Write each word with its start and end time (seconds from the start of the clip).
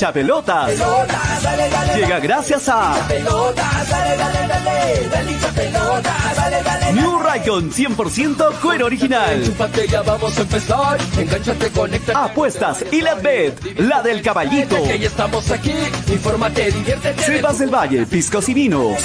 hincha 0.00 0.12
pelotas. 0.12 0.70
Llega 1.94 2.20
gracias 2.20 2.68
a 2.68 2.94
New 6.94 7.18
Raycon 7.18 7.70
100% 7.70 8.60
cuero 8.60 8.86
original. 8.86 9.42
vamos 10.06 10.38
a 10.38 10.40
empezar. 10.40 10.98
Engánchate, 11.18 11.70
conecta. 11.70 12.24
Apuestas 12.24 12.84
y 12.90 13.02
la 13.02 13.14
bet, 13.14 13.78
la 13.78 14.02
del 14.02 14.22
caballito. 14.22 14.82
Que 14.82 14.98
ya 14.98 15.08
estamos 15.08 15.50
aquí. 15.50 15.74
Infórmate, 16.08 16.72
diviértete. 16.72 17.22
Sebas 17.22 17.58
del 17.58 17.70
Valle, 17.70 18.06
piscos 18.06 18.48
y 18.48 18.54
vinos. 18.54 18.96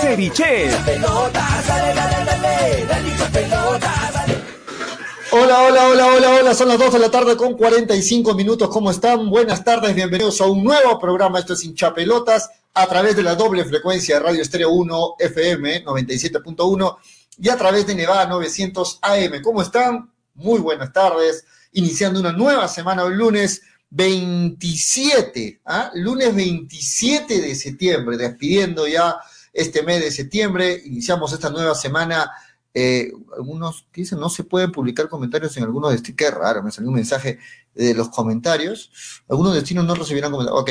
Ceviche. 0.00 0.70
Pelotas, 0.84 1.66
dale, 1.66 1.94
dale, 1.94 2.24
dale. 2.24 2.38
Hola, 5.30 5.62
hola, 5.62 5.88
hola, 5.88 6.06
hola, 6.06 6.34
hola. 6.36 6.54
Son 6.54 6.68
las 6.68 6.78
2 6.78 6.94
de 6.94 6.98
la 7.00 7.10
tarde 7.10 7.36
con 7.36 7.52
45 7.52 8.34
minutos. 8.34 8.70
¿Cómo 8.70 8.90
están? 8.90 9.28
Buenas 9.28 9.62
tardes, 9.62 9.94
bienvenidos 9.94 10.40
a 10.40 10.46
un 10.46 10.64
nuevo 10.64 10.98
programa. 10.98 11.38
Esto 11.38 11.52
es 11.52 11.64
Hinchapelotas 11.64 12.48
a 12.72 12.86
través 12.86 13.14
de 13.14 13.22
la 13.22 13.34
doble 13.34 13.62
frecuencia 13.66 14.14
de 14.14 14.24
Radio 14.24 14.40
Estéreo 14.40 14.70
1 14.70 15.16
FM 15.18 15.84
97.1 15.84 16.96
y 17.42 17.48
a 17.50 17.58
través 17.58 17.86
de 17.86 17.94
Nevada 17.94 18.26
900 18.26 19.00
AM. 19.02 19.42
¿Cómo 19.42 19.60
están? 19.60 20.10
Muy 20.34 20.60
buenas 20.60 20.94
tardes. 20.94 21.44
Iniciando 21.72 22.20
una 22.20 22.32
nueva 22.32 22.66
semana 22.66 23.02
el 23.02 23.12
lunes 23.12 23.60
27, 23.90 25.60
¿ah? 25.66 25.90
lunes 25.92 26.34
27 26.34 27.42
de 27.42 27.54
septiembre, 27.54 28.16
despidiendo 28.16 28.88
ya 28.88 29.18
este 29.52 29.82
mes 29.82 30.00
de 30.00 30.10
septiembre. 30.10 30.80
Iniciamos 30.86 31.34
esta 31.34 31.50
nueva 31.50 31.74
semana 31.74 32.30
eh, 32.80 33.12
algunos 33.36 33.88
dicen 33.92 34.20
no 34.20 34.30
se 34.30 34.44
pueden 34.44 34.70
publicar 34.70 35.08
comentarios 35.08 35.56
en 35.56 35.64
algunos 35.64 35.90
destinos. 35.90 36.16
Qué 36.16 36.30
raro, 36.30 36.62
me 36.62 36.70
salió 36.70 36.90
un 36.90 36.94
mensaje 36.94 37.40
de 37.74 37.92
los 37.92 38.08
comentarios. 38.08 38.92
Algunos 39.28 39.52
destinos 39.52 39.84
no 39.84 39.96
recibirán 39.96 40.30
comentarios. 40.30 40.62
Ok. 40.62 40.70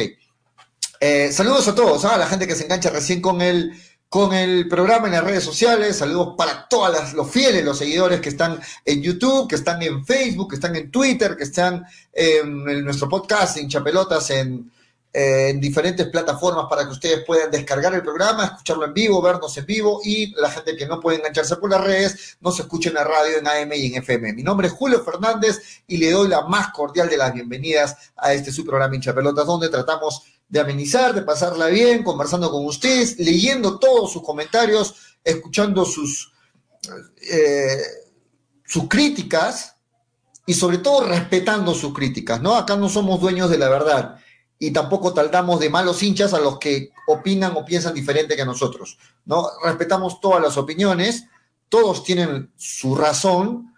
Eh, 1.01 1.33
saludos 1.33 1.67
a 1.67 1.75
todos, 1.75 2.05
¿ah? 2.05 2.15
a 2.15 2.17
la 2.17 2.27
gente 2.27 2.47
que 2.47 2.55
se 2.55 2.63
engancha 2.63 2.91
recién 2.91 3.21
con 3.21 3.41
el, 3.41 3.73
con 4.07 4.33
el 4.33 4.69
programa 4.69 5.07
en 5.07 5.15
las 5.15 5.23
redes 5.25 5.43
sociales. 5.43 5.97
Saludos 5.97 6.35
para 6.37 6.69
todos 6.69 7.11
los 7.11 7.29
fieles, 7.29 7.65
los 7.65 7.77
seguidores 7.77 8.21
que 8.21 8.29
están 8.29 8.57
en 8.85 9.01
YouTube, 9.03 9.49
que 9.49 9.55
están 9.55 9.83
en 9.83 10.05
Facebook, 10.05 10.51
que 10.51 10.55
están 10.55 10.77
en 10.77 10.89
Twitter, 10.89 11.35
que 11.35 11.43
están 11.43 11.83
en 12.13 12.85
nuestro 12.85 13.09
podcast, 13.09 13.57
en 13.57 13.67
Chapelotas, 13.67 14.29
en, 14.29 14.71
en 15.13 15.59
diferentes 15.59 16.05
plataformas 16.07 16.65
para 16.69 16.83
que 16.83 16.91
ustedes 16.91 17.23
puedan 17.25 17.49
descargar 17.49 17.93
el 17.93 18.03
programa, 18.03 18.45
escucharlo 18.45 18.85
en 18.85 18.93
vivo, 18.93 19.21
vernos 19.21 19.57
en 19.57 19.65
vivo 19.65 20.01
y 20.03 20.33
la 20.35 20.51
gente 20.51 20.75
que 20.75 20.85
no 20.85 20.99
puede 20.99 21.17
engancharse 21.17 21.55
por 21.55 21.71
las 21.71 21.83
redes, 21.83 22.37
nos 22.41 22.59
escuche 22.59 22.89
en 22.89 22.95
la 22.95 23.03
radio, 23.03 23.37
en 23.37 23.47
AM 23.47 23.73
y 23.73 23.87
en 23.87 23.95
FM. 23.95 24.33
Mi 24.33 24.43
nombre 24.43 24.67
es 24.67 24.73
Julio 24.73 25.03
Fernández 25.03 25.81
y 25.87 25.97
le 25.97 26.11
doy 26.11 26.27
la 26.27 26.41
más 26.41 26.71
cordial 26.71 27.09
de 27.09 27.17
las 27.17 27.33
bienvenidas 27.33 28.11
a 28.15 28.33
este 28.33 28.51
su 28.51 28.65
programa 28.65 28.95
Hincha 28.95 29.15
Pelotas, 29.15 29.45
donde 29.45 29.69
tratamos 29.69 30.23
de 30.47 30.59
amenizar, 30.59 31.13
de 31.13 31.23
pasarla 31.23 31.67
bien, 31.67 32.03
conversando 32.03 32.51
con 32.51 32.65
ustedes, 32.65 33.17
leyendo 33.17 33.79
todos 33.79 34.11
sus 34.11 34.23
comentarios, 34.23 35.17
escuchando 35.23 35.83
sus, 35.83 36.31
eh, 37.31 37.81
sus 38.65 38.87
críticas 38.87 39.75
y 40.45 40.53
sobre 40.53 40.77
todo 40.77 41.05
respetando 41.05 41.73
sus 41.73 41.93
críticas, 41.93 42.41
¿no? 42.41 42.55
Acá 42.55 42.75
no 42.75 42.87
somos 42.87 43.19
dueños 43.19 43.49
de 43.49 43.57
la 43.57 43.67
verdad 43.67 44.19
y 44.59 44.71
tampoco 44.71 45.13
tratamos 45.13 45.59
de 45.59 45.69
malos 45.69 46.01
hinchas 46.01 46.33
a 46.33 46.39
los 46.39 46.57
que 46.57 46.91
opinan 47.07 47.53
o 47.55 47.65
piensan 47.65 47.93
diferente 47.93 48.35
que 48.35 48.45
nosotros, 48.45 48.97
¿no? 49.25 49.47
Respetamos 49.63 50.19
todas 50.19 50.41
las 50.41 50.57
opiniones, 50.57 51.25
todos 51.69 52.03
tienen 52.03 52.51
su 52.55 52.95
razón 52.95 53.73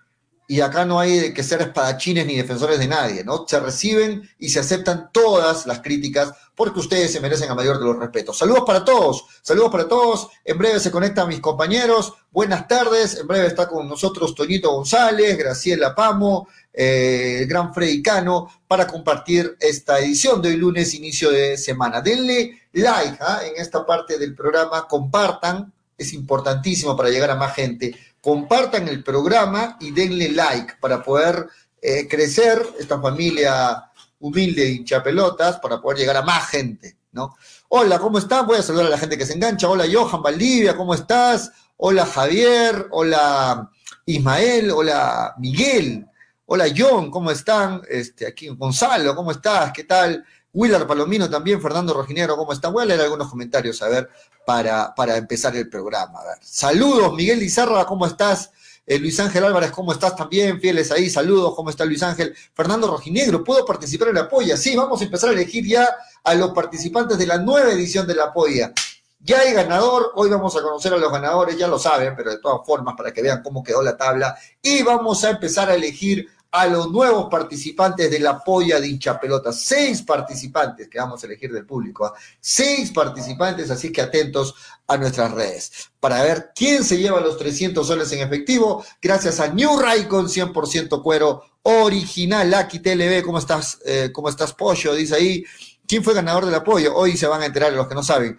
y 0.50 0.62
acá 0.62 0.84
no 0.84 1.00
hay 1.00 1.32
que 1.32 1.44
ser 1.44 1.62
espadachines 1.62 2.26
ni 2.26 2.36
defensores 2.36 2.80
de 2.80 2.88
nadie, 2.88 3.24
¿no? 3.24 3.46
Se 3.48 3.60
reciben 3.60 4.28
y 4.40 4.50
se 4.50 4.60
aceptan 4.60 5.12
todas 5.14 5.68
las 5.68 5.82
críticas 5.82 6.34
porque 6.56 6.80
ustedes 6.80 7.14
se 7.14 7.20
merecen 7.20 7.52
a 7.52 7.56
mayor 7.56 7.78
de 7.78 7.86
los 7.86 8.00
respetos. 8.00 8.40
Saludos 8.40 8.64
para 8.66 8.84
todos, 8.84 9.26
saludos 9.44 9.72
para 9.72 9.88
todos. 9.88 10.28
En 10.44 10.58
breve 10.58 10.80
se 10.80 10.90
conectan 10.90 11.28
mis 11.28 11.40
compañeros. 11.40 12.16
Buenas 12.32 12.68
tardes. 12.68 13.20
En 13.20 13.28
breve 13.28 13.46
está 13.46 13.68
con 13.68 13.88
nosotros 13.88 14.34
Toñito 14.34 14.72
González, 14.72 15.38
Graciela 15.38 15.94
Pamo, 15.94 16.48
eh, 16.74 17.42
el 17.42 17.48
gran 17.48 17.72
Freddy 17.72 18.02
Cano, 18.02 18.50
para 18.68 18.88
compartir 18.88 19.56
esta 19.60 20.00
edición 20.00 20.42
de 20.42 20.50
hoy 20.50 20.58
lunes, 20.58 20.96
inicio 20.96 21.30
de 21.30 21.58
semana. 21.58 22.02
Denle 22.02 22.60
like 22.74 23.20
¿ah? 23.22 23.42
en 23.46 23.62
esta 23.62 23.86
parte 23.86 24.18
del 24.18 24.34
programa, 24.34 24.88
compartan, 24.88 25.72
es 25.96 26.12
importantísimo 26.14 26.98
para 26.98 27.10
llegar 27.10 27.30
a 27.30 27.36
más 27.36 27.54
gente. 27.54 27.94
Compartan 28.30 28.88
el 28.88 29.04
programa 29.04 29.76
y 29.80 29.90
denle 29.90 30.30
like 30.30 30.76
para 30.80 31.02
poder 31.02 31.48
eh, 31.82 32.08
crecer 32.08 32.62
esta 32.78 33.02
familia 33.02 33.90
humilde 34.20 34.66
de 34.66 34.70
hinchapelotas, 34.70 35.58
para 35.58 35.82
poder 35.82 35.98
llegar 35.98 36.18
a 36.18 36.22
más 36.22 36.48
gente, 36.48 36.96
¿no? 37.12 37.36
Hola, 37.70 37.98
¿cómo 37.98 38.20
están? 38.20 38.46
Voy 38.46 38.60
a 38.60 38.62
saludar 38.62 38.86
a 38.86 38.90
la 38.90 39.00
gente 39.00 39.18
que 39.18 39.26
se 39.26 39.34
engancha. 39.34 39.68
Hola, 39.68 39.86
Johan 39.92 40.22
Valdivia, 40.22 40.78
¿cómo 40.78 40.94
estás? 40.94 41.52
Hola, 41.78 42.06
Javier. 42.06 42.90
Hola, 42.92 43.68
Ismael. 44.06 44.70
Hola, 44.70 45.34
Miguel. 45.40 46.06
Hola 46.46 46.66
John, 46.76 47.10
¿cómo 47.10 47.32
están? 47.32 47.82
Este, 47.90 48.28
aquí 48.28 48.48
Gonzalo, 48.50 49.16
¿cómo 49.16 49.32
estás? 49.32 49.72
¿Qué 49.72 49.86
tal? 49.86 50.24
Willard 50.54 50.88
Palomino 50.88 51.30
también, 51.30 51.62
Fernando 51.62 51.94
Rojinero, 51.94 52.36
¿cómo 52.36 52.54
están? 52.54 52.74
Voy 52.74 52.84
a 52.84 52.86
leer 52.86 53.02
algunos 53.02 53.30
comentarios, 53.30 53.82
a 53.82 53.90
ver, 53.90 54.10
para, 54.46 54.94
para 54.96 55.18
empezar 55.18 55.56
el 55.56 55.70
programa. 55.70 56.20
A 56.20 56.24
ver. 56.26 56.38
Saludos, 56.42 57.14
Miguel 57.14 57.40
Lizarra, 57.40 57.86
¿cómo 57.86 58.06
estás? 58.06 58.52
Eh, 58.86 58.98
Luis 58.98 59.20
Ángel 59.20 59.44
Álvarez, 59.44 59.70
¿cómo 59.70 59.92
estás 59.92 60.16
también? 60.16 60.60
Fieles 60.60 60.92
ahí, 60.92 61.12
saludos, 61.12 61.54
¿cómo 61.56 61.70
está 61.70 61.86
Luis 61.86 62.02
Ángel? 62.02 62.36
Fernando 62.56 62.88
Rojinegro, 62.88 63.44
¿puedo 63.44 63.64
participar 63.64 64.08
en 64.08 64.16
la 64.16 64.28
polla? 64.28 64.58
Sí, 64.58 64.76
vamos 64.76 65.00
a 65.00 65.04
empezar 65.04 65.30
a 65.30 65.34
elegir 65.34 65.68
ya 65.68 65.88
a 66.24 66.34
los 66.34 66.52
participantes 66.52 67.20
de 67.20 67.28
la 67.28 67.38
nueva 67.38 67.72
edición 67.72 68.08
de 68.08 68.16
la 68.16 68.34
polla. 68.34 68.74
Ya 69.20 69.42
hay 69.42 69.54
ganador, 69.54 70.14
hoy 70.16 70.30
vamos 70.30 70.56
a 70.56 70.62
conocer 70.64 70.92
a 70.94 70.98
los 70.98 71.12
ganadores, 71.12 71.56
ya 71.56 71.68
lo 71.68 71.78
saben, 71.78 72.16
pero 72.16 72.32
de 72.32 72.40
todas 72.40 72.66
formas, 72.66 72.96
para 72.98 73.12
que 73.12 73.22
vean 73.22 73.44
cómo 73.44 73.64
quedó 73.64 73.84
la 73.84 73.96
tabla. 73.96 74.36
Y 74.60 74.82
vamos 74.82 75.24
a 75.24 75.30
empezar 75.30 75.70
a 75.70 75.76
elegir 75.76 76.28
a 76.52 76.68
los 76.68 76.90
nuevos 76.92 77.28
participantes 77.30 78.10
de 78.10 78.20
la 78.20 78.44
polla 78.44 78.80
de 78.80 78.88
hincha 78.88 79.20
pelota. 79.20 79.52
Seis 79.54 80.02
participantes 80.02 80.88
que 80.88 80.98
vamos 80.98 81.22
a 81.22 81.28
elegir 81.28 81.52
del 81.52 81.66
público. 81.66 82.06
¿ah? 82.06 82.14
Seis 82.40 82.92
participantes, 82.92 83.70
así 83.70 83.92
que 83.92 84.02
atentos 84.02 84.56
a 84.88 84.98
nuestras 84.98 85.32
redes 85.32 85.90
para 86.00 86.24
ver 86.24 86.52
quién 86.56 86.84
se 86.84 86.98
lleva 86.98 87.20
los 87.20 87.38
300 87.38 87.86
soles 87.86 88.12
en 88.12 88.22
efectivo. 88.22 88.84
Gracias 89.02 89.40
a 89.40 89.48
New 89.48 89.80
Raycon 89.80 90.28
100% 90.28 91.04
cuero 91.04 91.44
original. 91.62 92.50
Lucky 92.50 92.80
TLB, 92.80 93.24
¿cómo 93.24 93.38
estás? 93.38 93.80
Eh, 93.86 94.10
¿Cómo 94.12 94.30
estás, 94.30 94.54
Pollo? 94.54 94.96
Dice 94.96 95.16
ahí. 95.16 95.46
¿Quién 95.88 96.04
fue 96.04 96.14
ganador 96.14 96.46
del 96.46 96.56
apoyo? 96.56 96.96
Hoy 96.96 97.18
se 97.18 97.26
van 97.26 97.42
a 97.42 97.48
enterar 97.48 97.74
los 97.74 97.88
que 97.88 97.96
no 97.96 98.04
saben. 98.04 98.38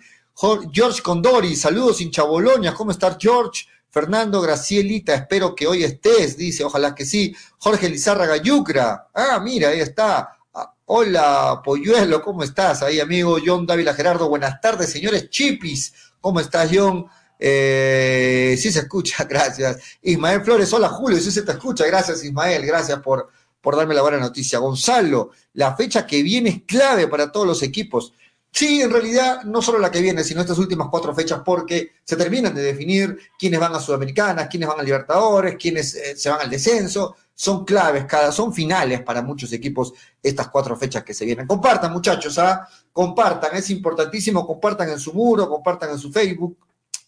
George 0.72 1.02
Condori, 1.02 1.54
saludos 1.54 2.00
hincha 2.00 2.22
Boloña. 2.22 2.74
¿Cómo 2.74 2.92
estás, 2.92 3.16
George? 3.20 3.66
Fernando 3.90 4.40
Gracielita, 4.40 5.14
espero 5.14 5.54
que 5.54 5.66
hoy 5.66 5.82
estés, 5.82 6.36
dice, 6.36 6.64
ojalá 6.64 6.94
que 6.94 7.04
sí. 7.04 7.34
Jorge 7.58 7.88
Lizárraga 7.88 8.36
Yucra, 8.36 9.08
ah, 9.12 9.40
mira, 9.42 9.70
ahí 9.70 9.80
está. 9.80 10.36
Ah, 10.54 10.74
hola, 10.86 11.60
Polluelo, 11.64 12.22
¿cómo 12.22 12.44
estás? 12.44 12.82
Ahí, 12.82 13.00
amigo 13.00 13.38
John 13.44 13.66
Dávila 13.66 13.92
Gerardo, 13.94 14.28
buenas 14.28 14.60
tardes, 14.60 14.90
señores 14.90 15.28
Chipis, 15.30 15.92
¿cómo 16.20 16.38
estás, 16.38 16.70
John? 16.72 17.06
Eh, 17.36 18.56
sí 18.60 18.70
se 18.70 18.80
escucha, 18.80 19.24
gracias. 19.28 19.78
Ismael 20.02 20.42
Flores, 20.42 20.72
hola 20.72 20.88
Julio, 20.88 21.18
sí 21.18 21.32
se 21.32 21.42
te 21.42 21.52
escucha, 21.52 21.84
gracias 21.86 22.22
Ismael, 22.22 22.64
gracias 22.64 23.00
por, 23.00 23.28
por 23.60 23.76
darme 23.76 23.94
la 23.94 24.02
buena 24.02 24.18
noticia. 24.18 24.60
Gonzalo, 24.60 25.30
la 25.54 25.74
fecha 25.74 26.06
que 26.06 26.22
viene 26.22 26.50
es 26.50 26.62
clave 26.64 27.08
para 27.08 27.32
todos 27.32 27.46
los 27.46 27.62
equipos. 27.64 28.12
Sí, 28.52 28.82
en 28.82 28.90
realidad, 28.90 29.44
no 29.44 29.62
solo 29.62 29.78
la 29.78 29.90
que 29.90 30.00
viene, 30.00 30.24
sino 30.24 30.40
estas 30.40 30.58
últimas 30.58 30.88
cuatro 30.90 31.14
fechas, 31.14 31.40
porque 31.44 31.92
se 32.04 32.16
terminan 32.16 32.54
de 32.54 32.62
definir 32.62 33.16
quiénes 33.38 33.60
van 33.60 33.74
a 33.74 33.80
Sudamericanas, 33.80 34.48
quiénes 34.48 34.68
van 34.68 34.80
a 34.80 34.82
Libertadores, 34.82 35.56
quiénes 35.56 35.94
eh, 35.94 36.16
se 36.16 36.30
van 36.30 36.40
al 36.40 36.50
descenso. 36.50 37.16
Son 37.34 37.64
claves, 37.64 38.04
cada, 38.04 38.32
son 38.32 38.52
finales 38.52 39.02
para 39.02 39.22
muchos 39.22 39.52
equipos 39.52 39.94
estas 40.22 40.48
cuatro 40.48 40.76
fechas 40.76 41.04
que 41.04 41.14
se 41.14 41.24
vienen. 41.24 41.46
Compartan, 41.46 41.92
muchachos, 41.92 42.38
¿ah? 42.38 42.68
compartan, 42.92 43.56
es 43.56 43.70
importantísimo, 43.70 44.46
compartan 44.46 44.90
en 44.90 44.98
su 44.98 45.14
muro, 45.14 45.48
compartan 45.48 45.90
en 45.90 45.98
su 45.98 46.12
Facebook, 46.12 46.58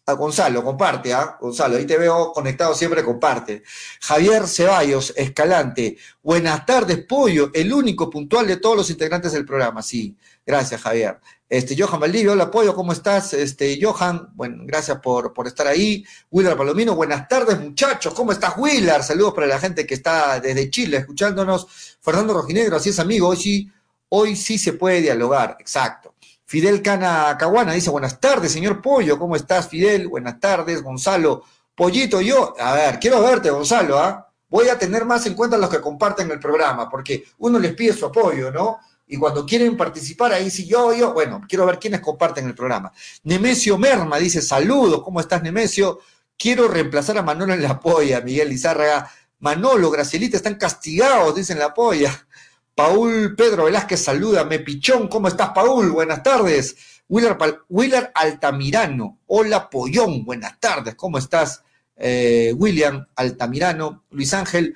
a 0.06 0.14
Gonzalo, 0.14 0.64
comparte, 0.64 1.12
¿ah? 1.12 1.36
Gonzalo, 1.40 1.76
ahí 1.76 1.86
te 1.86 1.96
veo 1.96 2.32
conectado 2.32 2.74
siempre, 2.74 3.04
comparte. 3.04 3.62
Javier 4.00 4.48
Ceballos, 4.48 5.12
Escalante, 5.16 5.96
buenas 6.22 6.66
tardes, 6.66 7.04
Pollo, 7.04 7.50
el 7.54 7.72
único 7.72 8.10
puntual 8.10 8.46
de 8.46 8.56
todos 8.56 8.76
los 8.76 8.90
integrantes 8.90 9.32
del 9.32 9.44
programa, 9.44 9.82
sí, 9.82 10.16
gracias, 10.44 10.80
Javier. 10.80 11.20
Este, 11.48 11.76
Johan 11.76 12.00
Valdivia, 12.00 12.32
hola, 12.32 12.50
Pollo, 12.50 12.74
¿cómo 12.74 12.92
estás? 12.92 13.34
Este, 13.34 13.78
Johan, 13.80 14.30
bueno, 14.34 14.62
gracias 14.66 14.98
por, 15.00 15.34
por 15.34 15.46
estar 15.46 15.66
ahí. 15.66 16.04
Willard 16.30 16.56
Palomino, 16.56 16.94
buenas 16.94 17.28
tardes, 17.28 17.60
muchachos, 17.60 18.14
¿cómo 18.14 18.32
estás, 18.32 18.54
Willard? 18.56 19.02
Saludos 19.02 19.34
para 19.34 19.46
la 19.46 19.58
gente 19.58 19.86
que 19.86 19.94
está 19.94 20.40
desde 20.40 20.70
Chile 20.70 20.96
escuchándonos. 20.96 21.98
Fernando 22.00 22.32
Rojinegro, 22.32 22.76
así 22.76 22.88
es, 22.88 22.98
amigo, 22.98 23.28
hoy 23.28 23.36
sí, 23.36 23.70
hoy 24.08 24.34
sí 24.34 24.56
se 24.56 24.72
puede 24.72 25.02
dialogar, 25.02 25.56
exacto. 25.60 26.14
Fidel 26.46 26.82
Cana 26.82 27.36
Caguana 27.38 27.72
dice, 27.72 27.90
buenas 27.90 28.18
tardes, 28.18 28.52
señor 28.52 28.80
Pollo, 28.80 29.18
¿cómo 29.18 29.36
estás, 29.36 29.68
Fidel? 29.68 30.08
Buenas 30.08 30.40
tardes, 30.40 30.82
Gonzalo. 30.82 31.42
Pollito, 31.74 32.20
yo, 32.20 32.54
a 32.58 32.74
ver, 32.74 32.98
quiero 32.98 33.22
verte, 33.22 33.50
Gonzalo, 33.50 33.98
¿ah? 33.98 34.32
voy 34.52 34.68
a 34.68 34.78
tener 34.78 35.06
más 35.06 35.24
en 35.24 35.34
cuenta 35.34 35.56
los 35.56 35.70
que 35.70 35.80
comparten 35.80 36.30
el 36.30 36.38
programa, 36.38 36.88
porque 36.88 37.24
uno 37.38 37.58
les 37.58 37.74
pide 37.74 37.94
su 37.94 38.04
apoyo, 38.04 38.50
¿no? 38.50 38.80
Y 39.12 39.18
cuando 39.18 39.44
quieren 39.44 39.76
participar, 39.76 40.32
ahí 40.32 40.50
sí 40.50 40.66
yo, 40.66 40.94
yo, 40.94 41.12
bueno, 41.12 41.42
quiero 41.46 41.66
ver 41.66 41.78
quiénes 41.78 42.00
comparten 42.00 42.46
el 42.46 42.54
programa. 42.54 42.90
Nemesio 43.24 43.76
Merma 43.76 44.16
dice, 44.16 44.40
saludos, 44.40 45.02
¿cómo 45.02 45.20
estás, 45.20 45.42
Nemesio? 45.42 46.00
Quiero 46.38 46.66
reemplazar 46.66 47.18
a 47.18 47.22
Manolo 47.22 47.52
en 47.52 47.60
la 47.60 47.78
polla, 47.78 48.22
Miguel 48.22 48.48
Lizárraga. 48.48 49.10
Manolo, 49.40 49.90
Gracielita, 49.90 50.38
están 50.38 50.54
castigados, 50.54 51.34
dicen 51.34 51.58
la 51.58 51.74
polla. 51.74 52.26
Paul 52.74 53.34
Pedro 53.36 53.64
Velázquez, 53.64 54.02
salúdame. 54.02 54.60
Pichón, 54.60 55.08
¿cómo 55.08 55.28
estás, 55.28 55.50
Paul? 55.50 55.90
Buenas 55.90 56.22
tardes. 56.22 56.74
Willer, 57.06 58.12
Altamirano, 58.14 59.18
hola, 59.26 59.68
Pollón, 59.68 60.24
buenas 60.24 60.58
tardes, 60.58 60.94
¿cómo 60.94 61.18
estás? 61.18 61.62
Eh, 61.96 62.54
William 62.56 63.06
Altamirano, 63.14 64.04
Luis 64.10 64.32
Ángel, 64.32 64.74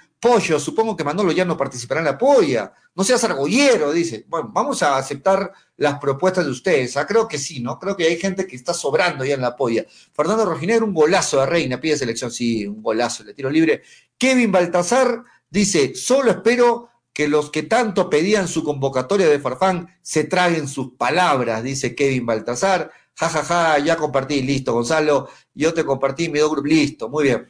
Supongo 0.59 0.97
que 0.97 1.05
Manolo 1.05 1.33
ya 1.33 1.45
no 1.45 1.57
participará 1.57 2.01
en 2.01 2.07
la 2.07 2.19
polla. 2.19 2.73
No 2.95 3.05
seas 3.05 3.23
argollero, 3.25 3.93
dice. 3.93 4.25
Bueno, 4.29 4.51
vamos 4.53 4.83
a 4.83 4.97
aceptar 4.97 5.53
las 5.77 5.99
propuestas 5.99 6.45
de 6.45 6.51
ustedes. 6.51 6.97
Ah, 6.97 7.07
creo 7.07 7.29
que 7.29 7.39
sí, 7.39 7.61
¿no? 7.61 7.79
Creo 7.79 7.97
que 7.97 8.05
hay 8.05 8.17
gente 8.19 8.47
que 8.47 8.57
está 8.57 8.75
sobrando 8.75 9.25
ya 9.25 9.35
en 9.35 9.41
la 9.41 9.55
polla. 9.55 9.85
Fernando 10.13 10.45
Rojinero, 10.45 10.85
un 10.85 10.95
golazo 10.95 11.41
de 11.41 11.47
Reina, 11.47 11.81
pide 11.81 11.97
selección. 11.97 12.31
Sí, 12.31 12.67
un 12.67 12.83
golazo, 12.83 13.25
le 13.25 13.35
tiro 13.35 13.51
libre. 13.51 13.83
Kevin 14.19 14.51
Baltasar 14.51 15.23
dice, 15.49 15.95
solo 15.95 16.31
espero 16.31 16.91
que 17.13 17.29
los 17.29 17.51
que 17.51 17.63
tanto 17.63 18.11
pedían 18.11 18.49
su 18.49 18.63
convocatoria 18.63 19.29
de 19.29 19.39
Farfán 19.39 19.89
se 20.03 20.25
traguen 20.25 20.69
sus 20.69 20.93
palabras, 20.93 21.63
dice 21.63 21.95
Kevin 21.95 22.27
Baltasar. 22.27 22.91
Ja, 23.15 23.29
ja, 23.31 23.43
ja, 23.43 23.79
ya 23.79 23.97
compartí, 23.97 24.43
listo, 24.43 24.75
Gonzalo. 24.75 25.29
Yo 25.55 25.73
te 25.73 25.85
compartí 25.85 26.29
mi 26.29 26.41
grupo, 26.41 26.63
listo, 26.63 27.09
muy 27.09 27.25
bien. 27.25 27.47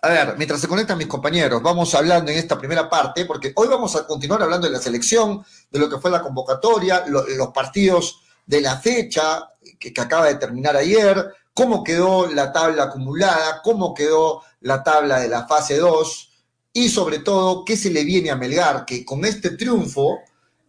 A 0.00 0.08
ver, 0.08 0.34
mientras 0.36 0.60
se 0.60 0.68
conectan 0.68 0.96
mis 0.96 1.08
compañeros, 1.08 1.60
vamos 1.62 1.94
hablando 1.94 2.30
en 2.30 2.38
esta 2.38 2.56
primera 2.56 2.88
parte, 2.88 3.24
porque 3.24 3.52
hoy 3.56 3.66
vamos 3.66 3.96
a 3.96 4.06
continuar 4.06 4.42
hablando 4.42 4.68
de 4.68 4.72
la 4.72 4.80
selección, 4.80 5.44
de 5.70 5.78
lo 5.78 5.88
que 5.88 5.98
fue 5.98 6.10
la 6.10 6.22
convocatoria, 6.22 7.04
los 7.06 7.48
partidos 7.48 8.20
de 8.46 8.60
la 8.60 8.78
fecha 8.78 9.54
que, 9.78 9.92
acaba 10.00 10.26
de 10.26 10.36
terminar 10.36 10.76
ayer, 10.76 11.34
cómo 11.52 11.82
quedó 11.82 12.28
la 12.28 12.52
tabla 12.52 12.84
acumulada, 12.84 13.60
cómo 13.62 13.92
quedó 13.92 14.42
la 14.60 14.84
tabla 14.84 15.18
de 15.20 15.28
la 15.28 15.46
fase 15.48 15.78
2, 15.78 16.30
y 16.72 16.88
sobre 16.88 17.18
todo 17.18 17.64
qué 17.64 17.76
se 17.76 17.90
le 17.90 18.04
viene 18.04 18.30
a 18.30 18.36
Melgar, 18.36 18.84
que 18.84 19.04
con 19.04 19.24
este 19.24 19.50
triunfo 19.50 20.20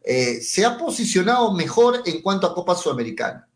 eh, 0.03 0.41
se 0.41 0.65
ha 0.65 0.75
posicionado 0.75 1.53
mejor 1.53 2.01
en 2.05 2.21
cuanto 2.21 2.47
a 2.47 2.55
Copa 2.55 2.75
Sudamericana, 2.75 3.47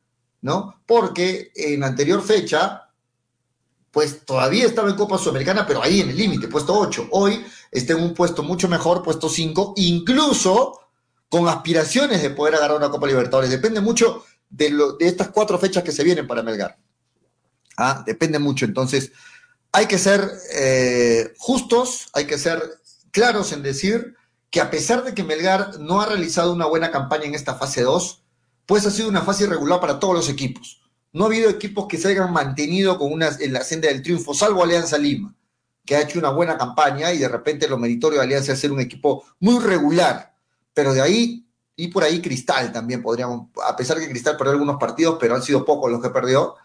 ¿no? 0.41 0.81
Porque 0.85 1.51
en 1.55 1.83
anterior 1.83 2.21
fecha, 2.21 2.89
pues 3.93 4.25
todavía 4.25 4.65
estaba 4.65 4.89
en 4.89 4.95
Copa 4.95 5.19
Sudamericana, 5.19 5.67
pero 5.67 5.83
ahí 5.83 6.01
en 6.01 6.09
el 6.09 6.17
límite, 6.17 6.47
puesto 6.47 6.73
8. 6.73 7.09
Hoy 7.11 7.45
está 7.69 7.93
en 7.93 8.01
un 8.01 8.15
puesto 8.15 8.41
mucho 8.41 8.67
mejor, 8.67 9.03
puesto 9.03 9.29
5, 9.29 9.75
incluso 9.77 10.79
con 11.29 11.47
aspiraciones 11.47 12.23
de 12.23 12.31
poder 12.31 12.55
agarrar 12.55 12.77
una 12.77 12.89
Copa 12.89 13.05
Libertadores. 13.05 13.51
Depende 13.51 13.81
mucho 13.81 14.25
de, 14.49 14.71
lo, 14.71 14.93
de 14.93 15.07
estas 15.07 15.27
cuatro 15.27 15.59
fechas 15.59 15.83
que 15.83 15.91
se 15.91 16.03
vienen 16.03 16.25
para 16.25 16.41
Melgar. 16.41 16.75
Ah, 17.77 18.03
depende 18.03 18.39
mucho. 18.39 18.65
Entonces, 18.65 19.11
hay 19.71 19.85
que 19.85 19.99
ser 19.99 20.27
eh, 20.55 21.31
justos, 21.37 22.07
hay 22.13 22.25
que 22.25 22.39
ser 22.39 22.63
claros 23.11 23.51
en 23.51 23.61
decir 23.61 24.15
que 24.49 24.59
a 24.59 24.71
pesar 24.71 25.03
de 25.03 25.13
que 25.13 25.23
Melgar 25.23 25.79
no 25.79 26.01
ha 26.01 26.07
realizado 26.07 26.51
una 26.51 26.65
buena 26.65 26.89
campaña 26.89 27.25
en 27.25 27.35
esta 27.35 27.53
fase 27.53 27.83
2, 27.83 28.23
pues 28.65 28.87
ha 28.87 28.91
sido 28.91 29.07
una 29.07 29.21
fase 29.21 29.43
irregular 29.43 29.79
para 29.79 29.99
todos 29.99 30.15
los 30.15 30.29
equipos. 30.29 30.82
No 31.13 31.24
ha 31.24 31.27
habido 31.27 31.50
equipos 31.50 31.88
que 31.88 31.98
se 31.98 32.10
hayan 32.10 32.33
mantenido 32.33 32.98
con 32.98 33.12
una, 33.12 33.30
en 33.39 33.54
la 33.54 33.63
senda 33.63 33.88
del 33.88 34.01
triunfo, 34.01 34.33
salvo 34.33 34.63
Alianza 34.63 34.98
Lima, 34.98 35.33
que 35.86 35.95
ha 35.95 36.01
hecho 36.01 36.19
una 36.19 36.31
buena 36.31 36.57
campaña 36.57 37.13
y 37.13 37.19
de 37.19 37.27
repente 37.27 37.68
lo 37.68 37.77
meritorio 37.77 38.19
de 38.19 38.25
Alianza 38.25 38.54
es 38.54 38.60
ser 38.60 38.71
un 38.71 38.81
equipo 38.81 39.24
muy 39.39 39.63
regular. 39.63 40.33
Pero 40.74 40.94
de 40.94 41.01
ahí, 41.01 41.45
y 41.75 41.88
por 41.88 42.04
ahí 42.04 42.21
Cristal 42.21 42.71
también 42.71 43.01
podríamos, 43.01 43.50
a 43.65 43.75
pesar 43.75 44.00
que 44.00 44.10
Cristal 44.10 44.36
perdió 44.36 44.54
algunos 44.54 44.77
partidos, 44.77 45.18
pero 45.19 45.36
han 45.36 45.44
sido 45.44 45.63
pocos 45.63 45.92
los 45.92 46.01
que 46.01 46.10
perdió, 46.10 46.56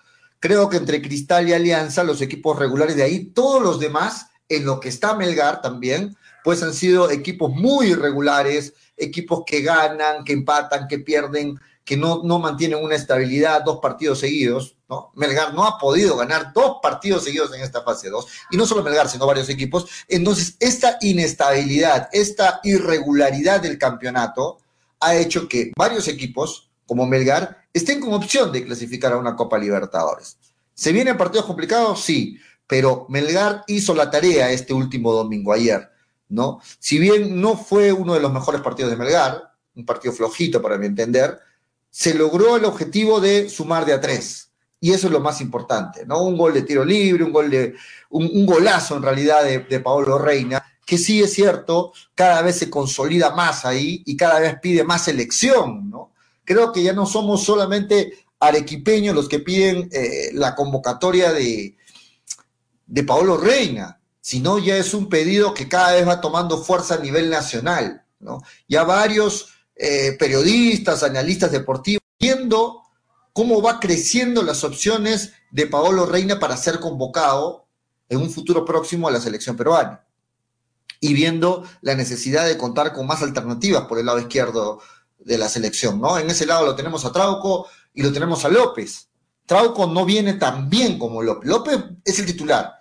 Creo 0.41 0.69
que 0.69 0.77
entre 0.77 1.03
Cristal 1.03 1.49
y 1.49 1.53
Alianza, 1.53 2.05
los 2.05 2.21
equipos 2.21 2.59
regulares 2.59 2.95
de 2.95 3.03
ahí, 3.03 3.25
todos 3.27 3.61
los 3.63 3.81
demás, 3.81 4.29
en 4.49 4.65
lo 4.65 4.79
que 4.79 4.89
está 4.89 5.17
Melgar 5.17 5.61
también, 5.61 6.17
pues 6.45 6.63
han 6.63 6.75
sido 6.75 7.11
equipos 7.11 7.51
muy 7.51 7.89
irregulares, 7.89 8.73
equipos 8.97 9.43
que 9.45 9.63
ganan, 9.63 10.25
que 10.25 10.33
empatan, 10.33 10.87
que 10.87 11.01
pierden, 11.01 11.59
que 11.89 11.97
no, 11.97 12.21
no 12.23 12.39
mantienen 12.39 12.85
una 12.85 12.97
estabilidad, 12.97 13.65
dos 13.65 13.79
partidos 13.81 14.19
seguidos. 14.19 14.77
¿no? 14.91 15.11
Melgar 15.15 15.55
no 15.55 15.65
ha 15.65 15.79
podido 15.79 16.19
ganar 16.19 16.53
dos 16.53 16.81
partidos 16.83 17.25
seguidos 17.25 17.55
en 17.55 17.63
esta 17.63 17.81
fase 17.81 18.11
2, 18.11 18.27
y 18.51 18.59
no 18.59 18.67
solo 18.67 18.83
Melgar, 18.83 19.09
sino 19.09 19.27
varios 19.27 19.49
equipos. 19.49 19.89
Entonces, 20.07 20.57
esta 20.61 20.99
inestabilidad, 21.01 22.11
esta 22.13 22.61
irregularidad 22.63 23.63
del 23.63 23.79
campeonato 23.79 24.59
ha 25.01 25.17
hecho 25.17 25.49
que 25.49 25.73
varios 25.79 26.09
equipos, 26.09 26.71
como 26.85 27.07
Melgar 27.07 27.65
estén 27.73 28.01
con 28.01 28.13
opción 28.13 28.53
de 28.53 28.67
clasificar 28.67 29.15
a 29.15 29.17
una 29.17 29.35
Copa 29.35 29.57
Libertadores. 29.57 30.37
¿Se 30.75 30.93
vienen 30.93 31.17
partidos 31.17 31.47
complicados? 31.47 32.03
Sí, 32.03 32.39
pero 32.67 33.07
Melgar 33.09 33.65
hizo 33.67 33.95
la 33.95 34.11
tarea 34.11 34.51
este 34.51 34.75
último 34.75 35.15
domingo, 35.15 35.55
ayer, 35.55 35.89
¿no? 36.29 36.61
Si 36.81 36.99
bien 36.99 37.41
no 37.41 37.57
fue 37.57 37.95
uno 37.95 38.13
de 38.13 38.21
los 38.21 38.31
mejores 38.31 38.61
partidos 38.61 38.91
de 38.91 38.99
Melgar, 38.99 39.55
un 39.75 39.87
partido 39.87 40.13
flojito 40.13 40.61
para 40.61 40.77
mi 40.77 40.85
entender, 40.85 41.48
se 41.99 42.15
logró 42.15 42.57
el 42.57 42.65
objetivo 42.65 43.21
de 43.21 43.49
sumar 43.49 43.85
de 43.85 43.93
a 43.93 44.01
tres. 44.01 44.53
Y 44.81 44.93
eso 44.93 45.09
es 45.09 45.13
lo 45.13 45.19
más 45.19 45.41
importante, 45.41 46.07
¿no? 46.07 46.23
Un 46.23 46.39
gol 46.39 46.55
de 46.55 46.63
tiro 46.63 46.85
libre, 46.85 47.25
un 47.25 47.33
gol 47.33 47.51
de, 47.51 47.75
un, 48.11 48.47
golazo 48.47 48.97
en 48.97 49.03
realidad 49.03 49.43
de, 49.43 49.81
Paolo 49.81 50.17
Reina, 50.17 50.65
que 50.87 50.97
sí 50.97 51.21
es 51.21 51.33
cierto, 51.33 51.93
cada 52.15 52.41
vez 52.43 52.55
se 52.55 52.71
consolida 52.71 53.35
más 53.35 53.65
ahí 53.65 54.05
y 54.07 54.17
cada 54.17 54.39
vez 54.39 54.61
pide 54.63 54.85
más 54.85 55.09
elección, 55.09 55.91
¿no? 55.91 56.13
creo 56.45 56.71
que 56.71 56.85
ya 56.85 56.93
no 56.93 57.05
somos 57.05 57.43
solamente 57.43 58.13
arequipeños 58.39 59.13
los 59.13 59.29
que 59.29 59.41
piden 59.41 59.89
eh, 59.91 60.31
la 60.35 60.55
convocatoria 60.55 61.33
de, 61.33 61.77
de 62.87 63.03
Paolo 63.03 63.39
Reina, 63.39 63.99
sino 64.21 64.61
ya 64.61 64.77
es 64.77 64.95
un 64.95 65.09
pedido 65.09 65.53
que 65.53 65.69
cada 65.69 65.95
vez 65.95 66.07
va 66.07 66.21
tomando 66.21 66.63
fuerza 66.63 66.95
a 66.95 66.99
nivel 66.99 67.29
nacional. 67.29 68.05
¿no? 68.21 68.41
Ya 68.69 68.85
varios 68.85 69.58
eh, 69.79 70.17
periodistas, 70.19 71.05
analistas 71.05 71.53
deportivos, 71.53 72.03
viendo 72.19 72.83
cómo 73.33 73.63
va 73.63 73.79
creciendo 73.79 74.43
las 74.43 74.65
opciones 74.65 75.33
de 75.53 75.69
Paolo 75.69 76.05
Reina 76.05 76.41
para 76.41 76.57
ser 76.57 76.81
convocado 76.81 77.67
en 78.09 78.19
un 78.19 78.31
futuro 78.31 78.65
próximo 78.65 79.07
a 79.07 79.13
la 79.13 79.21
selección 79.21 79.57
peruana. 79.57 80.05
Y 81.01 81.15
viendo 81.15 81.65
la 81.81 81.95
necesidad 81.95 82.45
de 82.45 82.59
contar 82.59 82.93
con 82.93 83.07
más 83.07 83.23
alternativas 83.23 83.85
por 83.85 84.01
el 84.01 84.07
lado 84.07 84.19
izquierdo 84.19 84.81
de 85.19 85.39
la 85.39 85.49
selección, 85.49 86.01
¿no? 86.01 86.19
En 86.19 86.29
ese 86.29 86.47
lado 86.47 86.67
lo 86.67 86.75
tenemos 86.75 87.05
a 87.05 87.13
Trauco 87.13 87.69
y 87.95 88.03
lo 88.03 88.13
tenemos 88.13 88.45
a 88.45 88.49
López. 88.49 89.09
Trauco 89.47 89.87
no 89.87 90.05
viene 90.05 90.35
tan 90.35 90.69
bien 90.69 90.99
como 90.99 91.23
López. 91.23 91.49
López 91.49 91.79
es 92.05 92.19
el 92.19 92.27
titular, 92.27 92.78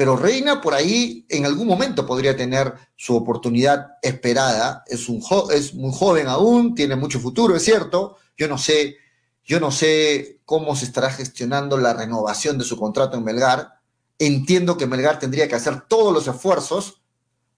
pero 0.00 0.16
Reina 0.16 0.62
por 0.62 0.72
ahí 0.72 1.26
en 1.28 1.44
algún 1.44 1.66
momento 1.66 2.06
podría 2.06 2.34
tener 2.34 2.72
su 2.96 3.14
oportunidad 3.14 3.98
esperada. 4.00 4.82
Es, 4.86 5.10
un 5.10 5.22
es 5.52 5.74
muy 5.74 5.92
joven 5.92 6.26
aún, 6.26 6.74
tiene 6.74 6.96
mucho 6.96 7.20
futuro, 7.20 7.54
es 7.54 7.62
cierto. 7.62 8.16
Yo 8.34 8.48
no 8.48 8.56
sé, 8.56 8.96
yo 9.44 9.60
no 9.60 9.70
sé 9.70 10.40
cómo 10.46 10.74
se 10.74 10.86
estará 10.86 11.10
gestionando 11.10 11.76
la 11.76 11.92
renovación 11.92 12.56
de 12.56 12.64
su 12.64 12.78
contrato 12.78 13.18
en 13.18 13.24
Melgar. 13.24 13.74
Entiendo 14.18 14.78
que 14.78 14.86
Melgar 14.86 15.18
tendría 15.18 15.48
que 15.48 15.56
hacer 15.56 15.82
todos 15.82 16.14
los 16.14 16.26
esfuerzos 16.26 17.02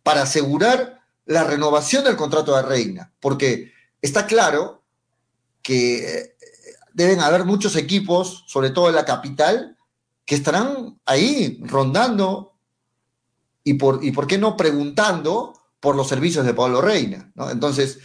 para 0.02 0.22
asegurar 0.22 1.00
la 1.26 1.44
renovación 1.44 2.02
del 2.02 2.16
contrato 2.16 2.56
de 2.56 2.62
Reina, 2.62 3.12
porque 3.20 3.70
está 4.00 4.26
claro 4.26 4.82
que 5.62 6.22
eh, 6.22 6.34
deben 6.92 7.20
haber 7.20 7.44
muchos 7.44 7.76
equipos, 7.76 8.42
sobre 8.48 8.70
todo 8.70 8.88
en 8.88 8.96
la 8.96 9.04
capital, 9.04 9.76
que 10.32 10.36
estarán 10.36 10.98
ahí 11.04 11.60
rondando 11.60 12.54
y 13.64 13.74
por, 13.74 14.02
y 14.02 14.12
por 14.12 14.26
qué 14.26 14.38
no 14.38 14.56
preguntando 14.56 15.52
por 15.78 15.94
los 15.94 16.08
servicios 16.08 16.46
de 16.46 16.54
Pablo 16.54 16.80
Reina. 16.80 17.30
¿no? 17.34 17.50
Entonces, 17.50 17.98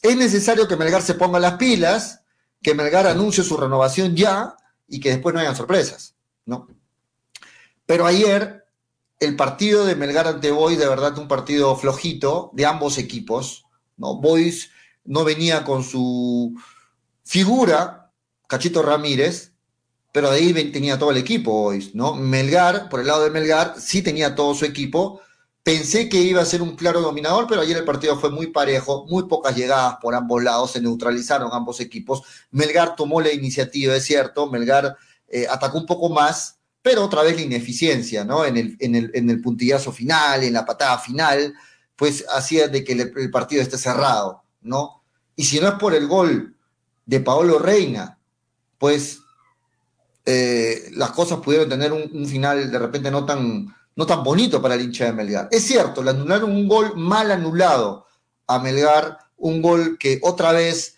es 0.00 0.16
necesario 0.16 0.66
que 0.66 0.76
Melgar 0.78 1.02
se 1.02 1.12
ponga 1.12 1.38
las 1.38 1.58
pilas, 1.58 2.22
que 2.62 2.72
Melgar 2.72 3.06
anuncie 3.06 3.44
su 3.44 3.58
renovación 3.58 4.16
ya 4.16 4.56
y 4.88 5.00
que 5.00 5.10
después 5.10 5.34
no 5.34 5.40
hayan 5.42 5.54
sorpresas. 5.54 6.14
¿no? 6.46 6.66
Pero 7.84 8.06
ayer, 8.06 8.64
el 9.20 9.36
partido 9.36 9.84
de 9.84 9.96
Melgar 9.96 10.28
ante 10.28 10.52
Boys, 10.52 10.78
de 10.78 10.88
verdad, 10.88 11.18
un 11.18 11.28
partido 11.28 11.76
flojito 11.76 12.52
de 12.54 12.64
ambos 12.64 12.96
equipos. 12.96 13.66
¿no? 13.98 14.14
Boys 14.14 14.70
no 15.04 15.24
venía 15.24 15.62
con 15.62 15.84
su 15.84 16.58
figura, 17.22 18.14
Cachito 18.46 18.80
Ramírez, 18.80 19.52
pero 20.16 20.30
de 20.30 20.38
ahí 20.38 20.72
tenía 20.72 20.98
todo 20.98 21.10
el 21.10 21.18
equipo 21.18 21.52
hoy, 21.52 21.90
¿no? 21.92 22.14
Melgar, 22.14 22.88
por 22.88 23.00
el 23.00 23.06
lado 23.06 23.24
de 23.24 23.28
Melgar, 23.28 23.74
sí 23.78 24.00
tenía 24.00 24.34
todo 24.34 24.54
su 24.54 24.64
equipo. 24.64 25.20
Pensé 25.62 26.08
que 26.08 26.16
iba 26.16 26.40
a 26.40 26.46
ser 26.46 26.62
un 26.62 26.74
claro 26.74 27.02
dominador, 27.02 27.46
pero 27.46 27.60
ayer 27.60 27.76
el 27.76 27.84
partido 27.84 28.18
fue 28.18 28.30
muy 28.30 28.46
parejo, 28.46 29.04
muy 29.10 29.24
pocas 29.24 29.54
llegadas 29.54 29.98
por 30.00 30.14
ambos 30.14 30.42
lados, 30.42 30.70
se 30.72 30.80
neutralizaron 30.80 31.50
ambos 31.52 31.80
equipos. 31.80 32.22
Melgar 32.50 32.96
tomó 32.96 33.20
la 33.20 33.30
iniciativa, 33.30 33.94
es 33.94 34.04
cierto, 34.04 34.50
Melgar 34.50 34.96
eh, 35.28 35.46
atacó 35.50 35.76
un 35.76 35.84
poco 35.84 36.08
más, 36.08 36.60
pero 36.80 37.04
otra 37.04 37.22
vez 37.22 37.36
la 37.36 37.42
ineficiencia, 37.42 38.24
¿no? 38.24 38.46
En 38.46 38.56
el, 38.56 39.40
puntillazo 39.42 39.92
final, 39.92 40.44
en 40.44 40.54
la 40.54 40.64
patada 40.64 40.96
final, 40.96 41.52
pues 41.94 42.24
hacía 42.34 42.68
de 42.68 42.84
que 42.84 42.94
el, 42.94 43.30
partido 43.30 43.60
esté 43.60 43.76
cerrado, 43.76 44.44
¿no? 44.62 45.02
Y 45.36 45.44
si 45.44 45.60
no 45.60 45.68
es 45.68 45.74
por 45.74 45.94
el 45.94 46.06
gol 46.06 46.56
de 47.04 47.20
Paolo 47.20 47.58
Reina, 47.58 48.18
pues 48.78 49.20
eh, 50.26 50.90
las 50.92 51.12
cosas 51.12 51.38
pudieron 51.38 51.68
tener 51.68 51.92
un, 51.92 52.26
final 52.26 52.70
de 52.70 52.78
repente 52.78 53.10
no 53.10 53.24
tan, 53.24 53.74
no 53.94 54.06
tan 54.06 54.24
bonito 54.24 54.60
para 54.60 54.74
el 54.74 54.82
hincha 54.82 55.06
de 55.06 55.12
Melgar. 55.12 55.48
Es 55.52 55.64
cierto, 55.64 56.02
le 56.02 56.10
anularon 56.10 56.50
un 56.50 56.66
gol 56.66 56.96
mal 56.96 57.30
anulado 57.30 58.06
a 58.48 58.58
Melgar, 58.58 59.18
un 59.36 59.62
gol 59.62 59.96
que 59.98 60.18
otra 60.22 60.52
vez 60.52 60.96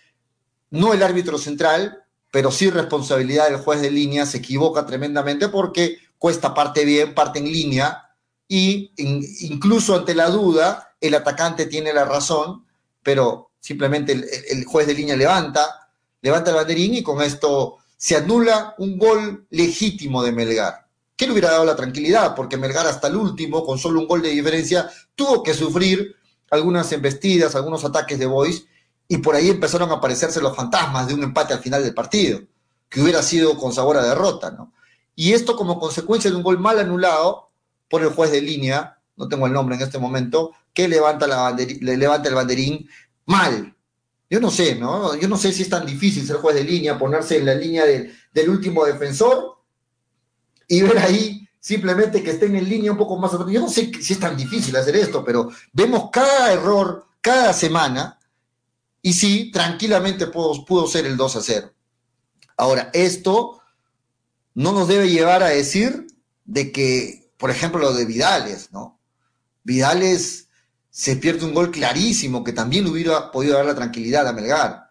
no 0.70 0.94
el 0.94 1.02
árbitro 1.02 1.36
central, 1.36 2.02
pero 2.30 2.50
sí 2.50 2.70
responsabilidad 2.70 3.48
del 3.48 3.60
juez 3.60 3.82
de 3.82 3.90
línea, 3.90 4.26
se 4.26 4.38
equivoca 4.38 4.86
tremendamente 4.86 5.48
porque 5.48 5.98
cuesta 6.18 6.54
parte 6.54 6.84
bien, 6.84 7.14
parte 7.14 7.38
en 7.38 7.52
línea, 7.52 8.08
y 8.48 8.92
incluso 8.96 9.94
ante 9.94 10.14
la 10.14 10.30
duda, 10.30 10.94
el 11.00 11.14
atacante 11.14 11.66
tiene 11.66 11.92
la 11.92 12.06
razón, 12.06 12.64
pero 13.02 13.50
simplemente 13.60 14.12
el, 14.12 14.64
juez 14.64 14.86
de 14.86 14.94
línea 14.94 15.16
levanta, 15.16 15.90
levanta 16.22 16.50
el 16.50 16.56
banderín 16.56 16.94
y 16.94 17.02
con 17.02 17.22
esto 17.22 17.76
se 17.98 18.16
anula 18.16 18.74
un 18.78 18.96
gol 18.96 19.46
legítimo 19.50 20.22
de 20.22 20.30
Melgar. 20.30 20.86
¿Qué 21.16 21.26
le 21.26 21.32
hubiera 21.32 21.50
dado 21.50 21.64
la 21.64 21.74
tranquilidad? 21.74 22.36
Porque 22.36 22.56
Melgar 22.56 22.86
hasta 22.86 23.08
el 23.08 23.16
último, 23.16 23.64
con 23.64 23.76
solo 23.76 23.98
un 23.98 24.06
gol 24.06 24.22
de 24.22 24.30
diferencia, 24.30 24.88
tuvo 25.16 25.42
que 25.42 25.52
sufrir 25.52 26.14
algunas 26.50 26.90
embestidas, 26.92 27.56
algunos 27.56 27.84
ataques 27.84 28.18
de 28.18 28.26
Boys, 28.26 28.66
y 29.08 29.18
por 29.18 29.34
ahí 29.34 29.50
empezaron 29.50 29.90
a 29.90 29.94
aparecerse 29.94 30.40
los 30.40 30.56
fantasmas 30.56 31.08
de 31.08 31.14
un 31.14 31.24
empate 31.24 31.54
al 31.54 31.60
final 31.60 31.82
del 31.82 31.92
partido, 31.92 32.40
que 32.88 33.02
hubiera 33.02 33.20
sido 33.22 33.58
con 33.58 33.72
sabor 33.72 33.96
a 33.96 34.06
derrota, 34.06 34.52
¿no? 34.52 34.72
Y 35.16 35.32
esto 35.32 35.56
como 35.56 35.80
consecuencia 35.80 36.30
de 36.30 36.36
un 36.36 36.44
gol 36.44 36.60
mal 36.60 36.78
anulado, 36.78 37.50
por 37.90 38.02
el 38.02 38.10
juez 38.10 38.30
de 38.30 38.40
línea, 38.40 39.00
no 39.16 39.28
tengo 39.28 39.46
el 39.48 39.52
nombre 39.52 39.74
en 39.74 39.82
este 39.82 39.98
momento, 39.98 40.52
que 40.72 40.86
levanta, 40.86 41.26
la 41.26 41.50
le 41.50 41.96
levanta 41.96 42.28
el 42.28 42.36
banderín 42.36 42.88
mal. 43.26 43.74
Yo 44.30 44.40
no 44.40 44.50
sé, 44.50 44.74
¿no? 44.74 45.14
Yo 45.16 45.28
no 45.28 45.38
sé 45.38 45.52
si 45.52 45.62
es 45.62 45.68
tan 45.68 45.86
difícil 45.86 46.26
ser 46.26 46.36
juez 46.36 46.54
de 46.54 46.64
línea, 46.64 46.98
ponerse 46.98 47.38
en 47.38 47.46
la 47.46 47.54
línea 47.54 47.84
del 47.84 48.48
último 48.48 48.84
defensor 48.84 49.58
y 50.66 50.82
ver 50.82 50.98
ahí 50.98 51.48
simplemente 51.60 52.22
que 52.22 52.32
estén 52.32 52.54
en 52.56 52.68
línea 52.68 52.92
un 52.92 52.98
poco 52.98 53.16
más 53.16 53.32
Yo 53.32 53.60
no 53.60 53.68
sé 53.68 53.90
si 54.00 54.12
es 54.12 54.20
tan 54.20 54.36
difícil 54.36 54.76
hacer 54.76 54.96
esto, 54.96 55.24
pero 55.24 55.50
vemos 55.72 56.10
cada 56.12 56.52
error 56.52 57.06
cada 57.20 57.52
semana 57.52 58.18
y 59.00 59.12
sí, 59.12 59.50
tranquilamente 59.50 60.26
pudo, 60.26 60.64
pudo 60.64 60.86
ser 60.86 61.06
el 61.06 61.16
2 61.16 61.36
a 61.36 61.40
0. 61.40 61.72
Ahora, 62.56 62.90
esto 62.92 63.60
no 64.54 64.72
nos 64.72 64.88
debe 64.88 65.08
llevar 65.08 65.42
a 65.42 65.48
decir 65.48 66.06
de 66.44 66.72
que 66.72 67.28
por 67.38 67.50
ejemplo, 67.50 67.80
lo 67.80 67.94
de 67.94 68.04
Vidales, 68.04 68.72
¿no? 68.72 69.00
Vidales 69.62 70.47
se 70.98 71.14
pierde 71.14 71.44
un 71.44 71.54
gol 71.54 71.70
clarísimo 71.70 72.42
que 72.42 72.52
también 72.52 72.84
hubiera 72.88 73.30
podido 73.30 73.54
dar 73.54 73.66
la 73.66 73.74
tranquilidad 73.76 74.26
a 74.26 74.32
Melgar. 74.32 74.88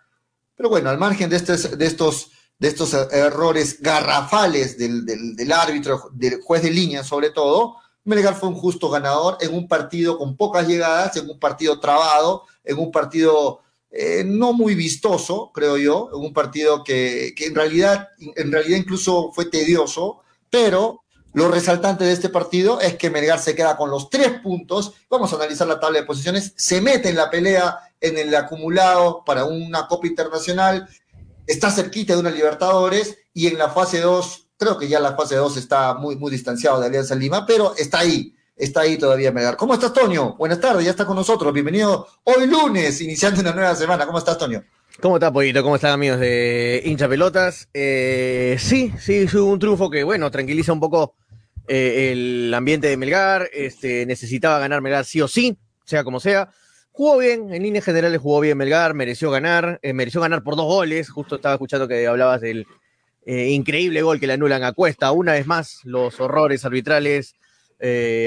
Pero 0.56 0.70
bueno, 0.70 0.90
al 0.90 0.98
margen 0.98 1.30
de, 1.30 1.36
estos, 1.36 1.78
de 1.78 1.86
estos, 1.86 2.32
de 2.58 2.70
estos 2.70 2.94
errores 3.12 3.82
garrafales 3.82 4.78
del, 4.78 5.06
del, 5.06 5.52
árbitro, 5.52 6.10
del 6.14 6.40
juez 6.42 6.64
de 6.64 6.72
línea 6.72 7.04
sobre 7.04 7.32
todo, 7.32 7.76
Melgar 8.06 8.36
fue 8.36 8.48
un 8.48 8.56
justo 8.56 8.90
ganador 8.90 9.38
en 9.42 9.54
un 9.54 9.68
partido 9.68 10.18
con 10.18 10.38
pocas 10.38 10.66
llegadas, 10.66 11.18
en 11.18 11.30
un 11.30 11.40
partido 11.40 11.78
trabado, 11.82 12.44
en 12.64 12.80
un 12.80 12.90
partido 12.90 13.60
eh, 13.92 14.24
no 14.26 14.54
muy 14.54 14.76
vistoso, 14.76 15.52
creo 15.54 15.76
yo, 15.76 16.10
en 16.14 16.22
un 16.22 16.32
partido 16.32 16.86
que, 16.86 17.34
que, 17.36 17.48
en, 17.48 17.56
realidad, 17.56 18.08
en 18.18 18.50
realidad 18.50 18.78
incluso 18.78 19.34
fue 19.34 19.44
tedioso, 19.44 20.22
pero 20.50 21.04
lo 21.38 21.50
resaltante 21.50 22.04
de 22.04 22.14
este 22.14 22.30
partido 22.30 22.82
es 22.82 22.96
que 22.96 23.12
Melgar 23.12 23.38
se 23.38 23.54
queda 23.54 23.78
con 23.78 23.92
los 23.92 24.10
tres 24.10 24.40
puntos. 24.42 24.94
Vamos 25.08 25.32
a 25.32 25.36
analizar 25.36 25.68
la 25.68 25.80
tabla 25.80 26.00
de 26.00 26.06
posiciones. 26.08 26.54
Se 26.56 26.82
mete 26.82 27.10
en 27.10 27.16
la 27.16 27.30
pelea 27.30 27.78
en 28.02 28.18
el 28.18 28.34
acumulado 28.34 29.24
para 29.24 29.46
una 29.46 29.88
Copa 29.88 30.08
Internacional. 30.08 30.90
Está 31.46 31.70
cerquita 31.70 32.16
de 32.16 32.22
una 32.22 32.32
Libertadores 32.32 33.20
y 33.36 33.46
en 33.46 33.60
la 33.60 33.70
fase 33.70 34.02
2, 34.02 34.48
creo 34.58 34.80
que 34.80 34.88
ya 34.88 35.00
la 35.00 35.16
fase 35.16 35.36
2 35.36 35.58
está 35.58 35.94
muy, 35.94 36.16
muy 36.16 36.32
distanciado 36.32 36.80
de 36.80 36.88
Alianza 36.88 37.14
Lima, 37.14 37.46
pero 37.46 37.76
está 37.78 38.00
ahí. 38.00 38.34
Está 38.56 38.82
ahí 38.82 38.98
todavía 38.98 39.32
Melgar. 39.32 39.58
¿Cómo 39.58 39.76
estás, 39.76 39.94
Toño? 39.94 40.34
Buenas 40.40 40.60
tardes, 40.60 40.86
ya 40.86 40.90
está 40.90 41.06
con 41.06 41.18
nosotros. 41.18 41.54
Bienvenido 41.54 42.08
hoy 42.24 42.48
lunes, 42.48 43.00
iniciando 43.00 43.42
una 43.42 43.54
nueva 43.54 43.76
semana. 43.76 44.08
¿Cómo 44.08 44.18
estás, 44.18 44.40
Toño? 44.40 44.64
¿Cómo 45.00 45.18
está, 45.18 45.32
Pollito? 45.32 45.62
¿Cómo 45.62 45.76
están, 45.76 45.92
amigos 45.92 46.20
de 46.20 46.82
hincha 46.84 47.08
pelotas? 47.08 47.70
Eh, 47.76 48.58
sí, 48.60 48.92
sí, 49.00 49.28
fue 49.28 49.44
un 49.44 49.60
triunfo 49.60 49.92
que, 49.92 50.04
bueno, 50.04 50.32
tranquiliza 50.32 50.74
un 50.74 50.80
poco 50.80 51.14
eh, 51.68 52.12
el 52.12 52.54
ambiente 52.54 52.88
de 52.88 52.98
Melgar, 52.98 53.50
este, 53.54 54.06
necesitaba 54.06 54.60
ganar 54.60 54.82
Melgar 54.82 55.06
sí 55.06 55.22
o 55.22 55.28
sí, 55.28 55.58
sea 55.86 56.04
como 56.04 56.20
sea. 56.20 56.50
Jugó 56.92 57.18
bien, 57.18 57.54
en 57.54 57.62
líneas 57.62 57.86
generales 57.86 58.22
jugó 58.22 58.40
bien 58.40 58.58
Melgar, 58.58 58.94
mereció 58.94 59.30
ganar, 59.30 59.80
eh, 59.82 59.94
mereció 59.94 60.22
ganar 60.22 60.44
por 60.44 60.56
dos 60.56 60.66
goles. 60.66 61.10
Justo 61.10 61.36
estaba 61.36 61.56
escuchando 61.56 61.88
que 61.88 62.08
hablabas 62.08 62.42
del 62.42 62.66
eh, 63.26 63.50
increíble 63.50 64.02
gol 64.02 64.20
que 64.20 64.28
le 64.28 64.34
anulan 64.34 64.64
a 64.64 64.74
Cuesta. 64.74 65.12
Una 65.12 65.34
vez 65.34 65.46
más, 65.46 65.82
los 65.84 66.20
horrores 66.20 66.66
arbitrales 66.66 67.36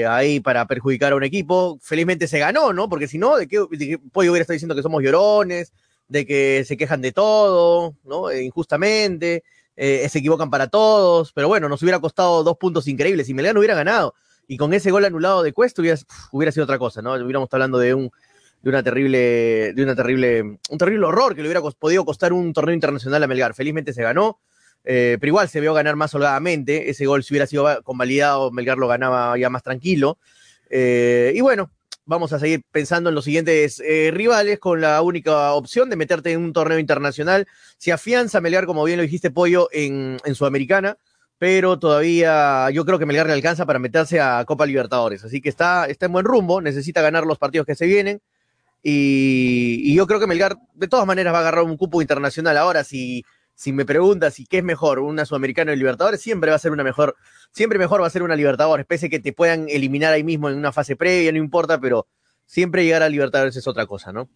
ahí 0.07 0.39
para 0.39 0.65
perjudicar 0.65 1.11
a 1.11 1.15
un 1.17 1.23
equipo. 1.25 1.77
Felizmente 1.81 2.27
se 2.27 2.39
ganó, 2.39 2.71
¿no? 2.71 2.87
Porque 2.87 3.09
si 3.09 3.17
no, 3.17 3.35
¿de 3.35 3.47
qué, 3.47 3.57
de 3.69 3.99
Pollo 4.13 4.31
hubiera 4.31 4.43
estado 4.43 4.53
diciendo 4.53 4.75
que 4.75 4.81
somos 4.81 5.03
llorones, 5.03 5.73
de 6.07 6.25
que 6.25 6.63
se 6.65 6.77
quejan 6.77 7.01
de 7.01 7.11
todo, 7.11 7.95
¿no? 8.03 8.31
injustamente. 8.31 9.43
Eh, 9.83 10.07
se 10.09 10.19
equivocan 10.19 10.51
para 10.51 10.67
todos, 10.67 11.33
pero 11.33 11.47
bueno, 11.47 11.67
nos 11.67 11.81
hubiera 11.81 11.99
costado 11.99 12.43
dos 12.43 12.55
puntos 12.55 12.87
increíbles. 12.87 13.25
Si 13.25 13.33
Melgar 13.33 13.55
no 13.55 13.61
hubiera 13.61 13.73
ganado 13.73 14.13
y 14.47 14.55
con 14.55 14.75
ese 14.75 14.91
gol 14.91 15.05
anulado 15.05 15.41
de 15.41 15.53
Cuesta 15.53 15.81
hubiera, 15.81 16.51
sido 16.51 16.65
otra 16.65 16.77
cosa, 16.77 17.01
¿no? 17.01 17.13
Hubiéramos 17.13 17.47
estado 17.47 17.63
hablando 17.63 17.79
de 17.79 17.95
un 17.95 18.11
de 18.61 18.69
una 18.69 18.83
terrible, 18.83 19.73
de 19.73 19.83
una 19.83 19.95
terrible, 19.95 20.41
un 20.69 20.77
terrible 20.77 21.07
horror 21.07 21.33
que 21.33 21.41
le 21.41 21.47
hubiera 21.47 21.67
podido 21.71 22.05
costar 22.05 22.31
un 22.31 22.53
torneo 22.53 22.75
internacional 22.75 23.23
a 23.23 23.27
Melgar. 23.27 23.55
Felizmente 23.55 23.91
se 23.91 24.03
ganó, 24.03 24.39
eh, 24.83 25.17
pero 25.19 25.29
igual 25.29 25.49
se 25.49 25.59
vio 25.59 25.73
ganar 25.73 25.95
más 25.95 26.13
holgadamente. 26.13 26.91
Ese 26.91 27.07
gol, 27.07 27.23
si 27.23 27.33
hubiera 27.33 27.47
sido 27.47 27.81
convalidado, 27.81 28.51
Melgar 28.51 28.77
lo 28.77 28.87
ganaba 28.87 29.35
ya 29.39 29.49
más 29.49 29.63
tranquilo. 29.63 30.19
Eh, 30.69 31.33
y 31.35 31.41
bueno, 31.41 31.71
vamos 32.05 32.33
a 32.33 32.39
seguir 32.39 32.61
pensando 32.71 33.09
en 33.09 33.15
los 33.15 33.25
siguientes 33.25 33.79
eh, 33.79 34.11
rivales 34.13 34.59
con 34.59 34.81
la 34.81 35.01
única 35.01 35.53
opción 35.53 35.89
de 35.89 35.95
meterte 35.95 36.31
en 36.31 36.41
un 36.41 36.53
torneo 36.53 36.79
internacional. 36.79 37.47
Se 37.77 37.91
afianza 37.91 38.41
Melgar, 38.41 38.65
como 38.65 38.83
bien 38.83 38.97
lo 38.97 39.03
dijiste, 39.03 39.31
Pollo, 39.31 39.69
en, 39.71 40.19
Sudamericana, 40.33 40.97
pero 41.37 41.79
todavía 41.79 42.69
yo 42.71 42.85
creo 42.85 42.99
que 42.99 43.05
Melgar 43.05 43.27
le 43.27 43.33
alcanza 43.33 43.65
para 43.65 43.79
meterse 43.79 44.19
a 44.19 44.43
Copa 44.45 44.65
Libertadores. 44.65 45.23
Así 45.23 45.41
que 45.41 45.49
está, 45.49 45.85
está 45.85 46.05
en 46.07 46.13
buen 46.13 46.25
rumbo, 46.25 46.61
necesita 46.61 47.01
ganar 47.01 47.25
los 47.25 47.37
partidos 47.37 47.65
que 47.65 47.75
se 47.75 47.85
vienen. 47.85 48.21
Y, 48.83 49.81
y 49.83 49.95
yo 49.95 50.07
creo 50.07 50.19
que 50.19 50.27
Melgar 50.27 50.57
de 50.73 50.87
todas 50.87 51.05
maneras 51.05 51.33
va 51.33 51.39
a 51.39 51.41
agarrar 51.41 51.63
un 51.63 51.77
cupo 51.77 52.01
internacional. 52.01 52.57
Ahora, 52.57 52.83
si 52.83 53.23
si 53.61 53.73
me 53.73 53.85
preguntas 53.85 54.33
si 54.33 54.47
qué 54.47 54.57
es 54.57 54.63
mejor, 54.63 54.97
una 54.97 55.23
Sudamericana 55.23 55.71
o 55.71 55.75
Libertadores, 55.75 56.19
siempre 56.19 56.49
va 56.49 56.55
a 56.55 56.59
ser 56.59 56.71
una 56.71 56.83
mejor, 56.83 57.15
siempre 57.51 57.79
mejor 57.79 58.01
va 58.01 58.07
a 58.07 58.11
ser 58.11 58.23
una 58.23 58.35
Libertadores, 58.35 58.85
pese 58.85 59.07
a 59.07 59.09
que 59.09 59.19
te 59.19 59.33
puedan 59.33 59.67
eliminar 59.69 60.13
ahí 60.13 60.23
mismo 60.23 60.49
en 60.49 60.57
una 60.57 60.71
fase 60.71 60.95
previa, 60.95 61.31
no 61.31 61.37
importa, 61.37 61.79
pero 61.79 62.07
siempre 62.45 62.83
llegar 62.83 63.03
a 63.03 63.09
Libertadores 63.09 63.55
es 63.55 63.67
otra 63.67 63.85
cosa, 63.85 64.11
¿no? 64.11 64.29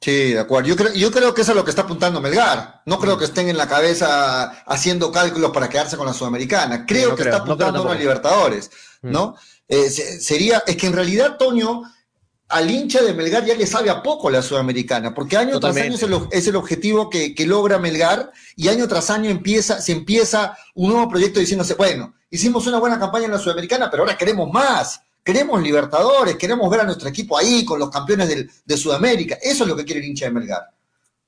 Sí, 0.00 0.32
de 0.32 0.38
acuerdo. 0.38 0.68
Yo 0.68 0.76
creo, 0.76 0.92
yo 0.92 1.10
creo 1.10 1.34
que 1.34 1.42
eso 1.42 1.52
es 1.52 1.56
lo 1.56 1.64
que 1.64 1.70
está 1.70 1.82
apuntando 1.82 2.20
Melgar. 2.20 2.82
No 2.84 2.98
creo 2.98 3.16
mm. 3.16 3.18
que 3.18 3.24
estén 3.24 3.48
en 3.48 3.56
la 3.56 3.66
cabeza 3.66 4.62
haciendo 4.66 5.10
cálculos 5.10 5.50
para 5.52 5.68
quedarse 5.68 5.96
con 5.96 6.06
la 6.06 6.12
Sudamericana. 6.12 6.84
Creo 6.86 7.16
que 7.16 7.22
está 7.22 7.38
apuntando 7.38 7.88
a 7.90 7.94
Libertadores, 7.94 8.70
¿no? 9.02 9.28
Mm. 9.28 9.34
Eh, 9.68 9.90
sería, 9.90 10.62
es 10.66 10.76
que 10.76 10.86
en 10.86 10.92
realidad, 10.92 11.38
Toño, 11.38 11.82
al 12.48 12.70
hincha 12.70 13.02
de 13.02 13.14
Melgar 13.14 13.44
ya 13.44 13.54
le 13.54 13.66
sabe 13.66 13.90
a 13.90 14.02
poco 14.02 14.30
la 14.30 14.42
Sudamericana, 14.42 15.14
porque 15.14 15.36
año 15.36 15.58
tras 15.58 15.76
año 15.76 15.94
es 16.30 16.46
el, 16.46 16.56
objetivo 16.56 17.10
que, 17.10 17.34
logra 17.46 17.78
Melgar 17.78 18.30
y 18.54 18.68
año 18.68 18.86
tras 18.86 19.10
año 19.10 19.30
empieza, 19.30 19.80
se 19.80 19.92
empieza 19.92 20.56
un 20.74 20.92
nuevo 20.92 21.08
proyecto 21.08 21.40
diciéndose, 21.40 21.74
bueno, 21.74 22.14
hicimos 22.36 22.66
una 22.66 22.78
buena 22.78 22.98
campaña 22.98 23.26
en 23.26 23.32
la 23.32 23.38
Sudamericana, 23.38 23.90
pero 23.90 24.04
ahora 24.04 24.16
queremos 24.16 24.50
más, 24.50 25.00
queremos 25.24 25.60
Libertadores, 25.60 26.36
queremos 26.36 26.70
ver 26.70 26.80
a 26.80 26.84
nuestro 26.84 27.08
equipo 27.08 27.36
ahí 27.36 27.64
con 27.64 27.78
los 27.78 27.90
campeones 27.90 28.46
de 28.64 28.76
Sudamérica, 28.76 29.38
eso 29.42 29.64
es 29.64 29.68
lo 29.68 29.76
que 29.76 29.84
quiere 29.84 30.00
el 30.00 30.06
hincha 30.06 30.26
de 30.26 30.30
Melgar, 30.30 30.70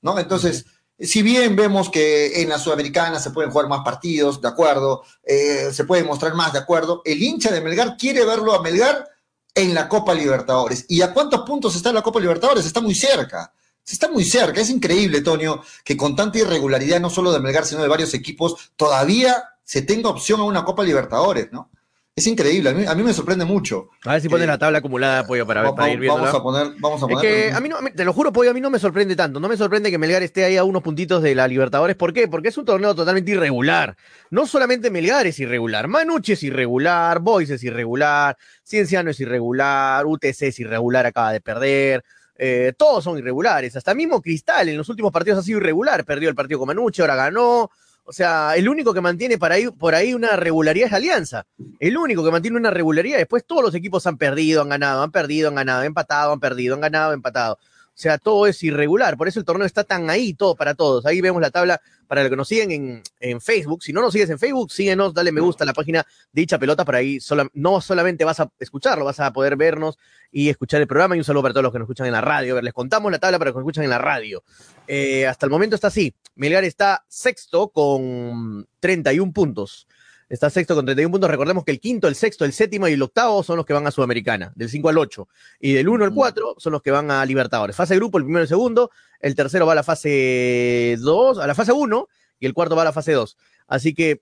¿no? 0.01 0.17
Entonces, 0.17 0.65
si 0.99 1.21
bien 1.21 1.55
vemos 1.55 1.89
que 1.89 2.41
en 2.41 2.49
la 2.49 2.59
Sudamericana 2.59 3.19
se 3.19 3.31
pueden 3.31 3.51
jugar 3.51 3.67
más 3.67 3.83
partidos, 3.83 4.41
de 4.41 4.49
acuerdo, 4.49 5.03
eh, 5.23 5.69
se 5.71 5.85
puede 5.85 6.03
mostrar 6.03 6.33
más, 6.33 6.53
de 6.53 6.59
acuerdo, 6.59 7.01
el 7.05 7.21
hincha 7.23 7.51
de 7.51 7.61
Melgar 7.61 7.95
quiere 7.97 8.25
verlo 8.25 8.53
a 8.53 8.61
Melgar 8.61 9.07
en 9.55 9.73
la 9.73 9.87
Copa 9.87 10.13
Libertadores. 10.13 10.85
¿Y 10.89 11.01
a 11.01 11.13
cuántos 11.13 11.41
puntos 11.41 11.75
está 11.75 11.89
en 11.89 11.95
la 11.95 12.01
Copa 12.01 12.19
Libertadores? 12.19 12.65
Está 12.65 12.81
muy 12.81 12.95
cerca. 12.95 13.53
Está 13.87 14.09
muy 14.09 14.25
cerca. 14.25 14.61
Es 14.61 14.69
increíble, 14.69 15.21
Tonio, 15.21 15.63
que 15.83 15.97
con 15.97 16.15
tanta 16.15 16.37
irregularidad, 16.37 16.99
no 16.99 17.09
solo 17.09 17.31
de 17.31 17.39
Melgar, 17.39 17.65
sino 17.65 17.81
de 17.81 17.87
varios 17.87 18.13
equipos, 18.13 18.71
todavía 18.75 19.43
se 19.69 19.83
tenga 19.83 20.09
opción 20.09 20.39
a 20.39 20.45
una 20.45 20.65
Copa 20.65 20.83
Libertadores, 20.83 21.51
¿no? 21.51 21.69
Es 22.15 22.25
increíble, 22.25 22.71
a 22.87 22.95
mí, 22.95 23.03
me 23.03 23.13
sorprende 23.13 23.45
mucho. 23.45 23.89
A 24.03 24.13
ver 24.13 24.21
si 24.21 24.27
pones 24.27 24.47
la 24.47 24.57
tabla 24.57 24.79
acumulada, 24.79 25.27
Pollo, 25.27 25.45
para, 25.45 25.71
ver, 25.71 26.01
ir 26.01 26.09
Vamos 26.09 26.33
a 26.33 26.41
poner, 26.41 26.73
vamos 26.79 27.03
a 27.03 27.07
poner. 27.07 27.21
que 27.21 27.53
a 27.53 27.59
mí 27.59 27.69
no, 27.69 27.77
te 27.95 28.03
lo 28.03 28.11
juro, 28.11 28.33
Pollo, 28.33 28.49
a 28.49 28.53
mí 28.55 28.61
no 28.61 28.71
me 28.71 28.79
sorprende 28.79 29.15
tanto. 29.15 29.39
No 29.39 29.47
me 29.47 29.55
sorprende 29.55 29.91
que 29.91 29.99
Melgar 29.99 30.23
esté 30.23 30.43
ahí 30.43 30.57
a 30.57 30.63
unos 30.63 30.81
puntitos 30.81 31.21
de 31.21 31.35
la 31.35 31.47
Libertadores. 31.47 31.95
¿Por 31.95 32.13
qué? 32.13 32.27
Porque 32.27 32.47
es 32.47 32.57
un 32.57 32.65
torneo 32.65 32.95
totalmente 32.95 33.29
irregular. 33.29 33.95
No 34.31 34.47
solamente 34.47 34.89
Melgar 34.89 35.27
es 35.27 35.39
irregular, 35.39 35.87
Manucci 35.87 36.31
es 36.31 36.41
irregular, 36.41 37.19
Boys 37.19 37.51
es 37.51 37.63
irregular, 37.63 38.35
Cienciano 38.63 39.11
es 39.11 39.19
irregular, 39.19 40.03
UTC 40.03 40.41
es 40.41 40.59
irregular, 40.59 41.05
acaba 41.05 41.31
de 41.31 41.41
perder. 41.41 42.03
Eh, 42.35 42.73
todos 42.75 43.03
son 43.03 43.19
irregulares. 43.19 43.75
Hasta 43.75 43.93
mismo 43.93 44.19
Cristal 44.19 44.67
en 44.67 44.77
los 44.77 44.89
últimos 44.89 45.11
partidos 45.11 45.39
ha 45.39 45.43
sido 45.43 45.59
irregular. 45.59 46.03
Perdió 46.05 46.27
el 46.27 46.35
partido 46.35 46.57
con 46.57 46.67
Manucci, 46.67 47.01
ahora 47.01 47.15
ganó. 47.15 47.69
O 48.09 48.11
sea, 48.11 48.55
el 48.55 48.67
único 48.67 48.91
que 48.91 49.01
mantiene 49.01 49.37
por 49.37 49.51
ahí 49.93 50.13
una 50.15 50.35
regularidad 50.35 50.87
es 50.87 50.93
Alianza. 50.93 51.45
El 51.79 51.95
único 51.95 52.25
que 52.25 52.31
mantiene 52.31 52.57
una 52.57 52.71
regularidad. 52.71 53.19
Después 53.19 53.45
todos 53.45 53.61
los 53.61 53.75
equipos 53.75 54.07
han 54.07 54.17
perdido, 54.17 54.63
han 54.63 54.69
ganado, 54.69 55.03
han 55.03 55.11
perdido, 55.11 55.49
han 55.49 55.53
ganado, 55.53 55.83
empatado, 55.83 56.33
han 56.33 56.39
perdido, 56.39 56.73
han 56.73 56.81
ganado, 56.81 57.13
empatado. 57.13 57.59
O 57.99 58.01
sea, 58.01 58.17
todo 58.17 58.47
es 58.47 58.63
irregular. 58.63 59.17
Por 59.17 59.27
eso 59.27 59.41
el 59.41 59.45
torneo 59.45 59.65
está 59.65 59.83
tan 59.83 60.09
ahí, 60.09 60.33
todo 60.33 60.55
para 60.55 60.73
todos. 60.73 61.05
Ahí 61.05 61.19
vemos 61.19 61.41
la 61.41 61.51
tabla 61.51 61.81
para 62.07 62.21
los 62.21 62.29
que 62.29 62.37
nos 62.37 62.47
siguen 62.47 63.03
en, 63.19 63.41
Facebook. 63.41 63.83
Si 63.83 63.91
no 63.91 63.99
nos 63.99 64.13
sigues 64.13 64.29
en 64.29 64.39
Facebook, 64.39 64.71
síguenos, 64.71 65.13
dale 65.13 65.33
me 65.33 65.41
gusta 65.41 65.65
a 65.65 65.67
la 65.67 65.73
página 65.73 66.05
dicha 66.31 66.57
pelota 66.57 66.85
para 66.85 66.99
ahí. 66.99 67.19
no 67.55 67.81
solamente 67.81 68.23
vas 68.23 68.39
a 68.39 68.49
escucharlo, 68.57 69.03
vas 69.03 69.19
a 69.19 69.33
poder 69.33 69.57
vernos 69.57 69.97
y 70.31 70.47
escuchar 70.47 70.79
el 70.79 70.87
programa. 70.87 71.17
Y 71.17 71.19
un 71.19 71.25
saludo 71.25 71.41
para 71.41 71.53
todos 71.53 71.63
los 71.63 71.73
que 71.73 71.79
nos 71.79 71.87
escuchan 71.87 72.07
en 72.07 72.13
la 72.13 72.21
radio. 72.21 72.53
A 72.53 72.55
ver, 72.55 72.63
les 72.63 72.73
contamos 72.73 73.11
la 73.11 73.19
tabla 73.19 73.37
para 73.37 73.49
los 73.49 73.55
que 73.55 73.57
nos 73.57 73.63
escuchan 73.63 73.83
en 73.83 73.89
la 73.89 73.97
radio. 73.97 74.43
Eh, 74.87 75.27
hasta 75.27 75.45
el 75.45 75.49
momento 75.49 75.75
está 75.75 75.87
así. 75.87 76.15
Melgar 76.35 76.63
está 76.63 77.03
sexto 77.09 77.67
con 77.67 78.65
31 78.79 79.33
puntos. 79.33 79.87
Está 80.29 80.51
sexto 80.51 80.75
con 80.75 80.85
31 80.85 81.11
puntos. 81.11 81.29
Recordemos 81.29 81.65
que 81.65 81.71
el 81.71 81.79
quinto, 81.79 82.07
el 82.07 82.13
sexto, 82.13 82.45
el 82.45 82.53
séptimo 82.53 82.87
y 82.87 82.93
el 82.93 83.01
octavo 83.01 83.41
son 83.41 83.57
los 83.57 83.65
que 83.65 83.73
van 83.73 83.87
a 83.87 83.91
Sudamericana, 83.91 84.53
del 84.55 84.69
5 84.69 84.89
al 84.89 84.97
8. 84.99 85.27
Y 85.59 85.73
del 85.73 85.89
1 85.89 86.05
al 86.05 86.13
4 86.13 86.55
son 86.59 86.71
los 86.71 86.81
que 86.83 86.91
van 86.91 87.09
a 87.09 87.25
Libertadores. 87.25 87.75
Fase 87.75 87.95
grupo, 87.95 88.19
el 88.19 88.25
primero 88.25 88.43
y 88.43 88.43
el 88.43 88.47
segundo. 88.47 88.91
El 89.19 89.35
tercero 89.35 89.65
va 89.65 89.71
a 89.71 89.75
la 89.75 89.83
fase 89.83 90.97
2, 90.99 91.39
a 91.39 91.47
la 91.47 91.55
fase 91.55 91.71
1. 91.71 92.07
Y 92.39 92.45
el 92.45 92.53
cuarto 92.53 92.75
va 92.75 92.83
a 92.83 92.85
la 92.85 92.93
fase 92.93 93.11
2. 93.13 93.37
Así 93.67 93.93
que 93.95 94.21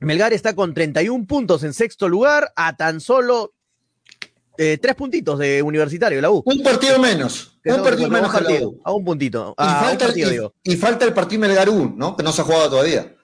Melgar 0.00 0.32
está 0.32 0.54
con 0.54 0.74
31 0.74 1.26
puntos 1.26 1.62
en 1.62 1.72
sexto 1.72 2.08
lugar, 2.08 2.52
a 2.56 2.76
tan 2.76 3.00
solo 3.00 3.54
eh, 4.58 4.78
tres 4.82 4.96
puntitos 4.96 5.38
de 5.38 5.62
Universitario, 5.62 6.20
la 6.20 6.30
U. 6.30 6.42
Un 6.44 6.62
partido 6.62 6.98
menos. 6.98 7.58
Un 7.64 7.82
partido 7.82 8.10
menos 8.10 8.30
A 8.84 8.92
un 8.92 9.04
puntito. 9.04 9.54
y, 9.56 9.62
falta 9.62 10.06
y, 10.64 10.76
falta 10.76 11.04
el 11.04 11.12
partido 11.12 11.40
Melgar 11.40 11.68
U, 11.70 11.94
¿no? 11.96 12.16
Que 12.16 12.24
no 12.24 12.32
se 12.32 12.42
ha 12.42 12.44
jugado 12.44 12.70
todavía. 12.70 13.16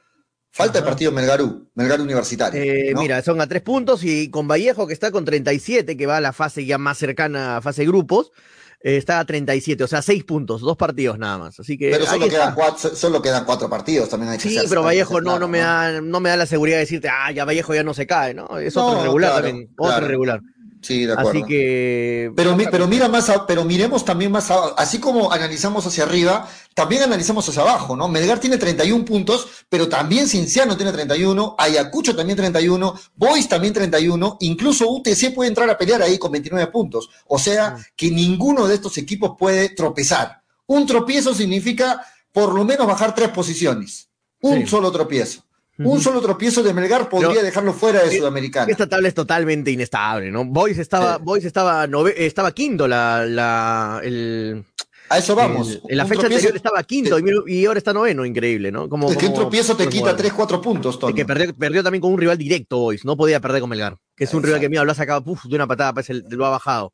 Falta 0.51 0.79
el 0.79 0.85
partido 0.85 1.13
Melgarú, 1.13 1.71
Melgar 1.75 2.01
Universitario. 2.01 2.61
Eh, 2.61 2.93
mira, 2.97 3.23
son 3.23 3.41
a 3.41 3.47
tres 3.47 3.63
puntos 3.63 4.03
y 4.03 4.31
con 4.31 4.49
Vallejo, 4.49 4.87
que 4.87 4.93
está 4.93 5.11
con 5.11 5.25
37, 5.25 5.97
que 5.97 6.07
va 6.07 6.17
a 6.17 6.21
la 6.21 6.33
fase 6.33 6.65
ya 6.65 6.79
más 6.79 6.99
cercana 6.99 7.59
a 7.59 7.63
fase 7.63 7.85
grupos, 7.85 8.33
eh, 8.81 8.97
está 8.97 9.21
a 9.21 9.25
37, 9.25 9.85
o 9.85 9.87
sea, 9.87 10.03
seis 10.03 10.25
puntos, 10.25 10.61
dos 10.61 10.77
partidos 10.77 11.19
nada 11.19 11.39
más. 11.39 11.61
Así 11.61 11.77
que 11.77 11.91
pero 11.91 12.07
solo 12.07 12.29
quedan, 12.29 12.55
cuatro, 12.55 12.95
solo 12.95 13.23
quedan, 13.23 13.45
cuatro, 13.45 13.69
partidos, 13.69 14.09
también 14.09 14.33
hay 14.33 14.39
que 14.39 14.49
Sí, 14.49 14.59
pero 14.69 14.83
Vallejo 14.83 15.21
no, 15.21 15.39
no, 15.39 15.49
me 15.49 15.59
da, 15.59 16.01
no 16.01 16.21
me 16.21 16.31
da 16.31 16.37
la 16.37 16.47
seguridad 16.47 16.77
de 16.77 16.81
decirte, 16.81 17.09
ah, 17.09 17.31
ya 17.31 17.45
Vallejo 17.45 17.75
ya 17.75 17.83
no 17.83 17.95
se 17.95 18.07
cae, 18.07 18.35
¿no? 18.35 18.59
Es 18.59 18.77
otro 18.77 19.03
regular 19.03 19.43
también, 19.43 19.69
otro 19.77 20.07
regular. 20.07 20.41
Sí, 20.81 21.07
de 21.07 21.13
acuerdo. 21.13 21.31
Así 21.31 21.43
que. 21.45 22.33
Pero, 22.37 22.57
pero 22.71 22.87
mira 22.87 23.09
más, 23.09 23.31
pero 23.47 23.65
miremos 23.65 24.05
también 24.05 24.31
más, 24.31 24.51
así 24.77 24.99
como 24.99 25.33
analizamos 25.33 25.87
hacia 25.87 26.05
arriba, 26.05 26.49
también 26.75 27.03
analizamos 27.03 27.49
hacia 27.49 27.63
abajo, 27.63 27.97
¿no? 27.97 28.09
Melgar 28.09 28.39
tiene 28.39 28.59
31 28.59 29.05
puntos, 29.05 29.47
pero 29.69 29.89
también 29.89 30.29
Cinciano 30.29 30.77
tiene 30.77 30.93
31, 30.93 31.57
Ayacucho 31.59 32.15
también 32.15 32.37
31, 32.37 32.95
Boys 33.17 33.49
también 33.49 33.73
31, 33.73 34.37
incluso 34.41 34.89
UTC 34.89 35.35
puede 35.35 35.49
entrar 35.49 35.69
a 35.69 35.77
pelear 35.77 36.03
ahí 36.03 36.19
con 36.19 36.31
29 36.33 36.71
puntos. 36.71 37.11
O 37.27 37.39
sea, 37.39 37.77
que 37.97 38.11
ninguno 38.11 38.67
de 38.67 38.77
estos 38.77 38.97
equipos 38.99 39.33
puede 39.39 39.71
tropezar. 39.71 40.43
Un 40.67 40.87
tropiezo 40.87 41.35
significa 41.35 42.05
por 42.33 42.55
lo 42.55 42.65
menos 42.65 42.87
bajar 42.87 43.15
tres 43.15 43.31
posiciones. 43.31 44.09
Un 44.41 44.67
solo 44.69 44.93
tropiezo. 44.93 45.48
Un 45.79 46.01
solo 46.01 46.21
tropiezo 46.21 46.63
de 46.63 46.75
Melgar 46.75 47.09
podría 47.09 47.43
dejarlo 47.43 47.73
fuera 47.73 48.03
de 48.03 48.17
Sudamericana. 48.17 48.71
Esta 48.71 48.89
tabla 48.89 49.09
es 49.09 49.15
totalmente 49.15 49.71
inestable, 49.71 50.31
¿no? 50.31 50.45
Boys 50.45 50.79
estaba, 50.79 51.19
Boys 51.19 51.45
estaba, 51.45 51.89
estaba 52.17 52.53
quinto 52.53 52.89
la, 52.89 53.25
la, 53.25 54.01
el, 54.03 54.65
a 55.11 55.19
eso 55.19 55.35
vamos. 55.35 55.81
en 55.89 55.97
la 55.97 56.05
fecha 56.05 56.27
anterior 56.27 56.55
estaba 56.55 56.83
quinto 56.83 57.19
y, 57.47 57.65
ahora 57.65 57.79
está 57.79 57.93
noveno, 57.93 58.27
increíble, 58.27 58.71
¿no? 58.71 58.89
Como, 58.89 59.11
es 59.11 59.17
que 59.17 59.27
un 59.27 59.35
tropiezo 59.35 59.77
te 59.77 59.89
quita 59.89 60.15
3, 60.15 60.33
4 60.33 60.61
puntos, 60.61 60.99
Tony. 60.99 61.15
que 61.15 61.25
perdió, 61.25 61.83
también 61.83 62.01
con 62.01 62.13
un 62.13 62.19
rival 62.19 62.37
directo 62.37 62.79
Boys, 62.79 63.05
no 63.05 63.17
podía 63.17 63.41
perder 63.41 63.61
con 63.61 63.71
Melgar, 63.71 63.97
que 64.15 64.25
es 64.25 64.35
un 64.35 64.43
rival 64.43 64.61
que 64.61 64.69
mío 64.69 64.85
lo 64.85 64.93
ha 64.93 64.95
sacado 64.95 65.21
de 65.21 65.55
una 65.55 65.67
patada, 65.67 65.95
pues 65.95 66.11
lo 66.11 66.47
ha 66.47 66.51
bajado. 66.51 66.93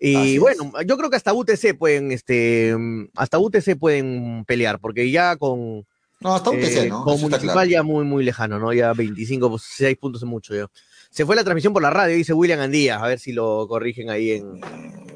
Y 0.00 0.38
bueno, 0.38 0.72
yo 0.86 0.96
creo 0.96 1.10
que 1.10 1.16
hasta 1.16 1.34
UTC 1.34 1.76
pueden, 1.76 2.10
este, 2.10 2.74
hasta 3.14 3.38
UTC 3.38 3.78
pueden 3.78 4.44
pelear, 4.46 4.80
porque 4.80 5.10
ya 5.10 5.36
con, 5.36 5.84
no, 6.20 6.34
hasta 6.34 6.50
UTC, 6.50 6.76
eh, 6.76 6.88
¿no? 6.88 7.02
Como 7.02 7.16
municipal 7.18 7.68
ya 7.68 7.82
muy, 7.82 8.04
muy 8.04 8.22
lejano, 8.22 8.58
¿no? 8.58 8.72
Ya 8.72 8.92
25, 8.92 9.58
6 9.58 9.96
puntos 9.96 10.22
es 10.22 10.28
mucho 10.28 10.54
ya. 10.54 10.66
Se 11.10 11.24
fue 11.24 11.34
la 11.34 11.42
transmisión 11.42 11.72
por 11.72 11.82
la 11.82 11.90
radio, 11.90 12.14
dice 12.14 12.34
William 12.34 12.60
Andía, 12.60 12.98
a 13.02 13.08
ver 13.08 13.18
si 13.18 13.32
lo 13.32 13.66
corrigen 13.66 14.10
ahí 14.10 14.32
en, 14.32 14.60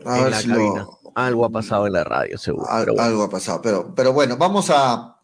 la 0.05 0.43
cabina. 0.43 0.87
Algo 1.15 1.45
ha 1.45 1.51
pasado 1.51 1.87
en 1.87 1.93
la 1.93 2.05
radio, 2.05 2.39
seguro. 2.39 2.67
Algo 2.69 3.23
ha 3.23 3.31
pasado, 3.31 3.61
pero, 3.63 3.95
pero 3.95 4.13
bueno, 4.13 4.37
vamos 4.37 4.71
a, 4.71 5.19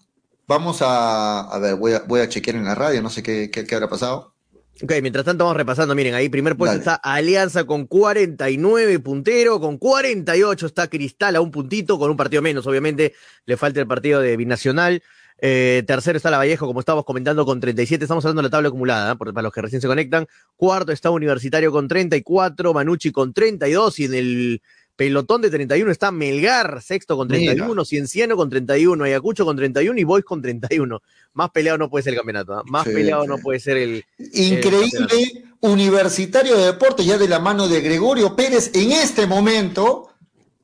vamos 0.47 0.83
a, 0.83 1.41
a 1.49 1.59
ver, 1.59 1.75
voy 1.77 1.95
a, 1.95 2.03
voy 2.07 2.21
a 2.21 2.29
chequear 2.29 2.57
en 2.57 2.67
la 2.67 2.75
radio, 2.75 3.03
no 3.03 3.11
sé 3.11 3.23
qué, 3.23 3.51
qué, 3.51 3.75
habrá 3.75 3.89
pasado. 3.89 4.35
Ok, 4.83 4.93
mientras 5.03 5.25
tanto 5.25 5.45
vamos 5.45 5.57
repasando, 5.57 5.95
miren, 5.95 6.15
ahí 6.15 6.29
primer 6.29 6.57
puesto 6.57 6.77
está 6.77 6.95
Alianza 6.95 7.65
con 7.65 7.87
49 7.87 9.01
puntero, 9.01 9.61
con 9.61 9.79
48 9.79 10.67
está 10.67 10.89
Cristal 10.89 11.37
a 11.37 11.41
un 11.41 11.51
puntito, 11.51 11.99
con 11.99 12.11
un 12.11 12.17
partido 12.17 12.43
menos, 12.43 12.67
obviamente, 12.67 13.15
le 13.47 13.57
falta 13.57 13.81
el 13.81 13.87
partido 13.87 14.21
de 14.21 14.37
Binacional. 14.37 15.03
Eh, 15.43 15.83
tercero 15.87 16.17
está 16.17 16.31
la 16.31 16.39
Vallejo, 16.39 16.67
como 16.67 16.81
estábamos 16.81 17.05
comentando, 17.05 17.47
con 17.47 17.61
37. 17.61 18.05
Estamos 18.05 18.25
hablando 18.25 18.43
de 18.43 18.49
la 18.49 18.51
tabla 18.51 18.69
acumulada, 18.69 19.13
¿eh? 19.13 19.17
para 19.17 19.43
los 19.43 19.53
que 19.53 19.63
recién 19.63 19.81
se 19.81 19.89
conectan. 19.89 20.27
Cuarto 20.57 20.93
está 20.93 21.11
Universitario 21.11 21.73
con 21.73 21.89
34, 21.89 22.75
Manucci 22.75 23.11
con 23.11 23.33
32 23.33 23.99
y 24.01 24.05
en 24.05 24.15
el 24.15 24.63
pelotón 25.01 25.41
de 25.41 25.49
31 25.49 25.91
está 25.91 26.13
Melgar, 26.13 26.83
sexto 26.83 27.17
con 27.17 27.27
31, 27.27 27.87
Cienciano 27.87 28.37
con 28.37 28.51
31, 28.51 29.03
Ayacucho 29.05 29.47
con 29.47 29.57
31 29.57 29.99
y 29.99 30.05
Boys 30.05 30.27
con 30.27 30.43
31. 30.43 31.01
Más 31.33 31.51
peleado 31.53 31.79
no 31.79 31.89
puede 31.89 32.03
ser 32.03 32.13
el 32.13 32.19
campeonato, 32.19 32.61
¿eh? 32.61 32.63
más 32.67 32.85
peleado 32.85 33.27
no 33.27 33.39
puede 33.39 33.61
ser 33.61 33.79
el. 33.79 34.05
Increíble, 34.35 35.45
Universitario 35.61 36.55
de 36.59 36.67
Deportes, 36.67 37.07
ya 37.07 37.17
de 37.17 37.29
la 37.29 37.39
mano 37.39 37.67
de 37.67 37.81
Gregorio 37.81 38.37
Pérez, 38.37 38.73
en 38.75 38.93
este 38.93 39.27
momento 39.27 40.11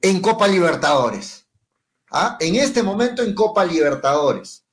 en 0.02 0.20
Copa 0.20 0.46
Libertadores. 0.46 1.46
¿Ah? 2.10 2.36
En 2.38 2.56
este 2.56 2.82
momento 2.82 3.22
en 3.22 3.34
Copa 3.34 3.64
Libertadores. 3.64 4.65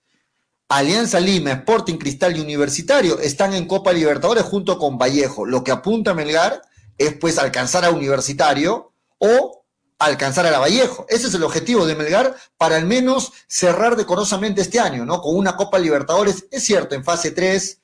Alianza 0.73 1.19
Lima, 1.19 1.51
Sporting 1.51 1.97
Cristal 1.97 2.35
y 2.35 2.41
Universitario 2.41 3.19
están 3.19 3.53
en 3.53 3.67
Copa 3.67 3.93
Libertadores 3.93 4.43
junto 4.43 4.79
con 4.79 4.97
Vallejo. 4.97 5.45
Lo 5.45 5.63
que 5.63 5.69
apunta 5.71 6.15
Melgar 6.15 6.63
es 6.97 7.13
pues 7.13 7.37
alcanzar 7.37 7.85
a 7.85 7.91
Universitario 7.91 8.91
o 9.19 9.65
alcanzar 9.99 10.47
a 10.47 10.49
la 10.49 10.57
Vallejo. 10.57 11.05
Ese 11.09 11.27
es 11.27 11.33
el 11.35 11.43
objetivo 11.43 11.85
de 11.85 11.93
Melgar 11.93 12.35
para 12.57 12.77
al 12.77 12.87
menos 12.87 13.33
cerrar 13.45 13.95
decorosamente 13.95 14.61
este 14.61 14.79
año, 14.79 15.05
¿no? 15.05 15.21
Con 15.21 15.35
una 15.35 15.55
Copa 15.55 15.77
Libertadores, 15.77 16.47
es 16.49 16.63
cierto, 16.63 16.95
en 16.95 17.03
fase 17.03 17.29
3, 17.29 17.79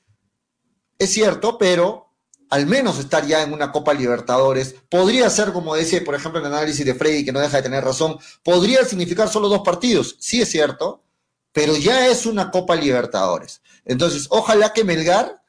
es 0.98 1.12
cierto, 1.12 1.58
pero 1.58 2.08
al 2.48 2.66
menos 2.66 2.98
estar 2.98 3.24
ya 3.24 3.44
en 3.44 3.52
una 3.52 3.70
Copa 3.70 3.94
Libertadores. 3.94 4.74
Podría 4.88 5.30
ser, 5.30 5.52
como 5.52 5.76
dice, 5.76 6.00
por 6.00 6.16
ejemplo, 6.16 6.40
el 6.40 6.46
análisis 6.46 6.84
de 6.84 6.94
Freddy, 6.94 7.24
que 7.24 7.30
no 7.30 7.38
deja 7.38 7.58
de 7.58 7.62
tener 7.62 7.84
razón, 7.84 8.18
podría 8.42 8.84
significar 8.84 9.28
solo 9.28 9.48
dos 9.48 9.60
partidos, 9.60 10.16
sí 10.18 10.42
es 10.42 10.50
cierto, 10.50 11.04
pero 11.52 11.76
ya 11.76 12.08
es 12.08 12.26
una 12.26 12.50
Copa 12.50 12.76
Libertadores. 12.76 13.62
Entonces, 13.84 14.26
ojalá 14.30 14.72
que 14.72 14.84
Melgar 14.84 15.42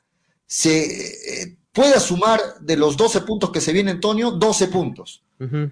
se 0.46 1.44
eh, 1.44 1.58
pueda 1.72 2.00
sumar 2.00 2.40
de 2.60 2.76
los 2.76 2.98
12 2.98 3.22
puntos 3.22 3.52
que 3.52 3.62
se 3.62 3.74
viene 3.74 3.92
Antonio, 3.92 4.32
12 4.32 4.68
puntos. 4.68 5.24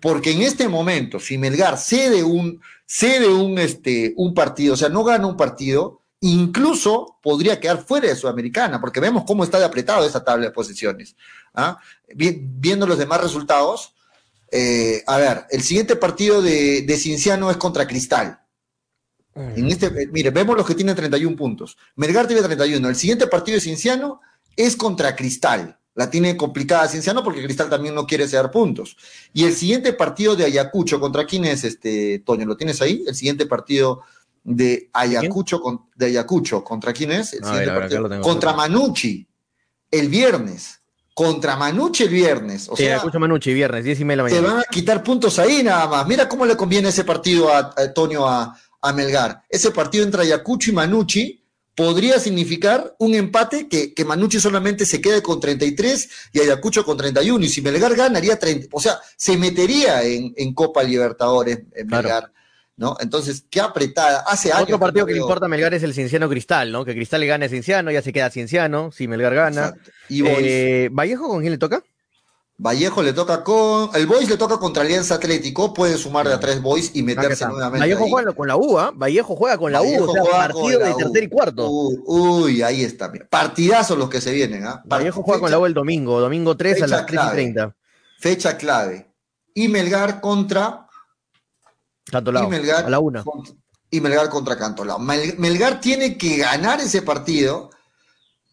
Porque 0.02 0.32
en 0.32 0.42
este 0.42 0.68
momento, 0.68 1.20
si 1.20 1.38
Melgar 1.38 1.78
cede 1.78 2.24
un, 2.24 2.60
cede 2.88 3.28
un, 3.28 3.60
este, 3.60 4.16
un 4.18 4.34
partido, 4.34 4.74
o 4.74 4.78
sea, 4.78 4.90
no 4.90 5.04
gana 5.04 5.28
un 5.28 5.38
partido, 5.38 6.02
incluso 6.22 7.20
podría 7.22 7.60
quedar 7.60 7.86
fuera 7.86 8.08
de 8.08 8.16
Sudamericana, 8.16 8.82
porque 8.82 9.00
vemos 9.00 9.26
cómo 9.28 9.44
está 9.44 9.60
de 9.60 9.66
apretado 9.66 10.04
esa 10.08 10.24
tabla 10.24 10.48
de 10.48 10.52
posiciones. 10.52 11.16
¿ah? 11.54 11.78
Viendo 12.16 12.88
los 12.88 12.98
demás 12.98 13.22
resultados, 13.22 13.94
eh, 14.52 15.04
a 15.06 15.18
ver, 15.18 15.46
el 15.52 15.62
siguiente 15.62 15.96
partido 15.96 16.42
de, 16.42 16.82
de 16.82 16.98
Cinciano 16.98 17.52
es 17.52 17.58
contra 17.58 17.86
Cristal. 17.86 18.40
En 19.56 19.68
este, 19.68 20.08
mire, 20.12 20.32
vemos 20.32 20.58
los 20.58 20.66
que 20.66 20.76
tienen 20.76 20.96
31 20.96 21.36
puntos. 21.36 21.78
Melgar 21.96 22.28
tiene 22.28 22.42
31. 22.42 22.90
El 22.90 22.96
siguiente 22.96 23.28
partido 23.28 23.56
de 23.56 23.62
Cinciano 23.62 24.22
es 24.56 24.76
contra 24.76 25.16
Cristal. 25.16 25.80
La 25.96 26.10
tiene 26.10 26.38
complicada 26.38 26.88
Cienciano 26.88 27.24
porque 27.26 27.44
Cristal 27.44 27.70
también 27.70 27.94
no 27.94 28.08
quiere 28.08 28.26
ceder 28.26 28.52
puntos. 28.52 28.96
Y 29.34 29.44
el 29.44 29.54
siguiente 29.54 29.92
partido 29.92 30.36
de 30.36 30.46
Ayacucho, 30.46 31.00
¿contra 31.00 31.26
quién 31.26 31.44
es 31.44 31.66
este, 31.66 32.20
Toño? 32.20 32.46
¿Lo 32.46 32.56
tienes 32.56 32.82
ahí? 32.82 33.04
El 33.06 33.16
siguiente 33.16 33.46
partido 33.46 34.04
de 34.44 34.90
Ayacucho, 34.94 35.62
de 35.96 36.06
Ayacucho 36.06 36.64
¿contra 36.64 36.94
quién 36.94 37.12
es? 37.12 37.34
El 37.34 37.44
siguiente 37.44 37.72
partido. 37.72 38.22
Contra 38.22 38.54
Manucci, 38.54 39.28
el 39.92 40.08
viernes. 40.08 40.80
contra 41.14 41.58
Manucci 41.58 42.04
el 42.04 42.10
viernes. 42.10 42.70
O 42.70 42.78
sí, 42.78 42.86
Ayacucho 42.86 43.20
Manucci, 43.20 43.54
viernes, 43.54 43.84
10 43.84 44.00
y 44.00 44.06
media 44.06 44.12
de 44.12 44.18
la 44.18 44.24
mañana. 44.24 44.42
Te 44.42 44.54
van 44.54 44.62
a 44.62 44.64
quitar 44.72 45.04
puntos 45.04 45.38
ahí 45.38 45.64
nada 45.64 45.86
más. 45.88 46.08
Mira 46.08 46.30
cómo 46.30 46.46
le 46.46 46.56
conviene 46.56 46.90
ese 46.90 47.04
partido 47.04 47.54
a, 47.54 47.74
Antonio 47.76 48.26
a, 48.26 48.58
Melgar. 48.94 49.44
Ese 49.50 49.72
partido 49.72 50.04
entre 50.04 50.24
Ayacucho 50.24 50.72
y 50.72 50.74
Manucci 50.74 51.44
podría 51.76 52.20
significar 52.20 52.96
un 53.00 53.16
empate 53.16 53.70
que, 53.70 53.94
que 53.94 54.04
Manucci 54.04 54.40
solamente 54.40 54.86
se 54.86 55.00
quede 55.00 55.22
con 55.22 55.40
33 55.40 56.10
y 56.34 56.42
Ayacucho 56.42 56.84
con 56.84 56.98
31. 56.98 57.46
Y 57.46 57.50
si 57.50 57.62
Melgar 57.62 57.96
ganaría 57.96 58.38
30, 58.38 58.68
o 58.72 58.82
sea, 58.82 59.00
se 59.16 59.38
metería 59.38 60.04
en, 60.04 60.54
Copa 60.54 60.84
Libertadores 60.84 61.60
en 61.74 61.88
Melgar. 61.88 62.32
¿no? 62.76 62.96
Entonces, 63.02 63.44
qué 63.50 63.60
apretada. 63.60 64.24
Hace 64.26 64.52
años. 64.52 64.64
Otro 64.64 64.80
partido 64.80 65.06
que, 65.06 65.14
le 65.14 65.20
importa 65.20 65.46
a 65.46 65.50
Melgar 65.50 65.74
es 65.74 65.84
el 65.84 65.94
Cienciano 65.94 66.30
Cristal, 66.30 66.72
¿no? 66.72 66.86
Que 66.86 66.94
Cristal 66.94 67.20
le 67.22 67.28
gane 67.28 67.46
a 67.46 67.50
Cienciano, 67.50 67.92
ya 67.92 68.02
se 68.02 68.14
queda 68.14 68.30
Cienciano, 68.30 68.92
si 68.92 69.08
Melgar 69.08 69.36
gana. 69.36 69.74
Y 70.08 70.24
eh, 70.26 70.90
¿Vallejo 70.92 71.28
con 71.28 71.42
quién 71.42 71.52
le 71.52 71.58
toca? 71.58 71.84
Vallejo 72.62 73.02
le 73.02 73.14
toca 73.14 73.42
con. 73.42 73.90
El 73.94 74.06
Boys 74.06 74.30
le 74.30 74.36
toca 74.36 74.58
contra 74.58 74.84
Alianza 74.84 75.16
Atlético, 75.16 75.74
puede 75.74 75.98
sumar 75.98 76.28
de 76.28 76.34
a 76.34 76.40
tres 76.42 76.62
Boys 76.62 76.92
y 76.94 77.04
meterse 77.04 77.48
nuevamente. 77.48 77.80
Vallejo 77.80 78.10
juega 78.10 78.34
con 78.34 78.48
la 78.50 78.58
U, 78.58 78.78
¿ah? 78.78 78.92
Vallejo 78.94 79.34
juega 79.38 79.58
con 79.58 79.72
la 79.72 79.82
U, 79.82 80.04
o 80.04 80.12
sea, 80.12 80.24
partido 80.26 80.80
de 80.80 80.94
tercer 80.94 81.24
y 81.24 81.30
cuarto. 81.30 81.70
Uy, 81.70 82.62
ahí 82.62 82.84
está. 82.84 83.10
Partidazos 83.30 83.98
los 83.98 84.10
que 84.10 84.20
se 84.20 84.34
vienen, 84.34 84.68
¿ah? 84.68 84.84
Vallejo 84.86 85.24
juega 85.24 85.40
con 85.40 85.52
la 85.52 85.58
U 85.58 85.66
el 85.66 85.74
domingo, 85.74 86.20
domingo 86.20 86.58
3 86.58 86.84
a 86.84 86.88
las 86.88 87.06
3 87.06 87.22
y 87.24 87.32
30. 87.32 87.76
Fecha 88.20 88.58
clave. 88.58 89.10
Y 89.54 89.70
Melgar 89.70 90.20
contra 90.20 90.86
Cantolao, 92.12 92.44
y 92.44 92.48
Melgar, 92.48 92.86
a 92.86 92.90
la 92.90 93.00
una. 93.00 93.24
y 93.90 94.02
Melgar 94.02 94.30
contra 94.30 94.58
Cantolao. 94.58 95.00
Melgar 95.00 95.80
tiene 95.80 96.18
que 96.18 96.38
ganar 96.38 96.82
ese 96.82 97.04
partido 97.04 97.70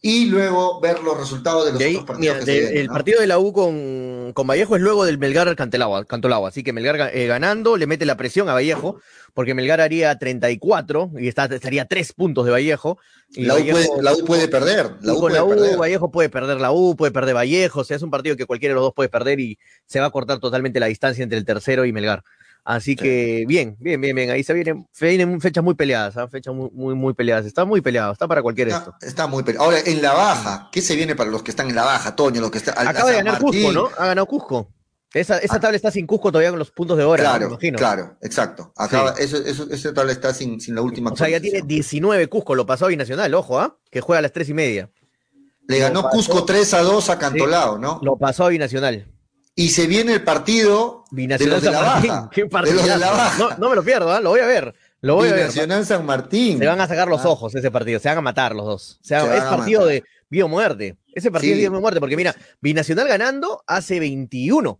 y 0.06 0.26
luego 0.26 0.80
ver 0.80 1.00
los 1.02 1.18
resultados 1.18 1.64
de 1.66 1.72
los 1.72 1.82
otros 1.82 2.04
partidos. 2.04 2.46
el 2.46 2.86
partido 2.86 3.20
de 3.20 3.26
la 3.26 3.40
U 3.40 3.52
con, 3.52 4.32
con, 4.34 4.46
Vallejo 4.46 4.76
es 4.76 4.82
luego 4.82 5.04
del 5.04 5.18
Melgar 5.18 5.56
Cantolao, 5.56 6.46
así 6.46 6.62
que 6.62 6.72
Melgar 6.72 7.10
eh, 7.12 7.26
ganando 7.26 7.76
le 7.76 7.88
mete 7.88 8.06
la 8.06 8.16
presión 8.16 8.48
a 8.48 8.54
Vallejo, 8.54 9.00
porque 9.34 9.52
Melgar 9.52 9.80
haría 9.80 10.16
34 10.16 11.10
y 11.18 11.26
está, 11.26 11.46
estaría 11.46 11.86
tres 11.86 12.12
puntos 12.12 12.44
de 12.44 12.52
Vallejo. 12.52 12.98
Y 13.30 13.46
la, 13.46 13.56
U 13.56 14.24
puede, 14.24 14.46
perder. 14.46 14.92
La 15.00 15.14
U 15.14 15.18
con 15.18 15.32
la 15.32 15.42
U, 15.42 15.76
Vallejo 15.76 16.12
puede 16.12 16.28
perder 16.28 16.60
la 16.60 16.70
U, 16.70 16.94
puede 16.94 17.10
perder 17.10 17.34
Vallejo, 17.34 17.80
o 17.80 17.84
sea, 17.84 17.96
es 17.96 18.02
un 18.02 18.10
partido 18.12 18.36
que 18.36 18.46
cualquiera 18.46 18.74
de 18.74 18.76
los 18.76 18.84
dos 18.84 18.94
puede 18.94 19.08
perder 19.08 19.40
y 19.40 19.58
se 19.86 19.98
va 19.98 20.06
a 20.06 20.10
cortar 20.10 20.38
totalmente 20.38 20.78
la 20.78 20.86
distancia 20.86 21.24
entre 21.24 21.36
el 21.36 21.44
tercero 21.44 21.84
y 21.84 21.92
Melgar. 21.92 22.22
Así 22.66 22.96
que 22.96 23.44
bien, 23.46 23.76
bien, 23.78 24.00
bien, 24.00 24.16
bien. 24.16 24.28
Ahí 24.30 24.42
se 24.42 24.52
vienen, 24.52 24.88
vienen 25.00 25.40
fechas 25.40 25.62
muy 25.62 25.74
peleadas, 25.74 26.16
¿ah? 26.16 26.26
fechas 26.26 26.52
muy, 26.52 26.68
muy, 26.72 26.96
muy, 26.96 27.14
peleadas. 27.14 27.46
Está 27.46 27.64
muy 27.64 27.80
peleado, 27.80 28.12
está 28.12 28.26
para 28.26 28.42
cualquier 28.42 28.66
está, 28.66 28.78
esto. 28.78 28.94
Está 29.02 29.26
muy 29.28 29.44
peleado. 29.44 29.66
Ahora, 29.66 29.78
en 29.86 30.02
la 30.02 30.12
baja, 30.12 30.68
¿qué 30.72 30.82
se 30.82 30.96
viene 30.96 31.14
para 31.14 31.30
los 31.30 31.44
que 31.44 31.52
están 31.52 31.68
en 31.68 31.76
la 31.76 31.84
baja, 31.84 32.16
Toño? 32.16 32.40
Los 32.40 32.50
que 32.50 32.58
están, 32.58 32.74
Acaba 32.76 33.10
de 33.10 33.18
ganar 33.18 33.38
Cusco, 33.40 33.70
¿no? 33.70 33.88
Ha 33.96 34.06
ganado 34.08 34.26
Cusco. 34.26 34.68
Esa, 35.14 35.38
esa 35.38 35.54
ah. 35.54 35.60
tabla 35.60 35.76
está 35.76 35.92
sin 35.92 36.08
Cusco 36.08 36.32
todavía 36.32 36.50
con 36.50 36.58
los 36.58 36.72
puntos 36.72 36.98
de 36.98 37.04
hora, 37.04 37.22
claro, 37.22 37.46
imagino. 37.46 37.78
Claro, 37.78 38.16
exacto. 38.20 38.72
Acaba, 38.76 39.12
eso, 39.12 39.36
eso, 39.36 39.70
esa 39.70 39.94
tabla 39.94 40.10
está 40.10 40.34
sin, 40.34 40.60
sin 40.60 40.74
la 40.74 40.82
última. 40.82 41.12
O 41.12 41.16
sea, 41.16 41.28
ya 41.28 41.38
tiene 41.38 41.62
19 41.62 42.26
Cusco, 42.26 42.56
lo 42.56 42.66
pasó 42.66 42.88
Binacional, 42.88 43.32
ojo, 43.34 43.60
¿ah? 43.60 43.78
Que 43.92 44.00
juega 44.00 44.18
a 44.18 44.22
las 44.22 44.32
3 44.32 44.48
y 44.48 44.54
media. 44.54 44.90
Le 45.68 45.78
ganó 45.78 46.08
Cusco 46.08 46.44
3 46.44 46.74
a 46.74 46.82
2 46.82 47.10
a 47.10 47.18
Cantolao, 47.18 47.78
¿no? 47.78 48.00
Lo 48.02 48.16
pasó 48.16 48.44
a 48.44 48.48
Binacional 48.48 49.06
y 49.58 49.70
se 49.70 49.86
viene 49.86 50.12
el 50.12 50.22
partido 50.22 51.04
Binacional 51.10 51.62
de, 51.62 51.70
la 51.70 51.80
baja. 51.80 52.30
¿Qué 52.30 52.44
partido? 52.44 52.82
No, 53.58 53.70
me 53.70 53.74
lo 53.74 53.82
pierdo, 53.82 54.14
¿eh? 54.14 54.20
lo 54.22 54.30
voy 54.30 54.40
a 54.40 54.46
ver. 54.46 54.74
Lo 55.00 55.14
voy 55.14 55.30
Binacional 55.30 55.72
a 55.72 55.76
ver. 55.78 55.86
San 55.86 56.04
Martín. 56.04 56.58
Se 56.58 56.66
van 56.66 56.80
a 56.80 56.86
sacar 56.86 57.08
los 57.08 57.24
ah. 57.24 57.30
ojos 57.30 57.54
ese 57.54 57.70
partido, 57.70 57.98
se 57.98 58.08
van 58.08 58.18
a 58.18 58.20
matar 58.20 58.54
los 58.54 58.66
dos. 58.66 59.00
es 59.02 59.42
partido 59.44 59.86
de 59.86 60.04
bio 60.28 60.46
muerte. 60.46 60.98
Ese 61.14 61.30
partido 61.30 61.56
es 61.56 61.62
de 61.62 61.70
muerte, 61.70 62.00
porque 62.00 62.16
mira, 62.16 62.36
Binacional 62.60 63.08
ganando 63.08 63.64
hace 63.66 63.98
21. 63.98 64.78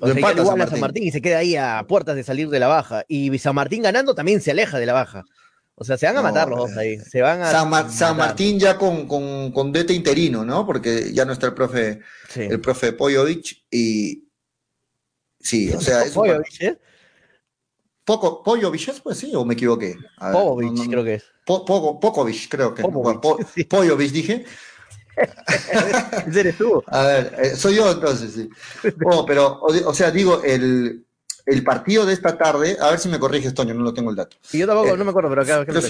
O 0.00 0.06
sea, 0.06 0.18
igual 0.18 0.60
a 0.62 0.66
San 0.66 0.80
Martín 0.80 1.04
y 1.04 1.10
se 1.10 1.20
queda 1.20 1.38
ahí 1.38 1.56
a 1.56 1.84
puertas 1.86 2.16
de 2.16 2.22
salir 2.22 2.48
de 2.48 2.58
la 2.58 2.68
baja. 2.68 3.04
Y 3.08 3.38
San 3.38 3.54
Martín 3.54 3.82
ganando 3.82 4.14
también 4.14 4.40
se 4.40 4.50
aleja 4.50 4.78
de 4.78 4.86
la 4.86 4.94
baja. 4.94 5.24
O 5.78 5.84
sea, 5.84 5.98
se 5.98 6.06
van 6.06 6.16
a 6.16 6.22
matar 6.22 6.48
los 6.48 6.58
dos 6.58 6.76
ahí. 6.78 6.98
Se 6.98 7.20
van 7.20 7.42
a 7.42 7.90
San, 7.90 8.16
Martín 8.16 8.58
ya 8.58 8.78
con, 8.78 9.06
con, 9.06 9.52
con 9.52 9.72
DT 9.72 9.90
interino, 9.90 10.42
¿no? 10.42 10.64
Porque 10.64 11.12
ya 11.12 11.26
no 11.26 11.32
está 11.34 11.48
el 11.48 11.54
profe, 11.54 12.00
el 12.34 12.60
profe 12.60 12.92
Poyovich 12.94 13.66
y 13.70 14.26
sí, 15.38 15.70
o 15.72 15.80
sea, 15.80 16.02
es 16.02 16.12
Poyovich, 16.12 16.62
¿eh? 16.62 16.78
Poco, 18.06 18.42
Poyovich, 18.42 19.02
pues 19.02 19.18
sí, 19.18 19.34
o 19.34 19.44
me 19.44 19.54
equivoqué. 19.54 19.96
Popovich, 20.32 20.88
creo 20.88 21.04
que 21.04 21.14
es. 21.14 21.24
poco, 21.44 22.00
Pokovich, 22.00 22.48
creo 22.48 22.72
que. 22.72 22.82
Popovich, 22.82 24.12
dije. 24.12 24.46
eres 26.34 26.56
tú. 26.56 26.82
A 26.86 27.02
ver, 27.06 27.34
eh, 27.38 27.56
soy 27.56 27.76
yo 27.76 27.90
entonces, 27.90 28.32
sí. 28.32 28.48
Oh, 29.04 29.26
pero, 29.26 29.60
o 29.60 29.94
sea, 29.94 30.10
digo, 30.10 30.42
el, 30.42 31.05
el 31.46 31.62
partido 31.62 32.04
de 32.04 32.12
esta 32.12 32.36
tarde, 32.36 32.76
a 32.80 32.90
ver 32.90 32.98
si 32.98 33.08
me 33.08 33.20
corriges, 33.20 33.54
Toño, 33.54 33.72
no 33.72 33.84
lo 33.84 33.94
tengo 33.94 34.10
el 34.10 34.16
dato. 34.16 34.36
Y 34.52 34.58
yo 34.58 34.66
tampoco, 34.66 34.88
eh, 34.88 34.98
no 34.98 35.04
me 35.04 35.10
acuerdo, 35.10 35.30
pero, 35.30 35.42
acá, 35.42 35.64
creo 35.64 35.80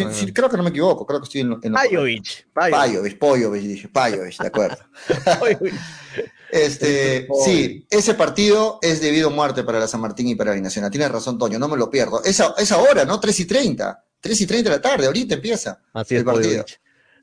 que 0.51 0.57
no 0.57 0.62
me 0.62 0.69
equivoco, 0.69 1.07
creo 1.07 1.19
que 1.19 1.25
estoy 1.25 1.40
en, 1.40 1.59
en 1.62 1.73
Pajovic. 1.73 2.47
Pajovic, 2.53 3.19
Pajovic, 3.19 3.62
dije, 3.62 3.88
Pajovic, 3.88 4.38
de 4.38 4.47
acuerdo. 4.47 4.79
este, 6.51 7.27
sí, 7.45 7.87
ese 7.88 8.14
partido 8.14 8.79
es 8.83 9.01
debido 9.01 9.29
a 9.29 9.33
muerte 9.33 9.64
para 9.64 9.81
la 9.81 9.88
San 9.88 10.03
Martín 10.03 10.29
y 10.29 10.35
para 10.35 10.51
la 10.51 10.57
Binacional. 10.57 10.90
Tienes 10.90 11.11
razón, 11.11 11.38
Toño, 11.38 11.59
no 11.59 11.69
me 11.69 11.79
lo 11.79 11.88
pierdo. 11.88 12.23
Esa, 12.23 12.55
esa 12.59 12.77
hora, 12.77 13.07
¿no? 13.07 13.19
3 13.19 13.40
y 13.40 13.45
30. 13.47 14.05
3 14.21 14.40
y 14.40 14.47
30 14.47 14.71
de 14.71 14.77
la 14.77 14.83
tarde, 14.83 15.07
ahorita 15.07 15.35
empieza 15.35 15.81
Así 15.95 16.16
el 16.16 16.25
partido. 16.25 16.66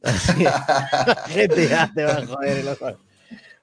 Así 0.01 0.43
Gente, 1.27 1.69
ya 1.69 1.91
te 1.93 2.03
va 2.03 2.13
a 2.13 2.25
joder 2.25 2.57
el 2.57 2.67
ojo. 2.67 2.97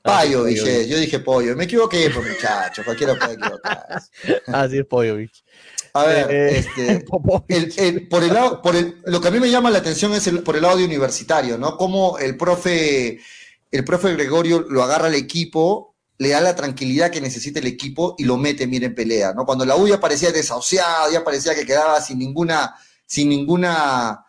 Payo, 0.03 0.45
dije, 0.45 0.89
yo 0.89 0.99
dije 0.99 1.19
pollo. 1.21 1.55
Me 1.57 1.65
equivoqué, 1.65 2.11
pues 2.11 2.27
muchacho, 2.27 2.83
cualquiera 2.85 3.15
puede 3.15 3.35
equivocarse. 3.35 4.11
Así 4.47 4.79
es 4.79 4.87
Pollovich. 4.87 5.45
A 5.93 6.05
ver, 6.05 6.31
eh, 6.31 6.59
este, 6.59 7.01
por 8.11 8.23
el 8.23 8.33
lado, 8.33 8.63
por 8.63 8.77
el, 8.77 9.01
lo 9.05 9.21
que 9.21 9.29
a 9.29 9.31
mí 9.31 9.41
me 9.41 9.51
llama 9.51 9.71
la 9.71 9.79
atención 9.79 10.13
es 10.15 10.27
el, 10.27 10.43
por 10.43 10.57
el 10.57 10.63
lado 10.63 10.79
de 10.79 10.85
universitario, 10.85 11.59
¿no? 11.59 11.77
Cómo 11.77 12.19
el 12.19 12.37
profe, 12.37 13.21
el 13.71 13.85
profe 13.85 14.13
Gregorio 14.15 14.61
lo 14.61 14.83
agarra 14.83 15.09
al 15.09 15.15
equipo, 15.15 15.97
le 16.19 16.31
da 16.31 16.41
la 16.41 16.55
tranquilidad 16.55 17.11
que 17.11 17.21
necesita 17.21 17.59
el 17.59 17.67
equipo 17.67 18.15
y 18.19 18.25
lo 18.25 18.37
mete, 18.37 18.67
mire, 18.67 18.87
en 18.87 18.95
pelea, 18.95 19.33
¿no? 19.35 19.45
Cuando 19.45 19.65
la 19.65 19.77
U 19.77 19.89
ya 19.89 19.99
parecía 19.99 20.31
desahuciada, 20.31 21.11
ya 21.11 21.25
parecía 21.25 21.55
que 21.55 21.67
quedaba 21.67 22.01
sin 22.01 22.19
ninguna, 22.19 22.75
sin 23.05 23.29
ninguna 23.29 24.25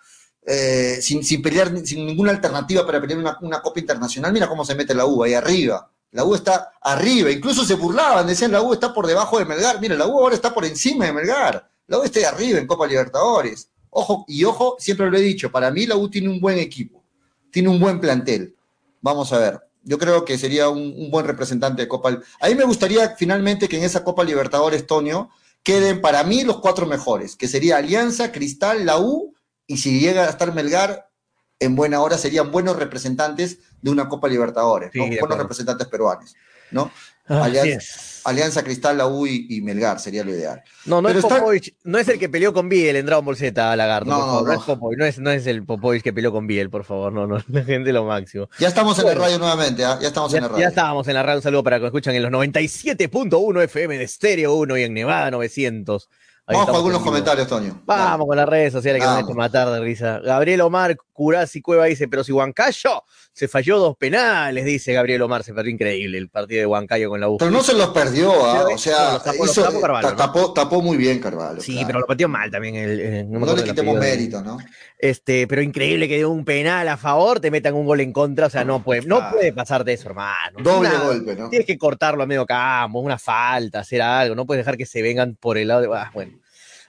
eh, 0.45 0.99
sin, 1.01 1.41
pelear, 1.41 1.86
sin 1.86 2.06
ninguna 2.06 2.32
alternativa 2.32 2.86
para 2.86 2.99
pelear 2.99 3.38
una, 3.41 3.62
Copa 3.62 3.80
Internacional, 3.80 4.34
mira 4.34 4.47
cómo 4.47 4.65
se 4.65 4.75
mete 4.75 4.93
la 4.93 5.06
U 5.06 5.23
ahí 5.23 5.34
arriba. 5.34 5.89
La 6.12 6.25
U 6.25 6.36
está 6.36 6.73
arriba, 6.82 7.32
incluso 7.32 7.63
se 7.63 7.75
burlaban, 7.75 8.27
decían 8.27 8.51
la 8.51 8.62
U 8.62 8.73
está 8.73 8.93
por 8.93 9.08
debajo 9.08 9.39
de 9.39 9.45
Melgar. 9.45 9.80
Mira, 9.80 9.95
la 9.95 10.08
U 10.08 10.19
ahora 10.19 10.36
está 10.36 10.54
por 10.54 10.65
encima 10.65 11.06
de 11.06 11.13
Melgar. 11.13 11.69
La 11.88 11.99
U 11.99 12.04
está 12.04 12.19
ahí 12.19 12.25
arriba 12.25 12.60
en 12.60 12.67
Copa 12.67 12.88
Libertadores. 12.88 13.69
Ojo, 13.89 14.25
y 14.27 14.43
ojo, 14.43 14.75
siempre 14.80 15.10
lo 15.10 15.17
he 15.17 15.21
dicho, 15.21 15.51
para 15.51 15.69
mí 15.69 15.86
la 15.86 15.95
U 15.95 16.10
tiene 16.10 16.30
un 16.30 16.39
buen 16.39 16.58
equipo, 16.58 17.04
tiene 17.51 17.69
un 17.69 17.80
buen 17.80 17.99
plantel. 17.99 18.56
Vamos 19.01 19.32
a 19.34 19.38
ver, 19.38 19.60
yo 19.84 19.97
creo 19.97 20.23
que 20.25 20.38
sería 20.38 20.69
un, 20.69 21.10
buen 21.12 21.25
representante 21.25 21.82
de 21.82 21.88
Copa. 21.88 22.19
A 22.39 22.47
mí 22.47 22.56
me 22.56 22.63
gustaría 22.63 23.15
finalmente 23.17 23.67
que 23.67 23.77
en 23.77 23.84
esa 23.84 24.04
Copa 24.04 24.23
Libertadores, 24.23 24.88
Tonio, 24.88 25.30
queden 25.63 26.01
para 26.01 26.23
mí 26.23 26.43
los 26.43 26.60
cuatro 26.60 26.86
mejores, 26.86 27.36
que 27.36 27.47
sería 27.47 27.77
Alianza, 27.77 28.32
Cristal, 28.32 28.86
la 28.86 28.99
U 28.99 29.34
y 29.71 29.77
si 29.77 30.01
llega 30.01 30.25
a 30.25 30.29
estar 30.29 30.53
Melgar, 30.53 31.10
en 31.57 31.77
buena 31.77 32.01
hora 32.01 32.17
serían 32.17 32.51
buenos 32.51 32.75
representantes 32.75 33.60
de 33.81 33.89
una 33.89 34.10
Copa 34.10 34.27
Libertadores, 34.27 34.91
buenos 34.93 35.38
representantes 35.38 35.88
peruanos, 35.88 36.36
¿no? 36.71 36.91
Alianza, 38.25 38.63
Cristal, 38.63 38.97
la 38.97 39.07
U 39.07 39.25
y, 39.25 39.62
Melgar 39.62 40.01
sería 40.01 40.25
lo 40.25 40.31
ideal. 40.31 40.62
No, 40.84 41.01
no 41.01 41.07
es 41.07 41.21
Popovich, 41.21 41.73
no 41.86 41.97
es 41.99 42.10
el 42.10 42.19
que 42.19 42.27
peleó 42.27 42.51
con 42.51 42.67
Biel 42.67 42.97
en 42.97 43.05
Dragon 43.05 43.23
Ball 43.23 43.38
Z, 43.38 43.75
Lagarto, 43.77 44.10
no, 44.10 44.41
no, 44.41 44.51
es 44.51 44.60
Popovich, 44.60 44.97
no 44.99 45.05
es, 45.05 45.19
no 45.19 45.31
es 45.31 45.47
el 45.47 45.63
Popovich 45.63 46.03
que 46.03 46.12
peleó 46.12 46.34
con 46.34 46.47
Biel, 46.47 46.69
por 46.69 46.84
favor, 46.84 47.13
no, 47.13 47.25
no, 47.25 47.38
la 47.47 47.63
gente 47.63 47.93
lo 47.93 48.03
máximo. 48.03 48.49
Ya 48.60 48.67
estamos 48.67 48.99
en 48.99 49.05
la 49.05 49.13
radio 49.13 49.39
nuevamente, 49.39 49.86
¿ah? 49.86 49.97
ya 50.01 50.10
estamos 50.10 50.34
en 50.34 50.41
la 50.41 50.47
radio. 50.49 50.62
Ya 50.62 50.67
estábamos 50.67 51.07
en 51.07 51.13
la 51.13 51.23
radio, 51.23 51.38
un 51.38 51.43
saludo 51.43 51.63
para 51.63 51.79
que 51.79 51.86
escuchan 51.86 52.13
en 52.13 52.23
los 52.23 52.31
97.1 52.31 53.63
FM 53.63 53.97
de 53.97 54.07
Stereo 54.07 54.53
1 54.55 54.77
y 54.77 54.84
en 54.84 54.93
Nevada 54.93 55.31
900. 55.31 56.10
Vamos 56.51 56.65
con 56.67 56.75
algunos 56.75 57.01
comentarios, 57.01 57.47
Toño. 57.47 57.81
Vamos 57.85 58.27
con 58.27 58.37
las 58.37 58.47
redes 58.47 58.73
sociales 58.73 59.01
que 59.01 59.07
me 59.07 59.19
hecho 59.21 59.33
matar 59.33 59.69
de 59.69 59.79
risa. 59.79 60.19
Gabriel 60.19 60.61
Omar 60.61 60.95
Curasi 61.21 61.61
Cueva 61.61 61.85
dice, 61.85 62.07
pero 62.07 62.23
si 62.23 62.31
Huancayo 62.31 63.03
se 63.33 63.47
falló 63.47 63.77
dos 63.77 63.95
penales, 63.95 64.65
dice 64.65 64.91
Gabriel 64.93 65.21
Omar, 65.21 65.43
se 65.43 65.53
perdió 65.53 65.71
increíble 65.71 66.17
el 66.17 66.29
partido 66.29 66.61
de 66.61 66.65
Huancayo 66.65 67.09
con 67.09 67.19
la 67.19 67.29
U. 67.29 67.37
Pero 67.37 67.51
no 67.51 67.61
se 67.61 67.73
los 67.73 67.89
perdió, 67.89 68.33
¿ah? 68.45 68.65
o 68.73 68.77
sea, 68.77 69.19
tapó, 69.19 70.81
muy 70.81 70.97
bien 70.97 71.19
Carvalho. 71.19 71.61
Sí, 71.61 71.83
pero 71.85 71.99
lo 71.99 72.05
pateó 72.05 72.27
mal 72.27 72.49
también. 72.49 72.75
El, 72.75 73.31
no, 73.31 73.55
le 73.55 73.63
quitemos 73.63 73.97
mérito, 73.97 74.41
¿no? 74.41 74.57
Este, 74.97 75.47
pero 75.47 75.61
increíble 75.61 76.07
que 76.07 76.17
dio 76.17 76.29
un 76.29 76.43
penal 76.43 76.87
a 76.87 76.97
favor, 76.97 77.39
te 77.39 77.51
metan 77.51 77.73
un 77.73 77.85
gol 77.85 78.01
en 78.01 78.11
contra, 78.11 78.47
o 78.47 78.49
sea, 78.49 78.63
no 78.63 78.83
puede, 78.83 79.01
no 79.05 79.29
puede 79.31 79.53
pasar 79.53 79.83
de 79.83 79.93
eso, 79.93 80.09
hermano. 80.09 80.59
Doble 80.59 80.89
golpe, 81.03 81.35
¿no? 81.35 81.49
Tienes 81.49 81.65
que 81.65 81.77
cortarlo 81.77 82.23
a 82.23 82.25
medio 82.25 82.45
campo, 82.45 82.99
una 82.99 83.17
falta, 83.17 83.79
hacer 83.79 84.01
algo, 84.01 84.35
no 84.35 84.45
puedes 84.45 84.65
dejar 84.65 84.77
que 84.77 84.85
se 84.85 85.01
vengan 85.01 85.35
por 85.35 85.57
el 85.57 85.67
lado 85.67 85.81
de. 85.81 85.89
Ah, 85.93 86.11
bueno. 86.13 86.40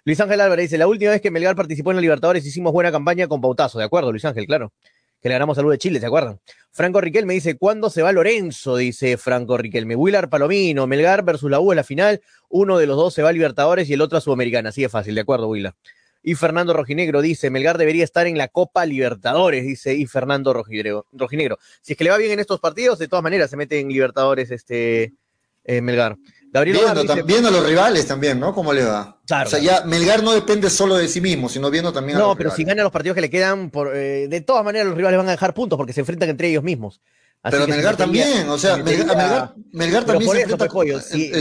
Luis 0.05 0.19
Ángel 0.19 0.41
Álvarez 0.41 0.65
dice, 0.65 0.79
la 0.79 0.89
última 0.89 1.13
vez 1.13 1.21
que 1.21 1.31
Melgar 1.31 1.55
participó 1.55 1.93
en 1.93 1.97
la 1.97 2.03
Libertadores 2.03 2.45
hicimos 2.45 2.73
buena 2.73 2.91
campaña 2.91 3.29
con 3.29 3.41
Pautazo, 3.41 3.79
¿de 3.79 3.85
acuerdo, 3.85 4.11
Luis 4.11 4.25
Ángel? 4.25 4.47
Claro. 4.47 4.73
que 5.21 5.29
le 5.29 5.35
ganamos 5.35 5.57
a 5.59 5.63
Luz 5.63 5.71
de 5.71 5.79
Chile, 5.79 6.01
¿se 6.01 6.07
acuerdan? 6.07 6.41
Franco 6.73 7.01
Riquel 7.01 7.25
me 7.25 7.35
dice, 7.35 7.57
¿cuándo 7.57 7.89
se 7.89 8.03
va 8.03 8.11
Lorenzo? 8.11 8.77
Dice 8.77 9.17
Franco 9.17 9.57
Riquelme. 9.57 9.95
Willard 9.95 10.29
Palomino, 10.29 10.89
Melgar 10.89 11.23
versus 11.23 11.49
la 11.49 11.61
U 11.61 11.71
en 11.71 11.77
la 11.77 11.85
final. 11.85 12.21
Uno 12.49 12.79
de 12.79 12.87
los 12.87 12.97
dos 12.97 13.15
se 13.15 13.23
va 13.23 13.29
a 13.29 13.33
Libertadores 13.33 13.89
y 13.89 13.93
el 13.93 14.01
otro 14.01 14.19
a 14.19 14.21
Sudamericana. 14.21 14.71
Así 14.71 14.83
es 14.83 14.91
fácil, 14.91 15.15
de 15.15 15.21
acuerdo, 15.21 15.47
Willard. 15.47 15.75
Y 16.21 16.35
Fernando 16.35 16.73
Rojinegro 16.73 17.21
dice, 17.21 17.51
Melgar 17.51 17.79
debería 17.79 18.03
estar 18.03 18.27
en 18.27 18.37
la 18.37 18.49
Copa 18.49 18.85
Libertadores, 18.85 19.65
dice 19.65 19.95
y 19.95 20.07
Fernando. 20.07 20.53
Rojinegro. 20.53 21.59
Si 21.81 21.93
es 21.93 21.97
que 21.97 22.03
le 22.03 22.11
va 22.11 22.17
bien 22.17 22.33
en 22.33 22.41
estos 22.41 22.59
partidos, 22.59 22.99
de 22.99 23.07
todas 23.07 23.23
maneras 23.23 23.51
se 23.51 23.57
mete 23.57 23.79
en 23.79 23.89
Libertadores 23.89 24.51
este 24.51 25.15
eh, 25.65 25.81
Melgar. 25.81 26.17
Gabriel 26.53 26.79
viendo, 27.25 27.49
a 27.49 27.51
los 27.51 27.67
rivales 27.67 28.07
también, 28.07 28.39
¿no? 28.39 28.55
¿Cómo 28.55 28.75
le 28.75 28.85
va? 28.85 29.19
o 29.25 29.47
sea, 29.49 29.59
ya 29.59 29.85
Melgar 29.87 30.23
no 30.23 30.33
depende 30.33 30.69
solo 30.69 30.97
de 30.97 31.09
sí 31.09 31.23
mismo, 31.23 31.49
sino 31.49 31.71
viendo 31.71 31.95
también 31.95 32.19
a 32.19 32.21
No, 32.21 32.37
pero 32.37 32.51
si 32.51 32.63
gana 32.65 32.83
los 32.83 32.93
partidos 32.93 33.15
que 33.15 33.23
le 33.23 33.31
quedan, 33.31 33.71
por, 33.71 33.97
eh, 33.97 34.29
de 34.29 34.41
todas 34.43 34.63
maneras 34.63 34.89
los 34.89 34.97
rivales 34.97 35.17
van 35.17 35.29
a 35.29 35.31
dejar 35.31 35.55
puntos 35.55 35.79
porque 35.79 35.95
se 35.95 36.01
enfrentan 36.01 36.29
entre 36.29 36.49
ellos 36.49 36.63
mismos. 36.63 37.01
pero 37.43 37.67
Melgar 37.67 37.97
también, 37.97 38.47
o 38.51 38.59
sea, 38.59 38.77
Melgar, 38.77 39.55
Melgar, 39.73 40.05
también 40.05 40.31
se 40.31 40.43
enfrenta. 40.43 40.69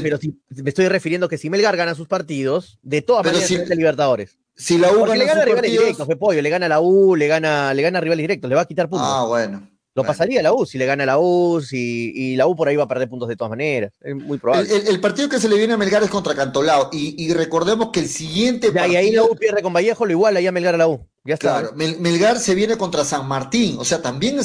pero 0.01 0.17
si, 0.17 0.39
me 0.49 0.69
estoy 0.69 0.87
refiriendo 0.87 1.27
que 1.27 1.37
si 1.37 1.49
Melgar 1.49 1.75
gana 1.75 1.93
sus 1.93 2.07
partidos, 2.07 2.79
de 2.81 3.01
todas 3.01 3.25
maneras 3.25 3.49
se 3.49 3.55
enfrenta 3.55 3.75
Libertadores. 3.75 4.37
Si 4.55 4.77
la 4.77 4.91
U 4.93 4.99
Porque 4.99 5.17
le 5.17 5.25
gana 5.25 5.41
a 5.41 5.45
rivales 5.45 5.71
directos, 5.71 6.07
Pollo, 6.17 6.41
le 6.41 6.49
gana 6.49 6.67
a 6.67 6.69
la 6.69 6.79
U, 6.79 7.17
le 7.17 7.27
gana, 7.27 7.73
le 7.73 7.81
gana 7.81 7.97
a 7.97 8.01
rivales 8.01 8.23
directos, 8.23 8.47
le 8.49 8.55
va 8.55 8.61
a 8.61 8.65
quitar 8.65 8.87
puntos. 8.87 9.07
Ah, 9.09 9.25
bueno. 9.25 9.70
Lo 9.93 10.03
pasaría 10.05 10.41
la 10.41 10.53
U 10.53 10.65
si 10.65 10.77
le 10.77 10.85
gana 10.85 11.05
la 11.05 11.19
U, 11.19 11.61
si, 11.61 12.13
y 12.15 12.35
la 12.37 12.47
U 12.47 12.55
por 12.55 12.69
ahí 12.69 12.77
va 12.77 12.83
a 12.83 12.87
perder 12.87 13.09
puntos 13.09 13.27
de 13.27 13.35
todas 13.35 13.49
maneras. 13.49 13.91
Es 13.99 14.15
muy 14.15 14.37
probable. 14.37 14.69
El, 14.87 15.01
partido 15.01 15.27
que 15.27 15.37
se 15.39 15.49
le 15.49 15.57
viene 15.57 15.73
a 15.73 15.77
Melgar 15.77 16.01
es 16.01 16.09
contra 16.09 16.33
Cantolao. 16.33 16.89
Y, 16.93 17.33
recordemos 17.33 17.89
que 17.91 17.99
el 17.99 18.07
siguiente 18.07 18.71
partido. 18.71 18.93
Y 18.93 18.95
ahí 18.95 19.11
la 19.11 19.23
U 19.23 19.35
pierde 19.35 19.61
con 19.61 19.73
Vallejo, 19.73 20.05
lo 20.05 20.11
igual 20.11 20.37
ahí 20.37 20.47
a 20.47 20.51
Melgar 20.51 20.75
a 20.75 20.77
la 20.77 20.87
U. 20.87 21.05
Ya 21.25 21.33
está. 21.33 21.59
Claro, 21.59 21.75
Melgar 21.75 22.39
se 22.39 22.55
viene 22.55 22.77
contra 22.77 23.03
San 23.03 23.27
Martín. 23.27 23.75
O 23.79 23.85
sea, 23.85 24.01
también 24.01 24.39
eh, 24.39 24.43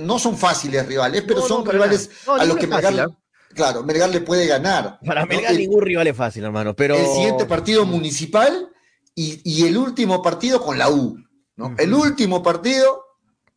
no 0.00 0.18
son 0.18 0.36
fáciles 0.36 0.84
rivales, 0.86 1.22
pero 1.26 1.42
son 1.42 1.64
rivales 1.64 2.10
a 2.26 2.44
los 2.44 2.56
que 2.56 2.66
Melgar. 2.66 2.94
¿eh? 2.94 3.14
Claro, 3.54 3.84
Melgar 3.84 4.10
le 4.10 4.20
puede 4.20 4.46
ganar. 4.46 4.98
Para 5.06 5.26
Melgar 5.26 5.54
ningún 5.54 5.82
rival 5.82 6.08
es 6.08 6.16
fácil, 6.16 6.42
hermano. 6.42 6.74
Pero... 6.74 6.96
El 6.96 7.06
siguiente 7.06 7.44
partido 7.44 7.86
municipal 7.86 8.68
y, 9.14 9.64
el 9.64 9.76
último 9.76 10.22
partido 10.22 10.60
con 10.60 10.76
la 10.76 10.90
U. 10.90 11.16
¿no? 11.56 11.74
El 11.78 11.94
último 11.94 12.42
partido 12.42 13.07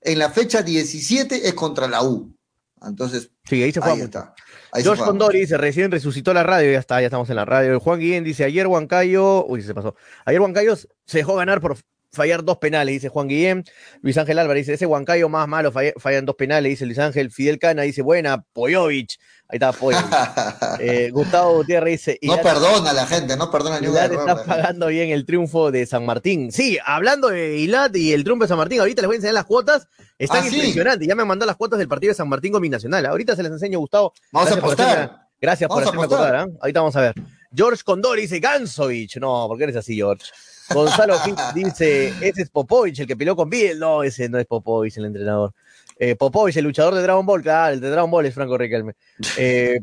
en 0.01 0.19
la 0.19 0.29
fecha 0.29 0.61
17 0.61 1.47
es 1.47 1.53
contra 1.53 1.87
la 1.87 2.03
U. 2.03 2.35
Entonces, 2.83 3.29
sí, 3.45 3.61
ahí 3.61 3.71
se 3.71 3.81
fue. 3.81 3.91
Ahí 3.91 4.01
está. 4.01 4.33
George 4.73 5.03
Condori 5.03 5.41
dice, 5.41 5.57
recién 5.57 5.91
resucitó 5.91 6.33
la 6.33 6.43
radio, 6.43 6.71
ya 6.71 6.79
está, 6.79 6.99
ya 6.99 7.07
estamos 7.07 7.29
en 7.29 7.35
la 7.35 7.45
radio. 7.45 7.79
Juan 7.79 7.99
Guillén 7.99 8.23
dice, 8.23 8.43
ayer 8.43 8.67
Huancayo, 8.67 9.45
uy, 9.45 9.61
se 9.61 9.73
pasó. 9.73 9.95
Ayer 10.25 10.41
Huancayo 10.41 10.75
se 10.75 11.17
dejó 11.17 11.35
ganar 11.35 11.61
por 11.61 11.77
fallar 12.11 12.43
dos 12.43 12.57
penales, 12.57 12.93
dice 12.93 13.09
Juan 13.09 13.27
Guillén. 13.27 13.63
Luis 14.01 14.17
Ángel 14.17 14.39
Álvarez 14.39 14.65
dice, 14.65 14.73
ese 14.73 14.85
Huancayo 14.85 15.29
más 15.29 15.47
malo, 15.47 15.71
fallan 15.71 16.25
dos 16.25 16.35
penales, 16.35 16.69
dice 16.69 16.85
Luis 16.85 16.99
Ángel. 16.99 17.31
Fidel 17.31 17.59
Cana 17.59 17.83
dice, 17.83 18.01
buena, 18.01 18.43
Poyovich. 18.53 19.19
Ahí 19.47 19.57
está 19.57 19.71
Poyovich. 19.71 20.05
eh, 20.79 21.09
Gustavo 21.11 21.55
Gutiérrez 21.55 22.05
dice... 22.05 22.19
No 22.23 22.41
perdona 22.41 22.91
a 22.91 22.93
la 22.93 23.07
gente, 23.07 23.35
no 23.37 23.49
perdona 23.51 23.79
ni 23.79 23.87
Hilat 23.87 24.11
está 24.11 24.43
pagando 24.43 24.87
bien 24.87 25.09
el 25.09 25.25
triunfo 25.25 25.71
de 25.71 25.85
San 25.85 26.05
Martín. 26.05 26.51
Sí, 26.51 26.77
hablando 26.85 27.29
de 27.29 27.57
Hilat 27.57 27.95
y 27.95 28.13
el 28.13 28.23
triunfo 28.23 28.45
de 28.45 28.49
San 28.49 28.57
Martín, 28.57 28.79
ahorita 28.79 29.01
les 29.01 29.07
voy 29.07 29.15
a 29.15 29.17
enseñar 29.17 29.35
las 29.35 29.45
cuotas. 29.45 29.87
Están 30.17 30.43
ah, 30.43 30.47
impresionantes. 30.47 31.07
Ya 31.07 31.15
me 31.15 31.25
mandó 31.25 31.45
las 31.45 31.55
cuotas 31.55 31.79
del 31.79 31.87
partido 31.87 32.11
de 32.11 32.15
San 32.15 32.29
Martín 32.29 32.51
con 32.51 32.61
Nacional. 32.69 33.05
Ahorita 33.07 33.35
se 33.35 33.43
les 33.43 33.51
enseño, 33.51 33.79
Gustavo. 33.79 34.13
Vamos 34.31 34.51
a 34.51 34.55
apostar. 34.55 35.27
Gracias 35.41 35.67
por 35.67 35.81
hacerme 35.81 36.03
acordar. 36.03 36.47
¿eh? 36.47 36.53
Ahorita 36.61 36.79
vamos 36.79 36.95
a 36.95 37.01
ver. 37.01 37.15
George 37.53 37.81
Condori 37.83 38.21
dice 38.21 38.39
Gansovich. 38.39 39.17
No, 39.17 39.47
¿por 39.47 39.57
qué 39.57 39.63
eres 39.63 39.75
así, 39.75 39.95
George? 39.95 40.25
Gonzalo 40.73 41.15
dice, 41.53 42.09
ese 42.21 42.41
es 42.41 42.49
Popovich, 42.49 42.99
el 42.99 43.07
que 43.07 43.15
peleó 43.15 43.35
con 43.35 43.49
Biel. 43.49 43.79
No, 43.79 44.03
ese 44.03 44.29
no 44.29 44.39
es 44.39 44.45
Popovich, 44.45 44.97
el 44.97 45.05
entrenador. 45.05 45.53
Eh, 45.97 46.15
Popovich, 46.15 46.57
el 46.57 46.65
luchador 46.65 46.95
de 46.95 47.01
Dragon 47.01 47.25
Ball, 47.25 47.41
claro, 47.41 47.73
el 47.73 47.81
de 47.81 47.89
Dragon 47.89 48.09
Ball 48.09 48.25
es 48.25 48.33
Franco 48.33 48.57
Riquelme. 48.57 48.93
Eh, 49.37 49.79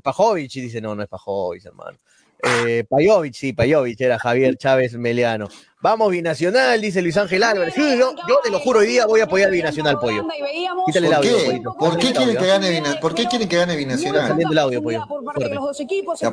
dice, 0.55 0.81
no, 0.81 0.95
no 0.95 1.03
es 1.03 1.09
Pajovich, 1.09 1.67
hermano. 1.67 1.99
Eh, 2.43 2.85
Pajovic, 2.89 3.35
sí, 3.35 3.53
Pajovic, 3.53 4.01
era 4.01 4.19
Javier 4.19 4.57
Chávez 4.57 4.95
Meleano. 4.95 5.49
Vamos, 5.81 6.11
Binacional, 6.11 6.81
dice 6.81 7.01
Luis 7.03 7.17
Ángel 7.17 7.41
Álvarez. 7.45 7.73
Sí, 7.73 7.97
yo, 7.97 8.13
yo 8.29 8.41
te 8.43 8.51
lo 8.51 8.59
juro, 8.59 8.81
hoy 8.81 8.89
día 8.89 9.07
voy 9.07 9.21
a 9.21 9.25
apoyar 9.25 9.49
Binacional, 9.49 9.97
Pollo. 10.01 10.27
Quítale 10.87 11.07
el 11.07 11.15
audio, 11.15 11.37
¿Por 11.39 11.47
qué? 11.47 11.63
¿Por 11.79 11.99
qué 11.99 12.13
quieren 12.13 12.37
que 12.37 12.47
gane 12.47 12.71
Binacional? 12.71 13.01
¿Por 13.01 13.15
qué 13.15 13.27
quieren 13.27 13.49
que 13.49 13.57
gane 13.57 13.77
Binacional? 13.77 14.37
el 14.41 14.59
audio, 14.59 14.83
Pollo. 14.83 15.05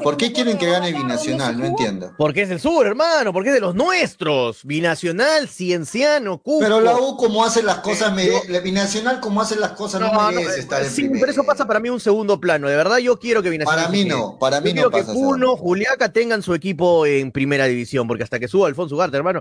¿Por 0.02 0.18
qué 0.18 0.34
quieren 0.34 0.58
que 0.58 0.66
gane 0.66 0.92
Binacional? 0.94 1.60
No 1.60 1.66
entiendo. 1.66 2.12
Porque 2.18 2.42
es 2.42 2.50
el 2.50 2.60
sur, 2.60 2.88
hermano, 2.88 3.32
porque 3.34 3.50
es 3.50 3.56
de 3.56 3.62
los 3.62 3.76
nuestros. 3.76 4.64
Binacional, 4.64 5.48
Cienciano, 5.48 6.40
Cusco. 6.40 6.62
Pero 6.62 6.82
la 6.82 6.98
U, 6.98 7.16
como 7.16 7.46
hace 7.46 7.62
las 7.62 7.82
cosas, 7.82 8.18
eh, 8.18 8.62
Binacional, 8.64 9.20
como 9.20 9.42
hace 9.42 9.58
las 9.58 9.74
cosas, 9.74 10.02
no, 10.02 10.32
merece 10.32 10.60
estar 10.60 10.82
en 10.82 10.90
Sí, 10.90 11.08
pero 11.08 11.30
eso 11.30 11.44
pasa 11.44 11.68
para 11.68 11.80
mí 11.80 11.92
un 11.92 12.00
segundo 12.00 12.40
plano. 12.40 12.68
De 12.68 12.76
verdad, 12.76 12.98
yo 12.98 13.20
quiero 13.20 13.44
que 13.44 13.52
Binacional. 13.52 13.86
Para 13.86 13.92
mí 13.92 14.06
no, 14.06 14.40
para 14.40 14.60
mí 14.60 14.74
no 14.74 14.90
pasa. 14.90 15.04
Quiero 15.04 15.08
que 15.08 15.14
Puno, 15.14 15.56
Juliaca 15.56 16.12
tengan 16.12 16.42
su 16.42 16.56
equipo 16.56 17.06
en 17.06 17.32
primera 17.32 17.66
división, 17.66 18.08
porque 18.08 18.24
hasta 18.24 18.40
que 18.40 18.48
suba 18.48 18.68
Alfonso 18.68 18.96
Ugarte, 18.96 19.18
hermano, 19.18 19.35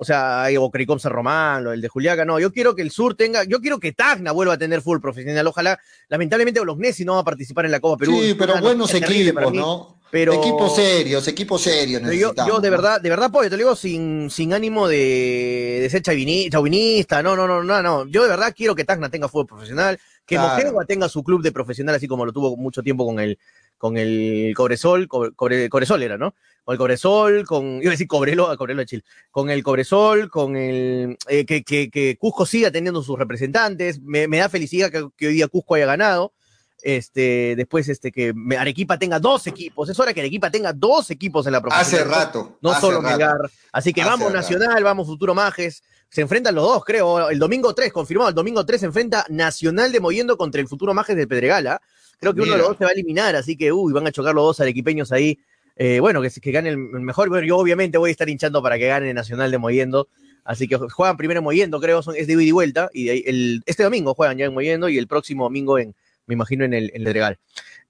o 0.00 0.04
sea, 0.04 0.44
hay 0.44 0.56
Bocricom 0.56 0.98
San 0.98 1.12
Román, 1.12 1.64
lo 1.64 1.70
del 1.70 1.80
de 1.80 1.88
Juliaca, 1.88 2.24
no, 2.24 2.38
yo 2.38 2.52
quiero 2.52 2.74
que 2.74 2.82
el 2.82 2.90
sur 2.90 3.16
tenga, 3.16 3.44
yo 3.44 3.60
quiero 3.60 3.80
que 3.80 3.92
Tacna 3.92 4.30
vuelva 4.30 4.54
a 4.54 4.58
tener 4.58 4.80
full 4.80 5.00
profesional, 5.00 5.46
ojalá, 5.46 5.78
lamentablemente 6.08 6.64
los 6.64 6.78
Nessi 6.78 7.04
no 7.04 7.14
va 7.14 7.20
a 7.20 7.24
participar 7.24 7.64
en 7.64 7.72
la 7.72 7.80
Copa 7.80 7.98
Perú. 7.98 8.18
Sí, 8.20 8.34
pero 8.34 8.60
buenos 8.60 8.94
equipos, 8.94 9.52
¿no? 9.52 9.98
Pero, 10.10 10.32
equipos 10.32 10.74
serios, 10.74 11.28
equipos 11.28 11.60
serios. 11.60 12.02
Yo, 12.16 12.32
yo, 12.34 12.60
de 12.60 12.70
verdad, 12.70 12.98
de 12.98 13.10
verdad, 13.10 13.30
pues, 13.30 13.50
te 13.50 13.56
lo 13.56 13.58
digo 13.58 13.76
sin, 13.76 14.30
sin 14.30 14.54
ánimo 14.54 14.88
de, 14.88 15.80
de 15.82 15.90
ser 15.90 16.00
chauvinista, 16.00 17.22
no, 17.22 17.36
no, 17.36 17.46
no, 17.46 17.62
no, 17.62 17.82
no. 17.82 18.06
Yo 18.06 18.22
de 18.22 18.28
verdad 18.30 18.54
quiero 18.56 18.74
que 18.74 18.84
Tacna 18.84 19.10
tenga 19.10 19.28
fútbol 19.28 19.46
profesional, 19.46 19.98
que 20.24 20.36
claro. 20.36 20.78
tenga 20.86 21.10
su 21.10 21.22
club 21.22 21.42
de 21.42 21.52
profesional, 21.52 21.94
así 21.94 22.08
como 22.08 22.24
lo 22.24 22.32
tuvo 22.32 22.56
mucho 22.56 22.82
tiempo 22.82 23.04
con 23.04 23.20
el, 23.20 23.38
con 23.78 23.96
el 23.96 24.52
Cobresol, 24.54 25.08
Cobre, 25.08 25.68
Cobresol 25.70 26.02
era, 26.02 26.18
¿no? 26.18 26.34
Con 26.64 26.74
el 26.74 26.78
Cobresol, 26.78 27.46
con, 27.46 27.80
iba 27.80 27.90
a 27.90 27.92
decir 27.92 28.08
Cobrelo, 28.08 28.54
Cobrelo 28.58 28.80
de 28.80 28.86
Chile, 28.86 29.04
con 29.30 29.48
el 29.48 29.62
Cobresol, 29.62 30.28
con 30.30 30.56
el, 30.56 31.16
eh, 31.28 31.46
que, 31.46 31.62
que, 31.62 31.88
que, 31.88 32.16
Cusco 32.18 32.44
siga 32.44 32.70
teniendo 32.70 33.02
sus 33.02 33.18
representantes, 33.18 34.02
me, 34.02 34.28
me 34.28 34.38
da 34.38 34.48
felicidad 34.48 34.90
que, 34.90 35.26
hoy 35.26 35.32
día 35.32 35.48
Cusco 35.48 35.76
haya 35.76 35.86
ganado, 35.86 36.34
este, 36.82 37.54
después 37.56 37.88
este, 37.88 38.12
que 38.12 38.34
Arequipa 38.58 38.98
tenga 38.98 39.18
dos 39.18 39.46
equipos, 39.46 39.88
es 39.88 39.98
hora 39.98 40.12
que 40.12 40.20
Arequipa 40.20 40.50
tenga 40.50 40.72
dos 40.72 41.10
equipos 41.10 41.46
en 41.46 41.52
la 41.52 41.60
profesión. 41.60 42.02
Hace 42.02 42.04
rato. 42.04 42.58
No 42.60 42.78
solo 42.78 43.00
Melgar. 43.00 43.50
Así 43.72 43.92
que 43.92 44.04
vamos 44.04 44.32
Nacional, 44.32 44.84
vamos 44.84 45.06
Futuro 45.06 45.34
Majes, 45.34 45.82
se 46.08 46.22
enfrentan 46.22 46.54
los 46.54 46.64
dos, 46.64 46.84
creo, 46.84 47.28
el 47.30 47.38
domingo 47.38 47.74
3, 47.74 47.92
confirmado, 47.92 48.30
el 48.30 48.34
domingo 48.34 48.64
3 48.64 48.80
se 48.80 48.86
enfrenta 48.86 49.26
Nacional 49.28 49.92
de 49.92 50.00
Moviendo 50.00 50.36
contra 50.36 50.60
el 50.60 50.68
Futuro 50.68 50.94
Majes 50.94 51.16
de 51.16 51.26
Pedregala, 51.26 51.80
creo 52.18 52.34
que 52.34 52.40
uno 52.40 52.52
de 52.52 52.58
los 52.58 52.68
dos 52.68 52.78
se 52.78 52.84
va 52.84 52.90
a 52.90 52.94
eliminar, 52.94 53.36
así 53.36 53.56
que, 53.56 53.72
uy, 53.72 53.92
van 53.92 54.06
a 54.06 54.12
chocar 54.12 54.34
los 54.34 54.44
dos 54.44 54.60
arequipeños 54.60 55.12
ahí 55.12 55.38
eh, 55.80 56.00
bueno, 56.00 56.20
que, 56.20 56.28
que 56.28 56.50
gane 56.50 56.70
el 56.70 56.76
mejor. 56.76 57.28
Bueno, 57.28 57.46
yo 57.46 57.56
obviamente 57.56 57.98
voy 57.98 58.08
a 58.08 58.10
estar 58.10 58.28
hinchando 58.28 58.60
para 58.60 58.78
que 58.78 58.88
gane 58.88 59.14
Nacional 59.14 59.50
de 59.50 59.58
Moyendo. 59.58 60.08
Así 60.44 60.66
que 60.66 60.76
juegan 60.76 61.16
primero 61.16 61.38
en 61.38 61.44
Moyendo, 61.44 61.80
creo, 61.80 62.02
son, 62.02 62.16
es 62.16 62.26
de 62.26 62.32
ida 62.32 62.42
y 62.42 62.50
vuelta. 62.50 62.90
Y 62.92 63.08
el, 63.28 63.62
este 63.64 63.84
domingo 63.84 64.14
juegan 64.14 64.36
ya 64.38 64.46
en 64.46 64.54
Moyendo 64.54 64.88
y 64.88 64.98
el 64.98 65.06
próximo 65.06 65.44
domingo 65.44 65.78
en, 65.78 65.94
me 66.26 66.34
imagino, 66.34 66.64
en 66.64 66.74
el, 66.74 66.90
en 66.94 67.06
el 67.06 67.14
Regal. 67.14 67.38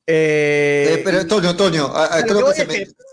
Eh, 0.07 0.97
eh, 0.99 1.03
pero 1.05 1.21
Antonio, 1.21 1.51
Antonio, 1.51 1.93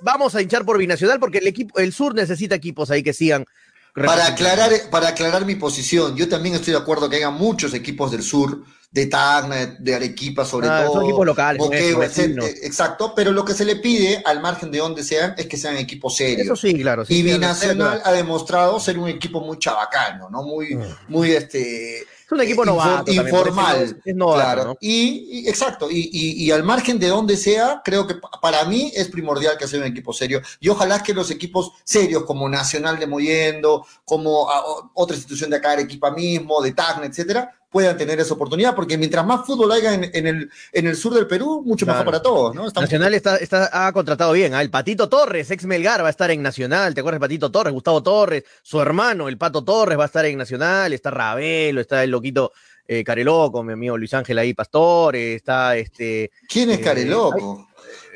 vamos 0.02 0.36
a 0.36 0.41
hinchar 0.41 0.65
por 0.65 0.78
Binacional 0.78 1.20
porque 1.20 1.39
el 1.39 1.48
equipo, 1.48 1.80
el 1.80 1.94
sur 1.94 2.15
necesita 2.15 2.56
equipos 2.56 2.91
ahí 2.91 3.04
que 3.04 3.13
sigan. 3.13 3.46
Para 3.95 4.27
aclarar, 4.27 4.71
para 4.91 5.08
aclarar 5.10 5.45
mi 5.45 5.55
posición, 5.55 6.17
yo 6.17 6.27
también 6.27 6.55
estoy 6.55 6.73
de 6.73 6.79
acuerdo 6.79 7.10
que 7.10 7.15
haya 7.15 7.29
muchos 7.29 7.73
equipos 7.73 8.12
del 8.12 8.23
sur 8.23 8.63
de 8.91 9.05
Tacna, 9.08 9.77
de 9.79 9.95
Arequipa 9.95 10.43
sobre 10.45 10.67
ah, 10.67 10.84
todo. 10.86 10.95
Son 10.95 11.03
equipos 11.03 11.25
locales. 11.25 11.62
exacto, 12.62 13.13
pero 13.15 13.31
lo 13.31 13.45
que 13.45 13.53
se 13.53 13.63
le 13.63 13.77
pide, 13.77 14.21
al 14.25 14.41
margen 14.41 14.69
de 14.71 14.79
donde 14.79 15.03
sean, 15.03 15.34
es 15.38 15.47
que 15.47 15.58
sean 15.58 15.77
equipos 15.77 16.15
serios. 16.15 16.45
Eso 16.45 16.55
sí, 16.55 16.73
claro. 16.81 17.03
y 17.08 17.23
Binacional 17.23 18.01
ha 18.03 18.12
demostrado 18.12 18.79
ser 18.79 18.97
un 18.97 19.08
equipo 19.08 19.39
muy 19.41 19.60
chabacano, 19.60 20.29
¿no? 20.29 20.43
Muy, 20.43 20.75
mm. 20.75 20.84
muy 21.08 21.31
este. 21.31 22.05
Es 22.26 22.32
un 22.32 22.42
equipo 22.42 22.66
novato. 22.66 23.12
informal. 23.12 24.02
es 24.04 24.16
claro. 24.16 24.78
Y, 24.82 25.48
exacto. 25.48 25.90
Y, 25.92 26.10
y, 26.12 26.50
al 26.52 26.64
margen 26.64 26.98
de 26.98 27.08
donde 27.08 27.38
sea, 27.38 27.82
creo 27.86 28.08
que 28.08 28.16
para 28.42 28.66
mí 28.66 28.92
es 28.96 29.10
primordial 29.10 29.58
que 29.58 29.68
sea 29.68 29.80
un 29.80 29.86
equipo 29.86 30.12
serio. 30.12 30.42
Y 30.60 30.70
ojalá 30.70 31.04
que 31.04 31.14
los 31.14 31.30
equipos 31.30 31.72
serios, 31.84 32.24
como 32.24 32.50
Nacional 32.50 32.98
de 32.98 33.06
Moyendo, 33.06 33.86
como 34.04 34.50
ah, 34.50 34.64
otra 34.96 35.16
institución 35.16 35.52
de 35.52 35.58
acá, 35.58 35.74
Arequipa 35.74 36.10
mismo, 36.10 36.62
de 36.64 36.72
Tacna, 36.72 37.06
etcétera, 37.06 37.54
puedan 37.76 37.98
tener 37.98 38.18
esa 38.22 38.36
oportunidad, 38.36 38.74
porque 38.74 38.98
mientras 38.98 39.26
más 39.26 39.46
fútbol 39.46 39.70
haya 39.74 39.94
en, 39.94 40.28
el, 40.28 40.50
en 40.72 40.88
el 40.88 40.96
sur 40.96 41.14
del 41.14 41.28
Perú, 41.28 41.62
mucho 41.66 41.86
mejor 41.86 42.06
para 42.06 42.22
todos. 42.22 42.56
¿no? 42.56 42.70
Nacional 42.70 43.14
está, 43.14 43.36
está, 43.36 43.70
ha 43.86 43.92
contratado 43.92 44.32
bien. 44.32 44.54
¿ah? 44.54 44.62
El 44.62 44.70
Patito 44.70 45.10
Torres, 45.10 45.52
ex 45.52 45.66
Melgar, 45.66 46.02
va 46.02 46.08
a 46.08 46.10
estar 46.10 46.32
en 46.32 46.42
Nacional. 46.42 46.94
¿Te 46.94 47.02
acuerdas? 47.02 47.20
Patito 47.20 47.52
Torres, 47.52 47.74
Gustavo 47.74 48.02
Torres, 48.02 48.46
su 48.64 48.80
hermano, 48.80 49.28
el 49.28 49.38
Pato 49.38 49.62
Torres, 49.62 50.00
va 50.00 50.04
a 50.04 50.06
estar 50.06 50.24
en 50.24 50.38
Nacional. 50.38 50.94
Está 50.94 51.12
Ravelo, 51.12 51.82
está 51.82 52.02
el 52.02 52.12
loquito 52.12 52.54
eh, 52.88 53.04
Careloco, 53.04 53.62
mi 53.62 53.74
amigo 53.74 53.98
Luis 53.98 54.14
Ángel 54.14 54.38
ahí, 54.38 54.54
Pastor, 54.54 55.18
está 55.18 55.76
este. 55.76 56.32
¿Quién 56.48 56.70
es 56.70 56.80
Careloco? 56.80 57.68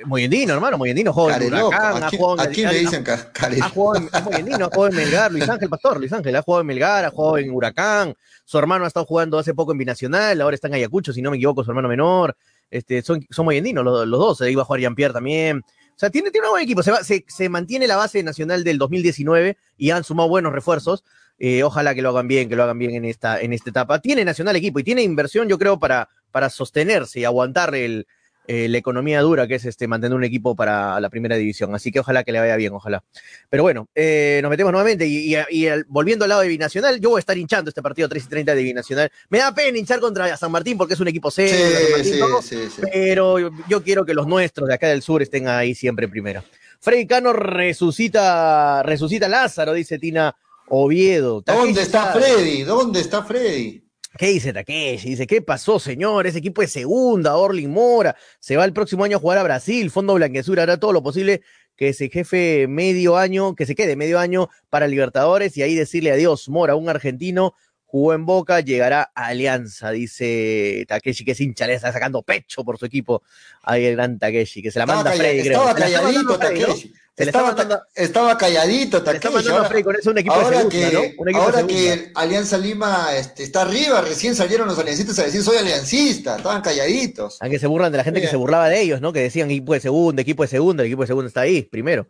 Moyendino, 0.06 0.54
hermano, 0.54 0.78
Moyendino, 0.78 1.14
joven 1.14 1.54
Huracán, 1.54 2.04
¿A, 2.04 2.10
quién, 2.10 2.22
¿A 2.38 2.48
quién 2.48 2.70
le 2.70 2.80
dicen? 2.80 3.04
Ha 3.08 3.70
jugado 3.70 4.08
en 4.16 4.24
Moyendino, 4.24 4.66
ha 4.66 4.70
jugado 4.70 4.88
en 4.88 4.96
Melgar, 4.96 5.32
Luis 5.32 5.50
Ángel 5.50 5.70
Pastor, 5.70 6.00
Luis 6.00 6.14
Ángel, 6.14 6.36
ha 6.36 6.42
jugado 6.42 6.62
en 6.62 6.68
Melgar, 6.68 7.06
ha 7.06 7.10
jugado 7.10 7.38
en 7.38 7.52
Huracán, 7.52 8.16
su 8.46 8.58
hermano 8.58 8.86
ha 8.86 8.88
estado 8.88 9.06
jugando 9.06 9.38
hace 9.40 9.54
poco 9.54 9.72
en 9.72 9.78
Binacional, 9.78 10.42
ahora 10.42 10.56
está 10.56 10.68
en 10.68 10.76
Ayacucho, 10.76 11.14
si 11.14 11.22
no 11.22 11.32
me 11.32 11.38
equivoco, 11.38 11.64
su 11.64 11.72
hermano 11.72 11.88
menor, 11.88 12.36
este, 12.70 13.02
son, 13.02 13.26
son 13.30 13.46
moyendinos 13.46 13.84
los, 13.84 14.08
los 14.08 14.20
dos, 14.20 14.38
se 14.38 14.52
iba 14.52 14.62
a 14.62 14.66
jugar 14.66 14.82
Jean-Pierre 14.82 15.14
también. 15.14 15.60
O 15.60 16.00
sea, 16.00 16.10
tiene, 16.10 16.32
tiene 16.32 16.48
un 16.48 16.54
buen 16.54 16.64
equipo, 16.64 16.82
se, 16.82 16.92
va, 16.92 17.04
se, 17.04 17.26
se, 17.28 17.50
mantiene 17.50 17.86
la 17.86 17.98
base 17.98 18.24
nacional 18.24 18.64
del 18.64 18.78
2019 18.78 19.58
y 19.78 19.92
han 19.92 20.04
sumado 20.04 20.30
buenos 20.30 20.54
refuerzos. 20.54 21.04
Eh, 21.40 21.64
ojalá 21.64 21.96
que 21.96 22.02
lo 22.02 22.10
hagan 22.10 22.28
bien, 22.28 22.48
que 22.48 22.56
lo 22.56 22.64
hagan 22.64 22.78
bien 22.78 22.96
en 22.96 23.06
esta, 23.06 23.42
en 23.42 23.54
esta 23.54 23.70
etapa. 23.70 24.00
Tiene 24.00 24.24
nacional 24.24 24.56
equipo 24.56 24.80
y 24.80 24.84
tiene 24.84 25.04
inversión, 25.04 25.50
yo 25.50 25.58
creo, 25.58 25.80
para, 25.80 26.10
para 26.32 26.50
sostenerse 26.50 27.20
y 27.20 27.26
aguantar 27.26 27.76
el, 27.76 28.08
eh, 28.48 28.68
la 28.68 28.78
economía 28.78 29.22
dura 29.22 29.48
que 29.48 29.56
es 29.56 29.66
este, 29.66 29.88
mantener 29.88 30.16
un 30.16 30.24
equipo 30.24 30.56
para 30.56 31.00
la 31.00 31.10
primera 31.10 31.36
división. 31.36 31.76
Así 31.76 31.92
que 31.92 32.00
ojalá 32.00 32.24
que 32.24 32.32
le 32.32 32.40
vaya 32.40 32.56
bien, 32.56 32.74
ojalá. 32.74 33.04
Pero 33.50 33.64
bueno, 33.64 33.88
eh, 33.94 34.40
nos 34.42 34.50
metemos 34.50 34.72
nuevamente 34.72 35.06
y, 35.06 35.36
y, 35.36 35.38
y 35.52 35.66
el, 35.68 35.86
volviendo 35.88 36.26
al 36.26 36.30
lado 36.30 36.42
de 36.42 36.48
Binacional, 36.48 37.00
yo 37.00 37.10
voy 37.10 37.20
a 37.20 37.22
estar 37.22 37.38
hinchando 37.38 37.70
este 37.70 37.82
partido 37.82 38.10
3 38.10 38.24
y 38.24 38.28
30 38.28 38.56
de 38.56 38.64
Binacional. 38.64 39.12
Me 39.30 39.38
da 39.38 39.54
pena 39.54 39.78
hinchar 39.78 40.00
contra 40.00 40.36
San 40.36 40.52
Martín 40.52 40.78
porque 40.78 40.96
es 40.96 41.00
un 41.00 41.08
equipo 41.08 41.30
serio, 41.30 41.54
Sí, 42.00 42.14
sí, 42.42 42.58
sí, 42.76 42.82
pero 42.92 43.38
yo, 43.68 43.84
quiero 43.84 44.06
que 44.06 44.14
los 44.14 44.28
nuestros 44.28 44.68
de 44.68 44.74
acá 44.74 44.88
del 44.88 45.02
sur 45.02 45.22
estén 45.22 45.48
ahí 45.48 45.76
siempre 45.76 46.06
en 46.06 46.12
primera. 46.12 46.44
Freddy 46.80 47.06
Cano 47.06 47.34
resucita, 47.34 48.82
resucita 48.84 49.28
Lázaro, 49.28 49.74
dice 49.74 50.00
Tina 50.00 50.36
Oviedo. 50.70 51.42
¿Dónde 51.42 51.82
está. 51.82 52.14
Freddy? 52.14 52.64
¿Dónde 52.64 53.02
está 53.02 53.24
Freddy? 53.24 53.89
¿Qué 54.18 54.28
dice 54.28 54.52
Takeshi? 54.52 55.10
Dice, 55.10 55.28
¿qué 55.28 55.42
pasó, 55.42 55.80
señor? 55.80 56.26
Ese 56.26 56.40
equipo 56.40 56.62
es 56.62 56.72
segunda, 56.72 57.38
Orlin 57.38 57.72
Mora, 57.72 58.16
se 58.40 58.58
va 58.58 58.66
el 58.66 58.74
próximo 58.74 59.04
año 59.04 59.18
a 59.18 59.20
jugar 59.20 59.38
a 59.38 59.44
Brasil, 59.44 59.92
Fondo 59.92 60.16
Blanquezura 60.16 60.64
hará 60.64 60.78
todo 60.78 60.94
lo 60.94 61.04
posible 61.04 61.42
que 61.76 61.90
ese 61.90 62.10
jefe 62.10 62.68
medio 62.68 63.18
año, 63.18 63.56
que 63.56 63.66
se 63.66 63.76
quede 63.76 63.96
medio 63.96 64.20
año 64.20 64.50
para 64.70 64.88
Libertadores 64.88 65.56
y 65.56 65.62
ahí 65.62 65.76
decirle 65.76 66.12
adiós, 66.12 66.50
Mora, 66.50 66.76
un 66.76 66.90
argentino, 66.90 67.54
jugó 67.92 68.14
en 68.14 68.24
Boca, 68.26 68.60
llegará 68.60 69.10
a 69.16 69.26
Alianza, 69.28 69.90
dice 69.90 70.86
Takeshi, 70.88 71.26
que 71.26 71.32
es 71.32 71.42
hincha, 71.42 71.66
le 71.66 71.74
está 71.74 71.92
sacando 71.92 72.22
pecho 72.22 72.64
por 72.64 72.78
su 72.78 72.86
equipo. 72.86 73.24
Ahí 73.64 73.86
el 73.86 73.96
gran 73.96 74.20
Takeshi, 74.20 74.62
que 74.62 74.70
se 74.70 74.78
la 74.78 74.84
Estaba, 74.86 75.04
manda 75.04 75.18
Freddy, 75.18 75.40
estaba 75.48 75.74
calladito. 75.76 76.38
Takeshi. 76.38 76.94
Se 77.18 77.26
le 77.26 77.32
está 77.32 77.40
Estaba, 77.40 77.48
mandando- 77.50 77.82
estaba 77.96 78.38
calladito 78.38 78.98
está 79.00 79.14
Takeshi. 79.20 79.48
a 79.50 79.52
Ahora, 79.52 79.66
Freddy 79.70 79.84
con 79.84 79.96
eso 79.96 80.12
un 80.12 80.18
equipo 80.20 80.36
de 80.36 80.42
ahora 80.46 80.58
segunda, 80.58 80.90
que, 80.90 80.94
¿no? 80.94 81.00
Un 81.02 81.06
equipo 81.08 81.24
de 81.26 81.36
ahora 81.38 81.58
segunda. 81.58 81.76
que 81.76 82.12
Alianza 82.16 82.58
Lima 82.60 83.08
este, 83.18 83.44
está 83.44 83.62
arriba, 83.64 84.02
recién 84.02 84.36
salieron 84.36 84.68
los 84.68 84.78
aliancistas 84.80 85.20
a 85.20 85.24
decir 85.24 85.42
soy 85.44 85.58
aliancista. 85.58 86.38
Estaban 86.38 86.62
calladitos. 86.62 87.38
A 87.42 87.50
que 87.50 87.60
se 87.60 87.68
burlan 87.68 87.92
de 87.92 87.98
la 87.98 88.04
gente 88.06 88.22
que 88.22 88.28
se 88.28 88.36
burlaba 88.38 88.70
de 88.70 88.80
ellos, 88.82 89.02
¿no? 89.02 89.12
Que 89.12 89.20
decían 89.22 89.50
equipo 89.52 89.74
de 89.74 89.80
segunda, 89.82 90.22
equipo 90.22 90.44
de 90.44 90.48
segunda, 90.50 90.84
el 90.84 90.88
equipo 90.88 91.02
de 91.02 91.08
segunda 91.08 91.28
está 91.28 91.42
ahí, 91.42 91.64
primero. 91.64 92.08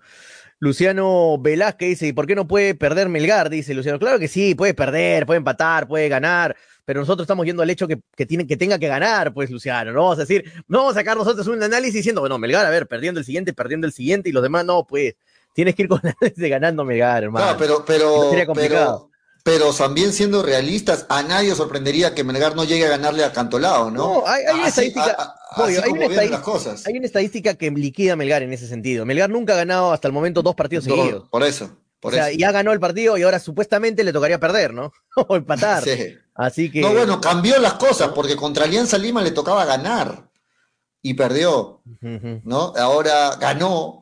Luciano 0.59 1.37
Velázquez 1.39 1.89
dice, 1.89 2.07
¿y 2.07 2.13
por 2.13 2.27
qué 2.27 2.35
no 2.35 2.47
puede 2.47 2.75
perder 2.75 3.07
Melgar? 3.07 3.49
Dice 3.49 3.73
Luciano. 3.73 3.97
Claro 3.97 4.19
que 4.19 4.27
sí, 4.27 4.55
puede 4.55 4.73
perder, 4.73 5.25
puede 5.25 5.37
empatar, 5.37 5.87
puede 5.87 6.09
ganar, 6.09 6.55
pero 6.83 6.99
nosotros 6.99 7.23
estamos 7.23 7.45
yendo 7.45 7.63
al 7.63 7.69
hecho 7.69 7.87
que, 7.87 8.01
que, 8.15 8.25
tiene, 8.25 8.45
que 8.45 8.57
tenga 8.57 8.77
que 8.77 8.87
ganar, 8.89 9.33
pues 9.33 9.49
Luciano. 9.49 9.93
No 9.93 10.01
vamos 10.01 10.17
a 10.17 10.21
decir, 10.21 10.51
no 10.67 10.79
vamos 10.79 10.95
a 10.95 10.99
sacar 10.99 11.15
nosotros 11.15 11.47
un 11.47 11.63
análisis 11.63 11.93
diciendo, 11.95 12.21
bueno, 12.21 12.37
Melgar, 12.37 12.65
a 12.65 12.69
ver, 12.69 12.87
perdiendo 12.87 13.19
el 13.19 13.25
siguiente, 13.25 13.53
perdiendo 13.53 13.87
el 13.87 13.93
siguiente, 13.93 14.29
y 14.29 14.31
los 14.31 14.43
demás 14.43 14.65
no, 14.65 14.85
pues. 14.85 15.15
Tienes 15.51 15.75
que 15.75 15.81
ir 15.81 15.87
con 15.87 15.99
análisis 16.03 16.37
de 16.37 16.49
ganando 16.49 16.85
Melgar, 16.85 17.23
hermano. 17.23 17.53
No, 17.53 17.57
pero, 17.57 17.83
pero, 17.85 18.29
sería 18.29 18.45
complicado. 18.45 19.08
pero, 19.08 19.08
pero 19.51 19.73
también 19.73 20.13
siendo 20.13 20.43
realistas, 20.43 21.07
a 21.09 21.23
nadie 21.23 21.55
sorprendería 21.55 22.13
que 22.13 22.23
Melgar 22.23 22.55
no 22.55 22.65
llegue 22.65 22.85
a 22.85 22.89
ganarle 22.89 23.23
a 23.23 23.33
Cantolao, 23.33 23.89
¿no? 23.89 23.97
No, 24.21 24.27
hay- 24.27 24.43
hay 24.45 24.53
una 24.53 24.67
Así- 24.67 24.81
estadística- 24.85 25.15
a- 25.17 25.23
a- 25.23 25.65
hay 25.65 25.75
una 25.91 26.05
estadística- 26.05 26.41
cosas. 26.43 26.85
Hay 26.85 26.97
una 26.97 27.07
estadística 27.07 27.55
que 27.55 27.71
liquida 27.71 28.13
a 28.13 28.15
Melgar 28.15 28.43
en 28.43 28.53
ese 28.53 28.67
sentido. 28.67 29.05
Melgar 29.07 29.31
nunca 29.31 29.53
ha 29.53 29.55
ganado 29.57 29.91
hasta 29.91 30.07
el 30.07 30.13
momento 30.13 30.43
dos 30.43 30.53
partidos 30.53 30.85
seguidos. 30.85 31.27
Por 31.29 31.41
eso, 31.43 31.75
por 31.99 32.13
o 32.13 32.15
sea, 32.15 32.29
eso. 32.29 32.37
ya 32.37 32.51
ganó 32.51 32.73
el 32.73 32.79
partido 32.79 33.17
y 33.17 33.23
ahora 33.23 33.39
supuestamente 33.39 34.03
le 34.03 34.13
tocaría 34.13 34.39
perder, 34.39 34.71
¿no? 34.73 34.91
o 35.27 35.35
empatar. 35.35 35.83
Sí. 35.83 36.15
Así 36.35 36.71
que. 36.71 36.81
No, 36.81 36.93
bueno, 36.93 37.19
cambió 37.19 37.57
las 37.59 37.73
cosas, 37.73 38.09
porque 38.13 38.35
contra 38.35 38.65
Alianza 38.65 38.99
Lima 38.99 39.23
le 39.23 39.31
tocaba 39.31 39.65
ganar 39.65 40.29
y 41.01 41.15
perdió. 41.15 41.81
¿no? 42.01 42.73
Ahora 42.77 43.35
ganó. 43.41 44.01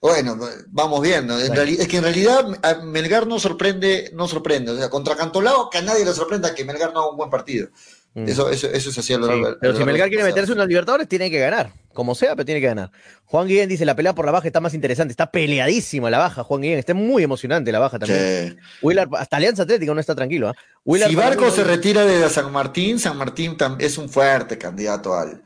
Bueno, 0.00 0.38
vamos 0.68 1.00
viendo. 1.02 1.38
En 1.40 1.52
es 1.56 1.88
que 1.88 1.96
en 1.96 2.02
realidad 2.04 2.46
a 2.62 2.74
Melgar 2.82 3.26
no 3.26 3.38
sorprende, 3.38 4.10
no 4.14 4.28
sorprende. 4.28 4.72
O 4.72 4.76
sea, 4.76 4.88
contra 4.88 5.16
Cantolao, 5.16 5.70
que 5.70 5.78
a 5.78 5.82
nadie 5.82 6.04
le 6.04 6.12
sorprenda 6.12 6.54
que 6.54 6.64
Melgar 6.64 6.92
no 6.92 7.00
haga 7.00 7.10
un 7.10 7.16
buen 7.16 7.30
partido. 7.30 7.68
Mm. 8.14 8.28
Eso, 8.28 8.48
eso, 8.48 8.68
eso 8.68 8.90
es 8.90 8.98
así 8.98 9.12
a 9.12 9.18
lo 9.18 9.26
Sí, 9.26 9.42
pero 9.60 9.72
lo 9.72 9.78
si 9.78 9.84
Melgar 9.84 10.08
quiere 10.08 10.24
meterse 10.24 10.52
en 10.52 10.58
los 10.58 10.68
Libertadores, 10.68 11.08
tiene 11.08 11.30
que 11.30 11.38
ganar. 11.38 11.72
Como 11.92 12.14
sea, 12.14 12.34
pero 12.34 12.46
tiene 12.46 12.60
que 12.60 12.66
ganar. 12.66 12.90
Juan 13.24 13.46
Guillén 13.46 13.68
dice: 13.68 13.84
la 13.84 13.94
pelea 13.94 14.14
por 14.14 14.24
la 14.24 14.32
baja 14.32 14.46
está 14.46 14.60
más 14.60 14.74
interesante. 14.74 15.12
Está 15.12 15.30
peleadísima 15.30 16.08
la 16.10 16.18
baja, 16.18 16.44
Juan 16.44 16.62
Guillén. 16.62 16.78
Está 16.78 16.94
muy 16.94 17.22
emocionante 17.22 17.72
la 17.72 17.78
baja 17.78 17.98
también. 17.98 18.50
Sí. 18.50 18.56
Willard, 18.82 19.08
hasta 19.16 19.36
Alianza 19.36 19.64
Atlético 19.64 19.94
no 19.94 20.00
está 20.00 20.14
tranquilo. 20.14 20.52
Willard 20.84 21.10
Si 21.10 21.16
Barco 21.16 21.50
se 21.50 21.64
retira 21.64 22.04
de 22.04 22.28
San 22.30 22.52
Martín, 22.52 22.98
San 22.98 23.18
Martín 23.18 23.56
es 23.78 23.98
un 23.98 24.08
fuerte 24.08 24.56
candidato 24.56 25.14
al, 25.14 25.42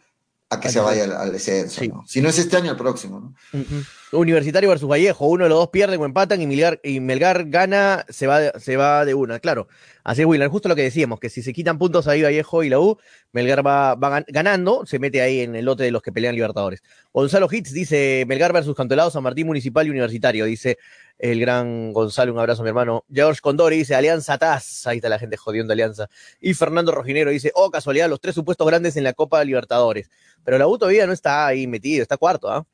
a 0.50 0.58
que 0.58 0.68
se 0.68 0.80
vaya 0.80 1.04
al, 1.04 1.12
al 1.12 1.32
descenso. 1.32 1.80
Sí. 1.80 1.88
¿no? 1.88 2.04
Si 2.06 2.20
no 2.20 2.28
es 2.28 2.38
este 2.38 2.56
año, 2.56 2.72
el 2.72 2.76
próximo. 2.76 3.34
¿no? 3.52 4.18
Universitario 4.18 4.68
versus 4.68 4.88
Vallejo, 4.88 5.26
uno 5.26 5.44
de 5.44 5.50
los 5.50 5.58
dos 5.58 5.68
pierden 5.68 6.00
o 6.00 6.04
empatan 6.04 6.42
y 6.42 6.46
Melgar, 6.46 6.80
y 6.82 6.98
Melgar 6.98 7.48
gana, 7.48 8.04
se 8.08 8.26
va, 8.26 8.58
se 8.58 8.76
va 8.76 9.04
de 9.04 9.14
una, 9.14 9.38
claro. 9.38 9.68
Así 10.10 10.22
es, 10.22 10.26
Willard, 10.26 10.50
justo 10.50 10.68
lo 10.68 10.74
que 10.74 10.82
decíamos, 10.82 11.20
que 11.20 11.30
si 11.30 11.40
se 11.40 11.52
quitan 11.52 11.78
puntos 11.78 12.08
ahí 12.08 12.20
Vallejo 12.20 12.64
y 12.64 12.68
la 12.68 12.80
U, 12.80 12.98
Melgar 13.30 13.64
va, 13.64 13.94
va 13.94 14.18
gan- 14.18 14.24
ganando, 14.26 14.84
se 14.84 14.98
mete 14.98 15.22
ahí 15.22 15.38
en 15.38 15.54
el 15.54 15.64
lote 15.64 15.84
de 15.84 15.92
los 15.92 16.02
que 16.02 16.10
pelean 16.10 16.34
Libertadores. 16.34 16.82
Gonzalo 17.12 17.46
Hits 17.48 17.72
dice 17.72 18.24
Melgar 18.26 18.52
versus 18.52 18.74
Cantolao, 18.74 19.12
San 19.12 19.22
Martín 19.22 19.46
Municipal 19.46 19.86
y 19.86 19.90
Universitario, 19.90 20.46
dice 20.46 20.78
el 21.16 21.38
gran 21.38 21.92
Gonzalo, 21.92 22.32
un 22.32 22.40
abrazo 22.40 22.64
mi 22.64 22.70
hermano. 22.70 23.04
George 23.08 23.40
Condori 23.40 23.76
dice 23.76 23.94
Alianza 23.94 24.36
Taz, 24.36 24.84
ahí 24.88 24.96
está 24.96 25.08
la 25.08 25.20
gente 25.20 25.36
jodiendo 25.36 25.74
Alianza. 25.74 26.08
Y 26.40 26.54
Fernando 26.54 26.90
Rojinero 26.90 27.30
dice, 27.30 27.52
oh 27.54 27.70
casualidad, 27.70 28.08
los 28.10 28.20
tres 28.20 28.34
supuestos 28.34 28.66
grandes 28.66 28.96
en 28.96 29.04
la 29.04 29.12
Copa 29.12 29.44
Libertadores. 29.44 30.10
Pero 30.42 30.58
la 30.58 30.66
U 30.66 30.76
todavía 30.76 31.06
no 31.06 31.12
está 31.12 31.46
ahí 31.46 31.68
metido, 31.68 32.02
está 32.02 32.16
cuarto, 32.16 32.50
¿ah? 32.50 32.66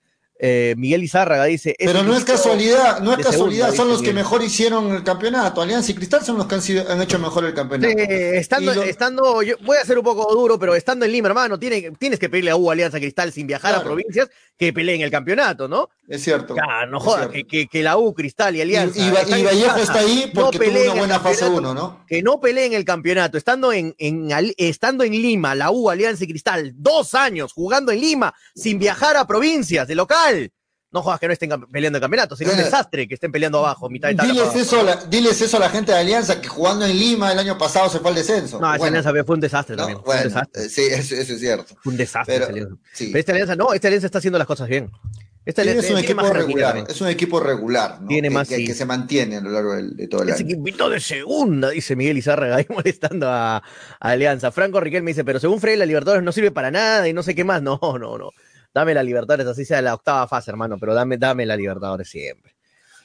Miguel 0.76 1.02
Izárraga 1.04 1.44
dice. 1.44 1.74
Pero 1.78 2.02
no 2.02 2.16
es 2.16 2.24
casualidad, 2.24 3.00
no 3.00 3.12
es 3.12 3.18
casualidad, 3.24 3.66
segunda, 3.70 3.76
son 3.76 3.88
los 3.88 4.02
que 4.02 4.12
mejor 4.12 4.42
hicieron 4.42 4.94
el 4.94 5.02
campeonato. 5.02 5.62
Alianza 5.62 5.90
y 5.92 5.94
Cristal 5.94 6.24
son 6.24 6.36
los 6.36 6.46
que 6.46 6.54
han, 6.56 6.62
sido- 6.62 6.90
han 6.90 7.00
hecho 7.00 7.18
mejor 7.18 7.44
el 7.44 7.54
campeonato. 7.54 7.96
Estando, 7.98 8.72
Y 8.72 8.74
lo- 8.76 8.82
estando, 8.82 9.42
yo 9.42 9.56
voy 9.62 9.78
a 9.78 9.84
ser 9.84 9.98
un 9.98 10.04
poco 10.04 10.32
duro, 10.34 10.58
pero 10.58 10.74
estando 10.74 11.04
en 11.04 11.12
Lima, 11.12 11.28
hermano, 11.28 11.58
tiene, 11.58 11.90
tienes 11.98 12.18
que 12.18 12.28
pedirle 12.28 12.50
a 12.50 12.56
U 12.56 12.70
Alianza 12.70 12.98
Cristal 12.98 13.32
sin 13.32 13.46
viajar 13.46 13.74
a 13.74 13.82
provincias 13.82 14.28
que 14.58 14.72
peleen 14.72 15.02
el 15.02 15.10
campeonato, 15.10 15.68
¿no? 15.68 15.90
Es 16.08 16.22
cierto. 16.22 16.54
Ya, 16.56 16.86
no 16.86 16.98
jodas, 17.00 17.28
que, 17.28 17.44
que, 17.44 17.66
que 17.66 17.82
la 17.82 17.98
U, 17.98 18.14
Cristal 18.14 18.54
y 18.54 18.58
Y, 18.58 18.62
Alianza. 18.62 18.98
y 18.98 19.02
y 19.02 19.40
en 19.40 19.44
Vallejo 19.44 19.66
casa, 19.74 19.82
está 19.82 19.98
ahí 19.98 20.30
no 20.32 20.40
porque 20.42 20.58
tuvo 20.58 20.66
peleen 20.66 20.90
una 20.92 20.98
buena 21.00 21.20
fase 21.20 21.40
campeonato, 21.40 21.70
1, 21.72 21.74
¿no? 21.74 22.04
Que 22.06 22.22
no 22.22 22.40
peleen 22.40 22.72
el 22.72 22.84
campeonato, 22.84 23.36
estando 23.36 23.72
en, 23.72 23.94
en, 23.98 24.28
estando 24.56 25.04
en 25.04 25.12
Lima, 25.12 25.54
la 25.54 25.70
U, 25.70 25.90
Alianza 25.90 26.24
y 26.24 26.28
Cristal, 26.28 26.72
dos 26.76 27.14
años 27.14 27.52
jugando 27.52 27.92
en 27.92 28.00
Lima, 28.00 28.34
sin 28.54 28.78
viajar 28.78 29.16
a 29.16 29.26
provincias 29.26 29.86
de 29.88 29.94
local. 29.94 30.25
No 30.92 31.02
jodas 31.02 31.18
que 31.20 31.26
no 31.26 31.32
estén 31.32 31.50
peleando 31.70 31.98
el 31.98 32.00
campeonato, 32.00 32.36
sería 32.36 32.54
un 32.54 32.60
Eh, 32.60 32.64
desastre 32.64 33.06
que 33.08 33.14
estén 33.14 33.30
peleando 33.32 33.58
abajo, 33.58 33.90
mitad 33.90 34.08
de 34.08 34.14
tabla 34.14 34.32
Diles 34.32 34.54
eso, 34.54 34.80
a 34.80 34.82
la, 34.84 34.96
diles 34.96 35.40
eso 35.42 35.56
a 35.56 35.60
la 35.60 35.68
gente 35.68 35.92
de 35.92 35.98
Alianza 35.98 36.40
que 36.40 36.48
jugando 36.48 36.86
en 36.86 36.96
Lima 36.98 37.32
el 37.32 37.38
año 37.38 37.58
pasado 37.58 37.90
se 37.90 37.98
fue 37.98 38.10
al 38.10 38.14
descenso. 38.14 38.60
No, 38.60 38.68
esa 38.68 38.78
Bueno, 38.78 38.98
alianza 38.98 39.24
fue 39.26 39.34
un 39.34 39.40
desastre 39.40 39.76
¿no? 39.76 39.82
también. 39.86 40.02
un 40.06 40.22
desastre. 40.22 40.64
eh, 40.64 40.68
sí, 40.70 40.82
eso, 40.84 41.14
eso 41.16 41.32
es 41.34 41.40
cierto. 41.40 41.74
Fue 41.82 41.90
un 41.90 41.96
desastre 41.98 42.34
Pero, 42.34 42.44
esa 42.44 42.52
alianza. 42.52 42.76
sí. 42.94 43.06
Pero 43.08 43.18
esta 43.18 43.32
alianza 43.32 43.56
no, 43.56 43.72
esta 43.74 43.88
alianza 43.88 44.06
está 44.06 44.18
haciendo 44.18 44.38
las 44.38 44.46
cosas 44.46 44.68
bien. 44.68 44.90
Esta 45.44 45.62
es 45.62 45.90
un 45.90 45.98
equipo 45.98 46.28
regular, 46.32 46.84
es 46.88 47.00
un 47.00 47.06
equipo 47.08 47.38
regular, 47.40 48.00
¿no? 48.00 48.08
Tiene 48.08 48.30
más, 48.30 48.48
que- 48.48 48.56
sí. 48.56 48.66
que 48.66 48.74
se 48.74 48.84
mantiene 48.84 49.36
a 49.36 49.40
lo 49.40 49.50
largo 49.50 49.74
de 49.76 50.08
todo 50.08 50.22
el 50.22 50.30
Ese 50.30 50.42
año. 50.42 50.54
equipito 50.54 50.88
de 50.90 50.98
segunda, 50.98 51.70
dice 51.70 51.94
Miguel 51.94 52.18
Izárraga, 52.18 52.56
ahí 52.56 52.66
molestando 52.68 53.28
a, 53.28 53.56
a 53.58 53.62
Alianza. 54.00 54.50
Franco 54.50 54.80
Riquel 54.80 55.02
me 55.04 55.10
dice, 55.12 55.24
pero 55.24 55.38
según 55.38 55.60
Frey, 55.60 55.76
la 55.76 55.86
Libertadores 55.86 56.24
no 56.24 56.32
sirve 56.32 56.50
para 56.50 56.70
nada 56.72 57.06
y 57.08 57.12
no 57.12 57.22
sé 57.22 57.34
qué 57.36 57.44
más. 57.44 57.62
No, 57.62 57.78
no, 57.82 58.18
no. 58.18 58.30
Dame 58.76 58.92
la 58.92 59.02
Libertadores, 59.02 59.46
así 59.46 59.64
sea 59.64 59.80
la 59.80 59.94
octava 59.94 60.28
fase, 60.28 60.50
hermano, 60.50 60.76
pero 60.78 60.92
dame, 60.92 61.16
dame 61.16 61.46
la 61.46 61.56
Libertadores 61.56 62.10
siempre. 62.10 62.54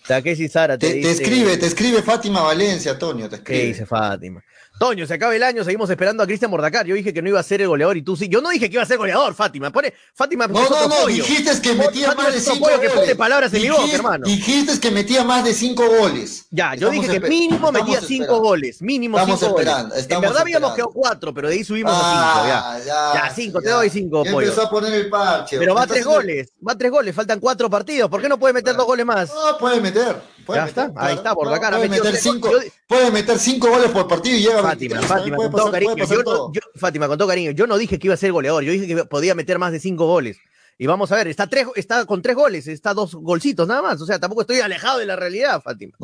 Takeshi 0.06 0.50
Sara 0.50 0.78
te, 0.78 0.96
Te, 0.96 1.02
te 1.02 1.12
escribe, 1.12 1.56
te 1.56 1.66
escribe 1.68 2.02
Fátima 2.02 2.42
Valencia, 2.42 2.92
Antonio, 2.92 3.30
te 3.30 3.38
¿Qué 3.38 3.38
escribe. 3.38 3.64
dice 3.68 3.86
Fátima? 3.86 4.44
Toño, 4.82 5.06
se 5.06 5.14
acaba 5.14 5.36
el 5.36 5.44
año, 5.44 5.64
seguimos 5.64 5.88
esperando 5.92 6.24
a 6.24 6.26
Cristian 6.26 6.50
Mordacar. 6.50 6.88
Yo 6.88 6.96
dije 6.96 7.14
que 7.14 7.22
no 7.22 7.30
iba 7.30 7.40
a 7.40 7.44
ser 7.44 7.62
el 7.62 7.68
goleador 7.68 7.98
y 7.98 8.02
tú 8.02 8.16
sí. 8.18 8.28
Yo 8.28 8.42
no 8.42 8.50
dije 8.50 8.68
que 8.68 8.74
iba 8.78 8.82
a 8.82 8.86
ser 8.88 8.98
goleador, 8.98 9.36
Fátima. 9.36 9.70
Pone, 9.70 9.94
Fátima, 10.16 10.48
No, 10.48 10.60
no, 10.68 10.88
no, 10.88 10.96
pollo. 11.04 11.24
dijiste 11.24 11.62
que 11.62 11.74
metía 11.76 12.08
Fátima 12.08 12.24
más 12.24 12.34
de 12.34 12.40
cinco 12.40 12.68
que 12.68 12.76
goles. 12.78 12.92
pone 12.94 13.16
palabras 13.16 13.54
en 13.54 13.62
mi 13.62 13.70
boca, 13.70 13.82
Dijiste- 13.84 13.96
hermano. 13.98 14.26
Dijiste 14.26 14.80
que 14.80 14.90
metía 14.90 15.24
más 15.24 15.44
de 15.44 15.54
cinco 15.54 15.88
goles. 15.88 16.48
Ya, 16.50 16.74
yo 16.74 16.88
Estamos 16.90 17.08
dije 17.08 17.22
que 17.22 17.30
mínimo 17.30 17.72
metía 17.72 18.02
cinco 18.02 18.24
esperando. 18.24 18.40
goles. 18.42 18.82
Mínimo 18.82 19.20
Estamos 19.20 19.40
cinco 19.40 19.52
esperando, 19.60 19.84
goles. 19.90 19.94
En 19.98 20.02
estamos 20.02 20.22
verdad 20.24 20.42
habíamos 20.42 20.74
quedado 20.74 20.90
cuatro, 20.92 21.32
pero 21.32 21.48
de 21.50 21.54
ahí 21.54 21.64
subimos 21.64 21.94
a 21.94 21.98
cinco. 22.00 22.48
Ya. 22.48 22.72
Ah, 22.72 22.80
ya, 22.80 23.22
Ya, 23.28 23.36
cinco, 23.36 23.62
te 23.62 23.70
doy 23.70 23.90
cinco, 23.92 24.26
Ya 24.26 24.32
pollo. 24.32 24.48
empezó 24.48 24.66
a 24.66 24.70
poner 24.72 24.94
el 24.96 25.10
parche. 25.12 25.60
Pero 25.60 25.76
va 25.76 25.86
tres 25.86 26.04
goles, 26.04 26.50
va 26.68 26.76
tres 26.76 26.90
goles, 26.90 27.14
faltan 27.14 27.40
cuatro 27.40 27.70
partidos. 27.70 28.10
¿Por 28.10 28.20
qué 28.20 28.28
no 28.28 28.40
puede 28.40 28.56
meter 28.56 28.76
dos 28.76 28.88
goles 28.88 29.06
más? 29.06 29.30
No, 29.30 29.60
puede 29.60 29.80
meter. 29.80 30.20
ya 30.48 30.66
está, 30.66 30.92
ahí 30.96 31.14
está. 31.14 31.36
Puede 31.36 31.88
meter, 31.88 32.18
cinco, 32.18 32.50
puede 32.88 33.12
meter 33.12 33.38
cinco 33.38 33.70
goles 33.70 33.92
por 33.92 34.08
partido 34.08 34.36
y 34.38 34.40
llega 34.42 34.71
Fátima, 34.72 35.02
Fátima, 35.02 35.38
con 35.38 35.52
todo 35.52 35.72
cariño. 35.72 35.96
Yo, 35.98 36.62
Fátima, 36.76 37.08
con 37.08 37.18
todo 37.18 37.28
cariño. 37.28 37.52
Yo 37.52 37.68
no 37.68 37.78
dije 37.78 38.00
que 38.00 38.08
iba 38.08 38.14
a 38.14 38.18
ser 38.18 38.32
goleador, 38.32 38.64
yo 38.64 38.72
dije 38.72 38.88
que 38.88 39.06
podía 39.06 39.36
meter 39.36 39.60
más 39.60 39.72
de 39.72 39.80
cinco 39.80 40.06
goles. 40.08 40.38
Y 40.78 40.88
vamos 40.88 41.12
a 41.12 41.16
ver, 41.16 41.28
está, 41.28 41.48
tres, 41.48 41.68
está 41.76 42.06
con 42.06 42.22
tres 42.22 42.36
goles, 42.36 42.68
está 42.68 42.94
dos 42.94 43.14
golcitos 43.14 43.68
nada 43.68 43.82
más. 43.82 44.02
O 44.02 44.06
sea, 44.06 44.20
tampoco 44.20 44.42
estoy 44.42 44.60
alejado 44.62 45.00
de 45.00 45.06
la 45.06 45.16
realidad, 45.16 45.62
Fátima. 45.62 45.96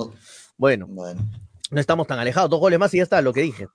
Bueno, 0.57 0.85
bueno, 0.87 1.19
no 1.71 1.79
estamos 1.79 2.05
tan 2.07 2.19
alejados, 2.19 2.49
dos 2.49 2.59
goles 2.59 2.77
más 2.77 2.93
y 2.93 2.97
ya 2.97 3.03
está 3.03 3.21
lo 3.21 3.33
que 3.33 3.41
dije. 3.41 3.67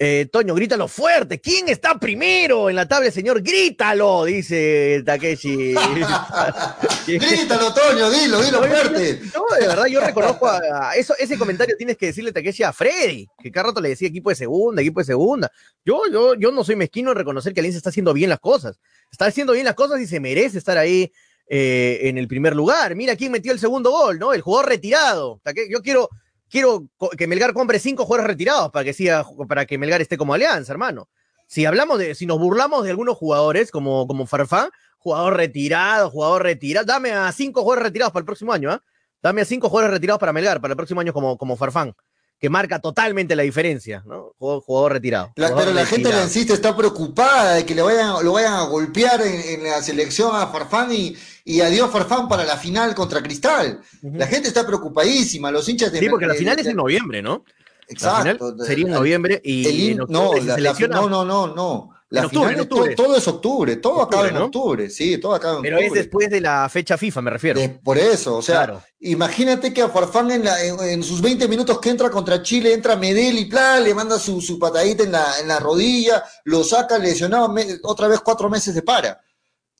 Eh, 0.00 0.28
Toño, 0.30 0.54
grítalo 0.54 0.86
fuerte. 0.86 1.40
¿Quién 1.40 1.68
está 1.68 1.98
primero 1.98 2.70
en 2.70 2.76
la 2.76 2.86
tabla, 2.86 3.10
señor? 3.10 3.42
Grítalo, 3.42 4.24
dice 4.24 5.02
Takeshi. 5.04 5.74
grítalo, 7.06 7.74
Toño, 7.74 8.08
dilo, 8.08 8.40
dilo 8.40 8.58
fuerte. 8.62 9.20
No, 9.34 9.56
de 9.58 9.66
verdad, 9.66 9.86
yo 9.86 10.00
reconozco 10.00 10.46
a, 10.46 10.94
eso, 10.94 11.14
ese 11.18 11.36
comentario 11.36 11.76
tienes 11.76 11.96
que 11.96 12.06
decirle 12.06 12.30
Takeshi 12.30 12.62
a 12.62 12.72
Freddy, 12.72 13.26
que 13.42 13.50
cada 13.50 13.70
rato 13.70 13.80
le 13.80 13.88
decía 13.88 14.06
equipo 14.06 14.30
de 14.30 14.36
segunda, 14.36 14.82
equipo 14.82 15.00
de 15.00 15.06
segunda. 15.06 15.50
Yo, 15.84 16.02
yo, 16.12 16.34
yo 16.34 16.52
no 16.52 16.62
soy 16.62 16.76
mezquino 16.76 17.10
en 17.10 17.16
reconocer 17.16 17.52
que 17.52 17.58
Alianza 17.58 17.78
está 17.78 17.90
haciendo 17.90 18.14
bien 18.14 18.30
las 18.30 18.38
cosas. 18.38 18.78
Está 19.10 19.26
haciendo 19.26 19.52
bien 19.52 19.64
las 19.64 19.74
cosas 19.74 20.00
y 20.00 20.06
se 20.06 20.20
merece 20.20 20.58
estar 20.58 20.78
ahí 20.78 21.10
eh, 21.48 22.00
en 22.02 22.18
el 22.18 22.28
primer 22.28 22.54
lugar. 22.54 22.94
Mira 22.94 23.16
quién 23.16 23.32
metió 23.32 23.50
el 23.50 23.58
segundo 23.58 23.90
gol, 23.90 24.20
¿no? 24.20 24.32
El 24.32 24.42
jugador 24.42 24.68
retirado. 24.68 25.40
Yo 25.68 25.82
quiero 25.82 26.08
quiero 26.50 26.88
que 27.16 27.26
Melgar 27.26 27.52
compre 27.52 27.78
cinco 27.78 28.04
jugadores 28.04 28.28
retirados 28.28 28.70
para 28.70 28.84
que 28.84 28.92
siga, 28.92 29.24
para 29.48 29.66
que 29.66 29.78
Melgar 29.78 30.00
esté 30.00 30.16
como 30.16 30.34
alianza, 30.34 30.72
hermano. 30.72 31.08
Si 31.46 31.64
hablamos 31.64 31.98
de, 31.98 32.14
si 32.14 32.26
nos 32.26 32.38
burlamos 32.38 32.84
de 32.84 32.90
algunos 32.90 33.16
jugadores 33.16 33.70
como, 33.70 34.06
como 34.06 34.26
Farfán, 34.26 34.70
jugador 34.98 35.36
retirado, 35.36 36.10
jugador 36.10 36.42
retirado, 36.42 36.86
dame 36.86 37.12
a 37.12 37.30
cinco 37.32 37.62
jugadores 37.62 37.84
retirados 37.84 38.12
para 38.12 38.20
el 38.20 38.26
próximo 38.26 38.52
año, 38.52 38.70
¿ah? 38.70 38.82
Dame 39.22 39.40
a 39.40 39.44
cinco 39.44 39.68
jugadores 39.68 39.94
retirados 39.94 40.20
para 40.20 40.32
Melgar 40.32 40.60
para 40.60 40.72
el 40.72 40.76
próximo 40.76 41.00
año 41.00 41.12
como, 41.12 41.36
como 41.38 41.56
Farfán 41.56 41.94
que 42.40 42.48
marca 42.48 42.78
totalmente 42.78 43.34
la 43.34 43.42
diferencia, 43.42 44.02
¿no? 44.06 44.32
Jugador, 44.38 44.92
retirado. 44.92 45.32
pero 45.34 45.72
la 45.72 45.84
gente 45.84 46.12
le 46.12 46.22
insiste, 46.22 46.52
está 46.52 46.76
preocupada 46.76 47.54
de 47.54 47.66
que 47.66 47.74
le 47.74 47.82
vayan, 47.82 48.24
lo 48.24 48.32
vayan 48.32 48.54
a 48.54 48.62
golpear 48.62 49.20
en, 49.22 49.64
la 49.64 49.82
selección 49.82 50.30
a 50.34 50.46
Farfán 50.46 50.92
y, 50.92 51.16
y 51.44 51.60
adiós 51.60 51.90
Farfán 51.90 52.28
para 52.28 52.44
la 52.44 52.56
final 52.56 52.94
contra 52.94 53.22
Cristal. 53.22 53.80
La 54.02 54.26
gente 54.28 54.48
está 54.48 54.64
preocupadísima, 54.64 55.50
los 55.50 55.68
hinchas 55.68 55.90
de... 55.90 55.98
Sí, 55.98 56.08
porque 56.08 56.26
la 56.26 56.34
final 56.34 56.58
es 56.58 56.66
en 56.66 56.76
noviembre, 56.76 57.22
¿no? 57.22 57.44
Exacto. 57.88 58.56
sería 58.64 58.86
en 58.86 58.92
noviembre 58.92 59.40
y... 59.42 59.94
no, 59.96 60.06
no, 60.06 61.08
no, 61.08 61.24
no, 61.24 61.46
no. 61.48 61.97
La 62.10 62.26
final 62.26 62.66
Todo, 62.66 63.16
es 63.16 63.28
octubre, 63.28 63.76
todo 63.76 64.00
acaba 64.00 64.28
en 64.28 64.36
octubre, 64.38 64.88
sí, 64.88 65.18
todo 65.18 65.34
acaba 65.34 65.56
en 65.56 65.62
Pero 65.62 65.78
es 65.78 65.92
después 65.92 66.30
de 66.30 66.40
la 66.40 66.66
fecha 66.70 66.96
FIFA, 66.96 67.20
me 67.20 67.30
refiero. 67.30 67.60
por 67.82 67.98
eso, 67.98 68.36
o 68.36 68.42
sea, 68.42 68.82
imagínate 69.00 69.74
que 69.74 69.82
a 69.82 69.90
Farfán 69.90 70.30
en, 70.30 71.02
sus 71.02 71.20
20 71.20 71.46
minutos 71.48 71.78
que 71.80 71.90
entra 71.90 72.10
contra 72.10 72.42
Chile, 72.42 72.72
entra 72.72 72.96
Medel 72.96 73.38
y 73.38 73.44
plan, 73.44 73.84
le 73.84 73.94
manda 73.94 74.18
su, 74.18 74.40
su 74.40 74.58
patadita 74.58 75.02
en 75.02 75.12
la, 75.12 75.38
en 75.40 75.48
la 75.48 75.58
rodilla, 75.58 76.24
lo 76.44 76.64
saca 76.64 76.96
lesionado, 76.98 77.54
otra 77.82 78.08
vez 78.08 78.20
cuatro 78.20 78.48
meses 78.48 78.74
de 78.74 78.82
para. 78.82 79.20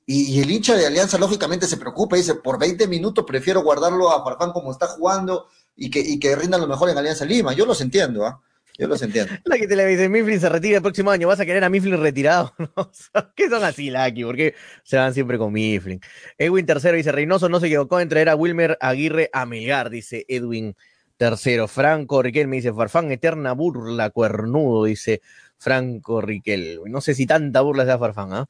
Y, 0.05 0.41
el 0.41 0.51
hincha 0.51 0.75
de 0.75 0.87
Alianza 0.87 1.19
lógicamente 1.19 1.67
se 1.67 1.77
preocupa 1.77 2.17
y 2.17 2.21
dice, 2.21 2.35
por 2.35 2.59
20 2.59 2.89
minutos 2.89 3.25
prefiero 3.27 3.63
guardarlo 3.63 4.11
a 4.11 4.25
Farfán 4.25 4.53
como 4.53 4.73
está 4.73 4.87
jugando 4.87 5.49
y 5.77 5.91
que, 5.91 6.01
y 6.01 6.19
que 6.19 6.35
rinda 6.35 6.57
lo 6.57 6.67
mejor 6.67 6.91
en 6.91 6.99
Alianza 6.99 7.27
Lima. 7.27 7.53
Yo 7.53 7.67
los 7.67 7.81
entiendo, 7.83 8.25
¿ah? 8.27 8.41
Yo 8.79 8.87
los 8.87 9.03
entiendo. 9.03 9.33
La 9.45 9.59
que 9.59 9.67
te 9.67 9.75
le 9.75 9.85
dice, 9.87 10.09
Mifflin 10.09 10.39
se 10.41 10.49
retira 10.49 10.77
el 10.77 10.83
próximo 10.83 11.11
año, 11.11 11.27
vas 11.27 11.41
a 11.41 11.47
querer 11.47 11.65
a 11.65 11.69
Mifflin 11.69 12.01
retirado. 12.01 12.55
¿Qué 13.35 13.51
son 13.51 13.65
así, 13.65 13.91
Lucky? 13.91 14.23
¿Por 14.23 14.37
qué 14.37 14.55
se 14.85 14.97
van 14.97 15.13
siempre 15.13 15.37
con 15.37 15.53
Mifflin? 15.53 16.01
Edwin 16.39 16.65
tercero 16.65 16.97
dice, 16.97 17.11
Reynoso 17.11 17.49
no 17.49 17.59
se 17.59 17.67
equivocó 17.67 17.99
en 17.99 18.09
traer 18.09 18.29
a 18.29 18.37
Wilmer 18.37 18.79
Aguirre 18.81 19.31
a 19.33 19.47
Melgar, 19.47 19.91
dice 19.91 20.25
Edwin 20.29 20.77
tercero. 21.17 21.67
Franco 21.67 22.23
Riquel 22.23 22.47
me 22.47 22.57
dice, 22.57 22.73
Farfán, 22.73 23.11
eterna 23.11 23.53
burla, 23.53 24.11
cuernudo, 24.11 24.85
dice 24.85 25.23
Franco 25.57 26.21
Riquel. 26.21 26.81
No 26.87 27.01
sé 27.01 27.15
si 27.15 27.27
tanta 27.27 27.63
burla 27.63 27.85
sea 27.85 27.99
Farfán, 27.99 28.33
¿ah? 28.33 28.47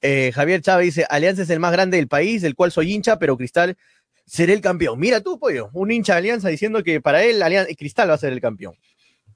eh, 0.00 0.32
Javier 0.32 0.60
Chávez 0.62 0.86
dice, 0.86 1.06
Alianza 1.08 1.42
es 1.42 1.50
el 1.50 1.60
más 1.60 1.72
grande 1.72 1.96
del 1.96 2.08
país, 2.08 2.42
del 2.42 2.54
cual 2.54 2.70
soy 2.72 2.92
hincha, 2.92 3.18
pero 3.18 3.36
Cristal 3.36 3.76
será 4.26 4.52
el 4.52 4.60
campeón. 4.60 4.98
Mira 4.98 5.20
tú, 5.20 5.38
pollo, 5.38 5.70
un 5.72 5.90
hincha 5.90 6.14
de 6.14 6.18
Alianza 6.18 6.48
diciendo 6.48 6.82
que 6.82 7.00
para 7.00 7.24
él 7.24 7.42
Cristal 7.76 8.10
va 8.10 8.14
a 8.14 8.18
ser 8.18 8.32
el 8.32 8.40
campeón. 8.40 8.74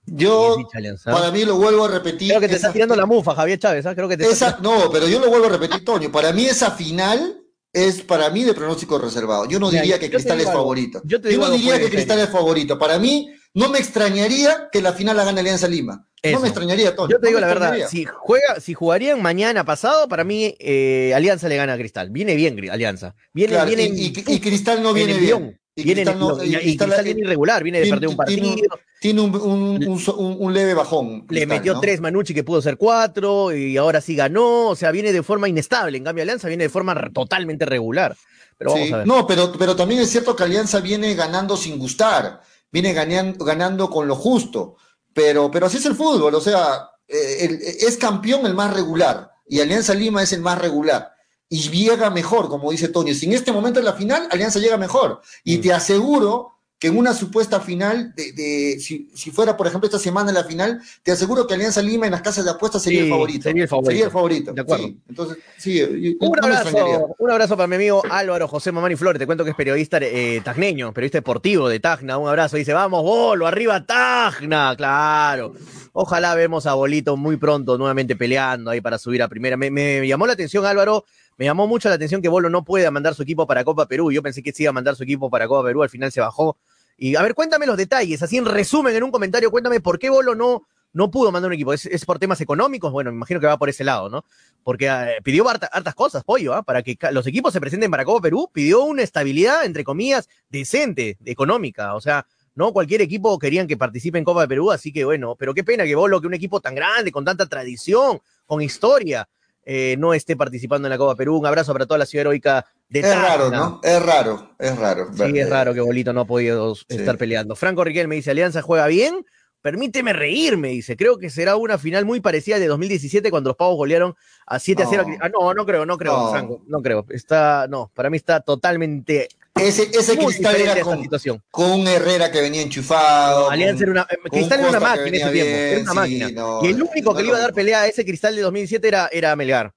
Yo, 0.07 0.57
para 1.05 1.31
mí 1.33 1.45
lo 1.45 1.57
vuelvo 1.57 1.85
a 1.85 1.89
repetir. 1.89 2.29
Creo 2.29 2.41
que 2.41 2.49
te 2.49 2.57
está 2.57 2.73
tirando 2.73 2.95
la 2.95 3.07
mufa, 3.07 3.35
Javier 3.35 3.59
Chávez. 3.59 3.87
¿ah? 3.87 3.95
Creo 3.95 4.09
que 4.09 4.17
te 4.17 4.27
No, 4.63 4.91
pero 4.91 5.09
yo 5.09 5.19
lo 5.19 5.29
vuelvo 5.29 5.47
a 5.47 5.51
repetir, 5.51 5.85
Toño. 5.85 6.13
Para 6.13 6.33
mí 6.33 6.47
esa 6.47 6.71
final 6.71 7.43
es 7.73 8.03
para 8.03 8.31
mí 8.31 8.45
de 8.45 8.55
pronóstico 8.55 8.99
reservado. 8.99 9.47
Yo 9.47 9.59
no 9.59 9.71
diría 9.71 9.99
que 9.99 10.11
Cristal 10.11 10.41
es 10.41 10.47
favorito. 10.47 11.03
Yo, 11.05 11.19
no 11.19 11.51
diría 11.51 11.79
que 11.79 11.91
Cristal 11.91 12.21
es 12.21 12.31
favorito. 12.31 12.79
Para 12.79 12.99
mí, 12.99 13.31
no 13.55 13.69
me 13.69 13.79
extrañaría 13.79 14.69
que 14.71 14.81
la 14.81 14.93
final 14.93 15.17
la 15.17 15.25
gane 15.25 15.41
Alianza 15.41 15.69
Lima. 15.69 16.09
No 16.33 16.41
me 16.41 16.49
extrañaría, 16.49 16.95
Toño. 16.95 17.11
Yo 17.11 17.21
te 17.21 17.29
digo 17.29 17.41
la 17.41 17.47
verdad, 17.47 17.75
si, 17.89 18.05
juega, 18.05 18.61
si 18.61 18.75
jugarían 18.75 19.21
mañana 19.21 19.65
pasado, 19.65 20.09
para 20.09 20.25
mí 20.25 20.55
eh, 20.59 21.13
Alianza 21.15 21.49
le 21.49 21.57
gana 21.57 21.75
a 21.75 21.79
Cristal. 21.79 22.11
Viene 22.11 22.35
bien 22.35 22.59
Alianza. 22.71 23.15
Viene, 23.33 23.65
viene 23.65 23.85
y, 23.85 24.07
y, 24.07 24.41
Cristal 24.41 24.83
no 24.83 24.93
viene 24.93 25.15
bien. 25.15 25.59
Y 25.79 25.83
viene, 25.83 26.05
Cristal, 26.05 27.05
viene 27.05 27.21
irregular, 27.21 27.63
viene 27.63 27.81
de 27.81 27.91
perder 27.91 28.09
un 28.09 28.17
partido. 28.17 28.57
Tiene, 28.99 29.21
un, 29.21 30.55
leve 30.55 30.73
bajón. 30.73 31.27
Le 31.29 31.45
metió 31.45 31.79
tres 31.81 32.01
Manucci 32.01 32.33
que 32.33 32.43
pudo 32.43 32.63
ser 32.63 32.79
cuatro 32.79 33.55
y 33.55 33.77
ahora 33.77 34.01
sí 34.01 34.17
ganó. 34.17 34.69
O 34.69 34.75
sea, 34.75 34.91
viene 34.91 35.13
de 35.13 35.23
forma 35.23 35.51
inestable. 35.51 35.99
En 35.99 36.05
cambio, 36.05 36.23
Alianza 36.23 36.49
viene 36.49 36.65
de 36.65 36.71
forma 36.71 37.11
totalmente 37.13 37.67
regular. 37.67 38.17
Pero 38.57 38.75
No, 39.05 39.27
pero, 39.27 39.53
pero 39.53 39.77
también 39.77 40.01
es 40.01 40.09
cierto 40.09 40.35
que 40.35 40.45
Alianza 40.45 40.81
viene 40.81 41.15
ganando 41.15 41.59
sin 41.59 41.79
gustar. 41.79 42.41
Viene 42.73 42.95
ganando, 42.95 43.45
ganando 43.45 43.91
con 43.91 44.09
lo 44.09 44.15
justo. 44.15 44.77
Pero, 45.13 45.51
pero 45.51 45.67
así 45.67 45.77
es 45.77 45.85
el 45.85 45.95
fútbol. 45.95 46.35
O 46.35 46.41
sea, 46.41 46.89
eh, 47.07 47.77
es 47.81 47.99
campeón 47.99 48.47
el 48.47 48.55
más 48.55 48.73
regular. 48.73 49.31
Y 49.47 49.61
Alianza 49.61 49.93
Lima 49.93 50.23
es 50.23 50.33
el 50.33 50.41
más 50.41 50.59
regular 50.59 51.16
y 51.49 51.71
llega 51.71 52.11
mejor, 52.11 52.49
como 52.49 52.71
dice 52.71 52.89
Tony. 52.89 53.15
Si 53.15 53.27
en 53.27 53.33
este 53.33 53.53
momento 53.53 53.79
es 53.79 53.85
la 53.85 53.93
final, 53.93 54.29
Alianza 54.31 54.59
llega 54.59 54.77
mejor. 54.77 55.21
Y 55.45 55.59
mm. 55.59 55.61
te 55.61 55.73
aseguro 55.73 56.57
que 56.79 56.89
en 56.89 56.99
una 56.99 57.15
supuesta 57.15 57.61
final, 57.61 58.13
de, 58.15 58.79
si, 58.79 59.31
fuera, 59.31 59.57
por 59.57 59.67
ejemplo, 59.67 59.87
esta 59.87 59.99
semana 59.99 60.31
la 60.31 60.45
final, 60.45 60.83
te 61.03 61.11
aseguro 61.11 61.47
que 61.47 61.55
Alianza 61.55 61.81
Lima 61.81 62.05
en 62.05 62.13
las 62.13 62.21
casas 62.21 62.45
de 62.45 62.51
apuestas 62.51 62.83
sería 62.83 63.03
el 63.03 63.09
favorito. 63.09 63.45
Sería 63.45 63.63
el 63.63 63.69
favorito. 63.69 63.91
Sería 63.91 64.05
el 64.05 64.11
favorito. 64.11 64.53
De 64.53 64.61
acuerdo. 64.61 64.91
Entonces, 65.09 65.39
sí, 65.57 66.17
un, 66.21 66.45
abrazo, 66.45 67.15
un 67.19 67.31
abrazo 67.31 67.57
para 67.57 67.67
mi 67.67 67.77
amigo 67.77 68.03
Álvaro 68.11 68.47
José 68.47 68.73
Mamani 68.73 68.95
Flores. 68.95 69.19
Te 69.19 69.25
cuento 69.25 69.43
que 69.43 69.51
es 69.51 69.57
periodista 69.57 69.99
eh, 70.03 70.43
tagneño, 70.45 70.93
periodista 70.93 71.19
deportivo 71.19 71.69
de 71.69 71.81
Tacna. 71.81 72.19
Un 72.19 72.29
abrazo. 72.29 72.59
Dice, 72.59 72.75
vamos, 72.75 73.03
bolo, 73.03 73.47
arriba 73.47 73.87
Tacna. 73.87 74.75
Claro. 74.77 75.55
Ojalá 75.95 76.35
vemos 76.35 76.67
a 76.67 76.75
Bolito 76.75 77.17
muy 77.17 77.39
pronto 77.39 77.79
nuevamente 77.79 78.17
peleando 78.17 78.71
ahí 78.71 78.83
para 78.83 78.99
subir 78.99 79.23
a 79.23 79.29
primera. 79.29 79.57
me 79.57 80.07
llamó 80.07 80.27
la 80.27 80.35
atención, 80.35 80.67
Álvaro, 80.67 81.07
me 81.37 81.45
llamó 81.45 81.67
mucho 81.67 81.89
la 81.89 81.97
atención 81.97 82.23
que 82.23 82.29
Bolo 82.29 82.49
no 82.49 82.65
pueda 82.65 82.91
mandar 82.91 83.15
su 83.15 83.23
equipo 83.23 83.47
para 83.47 83.65
Copa 83.65 83.87
Perú. 83.87 84.11
Yo 84.11 84.23
pensé 84.23 84.43
que 84.43 84.53
sí 84.53 84.63
iba 84.63 84.71
a 84.71 84.73
mandar 84.73 84.97
su 84.97 85.03
equipo 85.03 85.29
para 85.31 85.47
Copa 85.47 85.67
Perú, 85.67 85.83
al 85.83 85.91
final 85.91 86.11
se 86.11 86.21
bajó. 86.21 86.57
Y 86.97 87.17
a 87.17 87.23
ver, 87.23 87.35
cuéntame 87.35 87.67
los 87.67 87.77
detalles, 87.77 88.23
así 88.23 88.39
en 88.39 88.47
resumen, 88.47 88.97
en 88.97 89.03
un 89.03 89.11
comentario, 89.11 89.51
cuéntame 89.51 89.81
por 89.81 89.99
qué 89.99 90.09
Bolo 90.09 90.35
no, 90.35 90.67
no 90.95 91.11
pudo 91.11 91.31
mandar 91.31 91.51
un 91.51 91.55
equipo. 91.55 91.75
¿Es, 91.75 92.05
por 92.07 92.19
temas 92.19 92.41
económicos? 92.41 92.91
Bueno, 92.91 93.11
me 93.11 93.17
imagino 93.17 93.39
que 93.39 93.47
va 93.47 93.59
por 93.59 93.69
ese 93.69 93.85
lado, 93.85 94.09
¿no? 94.09 94.25
Porque 94.65 94.87
eh, 94.87 95.21
pidió 95.23 95.47
hartas 95.47 95.95
cosas, 95.95 96.25
pollo, 96.25 96.55
¿ah? 96.55 96.63
para 96.63 96.83
que 96.83 96.97
los 97.13 97.27
equipos 97.27 97.53
se 97.53 97.61
presenten 97.61 97.91
para 97.91 98.07
Copa 98.07 98.23
Perú, 98.23 98.49
pidió 98.51 98.83
una 98.85 99.03
estabilidad, 99.03 99.67
entre 99.67 99.85
comillas, 99.85 100.29
decente, 100.49 101.19
económica. 101.27 101.95
O 101.95 102.01
sea, 102.01 102.27
no 102.55 102.73
cualquier 102.73 103.03
equipo 103.03 103.39
querían 103.39 103.67
que 103.67 103.77
participe 103.77 104.17
en 104.17 104.25
Copa 104.25 104.47
Perú, 104.47 104.73
así 104.73 104.91
que 104.91 105.05
bueno, 105.05 105.37
pero 105.39 105.53
qué 105.53 105.63
pena 105.63 105.85
que 105.85 105.95
Bolo, 105.95 106.23
que 106.23 106.27
un 106.27 106.35
equipo 106.35 106.61
tan 106.61 106.75
grande, 106.75 107.13
con 107.13 107.27
tanta 107.27 107.45
tradición, 107.45 108.21
con 108.47 108.63
historia, 108.63 109.29
eh, 109.69 109.97
no 109.99 110.15
esté 110.15 110.37
participando 110.37 110.87
en 110.87 110.91
la 110.91 110.97
Copa 110.97 111.17
Perú. 111.17 111.37
Un 111.39 111.47
abrazo 111.47 111.73
para 111.73 111.87
toda 111.87 111.99
la 111.99 112.07
ciudad 112.07 112.23
heroica 112.23 112.65
de 112.89 113.01
Es 113.01 113.21
raro, 113.21 113.51
¿no? 113.51 113.81
Es 113.83 114.01
raro, 114.01 114.53
es 114.61 114.79
raro. 114.79 115.09
Sí, 115.13 115.39
es 115.39 115.51
raro 115.51 115.75
que 115.75 115.81
Bolito 115.81 116.13
no 116.13 116.21
ha 116.21 116.25
podido 116.25 116.73
estar 116.89 117.19
peleando. 117.19 117.57
Franco 117.57 117.83
Riquel 117.83 118.07
me 118.07 118.15
dice, 118.15 118.31
Alianza 118.31 118.63
juega 118.63 118.87
bien, 118.87 119.27
permíteme 119.63 120.13
reírme, 120.13 120.69
dice. 120.69 120.97
Creo 120.97 121.19
que 121.19 121.31
será 121.31 121.57
una 121.57 121.79
final 121.79 122.05
muy 122.05 122.21
parecida 122.21 122.61
de 122.61 122.69
2017 122.69 123.29
cuando 123.29 123.51
los 123.51 123.57
Pavos 123.57 123.77
golearon 123.77 124.15
a 124.47 124.61
7 124.61 124.85
a 124.85 124.87
0. 124.89 125.07
Ah, 125.21 125.29
no, 125.29 125.53
no 125.53 125.67
creo, 125.67 125.85
no 125.85 125.99
creo, 125.99 126.31
Franco, 126.31 126.63
no 126.69 126.81
creo. 126.81 127.05
Está, 127.09 127.67
no, 127.69 127.91
para 127.93 128.09
mí 128.09 128.17
está 128.17 128.39
totalmente 128.39 129.27
ese, 129.57 129.91
ese 129.93 130.17
Cristal 130.17 130.57
era 130.57 130.81
con, 130.81 131.09
con, 131.51 131.71
un 131.73 131.89
Herrera 131.89 132.31
que 132.31 132.41
venía 132.41 132.63
enchufado. 132.63 133.51
Alianza 133.51 133.85
era 133.85 133.93
una, 133.93 134.07
Cristal 134.31 134.61
era 134.61 134.69
una 134.69 134.81
máquina 134.81 135.07
en 135.09 135.15
ese 135.15 135.31
tiempo. 135.31 135.51
era 135.51 135.81
una 135.81 135.95
máquina. 135.95 136.29
y 136.63 136.67
el 136.67 136.83
único 136.83 137.15
que 137.15 137.23
le 137.23 137.29
iba 137.29 137.39
a 137.39 137.41
dar 137.41 137.53
pelea 137.53 137.83
a 137.83 137.87
ese 137.87 138.05
Cristal 138.05 138.37
de 138.37 138.43
2007 138.43 138.87
era, 138.87 139.09
era 139.13 139.35
Melgar. 139.37 139.73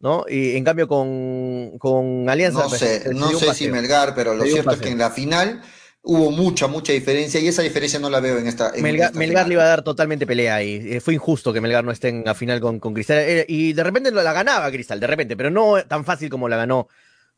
¿no? 0.00 0.24
Y 0.28 0.56
en 0.56 0.64
cambio 0.64 0.88
con, 0.88 1.78
con 1.78 2.28
Alianza. 2.28 2.64
No 2.64 2.68
pues, 2.68 2.80
sé, 2.80 3.14
no 3.14 3.30
sé 3.38 3.54
si 3.54 3.68
Melgar, 3.68 4.14
pero 4.14 4.34
lo 4.34 4.44
cierto 4.44 4.72
es 4.72 4.80
que 4.80 4.88
en 4.88 4.98
la 4.98 5.10
final 5.10 5.62
hubo 6.02 6.32
mucha, 6.32 6.66
mucha 6.66 6.92
diferencia 6.92 7.38
y 7.40 7.46
esa 7.46 7.62
diferencia 7.62 8.00
no 8.00 8.10
la 8.10 8.20
veo 8.20 8.36
en 8.38 8.48
esta. 8.48 8.72
Melgar, 8.78 9.14
le 9.46 9.54
iba 9.54 9.62
a 9.62 9.68
dar 9.68 9.82
totalmente 9.82 10.26
pelea 10.26 10.62
y 10.62 10.96
eh, 10.96 11.00
fue 11.00 11.14
injusto 11.14 11.52
que 11.52 11.60
Melgar 11.60 11.84
no 11.84 11.92
esté 11.92 12.08
en 12.08 12.24
la 12.24 12.34
final 12.34 12.60
con, 12.60 12.80
con 12.80 12.92
Cristal. 12.92 13.18
Eh, 13.20 13.46
y 13.48 13.72
de 13.72 13.84
repente 13.84 14.10
la 14.10 14.32
ganaba 14.32 14.70
Cristal, 14.70 14.98
de 14.98 15.06
repente, 15.06 15.36
pero 15.36 15.50
no 15.50 15.82
tan 15.86 16.04
fácil 16.04 16.28
como 16.28 16.48
la 16.48 16.56
ganó 16.56 16.88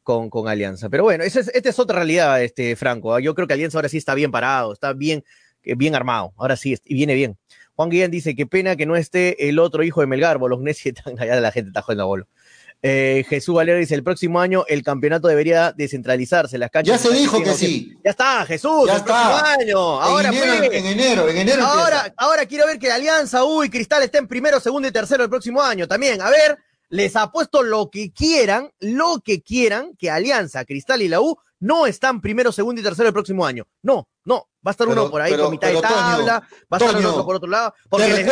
con, 0.04 0.30
con 0.30 0.46
Alianza. 0.46 0.88
Pero 0.88 1.02
bueno, 1.02 1.24
esa 1.24 1.40
es, 1.40 1.48
esta 1.48 1.70
es 1.70 1.78
otra 1.80 1.96
realidad, 1.96 2.40
este, 2.42 2.76
Franco. 2.76 3.12
¿ah? 3.12 3.20
Yo 3.20 3.34
creo 3.34 3.48
que 3.48 3.54
Alianza 3.54 3.78
ahora 3.78 3.88
sí 3.88 3.96
está 3.96 4.14
bien 4.14 4.30
parado, 4.30 4.72
está 4.72 4.92
bien, 4.92 5.24
eh, 5.64 5.74
bien 5.74 5.96
armado. 5.96 6.32
Ahora 6.36 6.56
sí, 6.56 6.76
y 6.84 6.94
viene 6.94 7.14
bien. 7.14 7.36
Juan 7.74 7.90
Guillén 7.90 8.12
dice, 8.12 8.36
qué 8.36 8.46
pena 8.46 8.76
que 8.76 8.86
no 8.86 8.94
esté 8.94 9.48
el 9.48 9.58
otro 9.58 9.82
hijo 9.82 10.00
de 10.00 10.06
Melgar, 10.06 10.38
Bolognesi, 10.38 10.92
allá 11.18 11.40
la 11.40 11.50
gente 11.50 11.70
está 11.70 11.82
jugando 11.82 12.04
a 12.04 12.06
bolo. 12.06 12.28
Eh, 12.86 13.24
Jesús 13.30 13.54
Valero 13.54 13.78
dice, 13.78 13.94
el 13.94 14.04
próximo 14.04 14.40
año 14.40 14.64
el 14.68 14.82
campeonato 14.82 15.26
debería 15.26 15.72
descentralizarse. 15.72 16.58
Las 16.58 16.70
canchas 16.70 17.02
ya 17.02 17.08
se 17.10 17.16
dijo 17.16 17.42
que 17.42 17.54
sí. 17.54 17.96
Ya 18.04 18.10
está, 18.10 18.44
Jesús, 18.44 18.86
ya 18.86 18.96
está. 18.96 19.54
año. 19.54 19.78
Ahora, 19.78 20.28
en, 20.28 20.34
enero, 20.34 20.64
en 20.70 20.86
enero, 20.86 21.28
en 21.30 21.36
enero 21.38 21.64
ahora, 21.64 22.12
ahora 22.18 22.44
quiero 22.44 22.66
ver 22.66 22.78
que 22.78 22.92
Alianza, 22.92 23.42
uy, 23.42 23.70
Cristal 23.70 24.02
esté 24.02 24.18
en 24.18 24.28
primero, 24.28 24.60
segundo 24.60 24.86
y 24.86 24.92
tercero 24.92 25.24
el 25.24 25.30
próximo 25.30 25.62
año 25.62 25.88
también. 25.88 26.20
A 26.20 26.28
ver, 26.28 26.58
les 26.88 27.16
apuesto 27.16 27.62
lo 27.62 27.90
que 27.90 28.12
quieran, 28.12 28.70
lo 28.80 29.20
que 29.24 29.42
quieran, 29.42 29.94
que 29.98 30.10
Alianza, 30.10 30.64
Cristal 30.64 31.02
y 31.02 31.08
la 31.08 31.20
U 31.20 31.36
no 31.60 31.86
están 31.86 32.20
primero, 32.20 32.52
segundo 32.52 32.80
y 32.80 32.84
tercero 32.84 33.08
el 33.08 33.14
próximo 33.14 33.46
año. 33.46 33.64
No, 33.82 34.08
no. 34.24 34.48
Va 34.66 34.70
a 34.70 34.72
estar 34.72 34.88
uno 34.88 35.10
por 35.10 35.20
ahí 35.20 35.36
con 35.36 35.50
mitad 35.50 35.68
de 35.68 35.80
tabla, 35.80 36.48
va 36.72 36.76
a 36.76 36.76
estar 36.78 36.96
otro 36.96 37.24
por 37.26 37.36
otro 37.36 37.50
lado, 37.50 37.74
porque, 37.90 38.26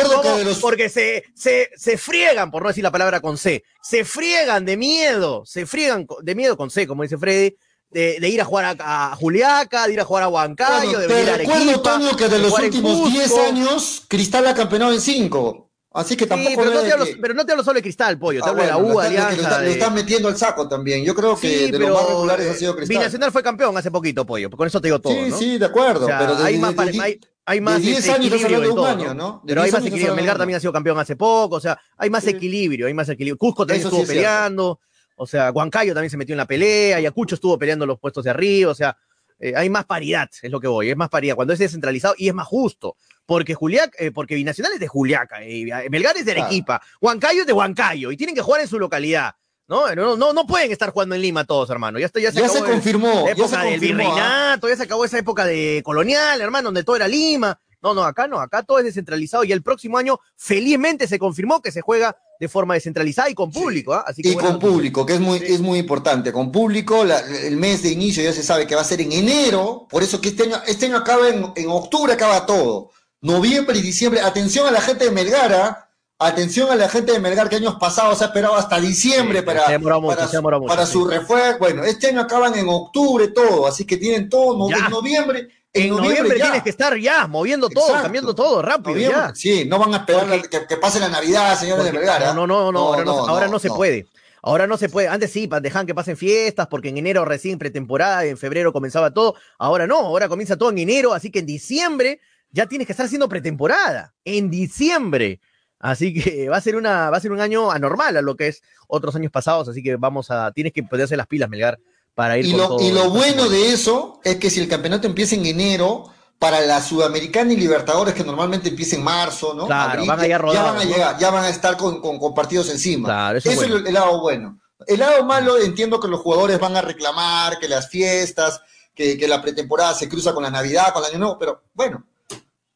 porque 0.59 0.89
se, 0.89 1.25
se, 1.35 1.69
se 1.75 1.97
friegan, 1.99 2.49
por 2.49 2.63
no 2.63 2.69
decir 2.69 2.83
la 2.83 2.89
palabra 2.89 3.21
con 3.21 3.37
C, 3.37 3.63
se 3.83 4.03
friegan 4.03 4.65
de 4.65 4.75
miedo, 4.75 5.43
se 5.45 5.67
friegan 5.67 6.07
de 6.23 6.33
miedo 6.33 6.57
con 6.57 6.71
C, 6.71 6.87
como 6.87 7.03
dice 7.03 7.19
Freddy, 7.19 7.55
de, 7.91 8.17
de, 8.19 8.29
ir 8.29 8.41
a 8.41 8.45
jugar 8.45 8.77
a, 8.79 9.15
Juliaca, 9.15 9.85
de 9.85 9.93
ir 9.93 10.01
a 10.01 10.05
jugar 10.05 10.23
a 10.23 10.27
Huancayo, 10.29 10.97
de 10.97 11.07
venir 11.07 11.29
a 11.29 11.33
Arequipa. 11.35 11.59
Recuerdo, 11.59 11.81
Toño, 11.83 12.15
que 12.15 12.27
de 12.27 12.39
los 12.39 12.57
últimos 12.57 13.13
10 13.13 13.37
años, 13.37 14.05
Cristal 14.07 14.47
ha 14.47 14.55
campeonado 14.55 14.91
en 14.93 15.01
5. 15.01 15.62
Así 15.93 16.17
que 16.17 16.25
tampoco. 16.25 16.55
pero, 16.57 16.73
no 16.73 16.81
te 16.81 16.91
hablo, 16.91 17.05
pero, 17.21 17.33
no 17.35 17.45
te 17.45 17.51
hablo, 17.51 17.63
solo 17.63 17.75
de 17.75 17.83
Cristal, 17.83 18.17
pollo. 18.17 18.41
Te 18.41 18.47
ah, 18.47 18.49
hablo 18.49 18.63
de 18.63 18.67
la 18.67 18.77
U, 18.77 18.99
Alianza. 18.99 19.61
Lo, 19.61 19.67
están 19.67 19.93
metiendo 19.93 20.27
al 20.27 20.35
saco 20.35 20.67
también. 20.67 21.05
Yo 21.05 21.13
creo 21.13 21.39
que 21.39 21.71
de 21.71 21.77
los 21.77 21.91
más 21.91 22.07
regulares 22.07 22.49
ha 22.49 22.53
sido 22.55 22.75
Cristal. 22.75 22.97
Binacional 22.97 23.31
fue 23.31 23.43
campeón 23.43 23.77
hace 23.77 23.91
poquito, 23.91 24.25
pollo. 24.25 24.49
Con 24.49 24.67
eso 24.67 24.81
te 24.81 24.87
digo 24.87 24.99
todo. 24.99 25.13
Sí, 25.13 25.31
sí, 25.31 25.57
de 25.59 25.65
acuerdo. 25.67 26.07
pero 26.07 26.35
hay, 26.37 26.57
más, 26.57 26.73
hay, 26.79 27.19
hay 27.45 27.61
más 27.61 27.79
10 27.79 28.09
años 28.09 28.33
equilibrio 28.33 28.63
en 28.63 28.75
todo, 28.75 28.85
año, 28.87 29.13
¿no? 29.13 29.43
Pero 29.45 29.61
hay 29.61 29.71
más 29.71 29.85
equilibrio. 29.85 30.15
Melgar 30.15 30.37
también 30.39 30.57
ha 30.57 30.59
sido 30.59 30.73
campeón 30.73 30.97
hace 30.97 31.15
poco. 31.15 31.57
O 31.57 31.61
sea, 31.61 31.79
hay 31.95 32.09
más 32.09 32.25
equilibrio, 32.25 32.87
hay 32.87 32.93
más 32.95 33.09
equilibrio. 33.09 33.37
Cusco 33.37 33.65
también 33.67 33.85
estuvo 33.85 34.03
peleando. 34.03 34.79
O 35.15 35.27
sea, 35.27 35.51
Huancayo 35.51 35.93
también 35.93 36.09
se 36.09 36.17
metió 36.17 36.33
en 36.33 36.37
la 36.37 36.47
pelea. 36.47 36.97
Ayacucho 36.97 37.35
estuvo 37.35 37.59
peleando 37.59 37.85
los 37.85 37.99
puestos 37.99 38.23
de 38.23 38.31
arriba. 38.31 38.71
O 38.71 38.75
sea, 38.75 38.97
eh, 39.39 39.53
hay 39.55 39.69
más 39.69 39.85
paridad, 39.85 40.27
es 40.41 40.51
lo 40.51 40.59
que 40.59 40.67
voy. 40.67 40.89
Es 40.89 40.97
más 40.97 41.09
paridad. 41.09 41.35
Cuando 41.35 41.53
es 41.53 41.59
descentralizado 41.59 42.15
y 42.17 42.29
es 42.29 42.33
más 42.33 42.47
justo 42.47 42.95
porque 43.25 43.53
Juliac, 43.53 43.95
eh, 43.99 44.11
porque 44.11 44.35
Binacional 44.35 44.73
es 44.73 44.79
de 44.79 44.87
Juliaca, 44.87 45.43
eh, 45.43 45.89
Melgar 45.89 46.17
es 46.17 46.25
de 46.25 46.31
Arequipa, 46.31 46.81
Huancayo 47.01 47.41
es 47.41 47.47
de 47.47 47.53
Huancayo, 47.53 48.11
y 48.11 48.17
tienen 48.17 48.35
que 48.35 48.41
jugar 48.41 48.61
en 48.61 48.67
su 48.67 48.79
localidad. 48.79 49.35
¿no? 49.67 49.93
No, 49.95 50.17
no, 50.17 50.33
no 50.33 50.45
pueden 50.45 50.71
estar 50.71 50.91
jugando 50.91 51.15
en 51.15 51.21
Lima 51.21 51.45
todos, 51.45 51.69
hermano. 51.69 51.99
Ya, 51.99 52.11
ya 52.13 52.31
se, 52.31 52.39
ya 52.39 52.49
se 52.49 52.59
confirmó. 52.59 53.23
La 53.25 53.31
época 53.31 53.63
del 53.63 53.79
virreinato, 53.79 54.67
ya 54.67 54.75
se 54.75 54.83
acabó 54.83 55.05
esa 55.05 55.17
época 55.17 55.45
de 55.45 55.81
colonial, 55.83 56.41
hermano, 56.41 56.67
donde 56.67 56.83
todo 56.83 56.95
era 56.95 57.07
Lima. 57.07 57.59
No, 57.81 57.93
no, 57.93 58.05
acá 58.05 58.29
no, 58.29 58.39
acá 58.39 58.63
todo 58.63 58.79
es 58.79 58.85
descentralizado 58.85 59.43
y 59.43 59.51
el 59.51 59.61
próximo 59.61 59.97
año 59.97 60.17
felizmente 60.37 61.05
se 61.05 61.19
confirmó 61.19 61.61
que 61.61 61.69
se 61.69 61.81
juega 61.81 62.15
de 62.39 62.47
forma 62.47 62.75
descentralizada 62.75 63.29
y 63.29 63.33
con 63.33 63.51
público. 63.51 63.93
¿ah? 63.93 64.05
Así 64.07 64.21
y 64.23 64.35
con 64.35 64.57
público, 64.57 65.05
que 65.05 65.15
es 65.15 65.19
muy, 65.19 65.39
es 65.39 65.59
muy 65.59 65.79
importante. 65.79 66.31
Con 66.31 66.49
público, 66.49 67.03
el 67.03 67.57
mes 67.57 67.83
de 67.83 67.89
inicio 67.89 68.23
ya 68.23 68.31
se 68.31 68.41
sabe 68.41 68.65
que 68.67 68.75
va 68.75 68.81
a 68.81 68.85
ser 68.85 69.01
en 69.01 69.11
enero, 69.11 69.85
por 69.89 70.01
eso 70.01 70.21
que 70.21 70.29
este 70.29 70.43
año, 70.43 70.61
este 70.65 70.85
año 70.85 70.95
acaba 70.95 71.27
en, 71.27 71.51
en 71.57 71.69
octubre, 71.69 72.13
acaba 72.13 72.45
todo 72.45 72.91
noviembre 73.23 73.79
y 73.79 73.81
diciembre. 73.81 74.21
Atención 74.21 74.67
a 74.67 74.71
la 74.71 74.81
gente 74.81 75.05
de 75.05 75.11
Melgara, 75.11 75.89
atención 76.19 76.69
a 76.69 76.75
la 76.75 76.87
gente 76.89 77.13
de 77.13 77.19
Melgar 77.19 77.49
que 77.49 77.55
años 77.55 77.77
pasados 77.79 78.21
ha 78.21 78.25
esperado 78.25 78.55
hasta 78.55 78.79
diciembre 78.79 79.41
para, 79.41 79.63
para, 79.79 80.85
su, 80.85 81.07
refuerzo. 81.07 81.57
Bueno, 81.57 81.83
este 81.83 82.07
año 82.07 82.21
acaban 82.21 82.55
en 82.55 82.67
octubre 82.69 83.29
todo, 83.29 83.65
así 83.65 83.85
que 83.85 83.97
tienen 83.97 84.29
todo 84.29 84.69
en 84.69 84.89
noviembre. 84.89 85.47
En, 85.75 85.89
noviembre, 85.89 86.35
tienes 86.35 86.61
que 86.61 86.69
estar 86.69 86.95
ya 86.97 87.25
moviendo 87.25 87.67
todo, 87.67 87.93
cambiando 87.93 88.35
todo 88.35 88.61
rápido. 88.61 88.95
Ya. 88.95 89.31
Sí, 89.33 89.65
no 89.65 89.79
van 89.79 89.93
a 89.95 89.97
esperar 89.97 90.47
que, 90.47 90.77
pase 90.77 90.99
la 90.99 91.09
Navidad, 91.09 91.57
señores 91.57 91.85
de 91.85 91.91
Melgar. 91.91 92.35
No, 92.35 92.45
no, 92.45 92.71
no, 92.71 92.93
ahora 92.93 93.47
no, 93.47 93.57
se 93.57 93.69
puede. 93.69 94.05
Ahora 94.43 94.67
no 94.67 94.77
se 94.77 94.89
puede. 94.89 95.07
Antes 95.07 95.31
sí, 95.31 95.49
dejan 95.61 95.87
que 95.87 95.95
pasen 95.95 96.15
fiestas, 96.15 96.67
porque 96.67 96.89
en 96.89 96.97
enero 96.97 97.25
recién 97.25 97.57
pretemporada, 97.57 98.25
en 98.25 98.37
febrero 98.37 98.71
comenzaba 98.71 99.11
todo. 99.11 99.35
Ahora 99.57 99.87
no, 99.87 99.97
ahora 99.97 100.27
comienza 100.27 100.57
todo 100.57 100.69
en 100.69 100.77
enero, 100.77 101.13
así 101.13 101.31
que 101.31 101.39
en 101.39 101.47
diciembre 101.47 102.19
ya 102.53 102.67
tienes 102.67 102.87
que 102.87 102.93
estar 102.93 103.07
haciendo 103.07 103.27
pretemporada 103.27 104.13
en 104.23 104.49
diciembre. 104.49 105.41
Así 105.79 106.13
que 106.13 106.47
va 106.49 106.57
a 106.57 106.61
ser 106.61 106.77
una, 106.77 107.09
va 107.09 107.17
a 107.17 107.21
ser 107.21 107.33
un 107.33 107.41
año 107.41 107.71
anormal 107.71 108.15
a 108.15 108.21
lo 108.21 108.35
que 108.35 108.47
es 108.47 108.61
otros 108.87 109.15
años 109.15 109.31
pasados, 109.31 109.67
así 109.67 109.83
que 109.83 109.97
vamos 109.97 110.31
a, 110.31 110.51
tienes 110.53 110.71
que 110.71 110.83
ponerse 110.83 111.17
las 111.17 111.27
pilas, 111.27 111.49
Melgar, 111.49 111.77
para 112.15 112.37
ir. 112.37 112.45
Y, 112.45 112.53
lo, 112.53 112.79
y 112.79 112.91
lo 112.91 113.09
bueno 113.09 113.49
de 113.49 113.73
eso 113.73 114.21
es 114.23 114.37
que 114.37 114.49
si 114.49 114.61
el 114.61 114.69
campeonato 114.69 115.07
empieza 115.07 115.35
en 115.35 115.45
enero, 115.45 116.13
para 116.43 116.59
la 116.59 116.81
Sudamericana 116.81 117.53
y 117.53 117.55
Libertadores, 117.55 118.13
que 118.13 118.25
normalmente 118.25 118.67
empieza 118.67 118.97
en 118.97 119.03
marzo, 119.03 119.53
¿no? 119.53 119.65
Claro, 119.65 120.05
van 120.05 120.19
a 120.19 120.27
ya, 120.27 120.37
ya 120.51 120.63
van 120.63 120.75
a 120.77 120.83
llegar, 120.83 121.17
ya 121.17 121.31
van 121.31 121.45
a 121.45 121.49
estar 121.49 121.77
con, 121.77 122.01
con, 122.01 122.33
partidos 122.33 122.69
encima. 122.69 123.31
eso, 123.33 123.49
es 123.49 123.61
el, 123.61 123.93
lado 123.93 124.19
bueno. 124.19 124.59
El 124.85 124.99
lado 124.99 125.23
malo, 125.23 125.57
entiendo 125.57 126.01
que 126.01 126.09
los 126.09 126.19
jugadores 126.19 126.59
van 126.59 126.75
a 126.75 126.81
reclamar 126.81 127.59
que 127.59 127.69
las 127.69 127.87
fiestas, 127.87 128.59
que, 128.93 129.17
que 129.17 129.25
la 129.25 129.41
pretemporada 129.41 129.93
se 129.93 130.09
cruza 130.09 130.33
con 130.33 130.43
la 130.43 130.51
Navidad, 130.51 130.91
con 130.91 131.03
el 131.05 131.11
año 131.11 131.19
nuevo, 131.19 131.39
pero 131.39 131.63
bueno, 131.73 132.05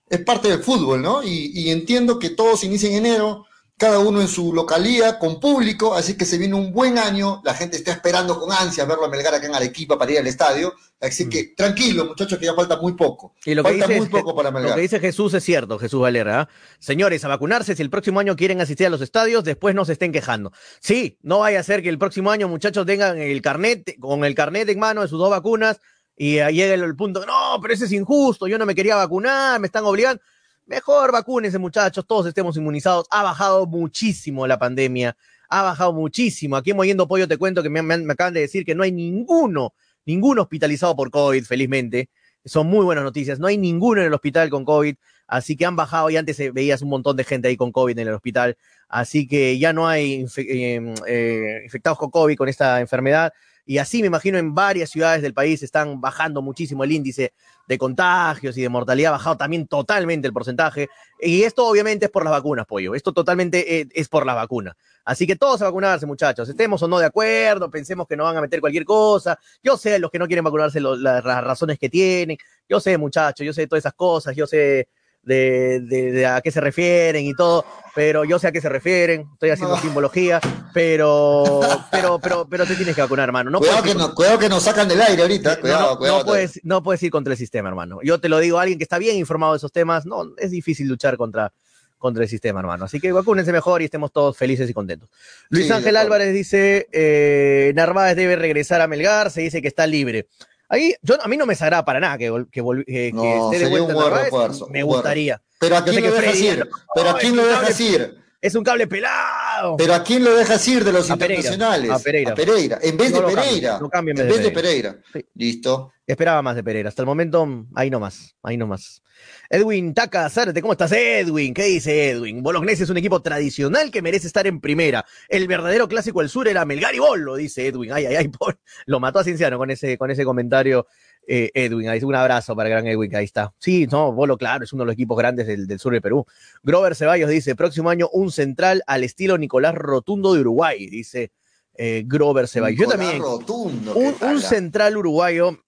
es 0.09 0.21
parte 0.21 0.49
del 0.49 0.63
fútbol, 0.63 1.01
¿no? 1.01 1.23
Y, 1.23 1.69
entiendo 1.69 2.19
que 2.19 2.29
todos 2.29 2.63
inician 2.63 2.93
en 2.93 3.05
enero, 3.05 3.45
cada 3.77 3.99
uno 3.99 4.21
en 4.21 4.27
su 4.27 4.53
localía, 4.53 5.19
con 5.19 5.39
público, 5.39 5.93
así 5.93 6.17
que 6.17 6.25
se 6.25 6.39
viene 6.39 6.55
un 6.55 6.73
buen 6.73 6.97
año, 6.97 7.41
la 7.45 7.53
gente 7.53 7.77
está 7.77 7.91
esperando 7.91 8.39
con 8.39 8.51
ansia 8.51 8.85
verlo 8.85 9.05
a 9.05 9.09
Melgar 9.09 9.35
acá 9.35 9.45
en 9.45 9.53
Arequipa 9.53 9.99
para 9.99 10.11
ir 10.13 10.17
al 10.17 10.25
estadio, 10.25 10.73
así 10.99 11.29
que 11.29 11.43
mm. 11.43 11.55
tranquilo 11.55 12.05
muchachos 12.05 12.39
que 12.39 12.45
ya 12.45 12.55
falta 12.55 12.77
muy 12.77 12.93
poco. 12.93 13.35
Y 13.45 13.53
lo 13.53 13.61
falta 13.61 13.85
que 13.85 13.93
dice, 13.93 13.99
muy 13.99 14.09
poco 14.09 14.35
para 14.35 14.49
Melgar. 14.49 14.71
Lo 14.71 14.75
que 14.77 14.81
dice 14.81 14.99
Jesús 14.99 15.31
es 15.35 15.43
cierto, 15.43 15.77
Jesús 15.77 16.01
Valera. 16.01 16.41
¿ah? 16.41 16.49
Señores, 16.79 17.23
a 17.23 17.27
vacunarse, 17.27 17.75
si 17.75 17.83
el 17.83 17.91
próximo 17.91 18.19
año 18.19 18.35
quieren 18.35 18.61
asistir 18.61 18.87
a 18.87 18.89
los 18.89 19.01
estadios, 19.01 19.43
después 19.43 19.75
no 19.75 19.85
se 19.85 19.93
estén 19.93 20.11
quejando. 20.11 20.51
Sí, 20.79 21.19
no 21.21 21.39
vaya 21.39 21.59
a 21.59 21.63
ser 21.63 21.83
que 21.83 21.89
el 21.89 21.99
próximo 21.99 22.31
año 22.31 22.47
muchachos 22.47 22.83
tengan 22.87 23.19
el 23.19 23.43
carnet, 23.43 23.99
con 23.99 24.25
el 24.25 24.33
carnet 24.33 24.69
en 24.69 24.79
mano 24.79 25.03
de 25.03 25.07
sus 25.07 25.19
dos 25.19 25.29
vacunas, 25.29 25.79
y 26.17 26.37
llega 26.37 26.73
el, 26.73 26.95
punto, 26.95 27.23
no, 27.25 27.59
pero 27.61 27.73
ese 27.73 27.85
es 27.85 27.91
injusto, 27.91 28.47
yo 28.47 28.57
no 28.57 28.65
me 28.65 28.73
quería 28.73 28.95
vacunar, 28.95 29.59
me 29.59 29.67
están 29.67 29.85
obligando. 29.85 30.21
Mejor 30.65 31.11
vacúnense, 31.11 31.59
muchachos, 31.59 32.05
todos 32.05 32.25
estemos 32.25 32.57
inmunizados. 32.57 33.05
Ha 33.11 33.23
bajado 33.23 33.67
muchísimo 33.67 34.45
la 34.47 34.59
pandemia, 34.59 35.15
ha 35.47 35.61
bajado 35.61 35.93
muchísimo. 35.93 36.57
Aquí 36.57 36.71
en 36.71 36.77
Moviendo 36.77 37.07
Pollo 37.07 37.27
te 37.27 37.37
cuento 37.37 37.63
que 37.63 37.69
me, 37.69 37.79
acaban 38.11 38.33
de 38.33 38.41
decir 38.41 38.65
que 38.65 38.75
no 38.75 38.83
hay 38.83 38.91
ninguno, 38.91 39.73
ninguno 40.05 40.41
hospitalizado 40.41 40.95
por 40.95 41.11
COVID, 41.11 41.45
felizmente. 41.45 42.09
Son 42.43 42.67
muy 42.67 42.83
buenas 42.83 43.03
noticias. 43.03 43.39
No 43.39 43.47
hay 43.47 43.57
ninguno 43.57 44.01
en 44.01 44.07
el 44.07 44.13
hospital 44.13 44.49
con 44.49 44.65
COVID. 44.65 44.95
Así 45.27 45.55
que 45.55 45.65
han 45.65 45.75
bajado 45.75 46.09
y 46.09 46.17
antes 46.17 46.37
veías 46.53 46.81
un 46.81 46.89
montón 46.89 47.15
de 47.15 47.25
gente 47.25 47.49
ahí 47.49 47.57
con 47.57 47.71
COVID 47.71 47.97
en 47.99 48.07
el 48.07 48.13
hospital. 48.13 48.57
Así 48.89 49.27
que 49.27 49.59
ya 49.59 49.71
no 49.71 49.87
hay 49.87 50.25
eh, 50.37 50.93
eh, 51.05 51.61
infectados 51.63 51.97
con 51.97 52.09
COVID 52.09 52.35
con 52.37 52.49
esta 52.49 52.79
enfermedad. 52.81 53.33
Y 53.69 53.79
así 53.79 53.99
me 53.99 54.07
imagino 54.07 54.37
en 54.37 54.55
varias 54.55 54.89
ciudades 54.89 55.21
del 55.21 55.33
país 55.33 55.61
están 55.61 55.99
bajando 55.99 56.41
muchísimo 56.41 56.85
el 56.85 56.91
índice 56.93 57.33
de 57.67 57.77
contagios 57.77 58.57
y 58.57 58.61
de 58.61 58.69
mortalidad, 58.69 59.09
ha 59.09 59.17
bajado 59.17 59.35
también 59.35 59.67
totalmente 59.67 60.25
el 60.25 60.33
porcentaje. 60.33 60.87
Y 61.19 61.43
esto 61.43 61.67
obviamente 61.67 62.05
es 62.05 62.11
por 62.11 62.23
las 62.23 62.31
vacunas, 62.31 62.65
pollo. 62.65 62.95
Esto 62.95 63.11
totalmente 63.11 63.81
eh, 63.81 63.87
es 63.93 64.07
por 64.07 64.25
la 64.25 64.33
vacuna. 64.33 64.77
Así 65.03 65.27
que 65.27 65.35
todos 65.35 65.61
a 65.61 65.65
vacunarse, 65.65 66.05
muchachos. 66.05 66.47
Estemos 66.47 66.81
o 66.81 66.87
no 66.87 66.97
de 66.97 67.07
acuerdo, 67.07 67.69
pensemos 67.69 68.07
que 68.07 68.15
no 68.15 68.23
van 68.23 68.37
a 68.37 68.41
meter 68.41 68.61
cualquier 68.61 68.85
cosa. 68.85 69.37
Yo 69.61 69.75
sé 69.75 69.99
los 69.99 70.11
que 70.11 70.19
no 70.19 70.27
quieren 70.27 70.45
vacunarse 70.45 70.79
las 70.79 71.23
razones 71.23 71.77
que 71.77 71.89
tienen. 71.89 72.37
Yo 72.69 72.79
sé, 72.79 72.97
muchachos, 72.97 73.45
yo 73.45 73.51
sé 73.51 73.67
todas 73.67 73.81
esas 73.81 73.93
cosas. 73.95 74.33
Yo 74.33 74.47
sé 74.47 74.87
de, 75.27 75.81
de, 75.81 76.25
a 76.25 76.41
qué 76.41 76.51
se 76.51 76.61
refieren 76.61 77.25
y 77.25 77.33
todo, 77.33 77.65
pero 77.93 78.23
yo 78.23 78.39
sé 78.39 78.47
a 78.47 78.51
qué 78.51 78.61
se 78.61 78.69
refieren, 78.69 79.27
estoy 79.33 79.49
haciendo 79.49 79.77
simbología, 79.77 80.39
pero, 80.73 81.59
pero, 81.91 82.19
pero, 82.19 82.47
pero 82.49 82.65
te 82.65 82.75
tienes 82.75 82.95
que 82.95 83.01
vacunar, 83.01 83.27
hermano. 83.27 83.51
No 83.51 83.59
cuidado, 83.59 83.83
que 83.83 83.93
no, 83.93 84.15
cuidado 84.15 84.39
que 84.39 84.49
nos 84.49 84.63
sacan 84.63 84.87
del 84.87 85.01
aire 85.01 85.21
ahorita, 85.21 85.59
cuidado, 85.59 85.91
no, 85.91 85.97
cuidado. 85.97 86.19
No 86.19 86.25
puedes, 86.25 86.59
no 86.63 86.81
puedes 86.81 87.03
ir 87.03 87.11
contra 87.11 87.33
el 87.33 87.37
sistema, 87.37 87.67
hermano. 87.69 87.99
Yo 88.03 88.19
te 88.19 88.29
lo 88.29 88.39
digo 88.39 88.57
a 88.57 88.61
alguien 88.61 88.79
que 88.79 88.83
está 88.83 88.97
bien 88.97 89.17
informado 89.17 89.53
de 89.53 89.57
esos 89.57 89.71
temas, 89.71 90.05
no, 90.05 90.33
es 90.37 90.51
difícil 90.51 90.87
luchar 90.87 91.17
contra, 91.17 91.51
contra 91.97 92.23
el 92.23 92.29
sistema, 92.29 92.61
hermano. 92.61 92.85
Así 92.85 93.01
que 93.01 93.11
vacúnense 93.11 93.51
mejor 93.51 93.81
y 93.81 93.85
estemos 93.85 94.13
todos 94.13 94.37
felices 94.37 94.69
y 94.69 94.73
contentos. 94.73 95.09
Luis 95.49 95.69
Ángel 95.71 95.97
Álvarez 95.97 96.33
dice, 96.33 96.87
eh, 96.93 97.73
Narváez 97.75 98.15
debe 98.15 98.37
regresar 98.37 98.79
a 98.79 98.87
Melgar, 98.87 99.29
se 99.29 99.41
dice 99.41 99.61
que 99.61 99.67
está 99.67 99.87
libre. 99.87 100.27
Ahí, 100.69 100.93
yo, 101.01 101.15
a 101.21 101.27
mí 101.27 101.37
no 101.37 101.45
me 101.45 101.55
sagrada 101.55 101.85
para 101.85 101.99
nada 101.99 102.17
que, 102.17 102.31
que, 102.51 102.61
que, 102.85 103.07
esté 103.07 103.59
de 103.59 103.69
vuelta 103.69 103.95
un 103.95 104.71
me 104.71 104.83
gustaría. 104.83 105.41
Pero 105.59 105.77
a 105.77 105.83
quién 105.83 106.03
lo 106.03 106.11
dejas 106.11 106.39
ir, 106.39 106.69
pero 106.93 107.09
a 107.09 107.17
quién 107.17 107.35
lo 107.35 107.45
dejas 107.45 107.79
ir. 107.79 108.17
Es 108.39 108.53
un 108.53 108.63
cable 108.63 108.85
pelado. 108.85 109.77
Pero 109.77 109.95
a 109.95 110.03
quién 110.03 110.23
lo 110.23 110.35
dejas 110.35 110.67
ir 110.67 110.83
de 110.83 110.91
los 110.91 111.09
internacionales. 111.09 111.89
A 111.89 111.99
Pereira. 111.99 112.33
A 112.33 112.35
Pereira. 112.35 112.79
En 112.81 112.95
vez 112.95 113.11
de 113.11 113.21
Pereira. 113.21 113.79
no 113.79 113.89
cambien 113.89 114.19
en 114.19 114.27
vez 114.27 114.43
de 114.43 114.51
Pereira. 114.51 114.97
Listo. 115.33 115.91
Esperaba 116.07 116.41
más 116.41 116.55
de 116.55 116.63
Pereira. 116.63 116.87
Hasta 116.87 117.01
el 117.01 117.05
momento, 117.05 117.65
ahí 117.75 117.89
nomás, 117.89 118.33
ahí 118.41 118.55
nomás. 118.55 119.03
Edwin 119.49 119.93
Taca 119.93 120.29
Zárate, 120.29 120.61
¿cómo 120.61 120.71
estás, 120.71 120.93
Edwin? 120.93 121.53
¿Qué 121.53 121.63
dice 121.63 122.11
Edwin? 122.11 122.41
Bolognese 122.41 122.85
es 122.85 122.89
un 122.89 122.95
equipo 122.95 123.21
tradicional 123.21 123.91
que 123.91 124.01
merece 124.01 124.25
estar 124.25 124.47
en 124.47 124.61
primera. 124.61 125.05
El 125.27 125.47
verdadero 125.47 125.89
clásico 125.89 126.21
del 126.21 126.29
sur 126.29 126.47
era 126.47 126.63
Melgar 126.63 126.95
y 126.95 126.99
Bolo, 126.99 127.35
dice 127.35 127.67
Edwin. 127.67 127.91
Ay, 127.91 128.05
ay, 128.05 128.15
ay, 128.15 128.31
lo 128.85 129.01
mató 129.01 129.19
a 129.19 129.25
Cienciano 129.25 129.57
con 129.57 129.69
ese, 129.69 129.97
con 129.97 130.09
ese 130.09 130.23
comentario, 130.23 130.87
eh, 131.27 131.51
Edwin. 131.53 131.89
Ahí, 131.89 132.01
un 132.01 132.15
abrazo 132.15 132.55
para 132.55 132.69
el 132.69 132.75
gran 132.75 132.87
Edwin, 132.87 133.09
que 133.09 133.17
ahí 133.17 133.25
está. 133.25 133.53
Sí, 133.59 133.85
no, 133.91 134.13
Bolo, 134.13 134.37
claro, 134.37 134.63
es 134.63 134.71
uno 134.71 134.83
de 134.83 134.85
los 134.85 134.93
equipos 134.93 135.17
grandes 135.17 135.45
del, 135.45 135.67
del 135.67 135.77
sur 135.77 135.91
de 135.91 135.99
Perú. 135.99 136.25
Grover 136.63 136.95
Ceballos 136.95 137.29
dice, 137.29 137.53
próximo 137.53 137.89
año 137.89 138.07
un 138.13 138.31
central 138.31 138.81
al 138.87 139.03
estilo 139.03 139.37
Nicolás 139.37 139.75
Rotundo 139.75 140.33
de 140.33 140.39
Uruguay, 140.39 140.87
dice 140.87 141.33
eh, 141.73 142.03
Grover 142.05 142.47
Ceballos. 142.47 142.79
Yo 142.79 142.87
también. 142.87 143.19
Rotundo, 143.19 143.93
un, 143.93 144.15
un 144.21 144.41
central 144.41 144.95
uruguayo 144.95 145.59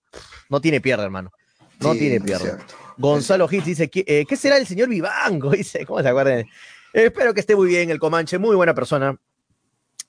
no 0.49 0.59
tiene 0.61 0.81
pierda, 0.81 1.03
hermano. 1.05 1.31
No 1.79 1.93
Sí, 1.93 1.99
tiene 1.99 2.19
cierto. 2.43 2.75
Gonzalo 2.97 3.47
Hitz 3.49 3.63
dice, 3.65 3.89
¿qué, 3.89 4.03
eh, 4.05 4.25
¿qué 4.27 4.35
será 4.35 4.57
el 4.57 4.67
señor 4.67 4.89
Vivanco? 4.89 5.49
Dice, 5.51 5.85
¿cómo 5.85 6.01
se 6.01 6.09
acuerdan? 6.09 6.39
Eh, 6.39 6.47
espero 6.93 7.33
que 7.33 7.39
esté 7.39 7.55
muy 7.55 7.67
bien 7.69 7.89
el 7.89 7.99
Comanche, 7.99 8.37
muy 8.37 8.55
buena 8.55 8.73
persona. 8.73 9.15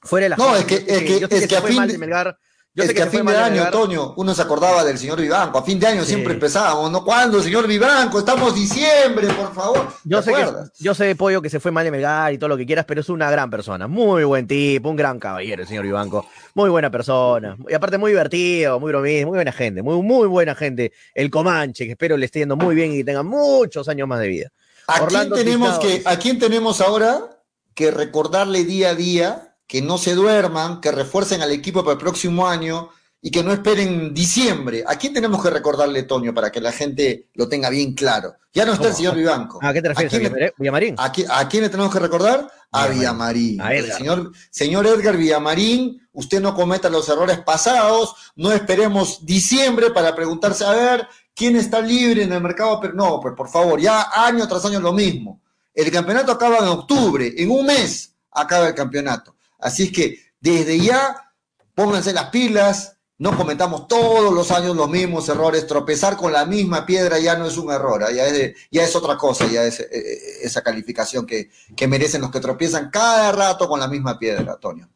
Fuera 0.03 0.24
de 0.24 0.30
la 0.30 0.36
No, 0.36 0.57
es 0.57 0.64
que- 0.64 0.76
es 0.76 0.84
que- 1.28 1.36
es 1.36 1.53
a 1.53 1.62
fin 1.62 1.86
de 1.86 1.99
Melgar. 1.99 2.36
Yo 2.73 2.85
es 2.85 2.91
sé 2.91 2.95
que, 2.95 3.03
a 3.03 3.07
fin 3.09 3.27
de 3.27 3.37
año, 3.37 3.51
Melgar. 3.51 3.66
Antonio, 3.66 4.14
uno 4.16 4.33
se 4.33 4.43
acordaba 4.43 4.85
del 4.85 4.97
señor 4.97 5.21
Vivanco. 5.21 5.59
A 5.59 5.62
fin 5.64 5.81
de 5.81 5.89
año 5.89 6.03
Sí. 6.03 6.11
siempre 6.11 6.35
empezábamos, 6.35 6.89
¿no? 6.93 7.05
¿Cuándo, 7.05 7.43
señor 7.43 7.66
Vivanco? 7.66 8.21
Estamos 8.21 8.55
diciembre, 8.55 9.27
por 9.35 9.53
favor. 9.53 9.89
Yo 10.05 10.18
¿Te 10.18 10.27
sé, 10.27 10.33
que, 10.37 10.43
acuerdas? 10.43 10.73
yo 10.79 10.95
sé, 10.95 11.16
Pollo, 11.16 11.43
que 11.43 11.51
se 11.51 11.59
fue 11.59 11.73
mal 11.73 11.85
de 11.85 11.91
Melgar 11.91 12.33
y 12.33 12.39
todo 12.39 12.49
lo 12.49 12.57
que 12.57 12.64
quieras, 12.66 12.85
pero 12.87 13.01
es 13.01 13.09
una 13.09 13.29
gran 13.29 13.51
persona. 13.51 13.89
Muy 13.89 14.23
buen 14.23 14.47
tipo, 14.47 14.89
un 14.89 14.95
gran 14.95 15.18
caballero, 15.18 15.62
el 15.62 15.68
señor 15.68 15.83
Vivanco. 15.83 16.27
Muy 16.55 16.71
buena 16.71 16.91
persona. 16.91 17.57
Y 17.68 17.75
aparte, 17.75 17.99
muy 17.99 18.12
divertido, 18.12 18.79
muy 18.79 18.93
bromista, 18.93 19.27
muy 19.27 19.37
buena 19.39 19.53
gente. 19.53 19.83
Muy, 19.83 20.01
muy 20.03 20.29
buena 20.29 20.55
gente. 20.55 20.93
El 21.14 21.29
Comanche, 21.29 21.87
que 21.87 21.93
espero 21.93 22.16
le 22.16 22.27
esté 22.27 22.39
yendo 22.39 22.57
muy 22.57 22.77
bien 22.77 22.93
y 22.93 23.03
tenga 23.03 23.25
muchos 23.25 23.89
años 23.89 24.07
más 24.07 24.21
de 24.21 24.29
vida. 24.29 24.49
¿A 24.87 25.07
quién, 25.07 25.29
tenemos 25.31 25.77
que, 25.81 26.03
¿A 26.05 26.16
quién 26.18 26.39
tenemos 26.39 26.81
ahora 26.81 27.43
que 27.75 27.91
recordarle 27.91 28.64
día 28.64 28.91
a 28.91 28.95
día 28.95 29.49
que 29.71 29.81
no 29.81 29.99
se 29.99 30.16
duerman, 30.16 30.81
que 30.81 30.91
refuercen 30.91 31.43
al 31.43 31.53
equipo 31.53 31.85
para 31.85 31.93
el 31.93 31.99
próximo 32.01 32.49
año 32.49 32.89
y 33.23 33.31
que 33.31 33.45
no 33.45 33.53
esperen 33.53 34.12
diciembre? 34.12 34.83
¿A 34.85 34.97
quién 34.97 35.14
tenemos 35.14 35.41
que 35.41 35.49
recordarle, 35.49 36.03
Toño, 36.03 36.35
para 36.35 36.51
que 36.51 36.61
la 36.61 36.73
gente 36.73 37.29
lo 37.35 37.49
tenga 37.49 37.71
bien 37.71 37.95
claro? 37.95 38.35
Ya 38.53 38.64
no 38.66 38.73
está 38.73 38.89
el 38.89 38.95
señor 38.95 39.14
Vivanco. 39.14 39.61
¿A 39.62 39.73
qué 39.73 39.81
te 39.81 39.91
refieres? 39.91 40.12
¿A 40.12 40.18
quién, 40.18 40.33
Villamar- 40.33 40.55
Villamarín? 40.59 40.95
a 40.99 41.12
qui- 41.12 41.27
a 41.31 41.49
quién 41.49 41.62
le 41.62 41.68
tenemos 41.68 41.93
que 41.93 42.01
recordar? 42.01 42.51
A 42.73 42.89
Villamarín. 42.89 43.59
Villamarín. 43.59 43.61
A 43.61 43.75
El 43.75 43.85
Edgar. 43.85 43.99
señor, 43.99 44.33
señor 44.51 44.87
Edgar 44.89 45.16
Villamarín, 45.16 46.09
usted 46.14 46.41
no 46.41 46.53
cometa 46.53 46.91
los 46.91 47.09
errores 47.09 47.39
pasados, 47.39 48.16
no 48.35 48.51
esperemos 48.51 49.25
diciembre 49.25 49.91
para 49.93 50.16
preguntarse, 50.16 50.64
a 50.64 50.73
ver, 50.73 51.07
¿quién 51.33 51.55
está 51.55 51.81
libre 51.81 52.25
en 52.25 52.33
el 52.33 52.41
mercado? 52.43 52.81
Pero 52.81 52.95
no, 52.95 53.21
pues 53.21 53.35
por 53.37 53.49
favor, 53.49 53.81
ya 53.81 54.09
año 54.27 54.49
tras 54.49 54.64
año 54.64 54.81
lo 54.81 54.93
mismo. 54.93 55.41
El 55.73 55.93
campeonato 55.93 56.33
acaba 56.33 56.59
en 56.59 56.64
octubre, 56.66 57.33
en 57.37 57.49
un 57.53 57.66
mes 57.66 58.16
acaba 58.33 58.66
el 58.66 58.75
campeonato. 58.75 59.37
Así 59.61 59.85
es 59.85 59.93
que 59.93 60.19
desde 60.41 60.79
ya 60.79 61.33
pónganse 61.75 62.13
las 62.13 62.31
pilas, 62.31 62.97
no 63.19 63.37
cometamos 63.37 63.87
todos 63.87 64.33
los 64.33 64.51
años 64.51 64.75
los 64.75 64.89
mismos 64.89 65.29
errores, 65.29 65.67
tropezar 65.67 66.17
con 66.17 66.33
la 66.33 66.47
misma 66.47 66.87
piedra 66.87 67.19
ya 67.19 67.37
no 67.37 67.47
es 67.47 67.59
un 67.59 67.71
error, 67.71 68.01
ya 68.15 68.27
es, 68.27 68.33
de- 68.33 68.57
ya 68.71 68.83
es 68.85 68.97
otra 68.97 69.17
cosa, 69.19 69.47
ya 69.47 69.65
es 69.65 69.81
eh, 69.81 69.89
eh, 69.93 70.19
esa 70.43 70.63
calificación 70.63 71.27
que, 71.27 71.51
que 71.77 71.87
merecen 71.87 72.23
los 72.23 72.31
que 72.31 72.41
tropiezan 72.41 72.91
cada 72.91 73.31
rato 73.33 73.69
con 73.69 73.79
la 73.79 73.89
misma 73.89 74.19
piedra, 74.19 74.53
Antonio. 74.55 74.89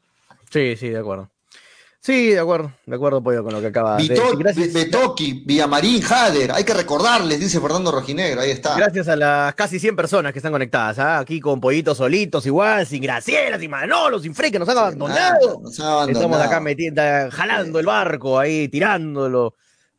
Sí, 0.51 0.75
sí, 0.77 0.89
de 0.89 0.99
acuerdo. 0.99 1.31
Sí, 2.07 2.33
de 2.33 2.39
acuerdo, 2.41 2.71
de 2.85 2.97
acuerdo, 2.97 3.23
Pollo, 3.23 3.43
con 3.43 3.55
lo 3.55 3.63
que 3.63 3.69
acaba 3.69 3.97
de 3.97 4.03
Vito- 4.03 4.21
decir. 4.25 4.39
Gracias, 4.39 4.73
Betoki, 4.75 5.43
Villamarín, 5.47 6.03
Jader, 6.03 6.53
hay 6.53 6.63
que 6.63 6.75
recordarles, 6.75 7.41
dice 7.41 7.63
Fernando 7.63 7.91
Rojinegro, 7.91 8.43
ahí 8.43 8.51
está. 8.51 8.77
gracias 8.77 9.09
a 9.09 9.17
las 9.17 9.55
casi 9.55 9.79
100 9.79 9.97
personas 9.97 10.35
que 10.35 10.39
están 10.39 10.53
conectadas, 10.53 10.99
¿ah? 10.99 11.19
aquí 11.21 11.41
con 11.41 11.63
pollitos 11.63 11.97
solitos, 11.97 12.45
igual, 12.45 12.87
sin 12.87 13.03
Graciela, 13.03 13.59
sin 13.59 13.71
Manolo, 13.71 14.19
sin 14.19 14.35
Frey, 14.35 14.51
que 14.51 14.59
nos 14.59 14.69
han 14.69 14.77
abandonado. 14.77 15.61
Nos 15.63 15.81
han 15.81 15.87
abandonado. 15.87 16.27
Estamos 16.27 16.41
acá 16.47 16.61
metiendo, 16.61 17.01
jalando 17.31 17.79
el 17.79 17.87
barco 17.87 18.39
ahí, 18.39 18.69
tirándolo, 18.69 19.55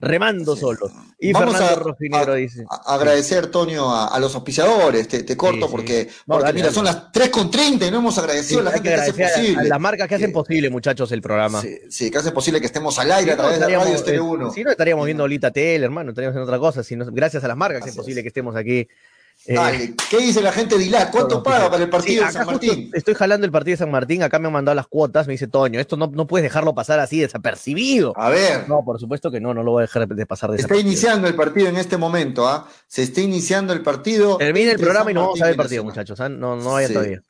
remando 0.06 0.56
Sí. 0.56 0.62
solos. 0.62 0.92
Y 1.20 1.32
Vamos 1.34 1.56
Fernando 1.58 2.32
a- 2.32 2.36
dice. 2.36 2.66
a- 2.70 2.94
agradecer, 2.96 3.48
Toño, 3.48 3.94
a, 3.96 4.18
los 4.20 4.34
auspiciadores. 4.36 5.08
Te, 5.08 5.24
te 5.24 5.36
corto 5.38 5.58
Sí, 5.58 5.64
sí. 5.66 5.72
porque, 5.72 6.08
No, 6.28 6.36
porque 6.36 6.44
dale, 6.44 6.54
mira, 6.56 6.66
dale. 6.68 6.76
son 6.76 6.86
las 6.86 7.12
3.30 7.12 7.88
y 7.88 7.92
no 7.92 7.98
hemos 8.00 8.18
agradecido 8.18 8.62
Sí, 8.62 8.62
a 8.62 8.64
la 8.64 8.72
gente 8.72 8.90
que 8.90 8.96
hace 8.96 9.14
posible. 9.14 9.62
a 9.62 9.64
las 9.64 9.80
marcas 9.80 10.08
que 10.08 10.16
hacen 10.16 10.32
posible, 10.34 10.70
muchachos, 10.70 11.12
el 11.12 11.22
programa. 11.22 11.64
Sí, 11.90 12.12
que 12.12 12.18
hace 12.18 12.32
posible 12.32 12.60
que 12.60 12.68
estemos 12.68 12.98
al 13.00 13.12
aire 13.12 13.24
Si 13.26 13.30
a 13.32 13.36
no, 13.36 13.38
través 13.42 13.54
de 13.54 13.60
estaríamos, 13.60 13.86
Radio 13.86 13.98
Estéreo 13.98 14.22
eh, 14.24 14.30
1. 14.30 14.52
si 14.52 14.64
no, 14.64 14.72
estaríamos 14.72 15.06
viendo 15.06 15.28
Lita 15.28 15.52
Tele, 15.52 15.86
hermano, 15.86 16.10
estaríamos 16.12 16.34
haciendo 16.36 16.52
otra 16.52 16.60
cosa. 16.60 16.84
Si 16.84 16.96
no- 16.96 17.06
gracias 17.12 17.44
a 17.44 17.48
las 17.48 17.58
marcas 17.58 17.84
que 17.84 17.90
es 17.90 17.96
posible 17.96 18.20
es. 18.20 18.24
que 18.24 18.28
estemos 18.30 18.56
aquí. 18.56 18.88
Eh, 19.48 19.54
Dale, 19.54 19.94
¿qué 20.10 20.18
dice 20.18 20.42
la 20.42 20.52
gente 20.52 20.78
de 20.78 20.86
Ilat? 20.86 21.12
¿Cuánto 21.12 21.44
paga 21.44 21.70
para 21.70 21.84
el 21.84 21.90
partido 21.90 22.22
Sí, 22.22 22.28
de 22.28 22.32
San 22.34 22.46
Martín? 22.48 22.90
Estoy 22.94 23.14
jalando 23.14 23.46
el 23.46 23.52
partido 23.52 23.74
de 23.74 23.78
San 23.78 23.92
Martín, 23.92 24.24
acá 24.24 24.40
me 24.40 24.48
han 24.48 24.54
mandado 24.54 24.76
las 24.76 24.88
cuotas, 24.88 25.28
me 25.28 25.34
dice 25.34 25.48
Toño, 25.48 25.80
esto 25.80 25.98
no, 25.98 26.08
no 26.08 26.26
puedes 26.26 26.44
dejarlo 26.44 26.74
pasar 26.74 27.00
así 27.00 27.20
desapercibido. 27.20 28.14
A 28.18 28.30
ver, 28.30 28.68
No, 28.68 28.84
por 28.84 29.00
supuesto 29.00 29.30
que 29.30 29.40
no, 29.40 29.54
no 29.54 29.62
lo 29.64 29.72
voy 29.72 29.82
a 29.82 29.86
dejar 29.88 30.08
de 30.08 30.26
pasar 30.26 30.50
está 30.50 30.58
desapercibido. 30.58 30.90
iniciando 30.92 31.28
el 31.28 31.36
partido 31.36 31.68
en 31.68 31.78
este 31.78 31.98
momento, 31.98 32.48
¿ah? 32.48 32.68
Se 32.88 33.04
está 33.04 33.22
iniciando 33.22 33.74
el 33.74 33.82
partido. 33.82 34.38
Termina 34.38 34.72
el 34.72 34.78
programa 34.78 35.06
San 35.06 35.12
y 35.12 35.14
nos 35.14 35.24
vamos 35.26 35.42
a 35.42 35.46
ver 35.46 35.52
el 35.52 35.58
partido, 35.58 35.84
muchachos. 35.84 36.20
¿ah? 36.20 36.30
No, 36.30 36.56
no 36.56 36.72
vayan 36.74 36.88
Sí. 36.88 36.94
todavía. 36.94 37.22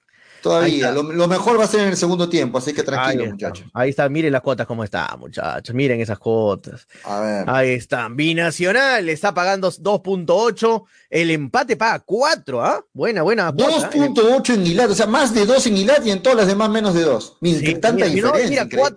Todavía, 0.45 0.91
lo, 0.91 1.01
lo 1.01 1.27
mejor 1.27 1.59
va 1.59 1.63
a 1.63 1.67
ser 1.67 1.79
en 1.79 1.87
el 1.87 1.97
segundo 1.97 2.29
tiempo, 2.29 2.59
así 2.59 2.71
que 2.71 2.83
tranquilo, 2.83 3.25
muchachos. 3.25 3.65
Ahí 3.73 3.89
está, 3.89 4.07
miren 4.09 4.31
las 4.31 4.43
cuotas 4.43 4.67
cómo 4.67 4.83
están, 4.83 5.07
muchachos. 5.19 5.73
Miren 5.73 5.99
esas 5.99 6.19
cuotas. 6.19 6.85
A 7.03 7.19
ver. 7.19 7.49
Ahí 7.49 7.69
están. 7.71 8.15
Binacional 8.15 9.09
está 9.09 9.33
pagando 9.33 9.71
2.8. 9.71 10.83
El 11.09 11.31
empate 11.31 11.75
paga 11.77 11.99
4, 12.05 12.63
¿ah? 12.63 12.85
Buena, 12.93 13.23
buena. 13.23 13.51
cuota, 13.51 13.89
¿eh? 13.91 13.99
2.8 14.09 14.53
en 14.53 14.67
Ilat, 14.67 14.91
o 14.91 14.93
sea, 14.95 15.07
más 15.07 15.33
de 15.33 15.47
2 15.47 15.65
en 15.65 15.77
Ilat 15.77 16.05
y 16.05 16.11
en 16.11 16.21
todas 16.21 16.37
las 16.37 16.47
demás 16.47 16.69
menos 16.69 16.93
de 16.93 17.01
2. 17.01 17.37
Mira, 17.41 17.59
Sí, 17.59 17.73
tanta 17.75 18.05
mira, 18.05 18.07
diferencia. 18.09 18.49
mira, 18.49 18.63
increíble. 18.65 18.91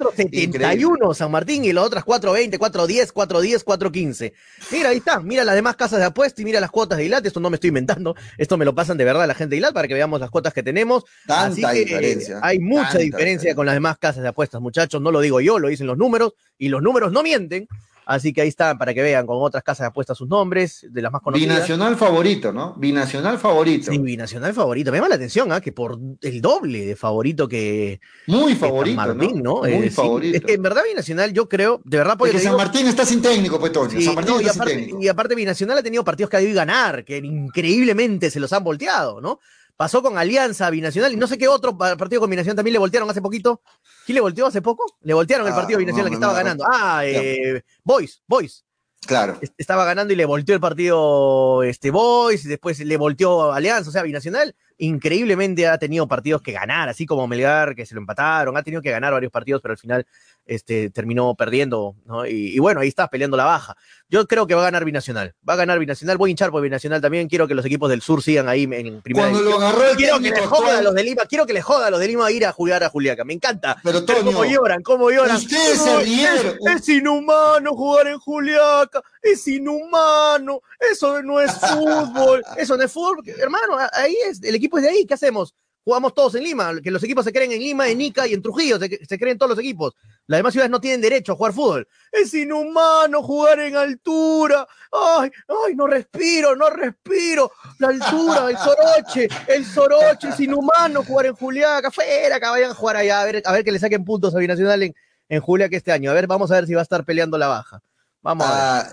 4.71 0.59 1.15
San 1.15 1.31
Martín 1.31 1.65
y 1.65 1.73
las 1.73 1.85
otras 1.85 2.05
4.20, 2.05 2.59
4.10, 2.59 3.13
4.10, 3.15 3.65
4.15. 3.65 4.33
Mira, 4.73 4.89
ahí 4.91 4.99
está. 4.99 5.21
Mira 5.21 5.45
las 5.45 5.55
demás 5.55 5.77
casas 5.77 5.99
de 5.99 6.05
apuesta 6.05 6.43
y 6.43 6.45
mira 6.45 6.61
las 6.61 6.71
cuotas 6.71 6.99
de 6.99 7.07
ILAT. 7.07 7.25
Esto 7.25 7.41
no 7.41 7.49
me 7.49 7.55
estoy 7.57 7.69
inventando. 7.69 8.15
Esto 8.37 8.59
me 8.59 8.65
lo 8.67 8.75
pasan 8.75 8.99
de 8.99 9.05
verdad 9.05 9.27
la 9.27 9.35
gente 9.35 9.55
de 9.55 9.59
ILAT 9.59 9.73
para 9.73 9.89
que 9.89 9.95
veamos 9.95 10.21
las 10.21 10.31
cuotas 10.31 10.53
que 10.53 10.63
tenemos. 10.63 11.05
Tanta 11.43 11.73
que 11.73 11.79
diferencia. 11.81 12.37
eh, 12.37 12.41
hay 12.43 12.59
mucha 12.59 12.85
tanta 12.85 12.99
diferencia 12.99 13.55
con 13.55 13.67
las 13.67 13.75
demás 13.75 13.99
casas 13.99 14.23
de 14.23 14.29
apuestas, 14.29 14.61
muchachos. 14.61 15.01
No 15.01 15.11
lo 15.11 15.21
digo 15.21 15.41
yo, 15.41 15.59
lo 15.59 15.69
dicen 15.69 15.87
los 15.87 15.97
números 15.99 16.33
y 16.59 16.69
los 16.69 16.83
números 16.83 17.13
no 17.13 17.23
mienten. 17.23 17.69
Así 18.11 18.33
que 18.33 18.41
ahí 18.41 18.49
están 18.49 18.79
para 18.79 18.95
que 18.95 19.03
vean 19.03 19.27
con 19.27 19.37
otras 19.39 19.63
casas 19.63 19.81
de 19.85 19.89
apuestas 19.89 20.17
sus 20.17 20.27
nombres, 20.27 20.87
de 20.89 21.03
las 21.03 21.13
más 21.13 21.21
conocidas. 21.21 21.57
Binacional 21.57 21.95
favorito, 21.95 22.55
¿no? 22.55 22.73
Binacional 22.79 23.39
favorito. 23.39 23.93
Sí, 23.93 23.99
binacional 23.99 24.55
favorito. 24.55 24.91
Me 24.91 24.97
llama 24.97 25.11
la 25.11 25.17
atención, 25.17 25.53
¿ah? 25.53 25.61
que 25.61 25.73
por 25.73 25.99
el 26.23 26.41
doble 26.41 26.87
de 26.87 26.97
favorito 26.97 27.47
que, 27.47 28.01
Muy 28.27 28.55
que 28.55 28.61
San 28.61 28.69
favorito, 28.71 28.97
Martín, 28.97 29.43
¿no? 29.43 29.61
¿no? 29.61 29.67
Eh, 29.67 29.75
Muy 29.77 29.91
sí, 29.91 29.95
favorito. 29.95 30.39
Es 30.39 30.43
que 30.43 30.55
en 30.55 30.63
verdad 30.63 30.85
Binacional, 30.89 31.35
yo 31.35 31.51
creo, 31.51 31.83
de 31.85 31.99
verdad, 31.99 32.17
porque 32.17 32.33
Porque 32.33 32.47
San 32.47 32.57
Martín 32.57 32.87
está 32.87 33.05
sin 33.05 33.21
técnico, 33.21 33.61
pues, 33.61 33.73
Toño. 33.73 34.01
San 34.01 34.15
Martín 34.15 34.37
está 34.41 34.53
sin 34.55 34.65
técnico. 34.65 35.03
y 35.03 35.09
aparte 35.09 35.35
Binacional 35.35 35.77
ha 35.77 35.83
tenido 35.83 36.03
partidos 36.03 36.31
que 36.31 36.39
ha 36.39 36.41
debido 36.41 36.57
ganar, 36.57 37.05
que 37.05 37.19
increíblemente 37.19 38.31
se 38.31 38.41
los 38.41 38.51
han 38.55 38.65
volteado, 38.65 39.21
¿no? 39.21 39.39
Pasó 39.79 40.03
con 40.03 40.19
Alianza, 40.19 40.69
Binacional, 40.71 41.13
y 41.13 41.17
no 41.17 41.29
sé 41.29 41.39
qué 41.39 41.47
otro 41.47 41.79
pa- 41.79 41.97
partido 41.97 42.21
con 42.21 42.29
Binacional 42.29 42.57
también 42.57 42.73
le 42.73 42.81
voltearon 42.81 43.09
hace 43.09 43.23
poquito. 43.23 43.63
¿Quién 44.05 44.15
le 44.17 44.21
volteó 44.21 44.47
hace 44.47 44.61
poco? 44.61 44.83
Le 45.03 45.15
voltearon 45.15 45.47
el 45.47 45.53
Ah, 45.53 45.57
partido 45.57 45.79
Binacional 45.79 46.07
no, 46.07 46.11
que 46.11 46.15
estaba 46.17 46.33
no, 46.33 46.37
ganando. 46.39 46.65
Ah, 46.69 47.03
eh, 47.07 47.63
Boys, 47.85 48.21
Boys. 48.27 48.65
Claro. 49.07 49.39
Est- 49.41 49.55
Estaba 49.57 49.85
ganando 49.85 50.13
y 50.13 50.17
le 50.17 50.25
volteó 50.25 50.53
el 50.57 50.61
partido 50.61 51.63
este 51.63 51.93
Boys, 51.93 52.45
y 52.45 52.49
después 52.49 52.81
le 52.81 52.97
volteó 52.97 53.53
Alianza, 53.53 53.89
o 53.89 53.93
sea, 53.93 54.03
Binacional 54.03 54.55
increíblemente 54.81 55.67
ha 55.69 55.79
tenido 55.79 56.07
partidos 56.09 56.43
que 56.43 56.53
ganar, 56.53 56.89
así 56.89 57.07
como 57.07 57.27
Melgar, 57.29 57.75
que 57.77 57.87
se 57.87 57.95
lo 57.95 58.01
empataron, 58.01 58.57
ha 58.57 58.63
tenido 58.65 58.83
que 58.83 58.91
ganar 58.91 59.13
varios 59.13 59.31
partidos, 59.33 59.63
pero 59.63 59.73
al 59.73 59.79
final 59.79 60.07
este, 60.49 60.91
terminó 60.91 61.35
perdiendo, 61.37 61.95
¿no? 62.07 62.27
Y, 62.27 62.55
y 62.55 62.59
bueno, 62.59 62.81
ahí 62.81 62.89
está 62.89 63.07
peleando 63.09 63.37
la 63.37 63.45
baja. 63.45 63.77
Yo 64.09 64.27
creo 64.27 64.47
que 64.47 64.55
va 64.55 64.63
a 64.63 64.65
ganar 64.65 64.85
Binacional, 64.87 65.35
va 65.47 65.53
a 65.53 65.57
ganar 65.57 65.79
Binacional, 65.79 66.17
voy 66.17 66.31
a 66.31 66.33
hinchar 66.33 66.51
por 66.51 66.63
Binacional 66.63 67.01
también, 67.03 67.29
quiero 67.29 67.47
que 67.47 67.55
los 67.55 67.65
equipos 67.67 67.91
del 67.91 68.01
sur 68.01 68.23
sigan 68.23 68.49
ahí 68.49 68.63
en 68.65 69.03
primera 69.03 69.29
Cuando 69.29 69.43
lo 69.43 69.51
división. 69.51 69.63
agarró 69.63 69.91
el 69.91 69.97
Quiero 69.97 70.15
que 70.17 70.23
técnico 70.23 70.41
le 70.41 70.47
joda 70.47 70.79
a 70.79 70.83
los 70.83 70.95
de 70.95 71.05
Lima, 71.05 71.23
quiero 71.29 71.47
que 71.47 71.53
le 71.53 71.63
joda 71.63 71.87
a 71.87 71.91
los 71.91 72.01
de 72.01 72.09
Lima 72.09 72.27
a 72.27 72.31
ir 72.33 72.47
a 72.47 72.53
jugar 72.53 72.83
a 72.83 72.89
Juliaca, 72.89 73.25
me 73.25 73.35
encanta. 73.35 73.77
Pero, 73.85 74.05
Toño, 74.05 74.25
cómo 74.25 74.45
lloran, 74.47 74.83
cómo 74.83 75.11
lloran. 75.11 75.37
ustedes 75.37 75.79
se 75.83 76.01
rieron. 76.01 76.57
Es, 76.67 76.77
es 76.77 76.89
inhumano 76.89 77.75
jugar 77.75 78.07
en 78.07 78.19
Juliaca, 78.19 79.03
es 79.21 79.47
inhumano, 79.47 80.63
eso 80.81 81.23
no 81.23 81.41
es 81.41 81.53
fútbol, 81.53 82.43
eso 82.57 82.77
no 82.77 82.83
es 82.83 82.91
fútbol, 82.91 83.23
hermano, 83.39 83.77
ahí 83.93 84.17
es, 84.27 84.43
el 84.43 84.55
equipo 84.55 84.79
es 84.79 84.85
de 84.85 84.91
ahí, 84.91 85.05
¿qué 85.07 85.15
hacemos? 85.15 85.55
Jugamos 85.89 86.15
todos 86.15 86.35
en 86.35 86.45
Lima, 86.45 86.71
que 86.83 86.91
los 86.91 87.03
equipos 87.03 87.25
se 87.25 87.33
creen 87.33 87.51
en 87.51 87.61
Lima, 87.61 87.89
en 87.89 87.99
Ica 87.99 88.27
y 88.27 88.35
en 88.35 88.43
Trujillo, 88.43 88.79
se, 88.79 89.19
creen 89.19 89.39
todos 89.39 89.49
los 89.49 89.59
equipos. 89.59 89.95
Las 90.27 90.41
demás 90.41 90.53
ciudades 90.53 90.71
no 90.71 90.83
tienen 90.83 91.01
derecho 91.01 91.33
a 91.33 91.37
jugar 91.37 91.55
fútbol. 91.55 91.89
Es 92.13 92.35
inhumano 92.35 93.23
jugar 93.23 93.59
en 93.61 93.75
altura. 93.75 94.69
Ay, 94.93 95.31
ay, 95.49 95.75
no 95.75 95.87
respiro, 95.87 96.55
no 96.55 96.69
respiro. 96.69 97.51
La 97.79 97.89
altura, 97.89 98.51
el 98.51 98.59
soroche, 98.59 99.29
el 99.47 99.65
soroche, 99.65 100.29
es 100.29 100.41
inhumano 100.41 101.03
jugar 101.05 101.25
en 101.25 101.35
Juliaca. 101.37 101.91
Fuera, 101.91 102.39
que 102.39 102.47
vayan 102.47 102.73
a 102.73 102.75
jugar 102.75 102.97
allá, 102.97 103.23
a 103.23 103.25
ver, 103.25 103.43
a 103.47 103.53
ver 103.53 103.65
que 103.65 103.73
le 103.73 103.79
saquen 103.79 104.05
puntos 104.05 104.35
a 104.35 104.39
Binacional 104.41 104.83
en, 104.83 104.95
en 105.31 105.41
Juliaca 105.41 105.75
este 105.75 105.91
año. 105.91 106.11
A 106.11 106.13
ver, 106.13 106.27
vamos 106.27 106.51
a 106.51 106.57
ver 106.57 106.67
si 106.67 106.75
va 106.75 106.81
a 106.81 106.83
estar 106.83 107.03
peleando 107.07 107.39
la 107.39 107.49
baja. 107.49 107.81
Vamos 108.21 108.47
a 108.47 108.51
ver. 108.51 108.61
Ah, 108.61 108.91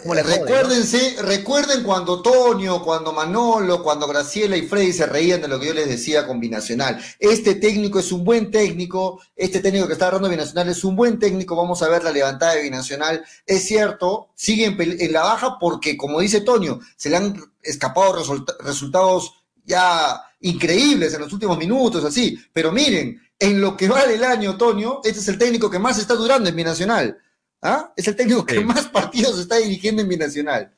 recuerden 1.23 1.83
cuando 1.83 2.21
Tonio, 2.21 2.83
cuando 2.83 3.11
Manolo, 3.11 3.81
cuando 3.81 4.07
Graciela 4.07 4.55
y 4.55 4.67
Freddy 4.67 4.93
se 4.93 5.07
reían 5.07 5.41
de 5.41 5.47
lo 5.47 5.59
que 5.59 5.67
yo 5.67 5.73
les 5.73 5.87
decía 5.87 6.27
con 6.27 6.39
Binacional. 6.39 7.03
Este 7.19 7.55
técnico 7.55 7.97
es 7.97 8.11
un 8.11 8.23
buen 8.23 8.51
técnico, 8.51 9.19
este 9.35 9.61
técnico 9.61 9.87
que 9.87 9.93
está 9.93 10.05
agarrando 10.05 10.29
Binacional 10.29 10.69
es 10.69 10.83
un 10.83 10.95
buen 10.95 11.17
técnico, 11.17 11.55
vamos 11.55 11.81
a 11.81 11.89
ver 11.89 12.03
la 12.03 12.11
levantada 12.11 12.53
de 12.53 12.61
Binacional. 12.61 13.25
Es 13.47 13.65
cierto, 13.65 14.29
sigue 14.35 14.65
en, 14.67 15.11
la 15.11 15.23
baja 15.23 15.57
porque, 15.59 15.97
como 15.97 16.19
dice 16.19 16.41
Tonio, 16.41 16.79
se 16.95 17.09
le 17.09 17.17
han 17.17 17.35
escapado 17.63 18.23
resultados 18.59 19.33
ya 19.63 20.21
increíbles 20.41 21.15
en 21.15 21.21
los 21.21 21.33
últimos 21.33 21.57
minutos, 21.57 22.05
así. 22.05 22.39
Pero 22.53 22.71
miren, 22.71 23.19
en 23.39 23.59
lo 23.59 23.75
que 23.75 23.89
va 23.89 24.05
del 24.05 24.23
año, 24.23 24.55
Tonio, 24.55 25.01
este 25.03 25.19
es 25.19 25.27
el 25.29 25.39
técnico 25.39 25.71
que 25.71 25.79
más 25.79 25.97
está 25.97 26.13
durando 26.13 26.47
en 26.47 26.55
Binacional. 26.55 27.17
¿Ah? 27.65 27.91
Es 27.95 28.07
el 28.07 28.15
técnico 28.15 28.45
que 28.45 28.59
más 28.63 28.85
partidos 28.89 29.39
está 29.39 29.57
dirigiendo 29.57 30.03
en 30.03 30.07
Binacional. 30.07 30.71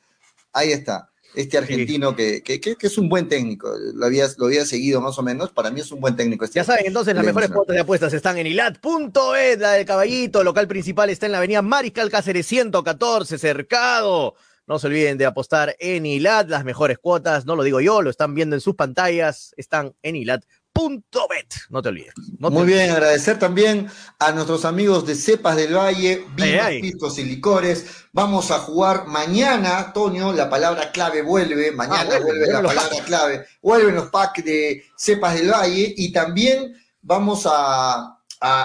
Ahí 0.53 0.71
está. 0.71 1.09
Este 1.35 1.57
argentino 1.57 2.15
que, 2.15 2.41
es 2.79 2.97
un 2.97 3.09
buen 3.09 3.27
técnico, 3.27 3.69
lo 3.93 4.05
había, 4.05 4.25
lo 4.38 4.45
había 4.45 4.65
seguido 4.65 5.01
más 5.01 5.19
o 5.19 5.21
menos, 5.21 5.51
para 5.51 5.69
mí 5.69 5.81
es 5.81 5.91
un 5.91 5.99
buen 5.99 6.15
técnico. 6.15 6.45
Este 6.45 6.59
ya 6.59 6.63
saben, 6.63 6.85
entonces 6.88 7.13
las 7.13 7.25
mejores 7.25 7.51
cuotas 7.51 7.75
de 7.75 7.81
apuestas 7.81 8.13
están 8.13 8.38
en 8.38 8.47
ilat.es, 8.47 9.59
la 9.59 9.73
del 9.73 9.85
caballito, 9.85 10.43
local 10.43 10.67
principal 10.67 11.09
está 11.09 11.25
en 11.25 11.33
la 11.33 11.39
avenida 11.39 11.61
Mariscal 11.61 12.09
Cáceres 12.09 12.47
114, 12.47 13.38
cercado. 13.38 14.35
No 14.65 14.79
se 14.79 14.88
olviden 14.88 15.17
de 15.17 15.25
apostar 15.25 15.75
en 15.79 16.05
Ilat, 16.05 16.49
las 16.49 16.65
mejores 16.65 16.97
cuotas, 16.97 17.45
no 17.45 17.55
lo 17.55 17.63
digo 17.63 17.79
yo, 17.79 18.01
lo 18.01 18.09
están 18.09 18.35
viendo 18.35 18.53
en 18.53 18.61
sus 18.61 18.75
pantallas, 18.75 19.53
están 19.55 19.93
en 20.01 20.17
Ilat 20.17 20.43
Bet. 21.30 21.53
No 21.69 21.82
te 21.82 21.89
olvides. 21.89 22.13
Muy 22.39 22.65
bien, 22.65 22.91
agradecer 22.91 23.39
también 23.39 23.89
a 24.19 24.32
nuestros 24.32 24.63
amigos 24.63 25.05
de 25.05 25.15
Cepas 25.15 25.55
del 25.55 25.75
Valle, 25.75 26.25
vinos, 26.36 26.67
piscos 26.82 27.17
y 27.19 27.23
licores. 27.23 27.86
Vamos 28.13 28.51
a 28.51 28.59
jugar 28.59 29.07
mañana, 29.07 29.91
Toño, 29.91 30.34
la 30.34 30.49
palabra 30.49 30.91
clave 30.91 31.23
vuelve. 31.23 31.71
Mañana 31.71 32.09
ah, 32.13 32.19
vuelve, 32.19 32.47
la 32.47 32.61
palabra 32.61 33.03
clave. 33.05 33.45
Vuelven 33.61 33.95
los 33.95 34.09
packs 34.09 34.43
de 34.45 34.84
Cepas 34.95 35.36
del 35.36 35.51
Valle 35.51 35.93
y 35.97 36.11
también 36.11 36.75
vamos 37.01 37.47
a, 37.49 38.19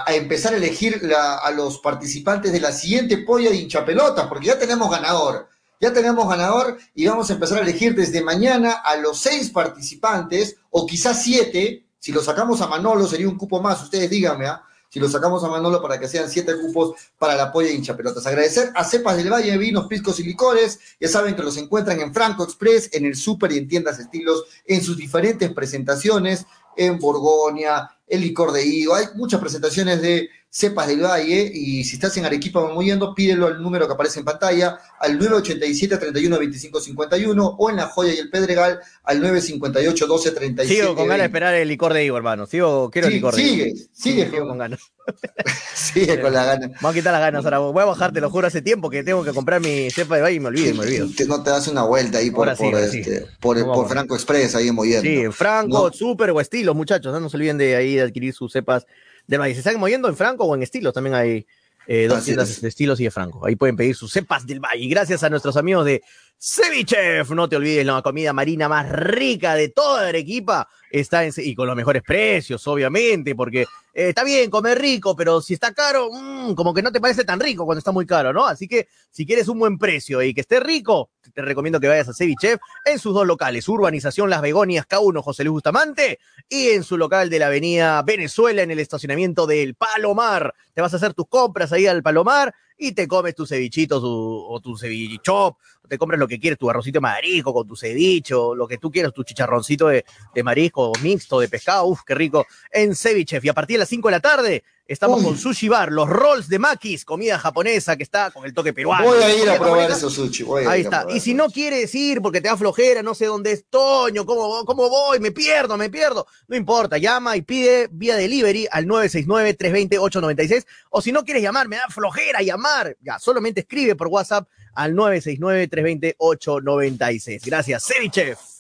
empezar 0.09 0.53
a 0.53 0.57
elegir 0.57 1.01
a 1.15 1.51
los 1.51 1.79
participantes 1.79 2.53
de 2.53 2.61
la 2.61 2.73
siguiente 2.73 3.19
polla 3.19 3.51
de 3.51 3.57
hinchapelotas, 3.57 4.27
porque 4.27 4.49
ya 4.49 4.59
tenemos 4.59 4.91
ganador. 4.91 5.49
Ya 5.81 5.93
tenemos 5.93 6.29
ganador 6.29 6.79
y 6.95 7.07
vamos 7.07 7.29
a 7.29 7.33
empezar 7.33 7.59
a 7.59 7.63
elegir 7.63 7.97
desde 7.97 8.23
mañana 8.23 8.73
a 8.85 8.97
los 8.97 9.19
seis 9.19 9.51
participantes, 9.51 10.57
o 10.71 10.87
quizás 10.87 11.23
siete, 11.23 11.87
si 12.03 12.11
lo 12.11 12.21
sacamos 12.21 12.61
a 12.61 12.67
Manolo 12.67 13.07
sería 13.07 13.29
un 13.29 13.39
cupo 13.39 13.63
más, 13.63 13.81
ustedes 13.81 14.11
díganme, 14.11 14.47
¿ah? 14.47 14.61
Si 14.89 14.99
lo 14.99 15.09
sacamos 15.09 15.45
a 15.45 15.49
Manolo 15.49 15.81
para 15.81 16.01
que 16.01 16.09
sean 16.09 16.29
siete 16.29 16.53
cupos 16.61 16.97
para 17.17 17.37
la 17.37 17.53
polla 17.53 17.71
hincha 17.71 17.97
pelotas. 17.97 18.27
Agradecer 18.27 18.73
a 18.75 18.83
Cepas 18.83 19.17
del 19.17 19.33
Valle, 19.33 19.57
vinos, 19.57 19.87
piscos 19.87 20.19
y 20.19 20.25
licores. 20.25 20.81
Ya 20.99 21.07
saben 21.07 21.37
que 21.37 21.45
los 21.45 21.57
encuentran 21.59 22.01
en 22.01 22.13
Franco 22.13 22.43
Express, 22.43 22.91
en 22.93 23.07
el 23.07 23.15
Super 23.15 23.53
y 23.53 23.59
en 23.59 23.69
tiendas 23.69 24.01
estilos, 24.01 24.45
en 24.67 24.83
sus 24.83 24.97
diferentes 24.97 25.51
presentaciones, 25.53 26.45
en 26.77 26.99
Borgoña, 26.99 27.89
el 28.07 28.21
licor 28.21 28.53
de 28.53 28.65
higo. 28.65 28.95
Hay 28.95 29.07
muchas 29.15 29.41
presentaciones 29.41 30.03
de 30.03 30.29
Cepas 30.55 30.87
del 30.87 31.03
Valle 31.03 31.51
y 31.51 31.83
si 31.83 31.95
estás 31.95 32.15
en 32.19 32.27
Arequipa 32.27 32.61
moviendo, 32.61 33.15
pídelo 33.15 33.47
al 33.47 33.63
número 33.63 33.87
que 33.87 33.95
aparece 33.95 34.19
en 34.19 34.27
pantalla, 34.27 34.79
al 35.01 35.19
987 35.19 35.97
31 35.97 36.39
25 36.39 36.79
51 36.79 37.47
o 37.59 37.71
en 37.71 37.77
La 37.77 37.87
Joya 37.87 38.13
y 38.13 38.19
el 38.19 38.29
Pedregal 38.29 38.79
al 39.05 39.21
958 39.23 40.07
12 40.07 40.31
37. 40.31 40.83
Sigo 40.83 40.95
con 40.95 41.09
ganas 41.09 41.21
de 41.21 41.25
esperar 41.25 41.55
el 41.55 41.69
licor 41.69 41.95
de 41.95 42.05
higo, 42.05 42.19
hermano. 42.19 42.45
Sigo, 42.45 42.91
quiero 42.91 43.09
el 43.09 43.15
licor 43.15 43.35
de 43.35 43.43
sigue, 43.43 43.69
higo. 43.69 43.77
Sigue, 43.95 44.27
sigue 44.27 44.41
con 44.41 44.59
ganas. 44.59 44.81
sigue 45.75 46.21
con 46.21 46.35
las 46.35 46.45
ganas. 46.45 46.71
Vamos 46.83 46.91
a 46.91 46.95
quitar 46.95 47.13
las 47.13 47.23
ganas 47.23 47.45
ahora. 47.47 47.59
Voy 47.59 47.83
a 47.83 47.87
bajar, 47.87 48.13
te 48.13 48.21
lo 48.21 48.29
juro, 48.29 48.47
hace 48.47 48.61
tiempo 48.61 48.91
que 48.91 49.03
tengo 49.03 49.25
que 49.25 49.33
comprar 49.33 49.59
mi 49.63 49.91
cepa 49.91 50.17
de 50.17 50.23
valle 50.23 50.37
y 50.37 50.41
me 50.41 50.49
olvido, 50.49 50.75
me 50.75 50.81
olvido. 50.81 51.09
No 51.29 51.43
te 51.43 51.49
das 51.49 51.67
una 51.67 51.85
vuelta 51.85 52.19
ahí 52.19 52.31
por, 52.31 52.55
por, 52.59 52.75
este, 52.75 53.27
por, 53.41 53.89
Franco 53.89 54.15
Express, 54.15 54.55
ahí 54.55 54.69
en 54.69 54.75
Moyendo. 54.75 55.03
Sí, 55.03 55.25
Franco, 55.33 55.91
Super 55.95 56.31
o 56.33 56.43
Estilo, 56.43 56.75
muchachos. 56.75 57.19
No 57.19 57.31
se 57.31 57.37
olviden 57.39 57.57
de 57.57 57.75
ahí 57.75 57.92
de 57.97 58.03
adquirir 58.03 58.35
sus 58.35 58.53
cepas 58.53 58.87
del 59.27 59.41
Valle. 59.41 59.55
Se 59.55 59.61
están 59.61 59.79
moviendo 59.79 60.09
en 60.09 60.17
Franco 60.17 60.45
o 60.45 60.55
en 60.55 60.63
Estilos, 60.63 60.95
también 60.95 61.15
hay 61.15 61.47
eh, 61.87 62.07
dos 62.09 62.25
tiendas 62.25 62.61
de 62.61 62.69
Estilos 62.69 63.01
y 63.01 63.05
de 63.05 63.11
Franco. 63.11 63.45
Ahí 63.45 63.57
pueden 63.57 63.77
pedir 63.77 63.95
sus 63.95 64.13
cepas 64.13 64.47
del 64.47 64.61
Valle. 64.61 64.85
Y 64.85 64.89
gracias 64.89 65.23
a 65.23 65.31
nuestros 65.31 65.57
amigos 65.57 65.85
de 65.85 66.03
Cevichef, 66.39 67.31
no 67.31 67.49
te 67.49 67.57
olvides, 67.57 67.87
la 67.87 68.03
comida 68.03 68.33
marina 68.33 68.69
más 68.69 68.89
rica 68.91 69.55
de 69.55 69.69
toda 69.69 70.09
Arequipa 70.09 70.69
está 70.91 71.25
en, 71.25 71.33
y 71.37 71.55
con 71.55 71.67
los 71.67 71.77
mejores 71.77 72.03
precios, 72.03 72.67
obviamente, 72.67 73.35
porque 73.35 73.67
eh, 73.95 74.09
está 74.09 74.25
bien 74.25 74.51
comer 74.51 74.81
rico, 74.81 75.15
pero 75.15 75.41
si 75.41 75.55
está 75.55 75.73
caro, 75.75 76.09
mmm, 76.11 76.55
como 76.55 76.73
que 76.73 76.83
no 76.83 76.91
te 76.91 77.01
parece 77.01 77.25
tan 77.25 77.41
rico 77.41 77.65
cuando 77.65 77.79
está 77.79 77.93
muy 77.93 78.07
caro, 78.07 78.33
¿no? 78.33 78.47
Así 78.47 78.67
que 78.67 78.89
si 79.11 79.27
quieres 79.27 79.49
un 79.49 79.59
buen 79.59 79.79
precio 79.79 80.23
y 80.23 80.33
que 80.33 80.41
esté 80.41 80.61
rico, 80.61 81.11
te 81.35 81.43
recomiendo 81.43 81.79
que 81.79 81.89
vayas 81.89 82.09
a 82.09 82.15
Cevichef 82.15 82.59
en 82.85 82.99
sus 82.99 83.15
dos 83.15 83.27
locales, 83.27 83.69
Urbanización 83.69 84.31
Las 84.31 84.43
Begonias 84.43 84.87
K1 84.89 85.23
José 85.23 85.45
Luis 85.45 85.53
Bustamante 85.53 86.19
y 86.49 86.69
en 86.69 86.85
su 86.85 86.97
local 86.97 87.31
de 87.31 87.39
la 87.39 87.47
Avenida 87.47 88.03
Venezuela 88.03 88.63
en 88.63 88.71
el 88.71 88.81
estacionamiento 88.81 89.47
del 89.47 89.75
Palomar. 89.75 90.55
Te 90.75 90.81
vas 90.81 90.95
a 90.95 90.97
hacer 90.97 91.15
tus 91.15 91.29
compras 91.29 91.73
ahí 91.73 91.87
al 91.87 92.03
Palomar 92.03 92.55
y 92.79 92.93
te 92.93 93.07
comes 93.07 93.35
tu 93.35 93.47
cevichito 93.47 94.01
o 94.03 94.61
tu 94.61 94.77
cevichop, 94.77 95.57
te 95.89 95.99
compras 95.99 96.19
lo 96.19 96.27
que 96.27 96.41
quieres, 96.41 96.59
tu 96.59 96.69
arrocito 96.69 96.97
de 96.97 97.01
marisco 97.01 97.53
con 97.53 97.67
tu 97.67 97.77
ceviche, 97.77 98.35
lo 98.35 98.67
que 98.67 98.79
tú 98.79 98.91
quieras, 98.91 99.13
tu 99.13 99.23
chicharroncito 99.23 99.89
de, 99.89 100.05
de 100.35 100.43
marisco 100.43 100.91
mixto, 101.03 101.39
de 101.39 101.49
pescado, 101.49 101.85
uff, 101.85 102.01
qué 102.05 102.15
rico, 102.15 102.47
en 102.71 102.95
Cevichef. 102.97 103.45
Y 103.45 103.49
a 103.51 103.55
partir 103.55 103.77
de 103.77 103.82
las 103.83 103.89
5 103.89 104.09
de 104.09 104.13
la 104.13 104.21
tarde 104.21 104.65
estamos 104.87 105.23
con 105.23 105.39
Sushi 105.39 105.69
Bar, 105.69 105.93
los 105.93 106.09
rolls 106.09 106.49
de 106.49 106.59
Makis, 106.59 107.05
comida 107.05 107.39
japonesa 107.39 107.95
que 107.97 108.03
está 108.03 108.31
con 108.31 108.45
el 108.45 108.55
toque 108.55 108.73
peruano. 108.73 109.05
Voy 109.05 109.23
a 109.23 109.33
ir 109.35 109.47
a 109.49 109.59
probar 109.59 109.91
esos 109.91 110.15
sushi. 110.15 110.45
Ahí 110.69 110.83
está. 110.83 111.07
Y 111.09 111.19
si 111.21 111.35
no 111.35 111.49
quieres 111.51 111.93
ir 111.95 112.23
porque 112.23 112.41
te 112.41 112.49
da 112.49 112.57
flojera, 112.57 113.03
no 113.03 113.15
sé 113.15 113.27
dónde 113.27 113.53
es 113.53 113.67
Toño, 113.69 114.27
cómo, 114.27 114.65
cómo 114.65 114.89
voy, 114.89 115.21
me 115.21 115.31
pierdo, 115.33 115.77
me 115.77 115.91
pierdo, 115.91 116.27
no 116.49 116.57
importa, 116.57 116.99
llama 116.99 117.37
y 117.37 117.43
pide 117.43 117.89
vía 117.91 118.17
delivery 118.17 118.67
al 118.71 118.87
969-320-896. 118.87 120.67
O 120.91 121.01
si 121.01 121.13
no 121.13 121.25
quieres 121.25 121.43
llamar, 121.43 121.69
me 121.69 121.77
da 121.77 121.89
flojera 121.89 122.43
llamar, 122.43 122.97
ya, 123.01 123.19
solamente 123.19 123.61
escribe 123.61 123.97
por 123.97 124.09
WhatsApp 124.09 124.47
al 124.75 124.93
969-320-896. 124.95 127.41
Gracias, 127.45 127.87
Cevichef. 127.87 128.52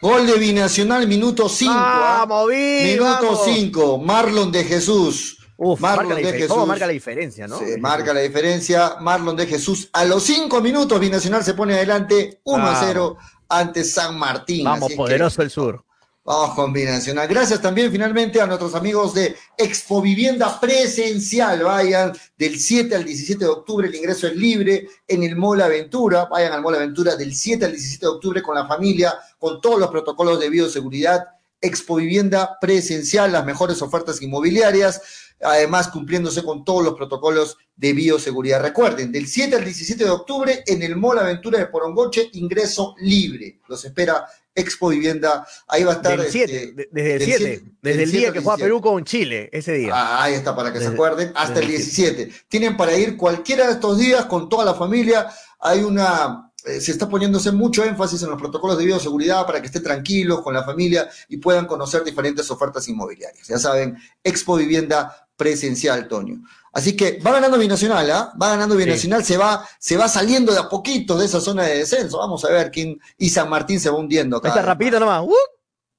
Gol 0.00 0.26
de 0.26 0.38
Binacional, 0.38 1.08
minuto 1.08 1.48
5. 1.48 1.72
¿ah? 1.74 2.24
Vamos, 2.28 2.48
Minuto 2.50 3.42
5. 3.44 3.98
Marlon 3.98 4.52
de 4.52 4.64
Jesús. 4.64 5.38
Uf, 5.56 5.80
Marlon 5.80 6.22
de 6.22 6.32
Jesús. 6.32 6.48
¿Cómo 6.48 6.66
marca 6.66 6.86
la 6.86 6.92
diferencia, 6.92 7.48
no? 7.48 7.58
Se 7.58 7.78
marca 7.78 8.14
la 8.14 8.20
diferencia. 8.20 8.96
Marlon 9.00 9.36
de 9.36 9.46
Jesús. 9.46 9.90
A 9.92 10.04
los 10.04 10.22
5 10.22 10.60
minutos, 10.60 11.00
Binacional 11.00 11.42
se 11.42 11.54
pone 11.54 11.74
adelante 11.74 12.40
1 12.44 12.64
a 12.64 12.80
0 12.80 13.16
ante 13.48 13.82
San 13.82 14.16
Martín. 14.18 14.64
Vamos, 14.64 14.92
poderoso 14.92 15.42
el 15.42 15.50
sur. 15.50 15.84
Vamos 16.28 16.54
con. 16.54 16.74
Gracias 16.74 17.62
también 17.62 17.90
finalmente 17.90 18.38
a 18.38 18.46
nuestros 18.46 18.74
amigos 18.74 19.14
de 19.14 19.34
Expo 19.56 20.02
Vivienda 20.02 20.60
Presencial. 20.60 21.62
Vayan 21.62 22.12
del 22.36 22.60
7 22.60 22.94
al 22.94 23.04
17 23.04 23.46
de 23.46 23.50
octubre, 23.50 23.88
el 23.88 23.94
ingreso 23.94 24.26
es 24.26 24.36
libre 24.36 24.88
en 25.06 25.22
el 25.22 25.36
Mall 25.36 25.62
Aventura. 25.62 26.26
Vayan 26.26 26.52
al 26.52 26.60
Mall 26.60 26.74
Aventura 26.74 27.16
del 27.16 27.34
7 27.34 27.64
al 27.64 27.70
17 27.70 28.04
de 28.04 28.12
octubre 28.12 28.42
con 28.42 28.56
la 28.56 28.66
familia, 28.66 29.14
con 29.38 29.58
todos 29.62 29.80
los 29.80 29.88
protocolos 29.88 30.38
de 30.38 30.50
bioseguridad. 30.50 31.37
Expo 31.60 31.96
Vivienda 31.96 32.58
Presencial, 32.60 33.32
las 33.32 33.44
mejores 33.44 33.82
ofertas 33.82 34.22
inmobiliarias 34.22 35.02
además 35.40 35.88
cumpliéndose 35.88 36.42
con 36.42 36.64
todos 36.64 36.84
los 36.84 36.94
protocolos 36.94 37.56
de 37.76 37.92
bioseguridad. 37.92 38.62
Recuerden, 38.62 39.12
del 39.12 39.26
7 39.26 39.56
al 39.56 39.64
17 39.64 40.04
de 40.04 40.10
octubre 40.10 40.62
en 40.66 40.82
el 40.82 40.96
Mall 40.96 41.18
Aventura 41.18 41.58
de 41.58 41.66
Porongoche, 41.66 42.28
ingreso 42.32 42.94
libre. 42.98 43.60
Los 43.68 43.84
espera 43.84 44.26
Expo 44.54 44.88
Vivienda. 44.88 45.46
Ahí 45.68 45.84
va 45.84 45.92
a 45.92 45.96
estar. 45.96 46.18
Este, 46.20 46.88
desde 46.90 47.14
el 47.14 47.22
7, 47.22 47.62
desde 47.80 48.02
el 48.02 48.10
día 48.10 48.32
que 48.32 48.40
fue 48.40 48.54
a 48.54 48.56
Perú 48.56 48.80
con 48.80 49.04
Chile, 49.04 49.48
ese 49.52 49.72
día. 49.72 49.92
Ah, 49.94 50.24
ahí 50.24 50.34
está, 50.34 50.56
para 50.56 50.72
que 50.72 50.80
se 50.80 50.88
acuerden, 50.88 51.32
hasta 51.34 51.60
el 51.60 51.68
17. 51.68 52.30
Tienen 52.48 52.76
para 52.76 52.96
ir 52.96 53.16
cualquiera 53.16 53.66
de 53.66 53.74
estos 53.74 53.98
días 53.98 54.26
con 54.26 54.48
toda 54.48 54.64
la 54.64 54.74
familia. 54.74 55.28
Hay 55.60 55.82
una 55.82 56.47
se 56.64 56.90
está 56.90 57.08
poniéndose 57.08 57.52
mucho 57.52 57.84
énfasis 57.84 58.22
en 58.22 58.30
los 58.30 58.38
protocolos 58.38 58.76
de 58.78 58.84
bioseguridad 58.84 59.46
para 59.46 59.60
que 59.60 59.66
estén 59.66 59.82
tranquilos 59.82 60.42
con 60.42 60.54
la 60.54 60.64
familia 60.64 61.08
y 61.28 61.38
puedan 61.38 61.66
conocer 61.66 62.04
diferentes 62.04 62.50
ofertas 62.50 62.88
inmobiliarias. 62.88 63.46
Ya 63.46 63.58
saben, 63.58 63.96
Expo 64.22 64.56
Vivienda 64.56 65.28
presencial, 65.36 66.08
Tonio. 66.08 66.38
Así 66.72 66.96
que 66.96 67.20
va 67.20 67.32
ganando 67.32 67.58
Binacional, 67.58 68.10
¿ah? 68.10 68.32
Va 68.40 68.50
ganando 68.50 68.76
Binacional, 68.76 69.24
se, 69.24 69.36
va, 69.36 69.66
se 69.78 69.96
va 69.96 70.08
saliendo 70.08 70.52
de 70.52 70.58
a 70.58 70.68
poquito 70.68 71.16
de 71.16 71.26
esa 71.26 71.40
zona 71.40 71.62
de 71.62 71.78
descenso. 71.78 72.18
Vamos 72.18 72.44
a 72.44 72.50
ver 72.50 72.70
quién. 72.70 73.00
Y 73.16 73.30
San 73.30 73.48
Martín 73.48 73.80
se 73.80 73.88
va 73.88 73.96
hundiendo 73.96 74.36
acá. 74.36 74.48
está 74.48 74.62
rapidito 74.62 75.00
nomás. 75.00 75.22
Uh. 75.22 75.34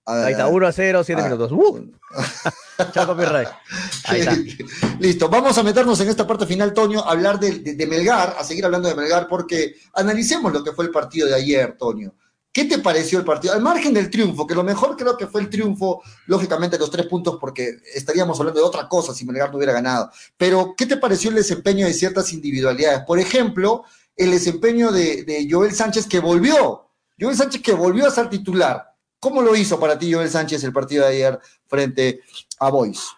Ahí 0.05 0.31
está, 0.31 0.47
1 0.47 0.67
a 0.67 0.71
0, 0.71 1.03
7 1.03 1.21
minutos. 1.23 1.51
Uh. 1.51 1.91
Chao, 2.93 3.13
rey. 3.13 3.45
Ahí 4.05 4.21
está. 4.21 4.37
Listo, 4.99 5.29
vamos 5.29 5.57
a 5.57 5.63
meternos 5.63 5.99
en 5.99 6.09
esta 6.09 6.25
parte 6.25 6.45
final, 6.45 6.73
Tonio, 6.73 7.05
a 7.05 7.11
hablar 7.11 7.39
de, 7.39 7.59
de, 7.59 7.87
Melgar, 7.87 8.35
a 8.37 8.43
seguir 8.43 8.65
hablando 8.65 8.87
de 8.87 8.95
Melgar, 8.95 9.27
porque 9.27 9.75
analicemos 9.93 10.53
lo 10.53 10.63
que 10.63 10.71
fue 10.71 10.85
el 10.85 10.91
partido 10.91 11.27
de 11.27 11.35
ayer, 11.35 11.75
Tonio. 11.77 12.13
¿Qué 12.51 12.65
te 12.65 12.79
pareció 12.79 13.19
el 13.19 13.25
partido? 13.25 13.53
Al 13.53 13.61
margen 13.61 13.93
del 13.93 14.09
triunfo, 14.09 14.47
que 14.47 14.55
lo 14.55 14.63
mejor 14.63 14.97
creo 14.97 15.15
que 15.15 15.27
fue 15.27 15.41
el 15.41 15.49
triunfo, 15.49 16.01
lógicamente 16.25 16.79
los 16.79 16.89
tres 16.89 17.05
puntos, 17.05 17.37
porque 17.39 17.77
estaríamos 17.93 18.39
hablando 18.39 18.59
de 18.59 18.65
otra 18.65 18.87
cosa 18.87 19.13
si 19.13 19.25
Melgar 19.25 19.51
no 19.51 19.57
hubiera 19.57 19.73
ganado. 19.73 20.09
Pero, 20.35 20.73
¿qué 20.75 20.85
te 20.85 20.97
pareció 20.97 21.29
el 21.29 21.35
desempeño 21.35 21.85
de 21.85 21.93
ciertas 21.93 22.33
individualidades? 22.33 23.01
Por 23.05 23.19
ejemplo, 23.19 23.83
el 24.15 24.31
desempeño 24.31 24.91
de, 24.91 25.23
de 25.23 25.47
Joel 25.49 25.73
Sánchez 25.73 26.07
que 26.07 26.19
volvió, 26.19 26.89
Joel 27.19 27.35
Sánchez 27.35 27.61
que 27.61 27.73
volvió 27.73 28.07
a 28.07 28.11
ser 28.11 28.29
titular. 28.29 28.88
¿Cómo 29.19 29.41
lo 29.41 29.55
hizo 29.55 29.79
para 29.79 29.99
ti 29.99 30.13
Joel 30.13 30.29
Sánchez 30.29 30.63
el 30.63 30.73
partido 30.73 31.05
de 31.05 31.13
ayer 31.13 31.39
frente 31.67 32.21
a 32.59 32.69
Boys? 32.69 33.09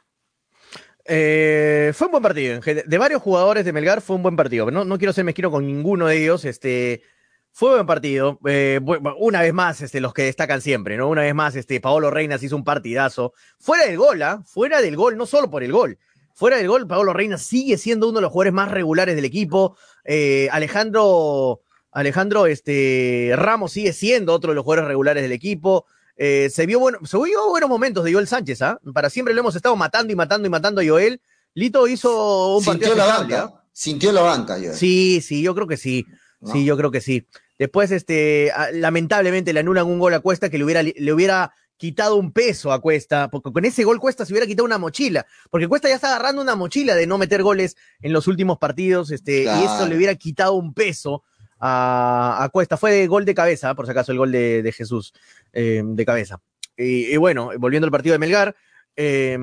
Eh, 1.05 1.91
fue 1.93 2.07
un 2.07 2.11
buen 2.11 2.23
partido. 2.23 2.59
De 2.59 2.97
varios 2.97 3.21
jugadores 3.21 3.65
de 3.65 3.73
Melgar 3.73 4.01
fue 4.01 4.15
un 4.15 4.23
buen 4.23 4.35
partido. 4.35 4.71
No, 4.71 4.85
no 4.85 4.97
quiero 4.97 5.13
ser 5.13 5.25
mezquino 5.25 5.51
con 5.51 5.65
ninguno 5.65 6.07
de 6.07 6.17
ellos. 6.17 6.45
Este, 6.45 7.03
fue 7.51 7.69
un 7.69 7.75
buen 7.75 7.87
partido. 7.87 8.39
Eh, 8.45 8.79
una 9.19 9.41
vez 9.41 9.53
más, 9.53 9.81
este, 9.81 9.99
los 9.99 10.13
que 10.13 10.23
destacan 10.23 10.61
siempre, 10.61 10.97
¿no? 10.97 11.09
Una 11.09 11.21
vez 11.21 11.35
más, 11.35 11.55
este, 11.55 11.79
Paolo 11.79 12.09
Reinas 12.09 12.41
hizo 12.41 12.55
un 12.55 12.63
partidazo. 12.63 13.33
Fuera 13.59 13.85
del 13.85 13.97
gol, 13.97 14.21
¿ah? 14.23 14.41
Fuera 14.45 14.81
del 14.81 14.95
gol, 14.95 15.17
no 15.17 15.25
solo 15.25 15.49
por 15.49 15.63
el 15.63 15.71
gol. 15.71 15.99
Fuera 16.33 16.57
del 16.57 16.67
gol, 16.67 16.87
Paolo 16.87 17.13
Reinas 17.13 17.43
sigue 17.43 17.77
siendo 17.77 18.07
uno 18.07 18.19
de 18.19 18.23
los 18.23 18.31
jugadores 18.31 18.53
más 18.53 18.71
regulares 18.71 19.15
del 19.15 19.25
equipo. 19.25 19.77
Eh, 20.05 20.49
Alejandro, 20.51 21.61
Alejandro 21.91 22.45
este, 22.45 23.33
Ramos 23.35 23.73
sigue 23.73 23.93
siendo 23.93 24.33
otro 24.33 24.51
de 24.51 24.55
los 24.55 24.63
jugadores 24.63 24.87
regulares 24.87 25.23
del 25.23 25.31
equipo. 25.31 25.85
Eh, 26.15 26.49
se, 26.51 26.65
vio 26.65 26.79
bueno, 26.79 26.99
se 27.03 27.17
vio 27.17 27.49
buenos 27.49 27.69
momentos 27.69 28.03
de 28.03 28.13
Joel 28.13 28.27
Sánchez, 28.27 28.61
¿ah? 28.61 28.79
Para 28.93 29.09
siempre 29.09 29.33
lo 29.33 29.39
hemos 29.39 29.55
estado 29.55 29.75
matando 29.75 30.13
y 30.13 30.15
matando 30.15 30.47
y 30.47 30.51
matando 30.51 30.81
a 30.81 30.85
Joel. 30.85 31.21
Lito 31.53 31.87
hizo 31.87 32.57
un 32.57 32.63
Sintió 32.63 32.95
la 32.95 33.05
banca. 33.05 33.43
¿ah? 33.43 33.63
Sintió 33.73 34.11
la 34.11 34.21
banca, 34.21 34.55
Joel. 34.55 34.73
Sí, 34.73 35.21
sí, 35.21 35.41
yo 35.41 35.53
creo 35.55 35.67
que 35.67 35.77
sí. 35.77 36.05
Sí, 36.51 36.65
yo 36.65 36.75
creo 36.75 36.89
que 36.89 37.01
sí. 37.01 37.27
Después, 37.59 37.91
este, 37.91 38.51
lamentablemente 38.73 39.53
le 39.53 39.59
anulan 39.59 39.85
un 39.85 39.99
gol 39.99 40.13
a 40.15 40.19
Cuesta 40.21 40.49
que 40.49 40.57
le 40.57 40.63
hubiera, 40.63 40.81
le 40.81 41.13
hubiera 41.13 41.53
quitado 41.81 42.15
un 42.15 42.31
peso 42.31 42.71
a 42.71 42.79
Cuesta, 42.79 43.29
porque 43.29 43.51
con 43.51 43.65
ese 43.65 43.83
gol 43.83 43.99
Cuesta 43.99 44.23
se 44.23 44.33
hubiera 44.33 44.45
quitado 44.45 44.65
una 44.65 44.77
mochila, 44.77 45.25
porque 45.49 45.67
Cuesta 45.67 45.89
ya 45.89 45.95
está 45.95 46.09
agarrando 46.09 46.41
una 46.41 46.55
mochila 46.55 46.93
de 46.93 47.07
no 47.07 47.17
meter 47.17 47.41
goles 47.41 47.75
en 48.01 48.13
los 48.13 48.27
últimos 48.27 48.59
partidos, 48.59 49.09
este, 49.09 49.45
y 49.45 49.47
eso 49.47 49.87
le 49.87 49.95
hubiera 49.95 50.13
quitado 50.13 50.53
un 50.53 50.75
peso 50.75 51.23
a, 51.61 52.49
Cuesta. 52.51 52.77
Fue 52.77 53.07
gol 53.07 53.25
de 53.25 53.35
cabeza, 53.35 53.75
por 53.75 53.85
si 53.85 53.91
acaso, 53.91 54.11
el 54.11 54.17
gol 54.17 54.31
de, 54.31 54.73
Jesús 54.75 55.13
eh, 55.53 55.81
de 55.85 56.05
cabeza. 56.05 56.41
Y, 56.75 57.15
bueno, 57.17 57.51
volviendo 57.59 57.85
al 57.85 57.91
partido 57.91 58.13
de 58.13 58.19
Melgar, 58.19 58.55
eh, 58.95 59.37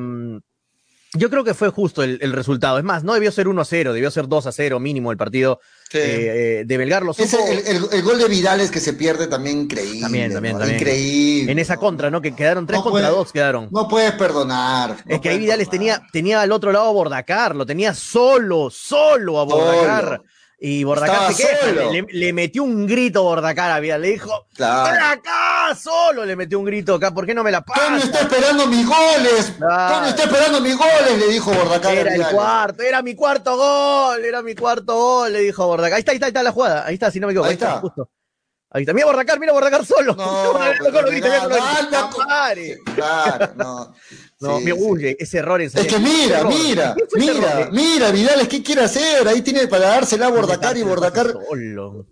yo 1.15 1.31
creo 1.31 1.43
que 1.43 1.55
fue 1.55 1.71
justo 1.71 2.03
el, 2.03 2.33
resultado. 2.33 2.77
Es 2.77 2.85
más, 2.85 3.03
no 3.03 3.15
debió 3.15 3.33
ser 3.33 3.47
1-0, 3.47 3.93
debió 3.93 4.11
ser 4.11 4.27
2-0 4.27 4.79
mínimo 4.79 5.11
el 5.11 5.17
partido 5.17 5.59
eh, 5.93 6.65
de 6.67 6.77
Belgar. 6.77 7.03
el, 7.03 8.03
gol 8.03 8.19
de 8.19 8.29
Vidal 8.29 8.61
es 8.61 8.71
que 8.71 8.79
se 8.79 8.93
pierde 8.93 9.27
también 9.27 9.61
increíble. 9.61 10.03
También, 10.03 10.33
también, 10.33 10.59
también. 10.59 10.79
Increíble. 10.79 11.53
En 11.53 11.59
esa 11.59 11.79
contra, 11.79 12.11
¿no? 12.11 12.21
Que 12.21 12.35
quedaron 12.35 12.67
3 12.67 12.83
contra 12.83 13.09
2 13.09 13.33
quedaron. 13.33 13.69
No 13.71 13.89
puedes 13.89 14.13
perdonar. 14.13 14.97
es 15.07 15.21
que 15.21 15.31
ahí 15.31 15.39
Vidales 15.39 15.71
tenía, 15.71 16.03
tenía 16.13 16.43
al 16.43 16.53
otro 16.53 16.73
lado 16.73 16.89
a 16.89 16.93
Bordacar, 16.93 17.57
lo 17.57 17.65
tenía 17.65 17.95
solo, 17.95 18.69
solo 18.69 19.41
a 19.41 19.45
Bordacar. 19.45 20.23
Y 20.61 20.83
Bordacar 20.83 21.33
se 21.33 21.47
queja, 21.47 21.67
le, 22.11 22.33
metió 22.33 22.65
un 22.65 22.85
grito 22.85 23.23
Bordacar 23.23 23.71
a 23.71 23.79
Vidal, 23.79 24.03
le 24.03 24.09
dijo, 24.09 24.47
claro. 24.57 25.07
acá! 25.07 25.73
Solo 25.81 26.25
le 26.25 26.35
metió 26.35 26.59
un 26.59 26.65
grito 26.65 26.97
acá, 26.97 27.15
¿por 27.15 27.27
qué 27.27 27.35
no 27.35 27.45
me 27.45 27.53
la 27.53 27.61
pasa? 27.61 27.87
Tony 27.87 28.03
está 28.03 28.23
esperando 28.23 28.67
mis 28.67 28.85
goles, 28.85 29.53
Tony 29.57 30.09
está 30.09 30.25
esperando 30.25 30.61
mis 30.61 30.77
goles, 30.77 31.17
le 31.17 31.29
dijo 31.29 31.53
Bordacar. 31.53 31.95
Era 31.95 32.13
el 32.13 32.27
cuarto, 32.27 32.83
era 32.83 33.03
mi 33.03 33.15
cuarto 33.15 33.57
gol, 33.57 34.25
era 34.25 34.43
mi 34.43 34.57
cuarto 34.57 34.97
gol, 34.97 35.33
le 35.33 35.43
dijo 35.43 35.65
Bordacar. 35.65 35.95
Ahí 35.95 36.01
está, 36.01 36.11
ahí 36.11 36.17
está, 36.17 36.27
ahí 36.27 36.31
está 36.31 36.43
la 36.43 36.53
jugada, 36.53 36.87
ahí 36.87 36.95
está, 36.95 37.13
si 37.13 37.21
no 37.21 37.29
me 37.29 37.35
equivoco, 37.35 37.49
ahí, 37.49 37.55
está. 37.55 37.81
justo. 37.81 38.11
Ahí 38.71 38.83
está, 38.83 38.93
mira 38.93 39.07
Bordacar, 39.07 39.39
mira 39.39 39.53
Bordacar 39.53 39.87
solo. 39.87 40.15
No, 40.17 40.59
Claro, 42.97 43.53
no. 43.55 43.65
No, 43.65 43.95
me 44.41 44.73
huye 44.73 45.17
ese 45.19 45.39
error 45.39 45.61
en 45.61 45.67
Es 45.67 45.87
que 45.87 45.99
mira, 45.99 46.45
mira, 46.45 46.97
mira, 47.15 47.69
mira, 47.73 48.11
Vidal, 48.11 48.47
¿qué 48.49 48.63
quiere 48.63 48.83
hacer? 48.83 49.27
Ahí 49.27 49.43
tiene 49.43 49.67
para 49.67 49.89
dársela 49.89 50.27
a 50.27 50.31
Bordacar 50.31 50.77
y 50.77 50.83
Bordacar. 50.83 51.35
No, 51.35 52.07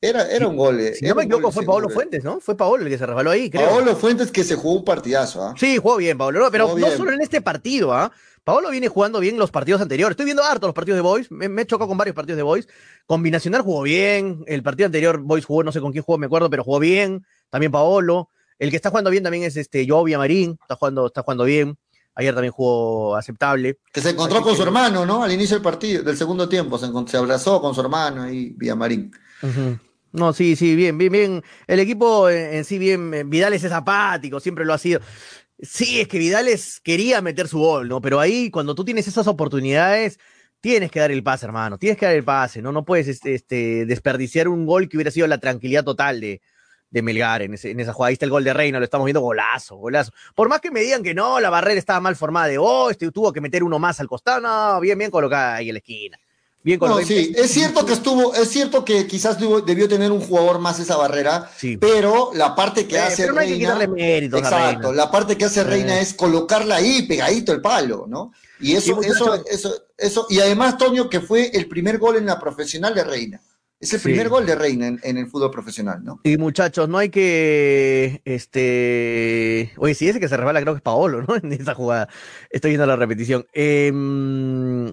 era, 0.00 0.30
era 0.30 0.48
un 0.48 0.56
gol. 0.56 0.80
Si 0.94 1.06
no 1.06 1.14
me 1.14 1.22
equivoco, 1.22 1.50
fue 1.50 1.64
Paolo 1.64 1.88
Fuentes, 1.88 2.22
¿no? 2.22 2.40
Fue 2.40 2.56
Paolo 2.56 2.82
el 2.82 2.90
que 2.90 2.98
se 2.98 3.06
resbaló 3.06 3.30
ahí, 3.30 3.48
creo. 3.48 3.68
Paolo 3.68 3.96
Fuentes 3.96 4.30
que 4.30 4.44
se 4.44 4.54
jugó 4.56 4.78
un 4.78 4.84
partidazo, 4.84 5.42
¿ah? 5.42 5.54
Sí, 5.58 5.78
jugó 5.78 5.96
bien, 5.96 6.18
Paolo. 6.18 6.48
pero 6.50 6.76
no 6.76 6.90
solo 6.90 7.12
en 7.12 7.22
este 7.22 7.40
partido, 7.40 7.92
¿ah? 7.94 8.12
Paolo 8.44 8.70
viene 8.70 8.88
jugando 8.88 9.20
bien 9.20 9.38
los 9.38 9.50
partidos 9.50 9.80
anteriores. 9.80 10.12
Estoy 10.12 10.26
viendo 10.26 10.42
harto 10.44 10.66
los 10.66 10.74
partidos 10.74 10.98
de 10.98 11.00
Boys. 11.00 11.30
Me, 11.30 11.48
me 11.48 11.62
he 11.62 11.66
chocado 11.66 11.88
con 11.88 11.96
varios 11.96 12.14
partidos 12.14 12.36
de 12.36 12.42
Boys. 12.42 12.68
Combinacional 13.06 13.62
jugó 13.62 13.80
bien. 13.82 14.44
El 14.46 14.62
partido 14.62 14.84
anterior, 14.86 15.18
Boys 15.20 15.46
jugó, 15.46 15.64
no 15.64 15.72
sé 15.72 15.80
con 15.80 15.92
quién 15.92 16.04
jugó, 16.04 16.18
me 16.18 16.26
acuerdo, 16.26 16.50
pero 16.50 16.62
jugó 16.62 16.78
bien. 16.78 17.24
También 17.48 17.72
Paolo. 17.72 18.28
El 18.58 18.70
que 18.70 18.76
está 18.76 18.90
jugando 18.90 19.10
bien 19.10 19.22
también 19.22 19.44
es 19.44 19.56
este 19.56 19.86
Jovia 19.88 20.18
Marín, 20.18 20.58
está 20.60 20.76
jugando, 20.76 21.06
está 21.06 21.22
jugando 21.22 21.44
bien. 21.44 21.76
Ayer 22.16 22.32
también 22.32 22.52
jugó 22.52 23.16
aceptable. 23.16 23.78
Que 23.92 24.00
se 24.00 24.10
encontró 24.10 24.40
con 24.40 24.54
su 24.54 24.62
hermano, 24.62 25.04
¿no? 25.04 25.24
Al 25.24 25.32
inicio 25.32 25.56
del 25.56 25.64
partido, 25.64 26.02
del 26.04 26.16
segundo 26.16 26.48
tiempo, 26.48 26.78
se, 26.78 27.16
abrazó 27.16 27.60
con 27.60 27.74
su 27.74 27.80
hermano 27.80 28.30
y 28.30 28.50
Villamarín. 28.56 29.10
No, 30.12 30.32
sí, 30.32 30.54
sí, 30.54 30.76
bien, 30.76 30.96
bien, 30.96 31.10
bien. 31.10 31.42
El 31.66 31.80
equipo 31.80 32.30
en, 32.30 32.64
sí, 32.64 32.78
bien, 32.78 33.28
Vidal 33.28 33.52
es 33.52 33.64
apático, 33.64 34.38
siempre 34.38 34.64
lo 34.64 34.72
ha 34.72 34.78
sido. 34.78 35.00
Sí, 35.60 36.00
es 36.00 36.06
que 36.06 36.18
Vidales 36.18 36.80
quería 36.80 37.20
meter 37.20 37.48
su 37.48 37.58
gol, 37.58 37.88
¿no? 37.88 38.00
Pero 38.00 38.20
ahí, 38.20 38.48
cuando 38.50 38.76
tú 38.76 38.84
tienes 38.84 39.08
esas 39.08 39.26
oportunidades, 39.26 40.20
tienes 40.60 40.92
que 40.92 41.00
dar 41.00 41.10
el 41.10 41.24
pase, 41.24 41.46
hermano. 41.46 41.78
Tienes 41.78 41.98
que 41.98 42.06
dar 42.06 42.14
el 42.14 42.24
pase, 42.24 42.62
¿no? 42.62 42.70
No 42.70 42.84
puedes 42.84 43.08
este 43.08 43.86
desperdiciar 43.86 44.46
un 44.46 44.66
gol 44.66 44.88
que 44.88 44.96
hubiera 44.96 45.10
sido 45.10 45.26
la 45.26 45.38
tranquilidad 45.38 45.82
total 45.82 46.20
de, 46.20 46.42
de 46.94 47.02
Melgar 47.02 47.42
en, 47.42 47.54
esa 47.54 47.92
jugada. 47.92 48.08
Ahí 48.08 48.12
está 48.12 48.24
el 48.24 48.30
gol 48.30 48.44
de 48.44 48.54
Reina, 48.54 48.78
lo 48.78 48.84
estamos 48.84 49.04
viendo 49.04 49.20
golazo, 49.20 49.74
golazo. 49.74 50.12
Por 50.32 50.48
más 50.48 50.60
que 50.60 50.70
me 50.70 50.80
digan 50.80 51.02
que 51.02 51.12
no, 51.12 51.40
la 51.40 51.50
barrera 51.50 51.76
estaba 51.76 51.98
mal 51.98 52.14
formada 52.14 52.46
de, 52.46 52.56
oh, 52.56 52.88
este 52.88 53.10
tuvo 53.10 53.32
que 53.32 53.40
meter 53.40 53.64
uno 53.64 53.80
más 53.80 53.98
al 53.98 54.06
costado, 54.06 54.40
no, 54.40 54.80
bien, 54.80 54.96
bien 54.96 55.10
colocada 55.10 55.56
ahí 55.56 55.70
en 55.70 55.74
la 55.74 55.78
esquina. 55.78 56.20
Bien 56.62 56.78
colocada. 56.78 57.04
sí, 57.04 57.34
es 57.36 57.50
cierto 57.50 57.84
que 57.84 57.94
estuvo, 57.94 58.32
es 58.32 58.48
cierto 58.48 58.84
que 58.84 59.08
quizás 59.08 59.38
debió 59.66 59.88
tener 59.88 60.12
un 60.12 60.20
jugador 60.20 60.60
más 60.60 60.78
esa 60.78 60.96
barrera, 60.96 61.50
pero 61.80 62.30
la 62.32 62.54
parte 62.54 62.86
que 62.86 62.96
hace 62.96 63.24
pero 63.24 63.34
no 63.34 63.40
hay 63.40 63.50
Reina. 63.50 63.78
Que 63.80 63.88
méritos 63.88 64.40
exacto, 64.40 64.92
la 64.92 65.10
parte 65.10 65.36
que 65.36 65.46
hace 65.46 65.64
Reina 65.64 65.98
es 65.98 66.14
colocarla 66.14 66.76
ahí, 66.76 67.02
pegadito 67.02 67.52
el 67.52 67.60
palo, 67.60 68.06
¿no? 68.08 68.32
Y 68.60 68.76
eso, 68.76 69.02
eso, 69.02 69.44
eso, 69.46 69.74
eso, 69.98 70.26
y 70.30 70.38
además, 70.38 70.78
Toño, 70.78 71.10
que 71.10 71.20
fue 71.20 71.50
el 71.52 71.66
primer 71.66 71.98
gol 71.98 72.16
en 72.16 72.26
la 72.26 72.38
profesional 72.38 72.94
de 72.94 73.02
Reina. 73.02 73.40
Es 73.84 73.92
el 73.92 74.00
primer 74.00 74.30
gol 74.30 74.46
de 74.46 74.54
Reina 74.54 74.86
en, 74.86 75.18
el 75.18 75.26
fútbol 75.26 75.50
profesional, 75.50 76.02
¿no? 76.02 76.18
Y 76.24 76.38
muchachos, 76.38 76.88
no 76.88 76.96
hay 76.96 77.10
que. 77.10 78.22
Este. 78.24 79.72
Oye, 79.76 79.94
si 79.94 80.08
ese 80.08 80.20
que 80.20 80.28
se 80.28 80.36
resbala, 80.38 80.62
creo 80.62 80.72
que 80.72 80.78
es 80.78 80.82
Paolo, 80.82 81.22
¿no? 81.22 81.36
En 81.42 81.52
esa 81.52 81.74
jugada. 81.74 82.08
Estoy 82.48 82.70
viendo 82.70 82.86
la 82.86 82.96
repetición. 82.96 83.46
Em, 83.52 84.86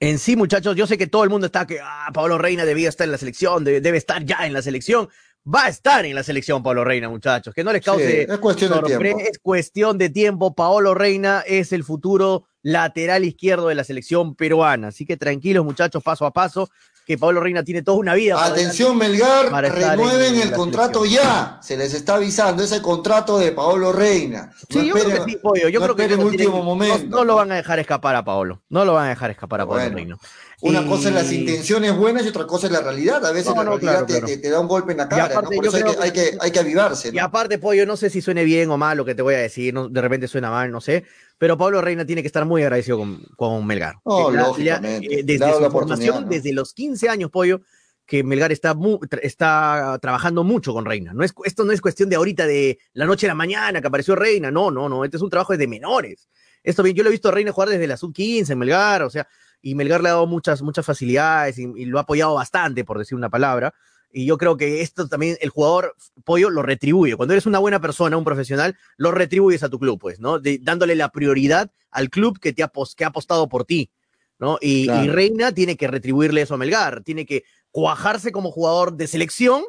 en 0.00 0.18
sí, 0.18 0.36
muchachos, 0.36 0.74
yo 0.74 0.86
sé 0.86 0.96
que 0.96 1.06
todo 1.06 1.22
el 1.24 1.30
mundo 1.30 1.46
está 1.46 1.66
que. 1.66 1.80
Ah, 1.82 2.08
Paolo 2.14 2.38
Reina 2.38 2.64
debía 2.64 2.88
estar 2.88 3.04
en 3.04 3.12
la 3.12 3.18
selección, 3.18 3.62
debe, 3.62 3.96
estar 3.98 4.24
ya 4.24 4.46
en 4.46 4.54
la 4.54 4.62
selección. 4.62 5.10
Va 5.42 5.66
a 5.66 5.68
estar 5.68 6.04
en 6.06 6.14
la 6.14 6.22
selección 6.22 6.62
Paolo 6.62 6.82
Reina, 6.82 7.10
muchachos. 7.10 7.54
Que 7.54 7.62
no 7.62 7.72
les 7.72 7.84
cause. 7.84 8.22
es 8.22 8.38
cuestión 8.38 8.72
de 8.72 8.82
tiempo. 8.82 9.20
Es 9.20 9.38
cuestión 9.38 9.98
de 9.98 10.08
tiempo. 10.08 10.54
Paolo 10.54 10.94
Reina 10.94 11.42
es 11.46 11.72
el 11.72 11.84
futuro 11.84 12.46
lateral 12.62 13.24
izquierdo 13.24 13.68
de 13.68 13.74
la 13.74 13.84
selección 13.84 14.34
peruana. 14.34 14.88
Así 14.88 15.04
que 15.04 15.18
tranquilos, 15.18 15.64
muchachos, 15.64 16.02
paso 16.02 16.24
a 16.24 16.32
paso 16.32 16.70
que 17.10 17.18
Pablo 17.18 17.40
Reina 17.40 17.64
tiene 17.64 17.82
toda 17.82 17.98
una 17.98 18.14
vida. 18.14 18.44
Atención, 18.44 18.96
Melgar, 18.96 19.50
renueven 19.50 20.40
el 20.40 20.52
contrato 20.52 21.04
ya. 21.04 21.58
Se 21.60 21.76
les 21.76 21.92
está 21.92 22.14
avisando, 22.14 22.62
ese 22.62 22.80
contrato 22.80 23.36
de 23.36 23.50
Pablo 23.50 23.90
Reina. 23.90 24.52
sí, 24.68 24.86
yo 24.86 24.94
creo 24.94 25.24
que 25.24 25.32
sí, 25.32 25.36
Pollo. 25.42 25.68
Yo 25.68 25.80
creo 25.80 25.96
que 25.96 26.04
en 26.04 26.22
último 26.22 26.62
momento. 26.62 27.16
No, 27.16 27.24
lo 27.24 27.34
van 27.34 27.50
a 27.50 27.56
dejar 27.56 27.80
escapar 27.80 28.14
a 28.14 28.24
Pablo. 28.24 28.62
No 28.68 28.84
lo 28.84 28.94
van 28.94 29.06
a 29.06 29.08
dejar 29.08 29.32
escapar 29.32 29.60
a 29.60 29.66
Pablo 29.66 29.88
Reina. 29.88 30.18
Una 30.62 30.86
cosa 30.86 31.08
es 31.08 31.14
las 31.14 31.32
intenciones 31.32 31.96
buenas 31.96 32.24
y 32.24 32.28
otra 32.28 32.46
cosa 32.46 32.66
es 32.66 32.72
la 32.72 32.80
realidad. 32.80 33.24
A 33.24 33.32
veces 33.32 33.54
la 33.54 33.64
realidad 33.64 34.06
te, 34.06 34.50
da 34.50 34.60
un 34.60 34.68
golpe 34.68 34.92
en 34.92 34.98
la 34.98 35.08
cara, 35.08 35.40
Por 35.42 35.66
eso 35.66 35.76
hay 35.76 36.12
que, 36.12 36.36
hay, 36.38 36.50
que, 36.50 36.58
avivarse. 36.58 37.10
Y 37.12 37.18
aparte, 37.18 37.58
Pollo, 37.58 37.86
no 37.86 37.96
sé 37.96 38.10
si 38.10 38.20
suene 38.20 38.44
bien 38.44 38.70
o 38.70 38.76
mal 38.76 38.96
lo 38.96 39.04
que 39.04 39.14
te 39.14 39.22
voy 39.22 39.34
a 39.34 39.38
decir, 39.38 39.74
de 39.74 40.00
repente 40.00 40.28
suena 40.28 40.50
mal, 40.50 40.70
no 40.70 40.80
sé, 40.80 41.04
pero 41.38 41.56
Pablo 41.56 41.80
Reina 41.80 42.04
tiene 42.04 42.22
que 42.22 42.26
estar 42.26 42.44
muy 42.44 42.62
agradecido 42.62 42.98
con, 42.98 43.22
con 43.36 43.66
Melgar. 43.66 43.96
Oh, 44.04 44.30
eh, 44.30 45.22
desde 45.24 45.52
su 45.52 45.70
formación, 45.70 46.28
desde 46.28 46.52
los 46.52 46.74
15 46.74 47.08
años, 47.08 47.30
Pollo, 47.30 47.62
que 48.04 48.22
Melgar 48.22 48.52
está, 48.52 48.76
está 49.22 49.98
trabajando 50.02 50.44
mucho 50.44 50.74
con 50.74 50.84
Reina. 50.84 51.14
No 51.14 51.24
es, 51.24 51.32
esto 51.44 51.64
no 51.64 51.72
es 51.72 51.80
cuestión 51.80 52.10
de 52.10 52.16
ahorita, 52.16 52.46
de 52.46 52.78
la 52.92 53.06
noche 53.06 53.26
a 53.26 53.28
la 53.28 53.34
mañana 53.34 53.80
que 53.80 53.86
apareció 53.86 54.16
Reina, 54.16 54.50
no, 54.50 54.70
no, 54.70 54.88
no, 54.88 55.04
este 55.04 55.16
es 55.16 55.22
un 55.22 55.30
trabajo 55.30 55.56
de 55.56 55.66
menores. 55.66 56.28
Esto 56.62 56.82
bien, 56.82 56.94
yo 56.94 57.02
lo 57.02 57.08
he 57.08 57.12
visto 57.12 57.28
a 57.28 57.32
Reina 57.32 57.52
jugar 57.52 57.70
desde 57.70 57.86
la 57.86 57.96
sub-15 57.96 58.50
en 58.50 58.58
Melgar, 58.58 59.02
o 59.02 59.10
sea, 59.10 59.26
y 59.62 59.74
Melgar 59.74 60.02
le 60.02 60.08
ha 60.08 60.12
dado 60.12 60.26
muchas, 60.26 60.62
muchas 60.62 60.86
facilidades 60.86 61.58
y, 61.58 61.84
lo 61.84 61.98
ha 61.98 62.02
apoyado 62.02 62.34
bastante, 62.34 62.84
por 62.84 62.98
decir 62.98 63.16
una 63.16 63.30
palabra. 63.30 63.74
Y 64.12 64.26
yo 64.26 64.38
creo 64.38 64.56
que 64.56 64.80
esto 64.80 65.08
también 65.08 65.36
el 65.40 65.50
jugador 65.50 65.94
pollo 66.24 66.50
lo 66.50 66.62
retribuye. 66.62 67.16
Cuando 67.16 67.34
eres 67.34 67.46
una 67.46 67.60
buena 67.60 67.80
persona, 67.80 68.16
un 68.16 68.24
profesional, 68.24 68.76
lo 68.96 69.12
retribuyes 69.12 69.62
a 69.62 69.68
tu 69.68 69.78
club, 69.78 70.00
pues, 70.00 70.18
¿no? 70.18 70.40
dándole 70.60 70.96
la 70.96 71.10
prioridad 71.10 71.70
al 71.90 72.10
club 72.10 72.40
que 72.40 72.52
te 72.52 72.62
ha, 72.62 72.72
que 72.96 73.04
ha 73.04 73.08
apostado 73.08 73.48
por 73.48 73.64
ti, 73.64 73.90
¿no? 74.38 74.58
Y, 74.60 74.88
Reina 74.88 75.52
tiene 75.52 75.76
que 75.76 75.86
retribuirle 75.86 76.42
eso 76.42 76.54
a 76.54 76.56
Melgar, 76.56 77.02
tiene 77.02 77.24
que 77.24 77.44
cuajarse 77.70 78.32
como 78.32 78.50
jugador 78.50 78.94
de 78.94 79.06
selección 79.06 79.62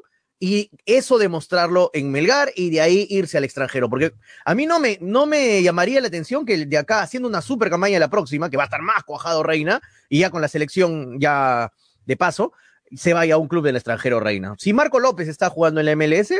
y 0.43 0.71
eso 0.87 1.19
demostrarlo 1.19 1.91
en 1.93 2.11
Melgar 2.11 2.51
y 2.55 2.71
de 2.71 2.81
ahí 2.81 3.05
irse 3.11 3.37
al 3.37 3.43
extranjero. 3.43 3.91
Porque 3.91 4.13
a 4.43 4.55
mí 4.55 4.65
no 4.65 4.79
me, 4.79 4.97
no 4.99 5.27
me 5.27 5.61
llamaría 5.61 6.01
la 6.01 6.07
atención 6.07 6.47
que 6.47 6.65
de 6.65 6.77
acá, 6.79 7.03
haciendo 7.03 7.29
una 7.29 7.43
super 7.43 7.69
campaña 7.69 7.99
la 7.99 8.09
próxima, 8.09 8.49
que 8.49 8.57
va 8.57 8.63
a 8.63 8.65
estar 8.65 8.81
más 8.81 9.03
cuajado 9.03 9.43
Reina, 9.43 9.79
y 10.09 10.21
ya 10.21 10.31
con 10.31 10.41
la 10.41 10.47
selección 10.47 11.19
ya 11.19 11.71
de 12.07 12.17
paso, 12.17 12.53
se 12.91 13.13
vaya 13.13 13.35
a 13.35 13.37
un 13.37 13.47
club 13.47 13.63
del 13.63 13.75
extranjero 13.75 14.19
Reina. 14.19 14.55
Si 14.57 14.73
Marco 14.73 14.99
López 14.99 15.27
está 15.27 15.51
jugando 15.51 15.79
en 15.79 15.85
la 15.85 15.95
MLS, 15.95 16.33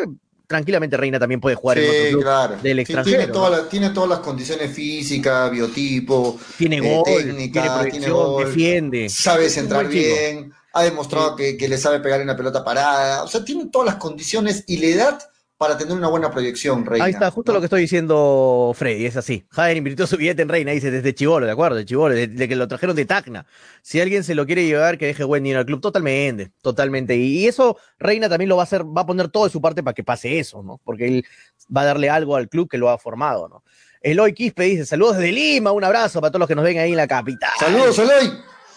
tranquilamente 0.47 0.97
Reina 0.97 1.20
también 1.20 1.39
puede 1.39 1.56
jugar 1.56 1.78
en 1.78 1.88
otro 1.88 2.10
club 2.10 2.22
claro. 2.24 2.58
del 2.58 2.80
extranjero. 2.80 3.18
tiene, 3.18 3.32
toda 3.32 3.49
la, 3.52 3.70
tiene, 3.70 3.91
todas 3.91 4.10
las 4.10 4.20
condiciones 4.20 4.74
físicas, 4.74 5.52
biotipo, 5.52 6.39
tiene 6.58 6.78
eh, 6.78 6.95
gol, 6.95 7.04
técnica, 7.06 7.62
tiene, 7.62 7.70
proyección, 7.70 8.02
tiene 8.02 8.14
gol, 8.14 8.45
defiende. 8.47 9.10
Sabe 9.10 9.47
centrar 9.47 9.88
bien, 9.88 10.52
ha 10.74 10.84
demostrado 10.84 11.36
que, 11.36 11.57
que, 11.57 11.67
le 11.67 11.78
sabe 11.78 11.99
pegar 11.99 12.22
en 12.22 12.28
la 12.28 12.38
pelota 12.38 12.63
parada. 12.63 13.24
O 13.24 13.28
sea, 13.28 13.43
tiene 13.43 13.67
todas 13.67 13.86
las 13.86 13.95
condiciones 13.95 14.63
y 14.67 14.78
la 14.78 14.88
edad 14.88 15.19
para 15.61 15.78
tener 15.78 15.95
una 15.95 16.07
buena 16.07 16.32
proyección, 16.32 16.88
Reina. 16.88 17.05
Ahí 17.05 17.11
está, 17.11 17.30
justo 17.30 17.51
¿no? 17.51 17.57
lo 17.57 17.61
que 17.61 17.65
estoy 17.65 17.82
diciendo 17.82 18.72
Freddy, 18.76 19.05
es 19.05 19.15
así. 19.15 19.45
Javier 19.51 19.78
invirtió 19.78 20.07
su 20.07 20.17
billete 20.17 20.41
en 20.41 20.49
Reina, 20.49 20.72
dice, 20.72 20.89
desde 20.89 21.13
Chivolo, 21.13 21.45
¿de 21.45 21.51
acuerdo? 21.51 21.78
De 21.78 21.86
Chivolo, 21.86 22.15
de, 22.15 22.26
de, 22.26 22.47
que 22.47 22.55
lo 22.55 22.67
trajeron 22.67 22.95
de 22.95 23.05
Tacna. 23.05 23.45
Si 23.84 24.01
alguien 24.01 24.24
se 24.24 24.34
lo 24.34 24.47
quiere 24.47 24.65
llevar, 24.65 24.97
que 24.97 25.05
deje 25.05 25.24
buen 25.24 25.43
dinero 25.43 25.59
al 25.59 25.67
club, 25.67 25.80
totalmente, 25.80 26.51
totalmente. 26.63 27.15
Y, 27.15 27.43
y, 27.43 27.47
eso, 27.47 27.78
Reina 27.99 28.28
también 28.28 28.49
lo 28.49 28.55
va 28.55 28.63
a 28.63 28.65
hacer, 28.65 28.84
va 28.84 29.01
a 29.01 29.05
poner 29.05 29.30
todo 29.30 29.43
de 29.43 29.51
su 29.51 29.61
parte 29.61 29.84
para 29.84 29.93
que 29.93 30.03
pase 30.03 30.39
eso, 30.39 30.63
¿no? 30.63 30.82
Porque 30.84 31.05
él 31.05 31.26
va 31.76 31.82
a 31.82 31.86
darle 31.86 32.09
algo 32.09 32.36
al 32.36 32.49
club 32.49 32.67
que 32.67 32.80
lo 32.80 32.89
ha 32.89 32.97
formado, 32.97 33.47
¿no? 33.47 33.63
Eloy 34.01 34.34
Quispe 34.34 34.63
dice, 34.63 34.88
saludos 34.88 35.17
desde 35.17 35.32
Lima, 35.32 35.72
un 35.72 35.84
abrazo 35.84 36.22
para 36.22 36.32
todos 36.32 36.39
los 36.39 36.47
que 36.47 36.55
nos 36.55 36.65
ven 36.65 36.80
ahí 36.80 36.89
en 36.89 36.97
la 36.97 37.07
capital. 37.07 37.51
Saludos, 37.59 37.99
Eloy. 37.99 38.32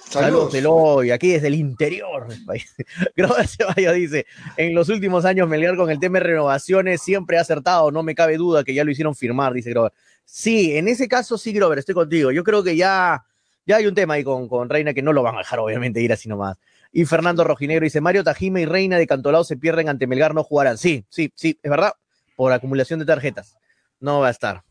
Saludos, 0.09 0.52
Saludos 0.52 0.55
Eloy, 0.55 1.11
aquí 1.11 1.32
desde 1.32 1.48
el 1.48 1.55
interior. 1.55 2.28
Grover 3.16 3.48
Ceballos 3.48 3.94
dice, 3.94 4.26
en 4.57 4.74
los 4.74 4.88
últimos 4.88 5.24
años 5.24 5.48
Melgar 5.48 5.76
con 5.76 5.90
el 5.90 5.98
tema 5.98 6.18
de 6.18 6.24
renovaciones 6.26 7.02
siempre 7.02 7.38
ha 7.38 7.40
acertado, 7.40 7.90
no 7.90 8.02
me 8.02 8.14
cabe 8.14 8.36
duda 8.36 8.62
que 8.62 8.74
ya 8.74 8.84
lo 8.84 8.90
hicieron 8.90 9.14
firmar, 9.14 9.52
dice 9.52 9.70
Grover. 9.70 9.92
Sí, 10.24 10.76
en 10.76 10.88
ese 10.88 11.09
caso 11.09 11.36
sí, 11.36 11.52
Grover, 11.52 11.78
estoy 11.78 11.94
contigo. 11.94 12.30
Yo 12.30 12.44
creo 12.44 12.62
que 12.62 12.76
ya, 12.76 13.24
ya 13.66 13.76
hay 13.76 13.86
un 13.86 13.94
tema 13.94 14.14
ahí 14.14 14.24
con, 14.24 14.48
con 14.48 14.68
Reina 14.68 14.94
que 14.94 15.02
no 15.02 15.12
lo 15.12 15.22
van 15.22 15.34
a 15.34 15.38
dejar 15.38 15.59
obviamente 15.59 16.00
ir 16.00 16.12
así 16.12 16.28
nomás. 16.28 16.57
Y 16.92 17.07
Fernando 17.07 17.42
Rojinegro 17.42 17.84
dice, 17.84 18.00
Mario 18.00 18.22
Tajime 18.22 18.61
y 18.61 18.66
Reina 18.66 18.98
de 18.98 19.07
Cantolao 19.07 19.42
se 19.42 19.57
pierden 19.57 19.88
ante 19.88 20.07
Melgar, 20.07 20.32
no 20.32 20.44
jugarán. 20.44 20.78
Sí, 20.78 21.05
sí, 21.09 21.32
sí, 21.34 21.59
es 21.61 21.70
verdad, 21.70 21.92
por 22.36 22.52
acumulación 22.52 23.00
de 23.00 23.07
tarjetas. 23.07 23.57
No 23.98 24.20
va 24.20 24.28
a 24.28 24.30
estar. 24.30 24.62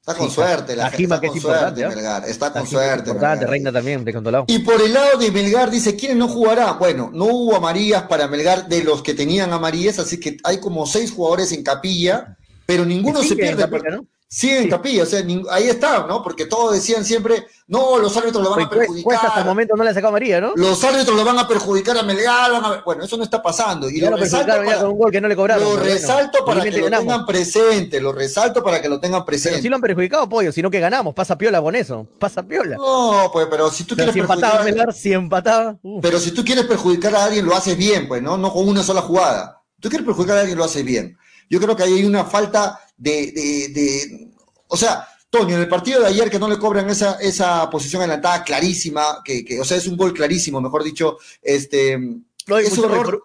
Está 0.00 0.14
con 0.14 0.28
sí, 0.28 0.34
suerte, 0.34 0.76
la 0.76 0.90
gente 0.90 1.02
está 1.02 1.20
que 1.20 1.26
con 1.28 1.36
es 1.36 1.42
suerte, 1.42 1.82
¿eh? 1.82 1.88
Melgar. 1.88 2.24
Está 2.28 2.52
con 2.52 2.66
suerte. 2.66 3.10
Importante, 3.10 3.44
Melgar. 3.44 3.50
Reina 3.50 3.72
también, 3.72 4.04
de 4.04 4.12
Cantolao. 4.12 4.44
Y 4.48 4.60
por 4.60 4.80
el 4.80 4.94
lado 4.94 5.18
de 5.18 5.30
Melgar 5.30 5.70
dice, 5.70 5.94
¿quiénes 5.94 6.16
no 6.16 6.26
jugarán? 6.26 6.78
Bueno, 6.78 7.10
no 7.12 7.26
hubo 7.26 7.56
amarillas 7.56 8.04
para 8.04 8.26
Melgar 8.26 8.66
de 8.66 8.82
los 8.82 9.02
que 9.02 9.14
tenían 9.14 9.52
amarillas, 9.52 9.98
así 9.98 10.18
que 10.18 10.38
hay 10.42 10.58
como 10.58 10.86
seis 10.86 11.12
jugadores 11.12 11.52
en 11.52 11.62
capilla, 11.62 12.36
pero 12.64 12.86
ninguno 12.86 13.22
se 13.22 13.36
pierde. 13.36 13.62
Capilla, 13.62 13.96
¿no? 13.96 14.06
Sí, 14.32 14.48
en 14.48 14.62
sí. 14.62 14.68
capilla, 14.68 15.02
o 15.02 15.06
sea, 15.06 15.24
ahí 15.50 15.68
está, 15.68 16.06
¿no? 16.06 16.22
Porque 16.22 16.46
todos 16.46 16.72
decían 16.72 17.04
siempre, 17.04 17.48
no, 17.66 17.98
los 17.98 18.16
árbitros 18.16 18.44
lo 18.44 18.50
van 18.50 18.62
a 18.62 18.70
perjudicar. 18.70 19.02
Cuesta 19.02 19.26
hasta 19.26 19.40
el 19.40 19.46
momento 19.46 19.74
no 19.74 19.82
le 19.82 19.90
ha 19.90 19.94
sacado 19.94 20.12
María, 20.12 20.40
¿no? 20.40 20.52
Los 20.54 20.84
árbitros 20.84 21.16
lo 21.16 21.24
van 21.24 21.40
a 21.40 21.48
perjudicar 21.48 21.98
a 21.98 22.04
Melgar, 22.04 22.52
van 22.52 22.64
a... 22.64 22.82
bueno, 22.82 23.02
eso 23.02 23.16
no 23.16 23.24
está 23.24 23.42
pasando. 23.42 23.90
Y 23.90 23.98
ya 23.98 24.08
lo, 24.08 24.16
lo 24.16 24.22
resalto 24.22 24.52
para, 24.52 24.78
con 24.78 24.90
un 24.90 24.98
gol 24.98 25.10
que 25.10 25.20
no 25.20 25.26
le 25.26 25.34
cobraron, 25.34 25.64
lo 25.64 25.76
resalto 25.76 26.44
bueno, 26.44 26.60
para 26.60 26.70
que 26.70 26.78
lo 26.78 26.98
tengan 26.98 27.26
presente, 27.26 28.00
lo 28.00 28.12
resalto 28.12 28.62
para 28.62 28.80
que 28.80 28.88
lo 28.88 29.00
tengan 29.00 29.24
presente. 29.24 29.56
Pero 29.56 29.62
sí 29.62 29.68
lo 29.68 29.74
han 29.74 29.82
perjudicado, 29.82 30.28
pollo, 30.28 30.52
sino 30.52 30.70
que 30.70 30.78
ganamos, 30.78 31.12
pasa 31.12 31.36
piola 31.36 31.60
con 31.60 31.74
eso, 31.74 32.06
pasa 32.20 32.44
piola. 32.44 32.76
No, 32.76 33.30
pues, 33.32 33.48
pero 33.50 33.68
si 33.72 33.82
tú 33.82 33.96
pero 33.96 34.12
quieres 34.12 34.14
si 34.14 34.20
empataba 34.20 34.62
Melgar, 34.62 34.94
si 34.94 35.12
empataba. 35.12 35.76
Uh. 35.82 36.00
Pero 36.00 36.20
si 36.20 36.30
tú 36.30 36.44
quieres 36.44 36.66
perjudicar 36.66 37.16
a 37.16 37.24
alguien, 37.24 37.44
lo 37.44 37.56
haces 37.56 37.76
bien, 37.76 38.06
pues, 38.06 38.22
¿no? 38.22 38.38
No 38.38 38.52
con 38.52 38.68
una 38.68 38.84
sola 38.84 39.02
jugada. 39.02 39.60
Tú 39.80 39.88
quieres 39.88 40.06
perjudicar 40.06 40.36
a 40.36 40.40
alguien, 40.42 40.56
lo 40.56 40.62
haces 40.62 40.84
bien. 40.84 41.18
Yo 41.48 41.60
creo 41.60 41.74
que 41.74 41.82
ahí 41.82 41.94
hay 41.94 42.04
una 42.04 42.24
falta 42.24 42.78
de, 43.00 43.32
de, 43.32 43.68
de 43.68 44.28
o 44.68 44.76
sea, 44.76 45.08
Toño, 45.30 45.56
en 45.56 45.62
el 45.62 45.68
partido 45.68 46.00
de 46.00 46.08
ayer 46.08 46.30
que 46.30 46.38
no 46.38 46.48
le 46.48 46.58
cobran 46.58 46.90
esa, 46.90 47.14
esa 47.20 47.68
posición 47.70 48.02
adelantada 48.02 48.44
clarísima, 48.44 49.22
que, 49.24 49.44
que, 49.44 49.60
o 49.60 49.64
sea, 49.64 49.76
es 49.76 49.86
un 49.86 49.96
gol 49.96 50.12
clarísimo, 50.12 50.60
mejor 50.60 50.84
dicho, 50.84 51.18
este, 51.40 51.98
no 52.46 52.58
es 52.58 52.76
un 52.76 52.90
error, 52.90 53.24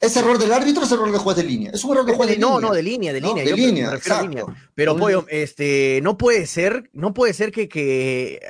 ¿Es 0.00 0.16
error 0.16 0.38
del 0.38 0.52
árbitro 0.52 0.82
o 0.82 0.84
es 0.84 0.92
error 0.92 1.10
de 1.10 1.18
juez 1.18 1.36
de 1.36 1.42
línea? 1.42 1.72
Es 1.74 1.82
un 1.82 1.90
error 1.90 2.06
de 2.06 2.12
juez 2.12 2.30
de, 2.30 2.38
no, 2.38 2.58
línea. 2.58 2.68
No, 2.68 2.74
de 2.74 2.82
línea, 2.82 3.12
de 3.12 3.20
no, 3.20 3.28
línea. 3.28 3.44
De 3.44 3.50
Yo 3.50 3.56
línea, 3.56 3.90
me. 3.90 4.22
Línea. 4.28 4.44
Pero, 4.74 4.92
no, 4.92 5.00
pollo, 5.00 5.26
este, 5.28 5.98
no 6.04 6.16
puede 6.16 6.46
ser, 6.46 6.88
no 6.92 7.12
puede 7.12 7.34
ser 7.34 7.50
que, 7.50 7.68
que, 7.68 8.40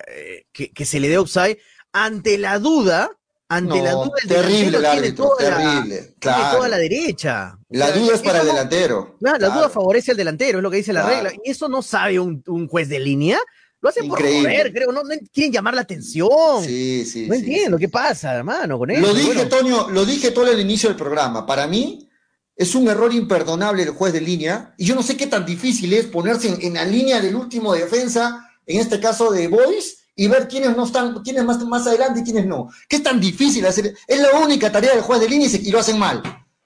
que, 0.52 0.72
que 0.72 0.84
se 0.84 1.00
le 1.00 1.08
dé 1.08 1.16
offside 1.16 1.58
ante 1.92 2.36
la 2.36 2.58
duda 2.58 3.17
ante 3.51 3.78
no, 3.78 3.84
la 3.84 3.92
duda 3.92 4.12
el 4.22 4.28
terrible 4.28 4.78
el 4.78 4.84
árbitro, 4.84 5.32
terrible, 5.38 6.01
la, 6.01 6.20
claro. 6.20 6.38
Tiene 6.38 6.57
toda 6.57 6.68
la 6.68 6.76
derecha. 6.76 7.59
La 7.70 7.86
o 7.86 7.88
sea, 7.88 7.99
duda 7.99 8.14
es 8.14 8.20
para 8.20 8.40
el 8.40 8.46
delantero. 8.46 9.16
La 9.20 9.38
duda 9.38 9.70
favorece 9.70 10.11
al 10.11 10.16
delantero, 10.18 10.59
es 10.59 10.62
lo 10.62 10.70
que 10.70 10.76
dice 10.78 10.92
la 10.92 11.07
regla. 11.09 11.32
Y 11.42 11.51
eso 11.51 11.68
no 11.68 11.80
sabe 11.80 12.20
un, 12.20 12.42
un, 12.46 12.68
juez 12.68 12.88
de 12.90 13.01
línea. 13.01 13.38
Lo 13.80 13.88
hacen 13.88 14.05
Increíble. 14.05 14.42
por 14.42 14.51
joder, 14.51 14.72
creo. 14.72 14.92
No, 14.92 15.03
no, 15.03 15.14
quieren 15.32 15.53
llamar 15.53 15.74
la 15.74 15.82
atención. 15.82 16.62
Sí, 16.62 17.07
sí. 17.07 17.26
No 17.26 17.34
sí, 17.34 17.40
entiendo 17.40 17.78
sí. 17.78 17.84
qué 17.84 17.88
pasa, 17.88 18.34
hermano, 18.34 18.78
con 18.78 18.90
eso. 18.90 19.01
Lo 19.01 19.14
dije, 19.14 19.34
bueno. 19.34 19.49
Toño, 19.49 19.88
lo 19.90 20.05
dije 20.05 20.30
todo 20.30 20.46
al 20.46 20.61
inicio 20.61 20.90
del 20.90 20.99
programa. 20.99 21.46
Para 21.46 21.66
mí 21.66 22.11
es 22.55 22.74
un 22.74 22.88
error 22.88 23.14
imperdonable 23.14 23.84
el 23.84 23.90
juez 23.90 24.12
de 24.12 24.20
línea. 24.20 24.74
Y 24.76 24.84
yo 24.84 24.94
no 24.94 25.03
sé 25.03 25.16
qué 25.16 25.26
tan 25.26 25.46
difícil 25.46 25.92
es 25.94 26.07
ponerse 26.07 26.49
en, 26.49 26.61
en 26.61 26.74
la 26.74 26.84
línea 26.84 27.20
del 27.20 27.36
último 27.36 27.72
defensa, 27.72 28.51
en 28.66 28.80
este 28.80 29.01
caso 29.01 29.30
de 29.30 29.49
Boys, 29.49 29.97
y 30.18 30.26
ver 30.26 30.48
quiénes 30.48 30.76
no 30.76 30.84
están, 30.84 31.22
quiénes 31.22 31.44
más, 31.44 31.64
más 31.64 31.86
adelante 31.86 32.20
y 32.20 32.24
quiénes 32.24 32.44
no. 32.44 32.68
¿Qué 32.88 32.96
es 32.96 33.02
tan 33.04 33.20
difícil 33.20 33.64
hacer? 33.64 33.94
Es 34.06 34.20
la 34.20 34.36
única 34.44 34.70
tarea 34.70 34.90
del 34.92 35.02
juez 35.02 35.20
de 35.20 35.28
línea 35.28 35.46
y, 35.46 35.50
se, 35.50 35.62
y 35.62 35.70
lo 35.70 35.78
hacen 35.78 35.96
mal. 35.96 36.20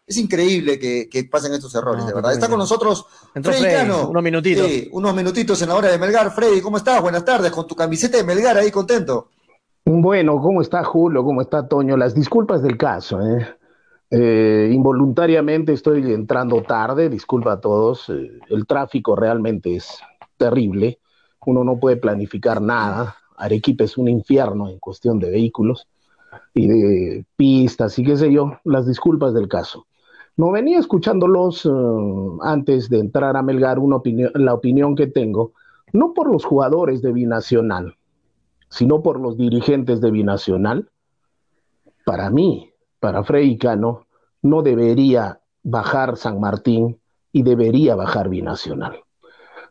Es 0.07 0.17
increíble 0.17 0.79
que, 0.79 1.07
que 1.11 1.25
pasen 1.25 1.53
estos 1.53 1.75
errores, 1.75 2.01
No, 2.01 2.09
de 2.09 2.15
verdad. 2.15 2.33
Está 2.33 2.49
con 2.49 2.59
nosotros 2.59 3.05
Entró 3.35 3.53
Freddy 3.53 3.65
Freddy, 3.67 3.89
Cano. 3.89 4.09
unos 4.09 4.23
minutitos. 4.23 4.67
Sí, 4.67 4.89
unos 4.93 5.15
minutitos 5.15 5.61
en 5.61 5.69
la 5.69 5.77
hora 5.77 5.91
de 5.91 5.99
Melgar. 5.99 6.33
Freddy, 6.35 6.63
¿cómo 6.63 6.79
estás? 6.79 7.03
Buenas 7.03 7.27
tardes, 7.27 7.53
con 7.53 7.67
tu 7.67 7.77
camiseta 7.77 8.17
de 8.17 8.25
Melgar 8.25 8.57
ahí 8.57 8.71
contento. 8.71 9.29
Bueno, 9.85 10.41
¿cómo 10.41 10.63
está 10.63 10.83
Julio? 10.83 11.23
¿Cómo 11.23 11.43
está 11.43 11.69
Toño? 11.69 11.99
Las 11.99 12.15
disculpas 12.15 12.63
del 12.63 12.79
caso, 12.79 13.21
¿eh? 13.21 13.47
Eh, 14.11 14.71
involuntariamente 14.73 15.75
estoy 15.75 16.11
entrando 16.13 16.63
tarde, 16.63 17.11
disculpa 17.11 17.53
a 17.53 17.61
todos. 17.61 18.09
Eh, 18.09 18.31
el 18.49 18.67
tráfico 18.67 19.15
realmente 19.15 19.77
es 19.77 19.99
terrible. 20.39 21.01
Uno 21.45 21.65
no 21.65 21.79
puede 21.79 21.97
planificar 21.97 22.63
nada. 22.63 23.17
Arequipa 23.43 23.85
es 23.85 23.99
un 23.99 24.09
infierno 24.09 24.69
en 24.69 24.79
cuestión 24.79 25.19
de 25.19 25.31
vehículos 25.31 25.89
y 26.55 26.69
de 26.69 27.25
pistas 27.37 27.99
y 27.99 28.05
qué 28.05 28.17
sé 28.17 28.33
yo, 28.33 28.53
las 28.65 28.87
disculpas 28.87 29.35
del 29.35 29.49
caso. 29.49 29.87
No 30.37 30.53
venía 30.53 30.79
escuchándolos 30.79 31.67
uh, 31.67 32.39
antes 32.43 32.89
de 32.89 33.01
entrar 33.01 33.37
a 33.37 33.43
Melgar 33.43 33.79
una 33.79 33.97
opinión, 33.97 34.31
la 34.35 34.55
opinión 34.55 34.95
que 34.95 35.09
tengo, 35.09 35.53
no 35.93 36.15
por 36.15 36.31
los 36.31 36.45
jugadores 36.45 37.03
de 37.03 37.13
Binacional, 37.13 37.97
sino 38.71 39.03
por 39.03 39.21
los 39.21 39.37
dirigentes 39.37 40.01
de 40.01 40.11
Binacional. 40.11 40.89
Para 42.05 42.31
mí, 42.31 42.71
para 43.01 43.25
Freddy 43.25 43.59
Cano, 43.59 44.07
no 44.41 44.63
debería 44.63 45.41
bajar 45.65 46.17
San 46.17 46.41
Martín 46.41 46.99
y 47.33 47.43
debería 47.43 47.97
bajar 47.97 48.29
Binacional. 48.29 49.01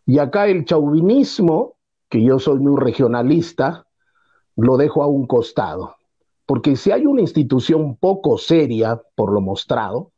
Y 0.06 0.20
acá 0.20 0.48
el 0.48 0.66
chauvinismo 0.66 1.76
que 2.12 2.22
yo 2.22 2.38
soy 2.40 2.60
muy 2.60 2.80
regionalista, 2.80 3.88
lo 4.58 4.76
dejo 4.76 5.02
a 5.02 5.08
un 5.08 5.26
costado. 5.26 5.96
Porque 6.46 6.76
si 6.76 6.92
hay 6.92 7.06
una 7.06 7.22
institución 7.22 7.96
poco 7.96 8.38
seria, 8.38 9.02
por 9.16 9.32
lo 9.32 9.40
mostrado, 9.40 10.12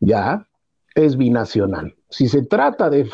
ya, 0.00 0.48
es 0.94 1.18
binacional. 1.18 1.94
Si 2.08 2.28
se 2.28 2.42
trata 2.42 2.88
de, 2.88 3.10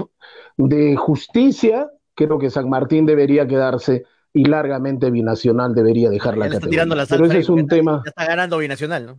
de 0.56 0.96
justicia, 0.96 1.90
creo 2.14 2.38
que 2.38 2.50
San 2.50 2.70
Martín 2.70 3.04
debería 3.04 3.48
quedarse 3.48 4.04
y 4.32 4.44
largamente 4.44 5.10
binacional 5.10 5.74
debería 5.74 6.08
dejar 6.08 6.38
la 6.38 6.48
categoría. 6.48 6.86
La 6.86 7.06
pero 7.06 7.26
ese 7.26 7.38
es 7.38 7.48
un 7.48 7.66
tema. 7.66 8.02
Ya 8.04 8.10
está 8.10 8.26
ganando 8.26 8.58
binacional, 8.58 9.06
¿no? 9.06 9.18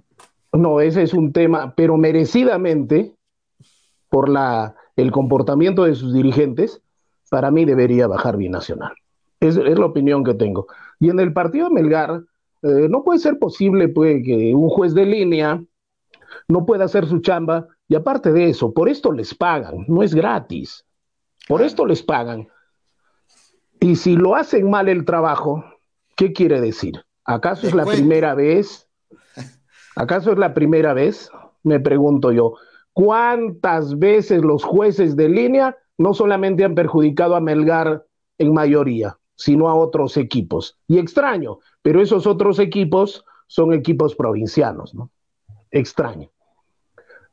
No, 0.57 0.79
ese 0.79 1.03
es 1.03 1.13
un 1.13 1.33
tema, 1.33 1.73
pero 1.75 1.97
merecidamente, 1.97 3.13
por 4.07 4.29
la, 4.29 4.75
el 4.95 5.11
comportamiento 5.11 5.83
de 5.83 5.95
sus 5.95 6.13
dirigentes, 6.13 6.81
para 7.29 7.51
mí 7.51 7.65
debería 7.65 8.07
bajar 8.07 8.37
binacional. 8.37 8.93
Es, 9.39 9.57
es, 9.57 9.79
la 9.79 9.85
opinión 9.85 10.23
que 10.23 10.33
tengo. 10.33 10.67
Y 10.99 11.09
en 11.09 11.19
el 11.19 11.33
partido 11.33 11.67
de 11.67 11.73
Melgar, 11.73 12.23
eh, 12.61 12.87
no 12.89 13.03
puede 13.03 13.19
ser 13.19 13.37
posible 13.37 13.89
pues, 13.89 14.23
que 14.23 14.53
un 14.55 14.69
juez 14.69 14.93
de 14.93 15.05
línea 15.05 15.63
no 16.47 16.65
pueda 16.65 16.85
hacer 16.85 17.05
su 17.05 17.19
chamba. 17.19 17.67
Y 17.87 17.95
aparte 17.95 18.31
de 18.31 18.49
eso, 18.49 18.73
por 18.73 18.89
esto 18.89 19.11
les 19.11 19.35
pagan, 19.35 19.85
no 19.87 20.01
es 20.01 20.15
gratis. 20.15 20.85
Por 21.47 21.61
esto 21.61 21.85
les 21.85 22.01
pagan. 22.01 22.47
Y 23.79 23.95
si 23.97 24.15
lo 24.15 24.35
hacen 24.35 24.69
mal 24.69 24.89
el 24.89 25.05
trabajo, 25.05 25.63
¿qué 26.15 26.33
quiere 26.33 26.59
decir? 26.59 27.05
¿Acaso 27.23 27.67
es 27.67 27.75
la 27.75 27.85
primera 27.85 28.33
vez? 28.33 28.87
¿Acaso 29.95 30.31
es 30.31 30.37
la 30.37 30.53
primera 30.53 30.93
vez? 30.93 31.29
Me 31.63 31.79
pregunto 31.79 32.31
yo. 32.31 32.55
¿Cuántas 32.93 33.99
veces 33.99 34.43
los 34.43 34.63
jueces 34.63 35.15
de 35.15 35.29
línea 35.29 35.77
no 35.97 36.13
solamente 36.13 36.63
han 36.63 36.75
perjudicado 36.75 37.35
a 37.35 37.41
Melgar 37.41 38.05
en 38.37 38.53
mayoría, 38.53 39.17
sino 39.35 39.69
a 39.69 39.75
otros 39.75 40.17
equipos. 40.17 40.77
Y 40.87 40.97
extraño, 40.97 41.59
pero 41.81 42.01
esos 42.01 42.27
otros 42.27 42.59
equipos 42.59 43.25
son 43.47 43.73
equipos 43.73 44.15
provincianos, 44.15 44.93
¿no? 44.93 45.11
Extraño. 45.71 46.29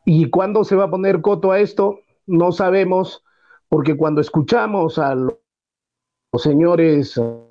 ¿Y 0.04 0.30
cuándo 0.30 0.64
se 0.64 0.76
va 0.76 0.84
a 0.84 0.90
poner 0.90 1.20
coto 1.20 1.52
a 1.52 1.60
esto? 1.60 2.00
No 2.26 2.52
sabemos, 2.52 3.24
porque 3.68 3.96
cuando 3.96 4.20
escuchamos 4.20 4.98
a 4.98 5.14
los 5.14 5.38
señores 6.36 7.16
uh, 7.16 7.46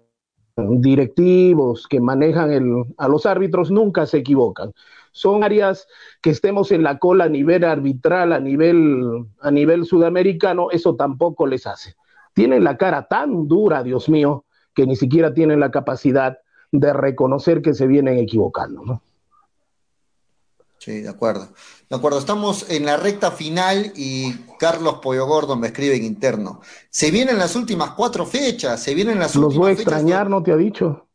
directivos 0.57 1.87
que 1.87 1.99
manejan 1.99 2.51
el, 2.51 2.93
a 2.97 3.07
los 3.07 3.25
árbitros 3.25 3.71
nunca 3.71 4.05
se 4.05 4.17
equivocan. 4.17 4.73
Son 5.11 5.43
áreas 5.43 5.87
que 6.21 6.29
estemos 6.29 6.71
en 6.71 6.83
la 6.83 6.97
cola 6.97 7.25
a 7.25 7.29
nivel 7.29 7.63
arbitral, 7.63 8.33
a 8.33 8.39
nivel, 8.39 9.25
a 9.41 9.51
nivel 9.51 9.85
sudamericano, 9.85 10.71
eso 10.71 10.95
tampoco 10.95 11.45
les 11.47 11.67
hace. 11.67 11.95
Tienen 12.33 12.63
la 12.63 12.77
cara 12.77 13.07
tan 13.07 13.47
dura, 13.47 13.83
Dios 13.83 14.07
mío, 14.07 14.45
que 14.73 14.85
ni 14.85 14.95
siquiera 14.95 15.33
tienen 15.33 15.59
la 15.59 15.71
capacidad 15.71 16.37
de 16.71 16.93
reconocer 16.93 17.61
que 17.61 17.73
se 17.73 17.87
vienen 17.87 18.17
equivocando, 18.17 18.83
¿no? 18.85 19.01
Sí, 20.81 21.01
de 21.01 21.09
acuerdo. 21.09 21.49
De 21.89 21.95
acuerdo, 21.95 22.17
estamos 22.17 22.67
en 22.71 22.85
la 22.85 22.97
recta 22.97 23.29
final 23.29 23.91
y 23.95 24.33
Carlos 24.57 24.95
Pollo 24.95 25.27
Gordo 25.27 25.55
me 25.55 25.67
escribe 25.67 25.95
en 25.95 26.05
interno. 26.05 26.61
Se 26.89 27.11
vienen 27.11 27.37
las 27.37 27.55
últimas 27.55 27.91
cuatro 27.91 28.25
fechas, 28.25 28.81
se 28.81 28.95
vienen 28.95 29.19
las 29.19 29.35
Los 29.35 29.45
últimas 29.45 29.59
voy 29.59 29.73
a 29.73 29.75
fechas 29.75 29.93
extrañar, 29.93 30.27
¿no 30.27 30.41
te 30.41 30.51
ha 30.51 30.55
dicho? 30.55 31.07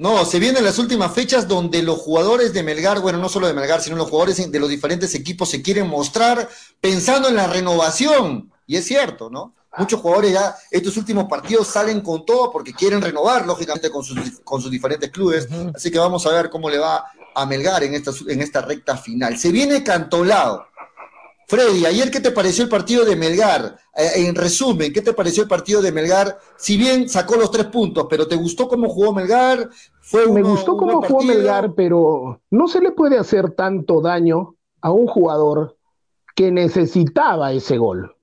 No, 0.00 0.24
se 0.24 0.38
vienen 0.38 0.64
las 0.64 0.78
últimas 0.78 1.12
fechas 1.12 1.46
donde 1.46 1.82
los 1.82 1.98
jugadores 1.98 2.54
de 2.54 2.62
Melgar, 2.62 3.00
bueno, 3.00 3.18
no 3.18 3.28
solo 3.28 3.46
de 3.46 3.52
Melgar, 3.52 3.82
sino 3.82 3.96
los 3.96 4.08
jugadores 4.08 4.50
de 4.50 4.58
los 4.58 4.70
diferentes 4.70 5.14
equipos 5.14 5.50
se 5.50 5.60
quieren 5.60 5.88
mostrar 5.88 6.48
pensando 6.80 7.28
en 7.28 7.36
la 7.36 7.46
renovación. 7.46 8.50
Y 8.66 8.76
es 8.76 8.86
cierto, 8.86 9.28
¿no? 9.28 9.54
Muchos 9.76 10.00
jugadores 10.00 10.32
ya 10.32 10.56
estos 10.70 10.96
últimos 10.96 11.26
partidos 11.26 11.66
salen 11.66 12.00
con 12.00 12.24
todo 12.24 12.50
porque 12.50 12.72
quieren 12.72 13.02
renovar, 13.02 13.44
lógicamente, 13.44 13.90
con 13.90 14.02
sus, 14.02 14.40
con 14.42 14.62
sus 14.62 14.70
diferentes 14.70 15.10
clubes. 15.10 15.46
Así 15.74 15.90
que 15.90 15.98
vamos 15.98 16.26
a 16.26 16.30
ver 16.30 16.48
cómo 16.48 16.70
le 16.70 16.78
va 16.78 17.04
a 17.34 17.44
Melgar 17.44 17.84
en 17.84 17.92
esta, 17.92 18.10
en 18.26 18.40
esta 18.40 18.62
recta 18.62 18.96
final. 18.96 19.38
Se 19.38 19.52
viene 19.52 19.84
cantolado. 19.84 20.64
Freddy, 21.50 21.84
ayer, 21.84 22.12
¿qué 22.12 22.20
te 22.20 22.30
pareció 22.30 22.62
el 22.62 22.70
partido 22.70 23.04
de 23.04 23.16
Melgar? 23.16 23.76
Eh, 23.96 24.24
en 24.24 24.36
resumen, 24.36 24.92
¿qué 24.92 25.02
te 25.02 25.12
pareció 25.12 25.42
el 25.42 25.48
partido 25.48 25.82
de 25.82 25.90
Melgar? 25.90 26.38
Si 26.56 26.76
bien 26.76 27.08
sacó 27.08 27.34
los 27.34 27.50
tres 27.50 27.66
puntos, 27.66 28.06
pero 28.08 28.28
¿te 28.28 28.36
gustó 28.36 28.68
cómo 28.68 28.88
jugó 28.88 29.12
Melgar? 29.12 29.68
Fue 30.00 30.30
Me 30.30 30.42
gustó 30.42 30.76
cómo 30.76 31.02
jugó 31.02 31.24
Melgar, 31.24 31.74
pero 31.74 32.40
no 32.50 32.68
se 32.68 32.80
le 32.80 32.92
puede 32.92 33.18
hacer 33.18 33.50
tanto 33.50 34.00
daño 34.00 34.54
a 34.80 34.92
un 34.92 35.08
jugador 35.08 35.76
que 36.36 36.52
necesitaba 36.52 37.50
ese 37.50 37.78
gol. 37.78 38.14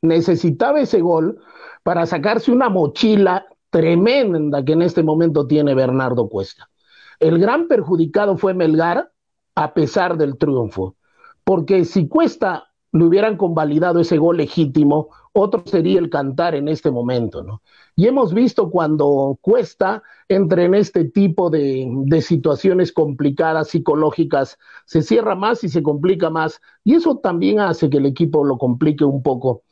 Necesitaba 0.00 0.80
ese 0.80 1.02
gol 1.02 1.38
para 1.82 2.06
sacarse 2.06 2.50
una 2.50 2.70
mochila 2.70 3.44
tremenda 3.68 4.64
que 4.64 4.72
en 4.72 4.80
este 4.80 5.02
momento 5.02 5.46
tiene 5.46 5.74
Bernardo 5.74 6.30
Cuesta. 6.30 6.70
El 7.18 7.38
gran 7.40 7.68
perjudicado 7.68 8.38
fue 8.38 8.54
Melgar 8.54 9.12
a 9.54 9.74
pesar 9.74 10.16
del 10.16 10.38
triunfo, 10.38 10.96
porque 11.44 11.84
si 11.84 12.08
Cuesta 12.08 12.68
le 12.92 13.04
hubieran 13.04 13.36
convalidado 13.36 14.00
ese 14.00 14.18
gol 14.18 14.38
legítimo, 14.38 15.08
otro 15.32 15.62
sería 15.64 15.98
el 15.98 16.10
cantar 16.10 16.54
en 16.54 16.68
este 16.68 16.90
momento, 16.90 17.42
¿no? 17.42 17.62
Y 17.94 18.06
hemos 18.06 18.34
visto 18.34 18.70
cuando 18.70 19.38
Cuesta 19.40 20.02
entra 20.28 20.64
en 20.64 20.74
este 20.74 21.04
tipo 21.04 21.50
de, 21.50 21.86
de, 22.06 22.22
situaciones 22.22 22.92
complicadas, 22.92 23.68
psicológicas, 23.68 24.58
se 24.86 25.02
cierra 25.02 25.34
más 25.34 25.62
y 25.64 25.68
se 25.68 25.82
complica 25.82 26.30
más, 26.30 26.60
y 26.82 26.94
eso 26.94 27.18
también 27.18 27.60
hace 27.60 27.90
que 27.90 27.98
el 27.98 28.06
equipo 28.06 28.44
lo 28.44 28.58
complique 28.58 29.04
un 29.04 29.22
poco, 29.22 29.62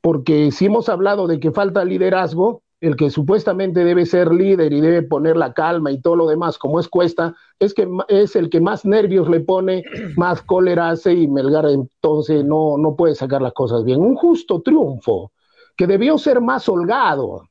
porque 0.00 0.50
si 0.52 0.66
hemos 0.66 0.88
hablado 0.88 1.26
de 1.26 1.40
que 1.40 1.52
falta 1.52 1.84
liderazgo, 1.84 2.62
el 2.80 2.96
que 2.96 3.10
supuestamente 3.10 3.84
debe 3.84 4.06
ser 4.06 4.32
líder 4.32 4.72
y 4.72 4.80
debe 4.80 5.02
poner 5.02 5.36
la 5.36 5.52
calma 5.52 5.90
y 5.90 6.00
todo 6.00 6.14
lo 6.14 6.28
demás, 6.28 6.58
como 6.58 6.78
es 6.78 6.88
Cuesta, 6.88 7.34
es 7.58 7.74
que 7.74 7.88
es 8.08 8.36
el 8.36 8.50
que 8.50 8.60
más 8.60 8.84
nervios 8.84 9.28
le 9.28 9.40
pone, 9.40 9.84
más 10.16 10.42
cólera 10.42 10.90
hace 10.90 11.12
y 11.12 11.28
Melgar 11.28 11.66
entonces 11.66 12.44
no, 12.44 12.78
no 12.78 12.94
puede 12.94 13.14
sacar 13.14 13.42
las 13.42 13.52
cosas 13.52 13.84
bien. 13.84 14.00
Un 14.00 14.14
justo 14.14 14.62
triunfo 14.62 15.32
que 15.76 15.86
debió 15.86 16.18
ser 16.18 16.40
más 16.40 16.68
holgado. 16.68 17.48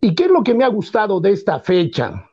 ¿Y 0.00 0.14
qué 0.14 0.24
es 0.24 0.30
lo 0.30 0.42
que 0.42 0.54
me 0.54 0.64
ha 0.64 0.68
gustado 0.68 1.20
de 1.20 1.30
esta 1.30 1.60
fecha? 1.60 2.28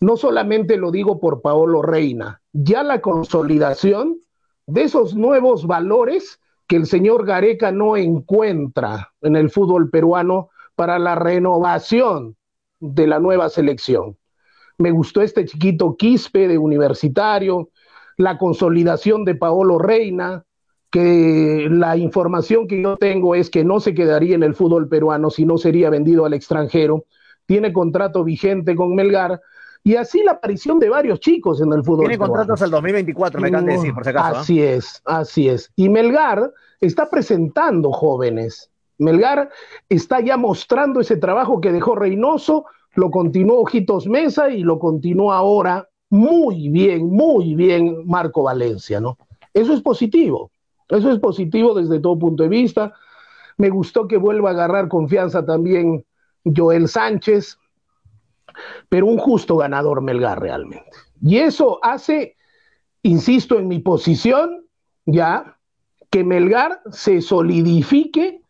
No 0.00 0.16
solamente 0.16 0.76
lo 0.76 0.90
digo 0.90 1.20
por 1.20 1.42
Paolo 1.42 1.82
Reina, 1.82 2.40
ya 2.52 2.82
la 2.82 3.00
consolidación 3.00 4.18
de 4.66 4.82
esos 4.82 5.14
nuevos 5.14 5.66
valores 5.66 6.40
que 6.66 6.76
el 6.76 6.86
señor 6.86 7.26
Gareca 7.26 7.70
no 7.70 7.96
encuentra 7.96 9.12
en 9.20 9.36
el 9.36 9.50
fútbol 9.50 9.90
peruano 9.90 10.48
para 10.74 10.98
la 10.98 11.14
renovación 11.14 12.36
de 12.80 13.06
la 13.06 13.18
nueva 13.18 13.48
selección. 13.48 14.16
Me 14.78 14.90
gustó 14.90 15.22
este 15.22 15.44
chiquito 15.44 15.96
Quispe 15.96 16.48
de 16.48 16.58
universitario, 16.58 17.70
la 18.16 18.38
consolidación 18.38 19.24
de 19.24 19.34
Paolo 19.34 19.78
Reina, 19.78 20.44
que 20.90 21.68
la 21.70 21.96
información 21.96 22.66
que 22.66 22.82
yo 22.82 22.96
tengo 22.96 23.34
es 23.34 23.48
que 23.48 23.64
no 23.64 23.80
se 23.80 23.94
quedaría 23.94 24.34
en 24.34 24.42
el 24.42 24.54
fútbol 24.54 24.88
peruano, 24.88 25.30
sino 25.30 25.56
sería 25.56 25.88
vendido 25.88 26.26
al 26.26 26.34
extranjero. 26.34 27.06
Tiene 27.46 27.72
contrato 27.72 28.24
vigente 28.24 28.76
con 28.76 28.94
Melgar. 28.94 29.40
Y 29.84 29.96
así 29.96 30.22
la 30.22 30.32
aparición 30.32 30.78
de 30.78 30.90
varios 30.90 31.20
chicos 31.20 31.60
en 31.60 31.72
el 31.72 31.82
fútbol. 31.82 32.06
Tiene 32.06 32.18
contratos 32.18 32.60
al 32.62 32.70
2024, 32.70 33.40
me 33.40 33.48
encanta 33.48 33.72
decir, 33.72 33.94
por 33.94 34.04
si 34.04 34.10
acaso. 34.10 34.36
Así 34.38 34.62
es, 34.62 35.02
así 35.04 35.48
es. 35.48 35.72
Y 35.76 35.88
Melgar 35.88 36.52
está 36.80 37.08
presentando 37.08 37.90
jóvenes. 37.90 38.71
Melgar 39.02 39.50
está 39.88 40.20
ya 40.20 40.36
mostrando 40.36 41.00
ese 41.00 41.16
trabajo 41.16 41.60
que 41.60 41.72
dejó 41.72 41.94
Reynoso, 41.94 42.66
lo 42.94 43.10
continuó 43.10 43.60
Ojitos 43.60 44.06
Mesa 44.06 44.50
y 44.50 44.62
lo 44.62 44.78
continúa 44.78 45.36
ahora 45.36 45.88
muy 46.10 46.68
bien, 46.68 47.06
muy 47.08 47.54
bien 47.54 48.06
Marco 48.06 48.42
Valencia, 48.42 49.00
¿no? 49.00 49.16
Eso 49.54 49.72
es 49.72 49.80
positivo, 49.80 50.50
eso 50.88 51.10
es 51.10 51.18
positivo 51.18 51.74
desde 51.74 52.00
todo 52.00 52.18
punto 52.18 52.42
de 52.42 52.48
vista. 52.48 52.92
Me 53.56 53.70
gustó 53.70 54.06
que 54.06 54.16
vuelva 54.16 54.50
a 54.50 54.52
agarrar 54.52 54.88
confianza 54.88 55.44
también 55.44 56.04
Joel 56.44 56.88
Sánchez, 56.88 57.58
pero 58.88 59.06
un 59.06 59.18
justo 59.18 59.56
ganador 59.56 60.02
Melgar 60.02 60.40
realmente. 60.40 60.90
Y 61.22 61.38
eso 61.38 61.78
hace, 61.82 62.36
insisto 63.02 63.58
en 63.58 63.68
mi 63.68 63.78
posición, 63.78 64.66
ya, 65.06 65.58
que 66.10 66.24
Melgar 66.24 66.82
se 66.90 67.22
solidifique 67.22 68.41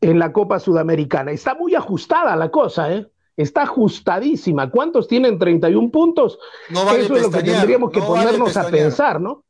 en 0.00 0.18
la 0.18 0.32
Copa 0.32 0.58
Sudamericana. 0.58 1.32
Está 1.32 1.54
muy 1.54 1.74
ajustada 1.74 2.36
la 2.36 2.50
cosa, 2.50 2.92
¿eh? 2.92 3.06
Está 3.36 3.62
ajustadísima. 3.62 4.70
¿Cuántos 4.70 5.08
tienen 5.08 5.38
31 5.38 5.90
puntos? 5.90 6.38
No 6.70 6.84
vale 6.84 7.02
Eso 7.02 7.16
es 7.16 7.22
lo 7.22 7.30
que 7.30 7.42
tendríamos 7.42 7.90
que 7.90 8.00
no 8.00 8.06
ponernos 8.06 8.54
vale 8.54 8.68
a 8.68 8.70
pensar, 8.70 9.20
¿no? 9.20 9.44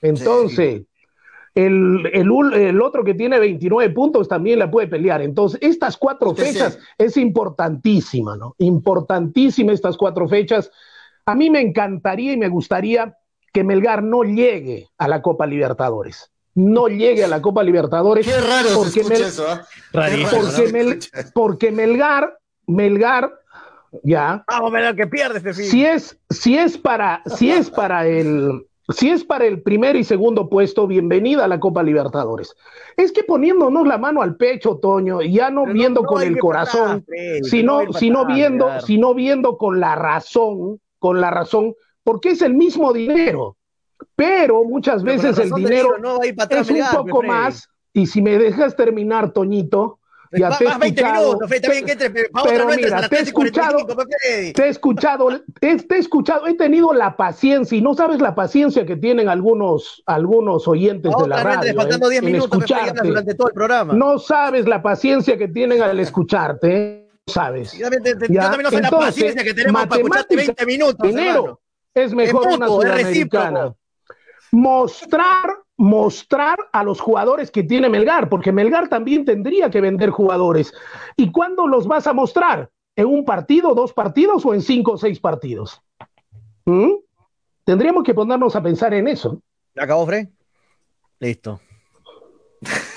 Entonces, 0.00 0.82
el, 1.54 2.10
el, 2.12 2.52
el, 2.54 2.82
otro 2.82 3.04
que 3.04 3.14
tiene 3.14 3.38
29 3.38 3.92
puntos 3.94 4.26
también 4.26 4.58
la 4.58 4.70
puede 4.70 4.88
pelear. 4.88 5.22
Entonces, 5.22 5.60
estas 5.62 5.96
cuatro 5.96 6.30
Usted 6.30 6.46
fechas 6.46 6.74
sí. 6.74 6.80
es 6.98 7.16
importantísima, 7.16 8.36
¿no? 8.36 8.56
Importantísima 8.58 9.72
estas 9.72 9.96
cuatro 9.96 10.28
fechas. 10.28 10.72
A 11.24 11.36
mí 11.36 11.48
me 11.48 11.60
encantaría 11.60 12.32
y 12.32 12.36
me 12.36 12.48
gustaría 12.48 13.16
que 13.52 13.62
Melgar 13.62 14.02
no 14.02 14.24
llegue 14.24 14.88
a 14.98 15.06
la 15.06 15.22
Copa 15.22 15.46
Libertadores 15.46 16.31
no 16.54 16.88
llegue 16.88 17.24
a 17.24 17.28
la 17.28 17.40
Copa 17.40 17.62
Libertadores. 17.62 18.26
Qué 18.26 18.40
raro 18.40 18.68
porque 18.74 18.90
se 18.90 19.00
escucha 19.00 19.18
Mel- 19.18 19.28
eso, 19.28 19.46
¿ah? 19.48 19.66
Raro 19.92 20.16
porque, 20.30 20.72
Mel- 20.72 20.98
porque 21.34 21.72
Melgar, 21.72 22.38
Melgar, 22.66 23.32
ya, 24.02 24.44
Vamos 24.48 24.70
a 24.70 24.74
ver 24.74 24.84
el 24.84 24.96
que 24.96 25.06
pierde 25.06 25.38
este 25.38 25.52
fin. 25.54 25.64
si 25.66 25.84
es, 25.84 26.18
si 26.30 26.56
es 26.56 26.78
para, 26.78 27.22
si 27.36 27.50
es 27.50 27.70
para 27.70 28.06
el, 28.06 28.66
si 28.88 29.10
es 29.10 29.22
para 29.24 29.44
el 29.46 29.62
primer 29.62 29.96
y 29.96 30.04
segundo 30.04 30.48
puesto, 30.48 30.86
bienvenida 30.86 31.44
a 31.44 31.48
la 31.48 31.60
Copa 31.60 31.82
Libertadores. 31.82 32.54
Es 32.96 33.12
que 33.12 33.22
poniéndonos 33.22 33.86
la 33.86 33.98
mano 33.98 34.22
al 34.22 34.36
pecho, 34.36 34.76
Toño, 34.76 35.20
y 35.22 35.34
ya 35.34 35.50
no 35.50 35.62
Pero 35.64 35.74
viendo 35.74 36.02
no 36.02 36.06
con 36.06 36.22
el 36.22 36.38
corazón, 36.38 37.04
parar, 37.06 37.44
sino, 37.44 37.84
no 37.84 37.92
sino 37.92 38.22
parar, 38.22 38.36
viendo, 38.36 38.64
claro. 38.66 38.80
sino 38.86 39.14
viendo 39.14 39.56
con 39.58 39.80
la 39.80 39.94
razón, 39.94 40.80
con 40.98 41.20
la 41.20 41.30
razón, 41.30 41.74
porque 42.02 42.30
es 42.30 42.42
el 42.42 42.54
mismo 42.54 42.92
dinero. 42.92 43.56
Pero 44.16 44.64
muchas 44.64 45.02
Pero 45.02 45.16
veces 45.16 45.38
la 45.38 45.44
el 45.44 45.50
dinero 45.52 45.98
no 45.98 46.18
atrás 46.38 46.68
es 46.68 46.70
un 46.70 47.04
poco 47.04 47.22
más, 47.22 47.68
y 47.92 48.06
si 48.06 48.22
me 48.22 48.38
dejas 48.38 48.74
terminar, 48.76 49.32
Toñito, 49.32 49.98
ya 50.34 50.48
Va- 50.48 50.56
te 50.56 50.64
he 50.64 50.66
vas 50.68 50.78
20 50.78 51.00
escuchado, 51.02 51.26
minutos, 51.26 51.50
bien 51.70 51.84
que 51.84 51.92
entre, 51.92 52.10
pero 52.10 52.66
mira, 52.66 53.00
te 53.00 53.04
he 53.04 53.08
3 53.18 53.28
y 53.28 53.32
45, 53.32 53.80
escuchado- 53.92 54.06
te 54.54 54.62
he 54.64 54.68
escuchado, 54.68 55.28
te, 55.60 55.76
te 55.76 55.94
he 55.94 55.98
escuchado, 55.98 56.46
he 56.46 56.54
tenido 56.54 56.94
la 56.94 57.16
paciencia, 57.18 57.76
y 57.76 57.82
no 57.82 57.92
sabes 57.92 58.18
la 58.22 58.34
paciencia 58.34 58.86
que 58.86 58.96
tienen 58.96 59.28
algunos, 59.28 60.02
algunos 60.06 60.66
oyentes 60.66 61.12
de 61.14 61.28
la 61.28 61.42
radio, 61.42 61.74
faltando 61.74 62.06
¿eh? 62.06 62.10
10 62.12 62.22
en 62.22 62.32
minutos, 62.32 62.58
me 62.60 62.66
fallas 62.66 62.80
escucharte. 62.86 63.08
durante 63.08 63.34
todo 63.34 63.48
el 63.48 63.54
programa. 63.54 63.92
No 63.92 64.18
sabes 64.18 64.66
la 64.66 64.80
paciencia 64.82 65.36
que 65.36 65.48
tienen 65.48 65.82
al 65.82 66.00
escucharte, 66.00 66.74
¿eh? 66.76 67.08
No 67.26 67.32
sabes. 67.34 67.72
Yo 67.74 67.82
también, 67.90 68.02
te- 68.02 68.16
te- 68.16 68.32
Ya, 68.32 68.42
yo 68.44 68.48
también 68.48 68.62
no 68.64 68.70
sé 68.70 68.80
la 68.80 68.88
entonces, 68.88 69.08
paciencia 69.14 69.44
que 69.44 69.54
tenemos 69.54 69.82
para 69.86 69.96
escucharte 70.00 70.34
matemática, 70.36 70.64
20 70.64 70.66
minutos, 70.66 71.08
Dinero 71.08 71.34
hermano. 71.38 71.60
es 71.94 72.14
mejor 72.14 72.46
una 72.48 72.66
sudamericana. 72.68 73.74
Mostrar, 74.52 75.50
mostrar 75.76 76.58
a 76.72 76.84
los 76.84 77.00
jugadores 77.00 77.50
que 77.50 77.64
tiene 77.64 77.88
Melgar, 77.88 78.28
porque 78.28 78.52
Melgar 78.52 78.88
también 78.88 79.24
tendría 79.24 79.70
que 79.70 79.80
vender 79.80 80.10
jugadores. 80.10 80.72
¿Y 81.16 81.32
cuándo 81.32 81.66
los 81.66 81.86
vas 81.86 82.06
a 82.06 82.12
mostrar? 82.12 82.70
¿En 82.94 83.06
un 83.06 83.24
partido, 83.24 83.74
dos 83.74 83.92
partidos 83.92 84.44
o 84.46 84.54
en 84.54 84.62
cinco 84.62 84.92
o 84.92 84.98
seis 84.98 85.18
partidos? 85.18 85.82
¿Mm? 86.66 86.92
Tendríamos 87.64 88.04
que 88.04 88.14
ponernos 88.14 88.54
a 88.54 88.62
pensar 88.62 88.92
en 88.94 89.08
eso. 89.08 89.40
¿Acabó, 89.76 90.06
Fred? 90.06 90.28
Listo. 91.18 91.60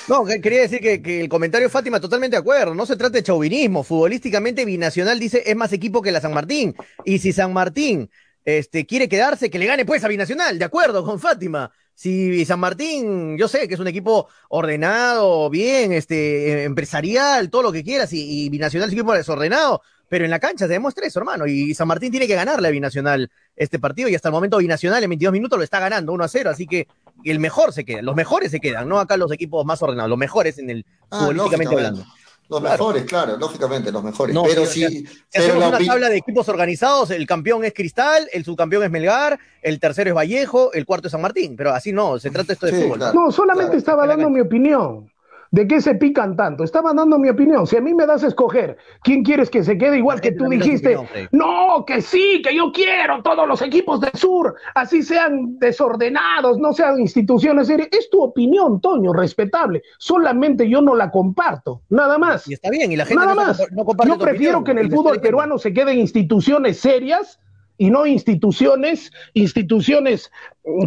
No, 0.07 0.23
quería 0.25 0.61
decir 0.61 0.79
que, 0.79 1.21
el 1.21 1.29
comentario 1.29 1.69
Fátima 1.69 1.99
totalmente 1.99 2.35
de 2.35 2.41
acuerdo. 2.41 2.75
No 2.75 2.85
se 2.85 2.95
trata 2.95 3.17
de 3.17 3.23
chauvinismo. 3.23 3.83
Futbolísticamente, 3.83 4.65
Binacional 4.65 5.19
dice 5.19 5.43
es 5.45 5.55
más 5.55 5.73
equipo 5.73 6.01
que 6.01 6.11
la 6.11 6.21
San 6.21 6.33
Martín. 6.33 6.75
Y 7.03 7.19
si 7.19 7.33
San 7.33 7.53
Martín 7.53 8.09
este, 8.45 8.85
quiere 8.85 9.09
quedarse, 9.09 9.49
que 9.49 9.59
le 9.59 9.65
gane 9.65 9.85
pues 9.85 10.03
a 10.03 10.07
Binacional. 10.07 10.57
De 10.57 10.65
acuerdo 10.65 11.03
con 11.03 11.19
Fátima. 11.19 11.71
Si 11.95 12.45
San 12.45 12.59
Martín, 12.59 13.37
yo 13.37 13.47
sé 13.47 13.67
que 13.67 13.73
es 13.73 13.79
un 13.79 13.87
equipo 13.87 14.27
ordenado, 14.49 15.49
bien, 15.49 15.93
este, 15.93 16.63
empresarial, 16.63 17.49
todo 17.49 17.63
lo 17.63 17.71
que 17.71 17.85
quieras, 17.85 18.11
y, 18.11 18.49
Binacional 18.49 18.89
es 18.89 18.93
un 18.93 18.99
equipo 18.99 19.13
desordenado, 19.13 19.81
pero 20.09 20.25
en 20.25 20.31
la 20.31 20.39
cancha 20.39 20.67
se 20.67 20.73
demuestra 20.73 21.07
eso, 21.07 21.19
hermano. 21.19 21.47
Y 21.47 21.73
San 21.73 21.87
Martín 21.87 22.11
tiene 22.11 22.27
que 22.27 22.35
ganarle 22.35 22.67
a 22.67 22.71
Binacional 22.71 23.31
este 23.55 23.79
partido, 23.79 24.09
y 24.09 24.15
hasta 24.15 24.27
el 24.27 24.33
momento 24.33 24.57
Binacional 24.57 25.01
en 25.03 25.09
22 25.09 25.31
minutos 25.31 25.57
lo 25.57 25.63
está 25.63 25.79
ganando 25.79 26.11
1 26.11 26.21
a 26.21 26.27
0, 26.27 26.49
así 26.49 26.67
que 26.67 26.89
el 27.23 27.39
mejor 27.39 27.71
se 27.71 27.85
queda, 27.85 28.01
los 28.01 28.15
mejores 28.15 28.51
se 28.51 28.59
quedan, 28.59 28.89
no 28.89 28.99
acá 28.99 29.15
los 29.15 29.31
equipos 29.31 29.65
más 29.65 29.81
ordenados, 29.81 30.09
los 30.09 30.19
mejores 30.19 30.57
en 30.57 30.69
el 30.69 30.85
ah, 31.11 31.29
hablando. 31.29 32.05
Los 32.47 32.61
mejores, 32.61 33.03
claro, 33.05 33.37
lógicamente, 33.37 33.91
los 33.91 34.03
mejores. 34.03 34.35
pero 34.45 34.65
si, 34.65 34.85
si 34.85 35.07
hacemos 35.33 35.67
una 35.67 35.79
tabla 35.79 36.09
de 36.09 36.17
equipos 36.17 36.47
organizados, 36.47 37.09
el 37.11 37.25
campeón 37.25 37.65
es 37.65 37.73
Cristal, 37.73 38.29
el 38.31 38.43
subcampeón 38.43 38.83
es 38.83 38.91
Melgar, 38.91 39.39
el 39.61 39.79
tercero 39.79 40.11
es 40.11 40.15
Vallejo, 40.15 40.71
el 40.73 40.85
cuarto 40.85 41.07
es 41.07 41.11
San 41.11 41.21
Martín. 41.21 41.55
Pero 41.55 41.71
así 41.71 41.91
no, 41.91 42.19
se 42.19 42.29
trata 42.29 42.53
esto 42.53 42.67
de 42.67 42.73
fútbol. 42.73 42.99
no, 43.13 43.31
solamente 43.31 43.77
estaba 43.77 44.05
dando 44.05 44.29
mi 44.29 44.41
opinión. 44.41 45.09
¿De 45.51 45.67
qué 45.67 45.81
se 45.81 45.95
pican 45.95 46.35
tanto? 46.35 46.63
Estaba 46.63 46.93
dando 46.93 47.17
mi 47.17 47.29
opinión. 47.29 47.67
Si 47.67 47.77
a 47.77 47.81
mí 47.81 47.93
me 47.93 48.05
das 48.05 48.23
a 48.23 48.27
escoger, 48.27 48.77
¿quién 49.03 49.23
quieres 49.23 49.49
que 49.49 49.63
se 49.63 49.77
quede 49.77 49.97
igual 49.97 50.21
que 50.21 50.31
tú 50.31 50.49
dijiste? 50.49 50.97
no, 51.31 51.85
que 51.85 52.01
sí, 52.01 52.41
que 52.43 52.55
yo 52.55 52.71
quiero 52.71 53.21
todos 53.21 53.47
los 53.47 53.61
equipos 53.61 54.01
del 54.01 54.13
sur, 54.13 54.55
así 54.73 55.03
sean 55.03 55.57
desordenados, 55.59 56.57
no 56.57 56.73
sean 56.73 56.99
instituciones. 56.99 57.69
Es 57.69 58.09
tu 58.09 58.21
opinión, 58.21 58.81
Toño, 58.81 59.13
respetable. 59.13 59.83
Solamente 59.97 60.69
yo 60.69 60.81
no 60.81 60.95
la 60.95 61.11
comparto, 61.11 61.81
nada 61.89 62.17
más. 62.17 62.47
Y 62.47 62.53
está 62.53 62.69
bien, 62.69 62.91
y 62.91 62.95
la 62.95 63.05
gente 63.05 63.23
nada 63.23 63.35
más. 63.35 63.61
Yo 64.05 64.17
prefiero 64.17 64.63
que 64.63 64.71
en 64.71 64.79
el 64.79 64.91
fútbol 64.91 65.21
peruano 65.21 65.57
se 65.57 65.73
queden 65.73 65.99
instituciones 65.99 66.79
serias 66.79 67.39
y 67.77 67.89
no 67.89 68.05
instituciones, 68.05 69.11
instituciones 69.33 70.31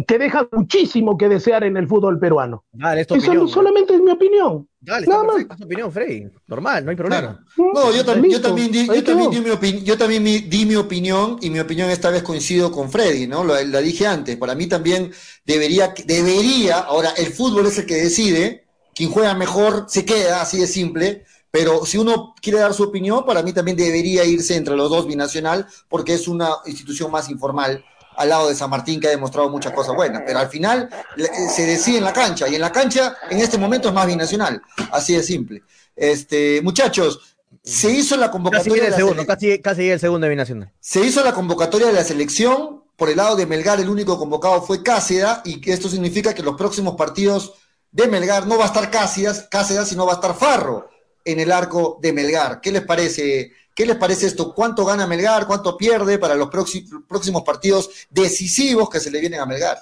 que 0.07 0.17
dejan 0.17 0.47
muchísimo 0.51 1.17
que 1.17 1.29
desear 1.29 1.63
en 1.63 1.77
el 1.77 1.87
fútbol 1.87 2.19
peruano. 2.19 2.65
Eso 2.97 3.47
solamente 3.47 3.95
es 3.95 4.01
mi 4.01 4.11
opinión. 4.11 4.67
Dale, 4.81 5.01
está 5.03 5.17
Nada 5.17 5.27
perfecto, 5.27 5.55
tu 5.57 5.63
opinión, 5.65 5.91
Frey. 5.91 6.29
Normal, 6.47 6.85
no 6.85 6.91
hay 6.91 6.97
problema. 6.97 7.45
No, 7.57 7.93
yo, 7.93 8.05
también, 8.05 8.33
yo 8.33 8.41
también, 8.41 8.71
di, 8.71 8.87
yo 8.87 9.03
también, 9.03 9.29
di, 9.29 9.41
mi 9.41 9.83
yo 9.83 9.97
también 9.97 10.23
di 10.23 10.65
mi 10.65 10.75
opinión 10.75 11.37
y 11.41 11.49
mi 11.49 11.59
opinión 11.59 11.89
esta 11.89 12.09
vez 12.09 12.23
coincido 12.23 12.71
con 12.71 12.89
Freddy, 12.89 13.27
¿no? 13.27 13.43
La, 13.43 13.61
la, 13.63 13.81
dije 13.81 14.07
antes, 14.07 14.37
para 14.37 14.55
mí 14.55 14.67
también 14.67 15.11
debería, 15.45 15.93
debería, 16.05 16.79
ahora 16.79 17.09
el 17.17 17.27
fútbol 17.27 17.67
es 17.67 17.77
el 17.77 17.85
que 17.85 17.95
decide, 17.95 18.65
quien 18.95 19.11
juega 19.11 19.33
mejor 19.33 19.85
se 19.89 20.05
queda, 20.05 20.41
así 20.41 20.59
de 20.59 20.67
simple, 20.67 21.25
pero 21.51 21.85
si 21.85 21.97
uno 21.97 22.35
quiere 22.41 22.59
dar 22.59 22.73
su 22.73 22.83
opinión, 22.83 23.25
para 23.25 23.41
mí 23.41 23.53
también 23.53 23.75
debería 23.75 24.23
irse 24.23 24.55
entre 24.55 24.75
los 24.75 24.89
dos 24.89 25.07
binacional, 25.07 25.67
porque 25.87 26.13
es 26.13 26.27
una 26.27 26.49
institución 26.65 27.11
más 27.11 27.29
informal 27.29 27.83
al 28.15 28.29
lado 28.29 28.49
de 28.49 28.55
San 28.55 28.69
Martín 28.69 28.99
que 28.99 29.07
ha 29.07 29.11
demostrado 29.11 29.49
muchas 29.49 29.73
cosas 29.73 29.95
buenas. 29.95 30.23
Pero 30.25 30.39
al 30.39 30.49
final 30.49 30.89
eh, 31.17 31.27
se 31.49 31.65
decide 31.65 31.97
en 31.97 32.03
la 32.03 32.13
cancha, 32.13 32.47
y 32.47 32.55
en 32.55 32.61
la 32.61 32.71
cancha 32.71 33.15
en 33.29 33.39
este 33.39 33.57
momento 33.57 33.87
es 33.87 33.93
más 33.93 34.05
binacional. 34.05 34.61
Así 34.91 35.15
de 35.15 35.23
simple. 35.23 35.63
Este, 35.95 36.61
muchachos, 36.61 37.37
se 37.63 37.89
hizo 37.89 38.15
la 38.15 38.29
convocatoria. 38.29 38.83
Casi, 38.83 38.87
el 38.87 38.95
segundo, 38.95 39.25
casi, 39.25 39.59
casi 39.59 39.89
el 39.89 39.99
segundo 39.99 40.25
de 40.25 40.29
binacional. 40.29 40.71
Se 40.79 41.01
hizo 41.01 41.23
la 41.23 41.33
convocatoria 41.33 41.87
de 41.87 41.93
la 41.93 42.03
selección. 42.03 42.83
Por 42.95 43.09
el 43.09 43.15
lado 43.15 43.37
de 43.37 43.45
Melgar, 43.45 43.79
el 43.79 43.87
único 43.87 44.19
convocado 44.19 44.61
fue 44.61 44.83
Cáceda, 44.83 45.41
y 45.45 45.71
esto 45.71 45.87
significa 45.87 46.33
que 46.33 46.43
los 46.43 46.57
próximos 46.57 46.97
partidos 46.97 47.53
de 47.91 48.07
Melgar 48.07 48.45
no 48.45 48.57
va 48.57 48.65
a 48.65 48.67
estar 48.67 48.91
Cáceres, 48.91 49.47
Cáceres 49.49 49.87
sino 49.87 50.05
va 50.05 50.11
a 50.11 50.15
estar 50.15 50.35
Farro 50.35 50.89
en 51.31 51.39
el 51.39 51.51
arco 51.51 51.99
de 52.01 52.13
Melgar. 52.13 52.61
¿Qué 52.61 52.71
les 52.71 52.83
parece? 52.83 53.51
¿Qué 53.73 53.85
les 53.85 53.95
parece 53.95 54.27
esto? 54.27 54.53
¿Cuánto 54.53 54.85
gana 54.85 55.07
Melgar? 55.07 55.47
¿Cuánto 55.47 55.77
pierde 55.77 56.17
para 56.17 56.35
los 56.35 56.49
próximos 56.49 57.43
partidos 57.43 57.89
decisivos 58.09 58.89
que 58.89 58.99
se 58.99 59.11
le 59.11 59.19
vienen 59.19 59.39
a 59.39 59.45
Melgar? 59.45 59.77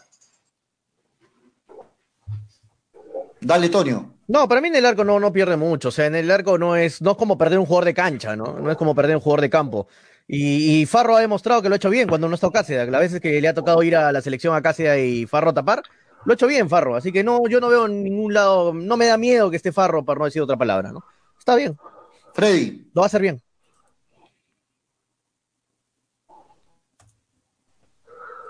Dale, 3.41 3.69
Tonio. 3.69 4.13
No, 4.27 4.47
para 4.47 4.59
mí 4.59 4.67
en 4.67 4.75
el 4.75 4.85
arco 4.85 5.03
no, 5.03 5.19
no 5.19 5.31
pierde 5.31 5.55
mucho. 5.55 5.87
O 5.87 5.91
sea, 5.91 6.05
en 6.05 6.15
el 6.15 6.29
arco 6.29 6.57
no 6.57 6.75
es, 6.75 7.01
no 7.01 7.11
es 7.11 7.17
como 7.17 7.37
perder 7.37 7.59
un 7.59 7.65
jugador 7.65 7.85
de 7.85 7.93
cancha, 7.93 8.35
¿no? 8.35 8.59
No 8.59 8.69
es 8.69 8.77
como 8.77 8.93
perder 8.93 9.15
un 9.15 9.21
jugador 9.21 9.41
de 9.41 9.49
campo. 9.49 9.87
Y, 10.27 10.85
Farro 10.85 11.15
ha 11.15 11.21
demostrado 11.21 11.61
que 11.61 11.69
lo 11.69 11.75
ha 11.75 11.77
hecho 11.77 11.89
bien 11.89 12.09
cuando 12.09 12.27
no 12.27 12.35
está 12.35 12.51
Cáceres. 12.51 12.89
Las 12.89 13.01
veces 13.01 13.21
que 13.21 13.39
le 13.39 13.47
ha 13.47 13.53
tocado 13.53 13.81
ir 13.83 13.95
a 13.95 14.11
la 14.11 14.21
selección 14.21 14.53
a 14.53 14.61
Cáceres 14.61 15.05
y 15.05 15.25
Farro 15.25 15.53
tapar, 15.53 15.81
lo 16.25 16.33
ha 16.33 16.35
hecho 16.35 16.47
bien 16.47 16.69
Farro. 16.69 16.97
Así 16.97 17.13
que 17.13 17.23
no, 17.23 17.47
yo 17.47 17.61
no 17.61 17.69
veo 17.69 17.85
en 17.85 18.03
ningún 18.03 18.33
lado, 18.33 18.73
no 18.73 18.97
me 18.97 19.05
da 19.05 19.17
miedo 19.17 19.49
que 19.49 19.55
esté 19.55 19.71
Farro, 19.71 20.03
para 20.03 20.19
no 20.19 20.25
decir 20.25 20.41
otra 20.41 20.57
palabra, 20.57 20.91
¿no? 20.91 21.05
Está 21.47 21.55
bien. 21.55 21.77
Freddy. 22.33 22.91
Lo 22.93 22.99
va 22.99 23.05
a 23.05 23.07
hacer 23.07 23.21
bien. 23.21 23.41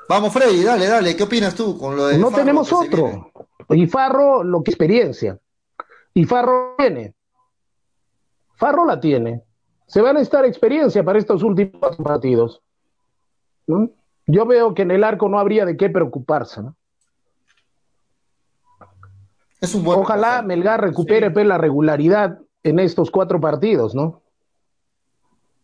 Vamos, 0.10 0.34
Freddy, 0.34 0.64
dale, 0.64 0.88
dale. 0.88 1.16
¿Qué 1.16 1.22
opinas 1.22 1.54
tú 1.54 1.78
con 1.78 1.96
lo 1.96 2.08
de 2.08 2.18
No 2.18 2.32
tenemos 2.32 2.74
otro. 2.74 3.32
Y 3.70 3.86
Farro, 3.86 4.44
lo 4.44 4.64
que 4.64 4.72
experiencia. 4.72 5.38
Y 6.16 6.26
Farro 6.26 6.74
tiene. 6.76 7.14
Farro 8.56 8.84
la 8.84 9.00
tiene. 9.00 9.44
Se 9.86 10.02
va 10.02 10.10
a 10.10 10.14
necesitar 10.14 10.46
experiencia 10.46 11.04
para 11.04 11.20
estos 11.20 11.44
últimos 11.44 11.98
partidos. 11.98 12.64
Yo 13.68 14.46
veo 14.48 14.74
que 14.74 14.82
en 14.82 14.90
el 14.90 15.04
arco 15.04 15.30
no 15.30 15.38
habría 15.38 15.68
de 15.68 15.78
qué 15.78 15.92
preocuparse. 15.92 16.64
¿no? 16.64 16.76
Es 19.62 19.76
un 19.76 19.84
buen 19.84 20.00
Ojalá 20.00 20.42
Melgar 20.42 20.82
recupere 20.82 21.30
pues, 21.30 21.46
la 21.46 21.60
regularidad 21.60 22.40
en 22.68 22.80
estos 22.80 23.12
cuatro 23.12 23.40
partidos, 23.40 23.96
¿no? 23.96 24.22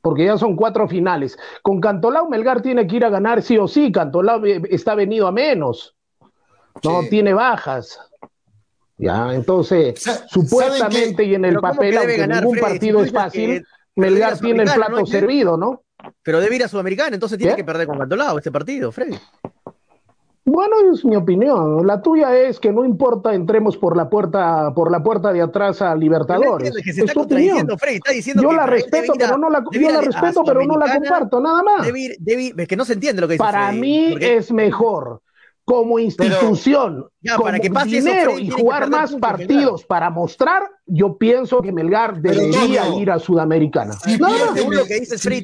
Porque 0.01 0.25
ya 0.25 0.37
son 0.37 0.55
cuatro 0.55 0.87
finales. 0.87 1.37
Con 1.61 1.79
Cantolao, 1.79 2.27
Melgar 2.27 2.61
tiene 2.61 2.85
que 2.87 2.97
ir 2.97 3.05
a 3.05 3.09
ganar 3.09 3.41
sí 3.41 3.57
o 3.57 3.67
sí. 3.67 3.91
Cantolao 3.91 4.45
está 4.45 4.95
venido 4.95 5.27
a 5.27 5.31
menos. 5.31 5.95
No 6.83 7.01
tiene 7.09 7.33
bajas. 7.33 7.99
Ya, 8.97 9.33
entonces, 9.33 10.03
supuestamente 10.27 11.23
y 11.23 11.35
en 11.35 11.45
el 11.45 11.59
papel, 11.59 11.97
aunque 11.97 12.27
ningún 12.27 12.57
partido 12.59 13.03
es 13.03 13.11
fácil, 13.11 13.65
Melgar 13.95 14.37
tiene 14.39 14.63
el 14.63 14.71
plato 14.71 15.05
servido, 15.05 15.57
¿no? 15.57 15.83
Pero 16.21 16.41
debe 16.41 16.57
ir 16.57 16.63
a 16.63 16.67
Sudamericana, 16.67 17.15
entonces 17.15 17.37
tiene 17.37 17.55
que 17.55 17.63
perder 17.63 17.87
con 17.87 17.97
Cantolao 17.97 18.37
este 18.37 18.51
partido, 18.51 18.91
Freddy. 18.91 19.17
Bueno, 20.45 20.75
es 20.93 21.05
mi 21.05 21.15
opinión. 21.15 21.87
La 21.87 22.01
tuya 22.01 22.35
es 22.35 22.59
que 22.59 22.71
no 22.71 22.83
importa 22.83 23.33
entremos 23.33 23.77
por 23.77 23.95
la 23.95 24.09
puerta 24.09 24.73
por 24.73 24.91
la 24.91 25.01
puerta 25.01 25.31
de 25.31 25.41
atrás 25.41 25.81
a 25.81 25.95
Libertadores. 25.95 26.73
Que 26.83 26.91
se 26.91 27.01
está 27.01 27.13
contradiciendo, 27.13 27.77
Freddy, 27.77 27.95
está 27.95 28.11
diciendo 28.11 28.43
yo 28.43 28.51
la 28.51 28.65
respeto, 28.65 29.13
pero 29.17 29.37
no 29.37 29.49
la, 29.49 29.63
yo 29.71 29.89
la 29.89 30.01
respeto, 30.01 30.43
pero 30.43 30.65
no 30.65 30.77
la 30.77 30.93
comparto, 30.93 31.39
nada 31.39 31.63
más. 31.63 31.87
es 31.87 32.67
que 32.67 32.75
no 32.75 32.85
se 32.85 32.93
entiende 32.93 33.21
lo 33.21 33.27
que 33.27 33.33
dice. 33.33 33.43
Para 33.43 33.71
mí 33.71 34.15
es 34.19 34.51
mejor 34.51 35.21
como 35.65 35.97
institución, 35.97 37.05
para 37.41 37.57
que 37.59 37.69
pase 37.69 37.89
dinero 37.89 38.37
y 38.37 38.49
jugar 38.49 38.89
más 38.89 39.15
partidos 39.15 39.85
para 39.85 40.09
mostrar, 40.09 40.63
yo 40.85 41.17
pienso 41.17 41.61
que 41.61 41.71
Melgar 41.71 42.21
debería 42.21 42.89
ir 42.97 43.09
a 43.09 43.17
Sudamericana. 43.17 43.93
no, 44.19 44.29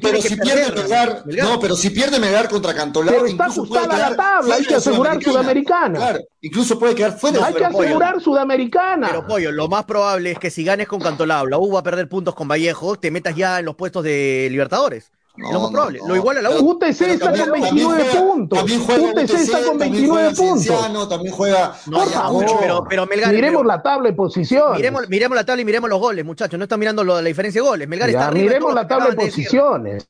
pero 0.02 0.20
si 0.20 0.36
pierde 0.36 0.72
Melgar, 0.72 1.24
no, 1.26 1.60
pero 1.60 1.74
si 1.74 1.90
pierde 1.90 2.20
Melgar 2.20 2.50
contra 2.50 2.74
Cantolao, 2.74 3.14
pero 3.14 3.26
está 3.26 3.46
ajustada 3.46 4.10
la 4.10 4.16
tabla, 4.16 4.54
hay 4.56 4.64
que 4.64 4.74
asegurar 4.74 5.22
Sudamericana. 5.22 5.98
Claro, 5.98 6.20
incluso 6.42 6.78
puede 6.78 6.94
quedar 6.94 7.18
fuera. 7.18 7.46
Hay 7.46 7.54
que 7.54 7.64
asegurar 7.64 8.20
Sudamericana. 8.20 9.08
Pero 9.08 9.26
pollo, 9.26 9.52
lo 9.52 9.68
más 9.68 9.84
probable 9.84 10.32
es 10.32 10.38
que 10.38 10.50
si 10.50 10.64
ganes 10.64 10.86
con 10.86 11.00
Cantolao, 11.00 11.46
la 11.46 11.58
U 11.58 11.72
va 11.72 11.80
a 11.80 11.82
perder 11.82 12.08
puntos 12.08 12.34
con 12.34 12.46
Vallejo, 12.46 12.96
te 12.96 13.10
metas 13.10 13.34
ya 13.34 13.58
en 13.58 13.64
los 13.64 13.74
puestos 13.74 14.04
de 14.04 14.48
Libertadores 14.50 15.10
lo 15.36 15.60
más 15.60 15.70
probable. 15.70 16.00
lo 16.06 16.16
igual 16.16 16.38
a 16.38 16.42
la 16.42 16.50
U. 16.50 16.70
UTC 16.70 17.00
está 17.02 17.32
con 17.32 17.52
29 17.52 18.04
puntos. 18.16 18.62
UTC 18.62 19.34
está 19.34 19.62
con 19.62 19.78
29 19.78 20.34
puntos. 20.34 21.08
También 21.08 21.34
juega. 21.34 21.74
Por 21.90 22.08
favor. 22.08 22.46
Pero, 22.60 22.84
pero 22.88 23.06
Melgar, 23.06 23.32
miremos 23.32 23.64
la 23.64 23.82
tabla 23.82 24.10
de 24.10 24.14
posiciones. 24.14 24.76
Miremos, 24.76 25.08
miremos, 25.08 25.36
la 25.36 25.44
tabla 25.44 25.62
y 25.62 25.64
miremos 25.64 25.88
los 25.88 26.00
goles, 26.00 26.24
muchachos. 26.24 26.58
No 26.58 26.64
están 26.64 26.80
mirando 26.80 27.04
lo, 27.04 27.14
la 27.14 27.28
diferencia 27.28 27.62
de 27.62 27.68
goles. 27.68 27.88
Melgar 27.88 28.10
está 28.10 28.28
arriba. 28.28 28.44
Miremos 28.44 28.74
la 28.74 28.86
tabla 28.86 29.10
de 29.10 29.16
posiciones. 29.16 30.08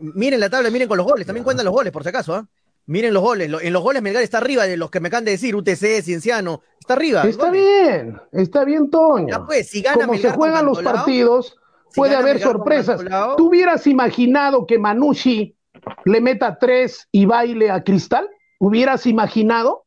Miren 0.00 0.40
la 0.40 0.50
tabla, 0.50 0.70
miren 0.70 0.88
con 0.88 0.98
los 0.98 1.06
goles. 1.06 1.26
También 1.26 1.44
cuentan 1.44 1.64
los 1.64 1.72
goles, 1.72 1.92
por 1.92 2.02
si 2.02 2.08
acaso. 2.08 2.36
¿eh? 2.36 2.42
Miren 2.86 3.14
los 3.14 3.22
goles. 3.22 3.50
En 3.62 3.72
los 3.72 3.82
goles 3.82 4.02
Melgar 4.02 4.22
está 4.22 4.38
arriba 4.38 4.64
de 4.64 4.76
los 4.76 4.90
que 4.90 5.00
me 5.00 5.08
acaban 5.08 5.24
de 5.24 5.32
decir. 5.32 5.56
UTC, 5.56 6.02
Cienciano. 6.02 6.62
Está 6.78 6.94
arriba. 6.94 7.22
Está 7.22 7.50
bien. 7.50 8.20
Está 8.32 8.64
bien, 8.64 8.90
Toño. 8.90 9.28
Ya 9.28 9.44
pues, 9.44 9.70
si 9.70 9.82
gana 9.82 10.06
Como 10.06 10.18
se 10.18 10.30
juegan 10.30 10.66
los 10.66 10.82
partidos 10.82 11.56
puede 11.94 12.16
haber 12.16 12.40
sorpresas. 12.40 13.00
¿Tú 13.36 13.48
hubieras 13.48 13.86
imaginado 13.86 14.66
que 14.66 14.78
Manucci 14.78 15.56
le 16.04 16.20
meta 16.20 16.58
tres 16.58 17.08
y 17.12 17.26
baile 17.26 17.70
a 17.70 17.82
Cristal? 17.82 18.28
¿Hubieras 18.58 19.06
imaginado? 19.06 19.84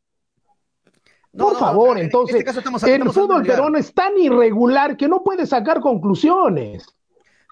Por 1.38 1.58
favor, 1.58 1.98
este 1.98 2.06
entonces, 2.06 2.46
el 2.88 3.10
fútbol 3.12 3.44
peruano 3.44 3.78
es 3.78 3.94
tan 3.94 4.18
irregular 4.18 4.96
que 4.96 5.08
no 5.08 5.22
puede 5.22 5.46
sacar 5.46 5.82
conclusiones. 5.82 6.86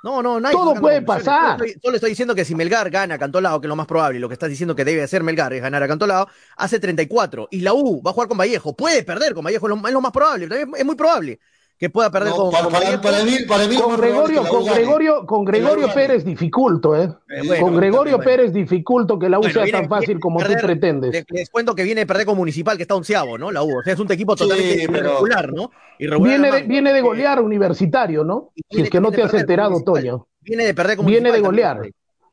No, 0.04 0.22
no, 0.22 0.42
Todo 0.52 0.76
puede 0.76 1.02
pasar. 1.02 1.58
Solo 1.82 1.96
estoy, 1.96 2.10
diciendo 2.10 2.36
que 2.36 2.44
si 2.44 2.56
Melgar 2.56 2.90
gana 2.90 3.16
a 3.16 3.18
Cantolao, 3.18 3.62
que 3.62 3.68
es 3.68 3.70
lo 3.70 3.78
más 3.78 3.88
probable, 3.88 4.18
y 4.18 4.22
lo 4.22 4.28
que 4.28 4.34
estás 4.34 4.50
diciendo 4.50 4.76
que 4.76 4.84
debe 4.84 5.02
hacer 5.02 5.24
Melgar 5.24 5.54
es 5.54 5.62
ganar 5.62 5.82
a 5.82 5.88
Cantolao, 5.88 6.28
hace 6.58 6.78
34. 6.78 7.48
Y 7.52 7.62
la 7.62 7.74
U 7.74 8.02
va 8.06 8.12
a 8.12 8.14
jugar 8.14 8.28
con 8.28 8.38
Vallejo. 8.38 8.76
Puede 8.76 9.04
perder 9.04 9.34
con 9.34 9.46
Vallejo, 9.46 9.68
es 9.68 9.94
lo, 9.94 10.02
más 10.02 10.12
probable, 10.12 10.50
es 10.78 10.86
muy 10.86 10.96
probable. 10.96 11.40
Que 11.78 11.90
pueda 11.90 12.10
perder 12.10 12.32
con, 12.34 12.52
para, 12.52 13.24
mí, 13.24 13.34
para 13.48 13.68
mí 13.68 13.76
con 13.76 13.98
Gregorio, 13.98 14.44
con 14.48 14.66
Gregorio, 14.66 15.26
con 15.26 15.44
Gregorio 15.44 15.94
Pérez 15.94 16.24
dificulto, 16.24 16.96
¿eh? 16.96 17.10
eh 17.28 17.60
con 17.60 17.76
Gregorio 17.76 18.20
Pérez 18.20 18.54
dificulto 18.54 19.20
que 19.20 19.28
la 19.28 19.40
U 19.40 19.44
sea 19.44 19.66
tan 19.70 19.90
fácil 19.90 20.20
como 20.20 20.40
tú 20.40 20.54
pretendes. 20.62 21.26
Les, 21.30 21.50
cuento 21.50 21.76
que 21.76 21.84
viene 21.84 22.02
de 22.02 22.08
perder 22.08 22.26
con 22.26 22.38
Municipal, 22.38 22.78
que 22.78 22.84
está 22.84 22.96
onceavo, 22.96 23.38
¿no? 23.38 23.52
La 23.52 23.64
U. 23.64 23.80
O 23.80 23.84
sea, 23.84 23.94
es 23.94 24.00
un 24.00 24.12
equipo 24.12 24.36
totalmente 24.36 24.84
irregular, 24.84 25.52
¿no? 25.52 25.72
viene, 26.00 26.52
de, 26.52 26.64
viene 26.64 26.94
de 26.94 27.02
golear 27.02 27.42
universitario, 27.42 28.24
¿no? 28.24 28.52
Si 28.70 28.82
es 28.82 28.90
que 28.90 29.02
no 29.02 29.12
te 29.12 29.24
has 29.24 29.34
enterado, 29.34 29.84
Toño. 29.84 30.28
Viene 30.42 30.66
de 30.66 30.74
perder 30.74 30.98
con 30.98 31.06
Viene 31.06 31.32
de 31.32 31.40
golear. 31.40 31.82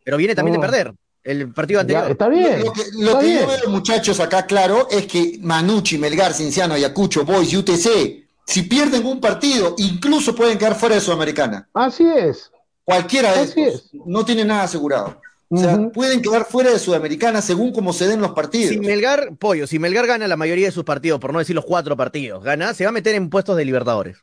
pero 0.05 0.17
viene 0.17 0.35
también 0.35 0.61
de 0.61 0.67
perder 0.67 0.93
el 1.23 1.53
partido 1.53 1.81
anterior. 1.81 2.11
está 2.11 2.29
bien. 2.29 2.63
Lo 3.01 3.19
que, 3.19 3.35
yo 3.35 3.47
veo, 3.47 3.69
muchachos, 3.69 4.21
acá 4.21 4.47
claro, 4.47 4.89
es 4.91 5.07
que 5.07 5.39
Manucci, 5.41 5.99
Melgar, 5.99 6.33
Cinciano, 6.33 6.75
Ayacucho, 6.75 7.25
Boys 7.25 7.53
y 7.53 7.57
UTC 7.57 8.30
si 8.51 8.63
pierden 8.63 9.07
un 9.07 9.21
partido, 9.21 9.77
incluso 9.79 10.35
pueden 10.35 10.59
quedar 10.59 10.75
fuera 10.75 10.97
de 10.97 11.01
Sudamericana. 11.01 11.69
Así 11.73 12.05
es. 12.05 12.51
Cualquiera 12.85 13.33
de 13.33 13.43
ellos 13.45 13.89
no 14.05 14.25
tiene 14.25 14.45
nada 14.45 14.65
asegurado. 14.65 15.21
O 15.49 15.57
sea, 15.57 15.79
pueden 15.93 16.21
quedar 16.21 16.45
fuera 16.45 16.71
de 16.71 16.79
Sudamericana 16.81 17.43
según 17.43 17.73
cómo 17.73 17.93
se 17.93 18.09
den 18.09 18.21
los 18.21 18.33
partidos. 18.33 18.71
Si 18.71 18.81
Melgar, 18.81 19.37
Pollo, 19.37 19.69
si 19.69 19.79
Melgar 19.79 20.07
gana 20.07 20.27
la 20.27 20.37
mayoría 20.37 20.67
de 20.67 20.73
sus 20.73 20.83
partidos, 20.83 21.21
por 21.21 21.33
no 21.33 21.39
decir 21.39 21.55
los 21.55 21.65
cuatro 21.65 21.97
partidos, 21.97 22.43
gana, 22.43 22.75
se 22.75 22.85
va 22.85 22.91
a 22.91 22.93
meter 22.93 23.15
en 23.15 23.31
puestos 23.31 23.57
de 23.57 23.65
Libertadores. 23.65 24.19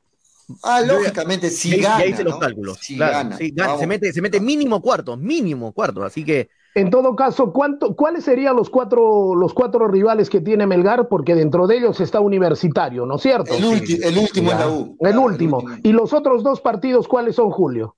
Ah, 0.61 0.81
lógicamente, 0.81 1.49
si 1.49 1.77
gana. 1.79 2.05
Y 2.05 2.13
ahí 2.13 2.23
los 2.23 2.37
cálculos. 2.37 2.79
Si 2.81 2.97
gana, 2.97 3.37
se, 3.37 3.87
mete, 3.87 4.11
se 4.11 4.21
mete 4.21 4.41
mínimo 4.41 4.81
cuarto, 4.81 5.15
mínimo 5.15 5.71
cuarto. 5.71 6.03
Así 6.03 6.25
que 6.25 6.49
en 6.77 6.91
todo 6.91 7.15
caso, 7.15 7.51
¿cuánto, 7.51 7.95
¿cuáles 7.95 8.23
serían 8.23 8.55
los 8.55 8.69
cuatro, 8.69 9.33
los 9.33 9.53
cuatro 9.55 9.87
rivales 9.87 10.29
que 10.29 10.41
tiene 10.41 10.67
Melgar? 10.67 11.07
Porque 11.07 11.33
dentro 11.33 11.65
de 11.65 11.77
ellos 11.77 11.99
está 11.99 12.19
Universitario, 12.19 13.05
¿no 13.07 13.15
es 13.15 13.23
cierto? 13.23 13.51
El, 13.55 13.65
último 13.65 14.51
es 14.51 14.59
la 14.59 14.69
U. 14.69 14.95
El, 14.99 15.17
último. 15.17 15.63
¿Y 15.81 15.91
los 15.91 16.13
otros 16.13 16.43
dos 16.43 16.61
partidos 16.61 17.07
cuáles 17.07 17.35
son, 17.35 17.49
Julio? 17.49 17.95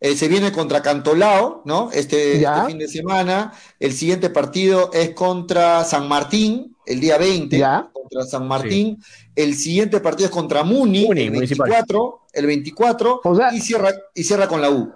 Eh, 0.00 0.16
se 0.16 0.26
viene 0.26 0.50
contra 0.50 0.82
Cantolao, 0.82 1.62
¿no? 1.64 1.90
Este, 1.92 2.42
este, 2.42 2.66
fin 2.66 2.78
de 2.78 2.88
semana. 2.88 3.52
El 3.78 3.92
siguiente 3.92 4.30
partido 4.30 4.90
es 4.92 5.10
contra 5.10 5.84
San 5.84 6.08
Martín, 6.08 6.76
el 6.86 6.98
día 6.98 7.18
20, 7.18 7.56
¿Ya? 7.56 7.88
contra 7.92 8.22
San 8.24 8.48
Martín. 8.48 9.00
El 9.36 9.54
siguiente 9.54 10.00
partido 10.00 10.26
es 10.26 10.34
contra 10.34 10.64
Muni, 10.64 11.06
el 11.06 11.30
24, 11.30 12.26
el 12.32 12.46
24 12.46 13.20
y, 13.52 13.60
cierra, 13.60 13.92
y 14.12 14.24
cierra 14.24 14.48
con 14.48 14.60
la 14.60 14.70
U. 14.70 14.92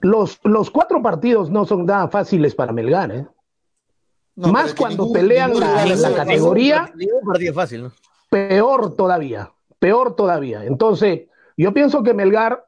Los, 0.00 0.40
los 0.44 0.70
cuatro 0.70 1.02
partidos 1.02 1.50
no 1.50 1.64
son 1.64 1.86
nada 1.86 2.08
fáciles 2.08 2.54
para 2.54 2.72
Melgar, 2.72 3.10
¿eh? 3.10 3.26
Más 4.36 4.74
cuando 4.74 5.10
pelean 5.12 5.58
la, 5.58 5.86
la, 5.86 6.14
categoría. 6.14 6.92
fácil, 7.54 7.90
Peor 8.28 8.94
todavía, 8.94 9.50
peor 9.78 10.14
todavía. 10.14 10.64
Entonces, 10.64 11.28
yo 11.56 11.72
pienso 11.72 12.02
que 12.02 12.12
Melgar, 12.12 12.66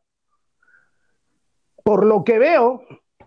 por 1.84 2.06
lo 2.06 2.24
que 2.24 2.38
veo, 2.38 2.82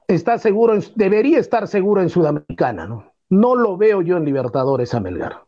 está 0.07 0.39
seguro, 0.39 0.73
debería 0.95 1.37
estar 1.37 1.67
seguro 1.67 2.01
en 2.01 2.09
Sudamericana, 2.09 2.87
¿no? 2.87 3.11
No 3.29 3.55
lo 3.55 3.77
veo 3.77 4.01
yo 4.01 4.17
en 4.17 4.25
Libertadores 4.25 4.93
a 4.95 4.99
Melgar. 4.99 5.43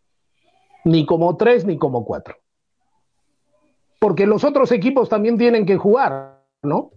Ni 0.85 1.05
como 1.05 1.35
tres, 1.35 1.65
ni 1.65 1.77
como 1.77 2.05
cuatro. 2.05 2.35
Porque 3.99 4.27
los 4.27 4.43
otros 4.43 4.71
equipos 4.71 5.09
también 5.09 5.37
tienen 5.37 5.65
que 5.65 5.77
jugar, 5.77 6.43
¿no? 6.61 6.91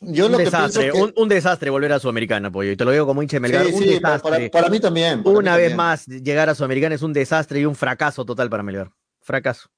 Un, 0.00 0.32
desastre, 0.36 0.92
un, 0.92 1.28
desastre 1.28 1.70
volver 1.70 1.92
a 1.92 1.98
Sudamericana, 1.98 2.50
Pollo. 2.50 2.70
Y 2.70 2.76
te 2.76 2.84
lo 2.84 2.92
digo 2.92 3.06
como 3.06 3.22
hincha 3.22 3.36
de 3.36 3.40
Melgar. 3.40 3.66
un 3.66 3.80
desastre. 3.80 4.50
Para, 4.50 4.68
mí 4.68 4.80
también. 4.80 5.22
Una 5.24 5.56
vez 5.56 5.74
más, 5.74 6.06
llegar 6.06 6.48
a 6.48 6.54
Sudamericana 6.54 6.94
es 6.94 7.02
un 7.02 7.12
desastre 7.12 7.60
y 7.60 7.64
un 7.64 7.74
fracaso 7.74 8.24
total 8.24 8.48
para 8.48 8.62
Melgar. 8.62 8.90
Fracaso. 9.20 9.68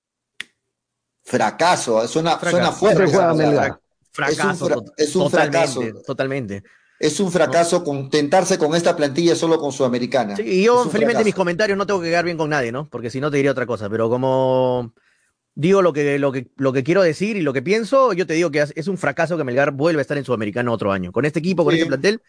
Fracaso, 1.23 2.07
suena, 2.09 2.39
suena 2.39 2.73
fuerte. 2.73 3.07
Fracaso, 4.13 4.85
es 4.97 5.15
un, 5.15 5.31
fracaso. 5.31 5.81
Totalmente. 6.05 6.65
Es 6.99 7.21
un 7.21 7.31
fracaso 7.31 7.83
contentarse 7.83 8.59
con 8.59 8.75
esta 8.75 8.97
plantilla 8.97 9.35
solo 9.35 9.59
con 9.59 9.73
Sudamericana. 9.73 10.37
Sí, 10.37 10.43
y 10.43 10.65
yo, 10.65 10.85
felizmente, 10.87 11.25
mis 11.25 11.35
comentarios 11.35 11.79
no 11.79 11.87
tengo 11.87 12.01
que 12.01 12.09
quedar 12.09 12.25
bien 12.25 12.37
con 12.37 12.51
nadie, 12.51 12.73
¿no? 12.73 12.89
Porque 12.89 13.09
si 13.09 13.21
no 13.21 13.31
te 13.31 13.39
diría 13.39 13.53
otra 13.53 13.67
cosa. 13.67 13.89
Pero 13.89 14.11
como 14.11 14.93
digo 15.55 15.83
lo 15.83 15.93
que, 15.93 16.19
lo, 16.19 16.33
que, 16.33 16.51
lo 16.57 16.73
que 16.73 16.83
quiero 16.83 17.03
decir 17.03 17.37
y 17.37 17.43
lo 17.43 17.53
que 17.53 17.63
pienso, 17.63 18.13
yo 18.13 18.27
te 18.27 18.35
digo 18.35 18.51
que 18.51 18.65
es 18.75 18.89
un 18.89 18.97
fracaso 18.97 19.37
que 19.37 19.45
Melgar 19.45 19.73
vuelva 19.73 20.01
a 20.01 20.03
estar 20.03 20.17
en 20.17 20.25
Sudamericano 20.25 20.73
otro 20.73 20.93
año. 20.93 21.13
Con 21.13 21.25
este 21.25 21.39
equipo, 21.39 21.65
con 21.65 21.75
este 21.75 21.87
plantel, 21.87 22.23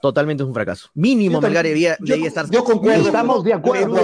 totalmente 0.00 0.42
es 0.42 0.46
un 0.46 0.54
fracaso. 0.54 0.90
Mínimo 0.94 1.40
Melgar 1.40 1.64
debía, 1.64 1.96
estar. 2.24 2.48
Yo 2.50 2.64
concuerdo. 2.64 3.06
Estamos 3.06 3.44
de 3.44 3.54
acuerdo. 3.54 3.96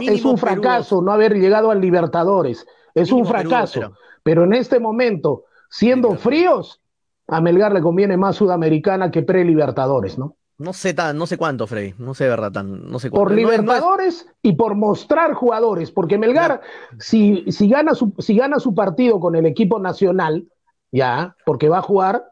es 0.00 0.24
un, 0.24 0.38
fracaso 0.38 1.02
no 1.02 1.12
haber 1.12 1.34
llegado 1.34 1.70
al 1.70 1.80
Libertadores. 1.80 2.66
Es 2.94 3.12
un 3.12 3.26
fracaso. 3.26 3.92
pero... 4.22 4.44
en 4.44 4.54
este 4.54 4.80
momento, 4.80 5.44
siendo 5.68 6.16
fríos, 6.16 6.80
a 7.28 7.40
Melgar 7.40 7.72
le 7.72 7.80
conviene 7.80 8.16
más 8.16 8.36
Sudamericana 8.36 9.10
que 9.10 9.22
pre-Libertadores, 9.22 10.18
¿no? 10.18 10.36
No 10.58 10.72
sé 10.72 10.94
tan, 10.94 11.18
no 11.18 11.26
sé 11.26 11.36
cuánto, 11.36 11.66
Freddy, 11.66 11.94
no 11.98 12.14
sé 12.14 12.26
verdad 12.28 12.50
tan, 12.50 12.90
no 12.90 12.98
sé 12.98 13.10
cuánto. 13.10 13.28
Por 13.28 13.36
Libertadores 13.36 14.26
y 14.42 14.52
por 14.54 14.74
mostrar 14.74 15.34
jugadores, 15.34 15.90
porque 15.90 16.16
Melgar, 16.16 16.62
si, 16.98 17.44
si, 17.52 17.68
gana 17.68 17.94
su, 17.94 18.14
si 18.18 18.36
gana 18.36 18.58
su 18.58 18.74
partido 18.74 19.20
con 19.20 19.36
el 19.36 19.44
equipo 19.44 19.78
nacional, 19.78 20.46
ya, 20.90 21.36
porque 21.44 21.68
va 21.68 21.78
a 21.78 21.82
jugar, 21.82 22.24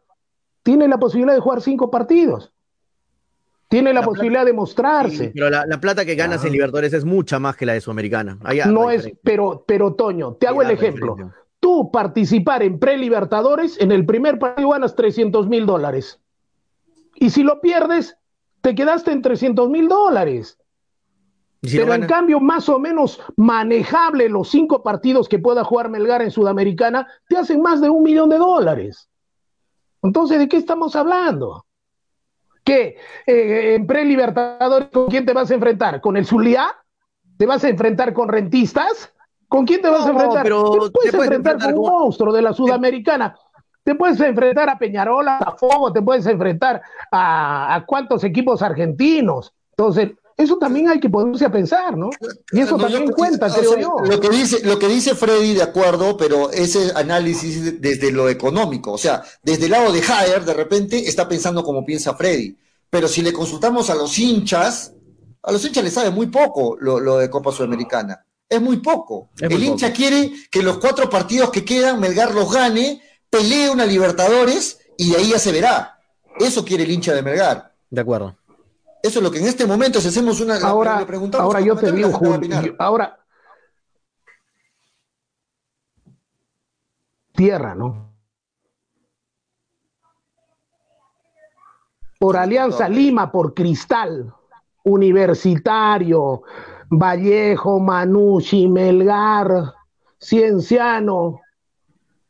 tiene 0.63 0.89
la 0.89 0.99
posibilidad 0.99 1.35
de 1.35 1.41
jugar 1.41 1.61
cinco 1.61 1.91
partidos. 1.91 2.51
Tiene 3.69 3.93
la, 3.93 4.03
posibilidad 4.03 4.45
de 4.45 4.53
mostrarse. 4.53 5.33
pero 5.35 5.51
la, 5.51 5.81
plata 5.81 6.05
que 6.05 6.15
ganas 6.15 6.45
en 6.45 6.53
Libertadores 6.53 6.93
es 6.93 7.05
mucha 7.05 7.39
más 7.39 7.57
que 7.57 7.67
la 7.67 7.73
de 7.73 7.81
Sudamericana. 7.81 8.39
no 8.67 8.91
es, 8.91 9.11
pero, 9.23 9.65
pero 9.67 9.95
Toño, 9.95 10.35
te 10.35 10.47
hago 10.47 10.63
el 10.63 10.71
ejemplo. 10.71 11.17
Tú 11.61 11.91
participar 11.91 12.63
en 12.63 12.79
pre-Libertadores, 12.79 13.81
en 13.81 13.91
el 13.91 14.07
primer 14.07 14.39
partido 14.39 14.71
ganas 14.71 14.95
300 14.95 15.49
mil 15.49 15.67
dólares. 15.67 16.21
Y 17.17 17.31
si 17.31 17.43
lo 17.43 17.61
pierdes, 17.61 18.17
te 18.61 18.75
quedaste 18.75 19.13
en 19.13 19.23
300 19.23 19.69
mil 19.69 19.89
dólares. 19.89 20.59
Pero 21.61 21.95
en 21.95 22.07
cambio, 22.07 22.41
más 22.41 22.69
o 22.69 22.79
menos 22.79 23.21
manejable 23.37 24.29
los 24.29 24.51
cinco 24.51 24.83
partidos 24.83 25.29
que 25.29 25.39
pueda 25.39 25.65
jugar 25.65 25.89
Melgar 25.89 26.21
en 26.23 26.31
Sudamericana, 26.31 27.09
te 27.29 27.37
hacen 27.37 27.63
más 27.63 27.81
de 27.81 27.89
un 27.89 28.03
millón 28.03 28.29
de 28.29 28.37
dólares. 28.37 29.09
Entonces, 30.03 30.39
¿de 30.39 30.49
qué 30.49 30.59
estamos 30.59 30.95
hablando? 30.95 31.65
¿Qué? 32.63 32.97
Eh, 33.27 33.75
en 33.75 33.87
pre-libertadores, 33.87 34.89
¿con 34.91 35.07
quién 35.07 35.25
te 35.25 35.33
vas 35.33 35.51
a 35.51 35.55
enfrentar? 35.55 36.01
¿Con 36.01 36.17
el 36.17 36.27
Zulia? 36.27 36.75
¿Te 37.39 37.47
vas 37.47 37.65
a 37.65 37.69
enfrentar 37.69 38.13
con 38.13 38.29
rentistas? 38.29 39.13
¿Con 39.49 39.67
quién 39.67 39.81
te 39.81 39.89
vas 39.89 40.07
a 40.07 40.11
enfrentar? 40.11 40.43
Pero 40.43 40.73
te 40.73 40.91
puedes, 40.91 41.15
enfrentar, 41.15 41.59
con 41.59 41.79
un 41.79 41.91
monstruo 41.91 42.33
de 42.33 42.43
la 42.43 42.53
Sudamericana. 42.53 43.37
Te 43.85 43.95
puedes 43.95 44.19
enfrentar 44.21 44.69
a 44.71 44.79
Peñarola, 44.79 45.39
a 45.39 45.53
Fogo, 45.53 45.93
te 45.93 46.03
puedes 46.03 46.27
enfrentar 46.27 46.83
a, 47.11 47.75
a 47.75 47.85
cuántos 47.85 48.25
equipos 48.25 48.63
argentinos. 48.63 49.53
Entonces, 49.77 50.13
eso 50.37 50.59
también 50.59 50.89
hay 50.89 50.99
que 50.99 51.09
ponerse 51.09 51.45
a 51.45 51.53
pensar, 51.53 51.97
¿no? 51.97 52.11
Y 52.51 52.61
eso 52.61 52.77
también 52.77 53.11
cuenta, 53.13 53.49
creo 53.49 53.79
yo. 53.79 53.97
Lo 54.05 54.21
que, 54.21 54.31
dice, 54.31 54.67
lo 54.67 54.79
que 54.79 54.89
dice 54.89 55.15
Freddy, 55.15 55.55
de 55.55 55.63
acuerdo, 55.63 56.17
pero 56.17 56.51
ese 56.51 56.91
análisis 56.97 57.81
desde 57.81 58.11
lo 58.11 58.29
económico, 58.29 58.93
o 58.93 58.99
sea, 58.99 59.23
desde 59.43 59.67
el 59.67 59.71
lado 59.71 59.93
de 59.93 60.03
Jair, 60.03 60.45
de 60.45 60.55
repente 60.55 61.09
está 61.09 61.29
pensando 61.29 61.63
como 61.63 61.85
piensa 61.85 62.15
Freddy. 62.15 62.57
Pero 62.91 63.07
si 63.07 63.23
le 63.23 63.33
consultamos 63.33 63.91
a 63.91 63.95
los 63.95 64.19
hinchas, 64.19 64.93
a 65.43 65.53
los 65.53 65.65
hinchas 65.65 65.85
les 65.85 65.93
sabe 65.93 66.11
muy 66.11 66.27
poco 66.27 66.77
lo, 66.81 67.19
de 67.19 67.31
Copa 67.31 67.53
Sudamericana. 67.53 68.27
Es 68.49 68.61
muy 68.61 68.79
poco. 68.79 69.31
el 69.41 69.63
hincha 69.63 69.93
quiere 69.93 70.33
que 70.51 70.63
los 70.63 70.79
cuatro 70.79 71.09
partidos 71.09 71.51
que 71.51 71.65
quedan, 71.65 72.01
Melgar 72.01 72.35
los 72.35 72.53
gane 72.53 73.01
pelee 73.35 73.69
una 73.69 73.85
Libertadores 73.85 74.81
y 74.97 75.11
de 75.11 75.17
ahí 75.17 75.31
ya 75.31 75.39
se 75.39 75.51
verá. 75.51 75.99
Eso 76.39 76.65
quiere 76.65 76.85
el 76.85 76.91
hincha 76.91 77.13
de 77.13 77.23
Melgar. 77.23 77.75
De 77.91 78.01
acuerdo. 78.01 78.37
Eso 79.03 79.19
es 79.19 79.23
lo 79.23 79.31
que 79.31 79.39
en 79.39 79.47
este 79.47 79.67
momento, 79.67 80.01
si 80.01 80.09
hacemos 80.09 80.41
una. 80.41 80.57
Ahora, 80.59 81.07
ahora 81.39 81.61
yo 81.61 81.77
te 81.77 81.93
digo, 81.93 82.19
ahora. 82.79 83.19
Tierra, 87.33 87.75
¿no? 87.75 88.15
Por 92.21 92.37
Alianza 92.37 92.89
Lima, 92.89 93.31
por 93.31 93.53
Cristal, 93.53 94.33
Universitario, 94.85 96.43
Vallejo, 96.89 97.81
Manucci, 97.81 98.69
Melgar, 98.69 99.75
Cienciano, 100.19 101.41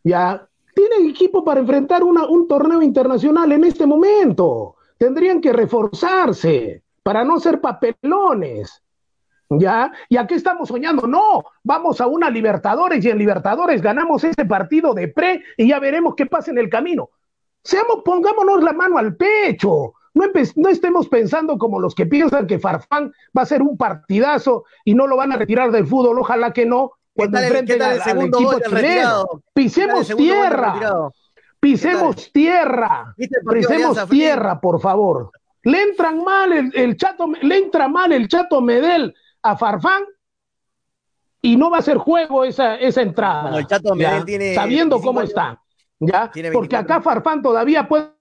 ya 0.02 0.48
tienen 0.74 1.08
equipo 1.08 1.44
para 1.44 1.60
enfrentar 1.60 2.02
un 2.02 2.48
torneo 2.48 2.82
internacional 2.82 3.52
en 3.52 3.64
este 3.64 3.86
momento. 3.86 4.76
Tendrían 4.98 5.40
que 5.40 5.52
reforzarse 5.52 6.82
para 7.02 7.24
no 7.24 7.38
ser 7.38 7.60
papelones. 7.60 8.82
¿Ya? 9.50 9.92
¿Y 10.08 10.16
aquí 10.16 10.34
estamos 10.34 10.68
soñando? 10.68 11.06
No, 11.06 11.44
vamos 11.62 12.00
a 12.00 12.06
una 12.06 12.30
Libertadores 12.30 13.04
y 13.04 13.10
en 13.10 13.18
Libertadores 13.18 13.82
ganamos 13.82 14.24
ese 14.24 14.44
partido 14.46 14.94
de 14.94 15.08
pre 15.08 15.44
y 15.56 15.68
ya 15.68 15.78
veremos 15.78 16.14
qué 16.16 16.26
pasa 16.26 16.50
en 16.50 16.58
el 16.58 16.70
camino. 16.70 17.10
Seamos, 17.62 18.02
pongámonos 18.04 18.62
la 18.62 18.72
mano 18.72 18.98
al 18.98 19.16
pecho. 19.16 19.94
No, 20.14 20.68
estemos 20.68 21.08
pensando 21.08 21.58
como 21.58 21.80
los 21.80 21.94
que 21.94 22.06
piensan 22.06 22.46
que 22.46 22.58
Farfán 22.58 23.12
va 23.36 23.42
a 23.42 23.46
ser 23.46 23.62
un 23.62 23.76
partidazo 23.76 24.64
y 24.84 24.94
no 24.94 25.06
lo 25.06 25.16
van 25.16 25.32
a 25.32 25.36
retirar 25.36 25.72
del 25.72 25.86
fútbol, 25.86 26.20
ojalá 26.20 26.52
que 26.52 26.64
no, 26.66 26.92
cuando 27.14 27.38
enfrenten 27.38 27.80
al, 27.80 27.96
equipo 27.96 28.60
chileno. 28.60 29.26
Pisemos 29.52 30.08
tierra. 30.08 31.10
Pisemos 31.60 32.32
tierra. 32.32 33.14
Pisemos 33.50 34.08
tierra, 34.08 34.60
por 34.60 34.80
favor. 34.80 35.30
Le 35.62 35.82
entran 35.82 36.22
mal 36.22 36.52
el, 36.74 36.96
chato, 36.96 37.26
le 37.40 37.56
entra 37.56 37.88
mal 37.88 38.12
el 38.12 38.28
chato 38.28 38.60
Medel 38.60 39.14
a 39.42 39.56
Farfán 39.56 40.04
y 41.40 41.56
no 41.56 41.70
va 41.70 41.78
a 41.78 41.82
ser 41.82 41.96
juego 41.96 42.44
esa, 42.44 42.76
esa 42.76 43.00
entrada. 43.00 43.58
el 43.58 43.66
chato 43.66 43.94
Medel 43.94 44.24
tiene 44.24 44.54
sabiendo 44.54 45.00
cómo 45.00 45.22
está. 45.22 45.58
¿ya? 46.00 46.30
Porque 46.52 46.76
acá 46.76 47.00
Farfán 47.00 47.40
todavía 47.40 47.88
puede, 47.88 48.12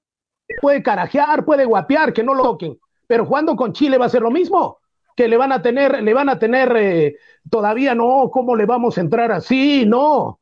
puede 0.61 0.81
carajear, 0.81 1.43
puede 1.43 1.65
guapear, 1.65 2.13
que 2.13 2.23
no 2.23 2.33
lo 2.33 2.43
toquen. 2.43 2.79
Pero 3.07 3.25
jugando 3.25 3.55
con 3.57 3.73
Chile 3.73 3.97
va 3.97 4.05
a 4.05 4.09
ser 4.09 4.21
lo 4.21 4.31
mismo 4.31 4.79
que 5.15 5.27
le 5.27 5.37
van 5.37 5.51
a 5.51 5.61
tener, 5.61 6.01
le 6.01 6.13
van 6.13 6.29
a 6.29 6.39
tener 6.39 6.75
eh, 6.75 7.15
todavía 7.49 7.95
no, 7.95 8.29
¿cómo 8.31 8.55
le 8.55 8.65
vamos 8.65 8.97
a 8.97 9.01
entrar 9.01 9.31
así? 9.31 9.85
No. 9.85 10.39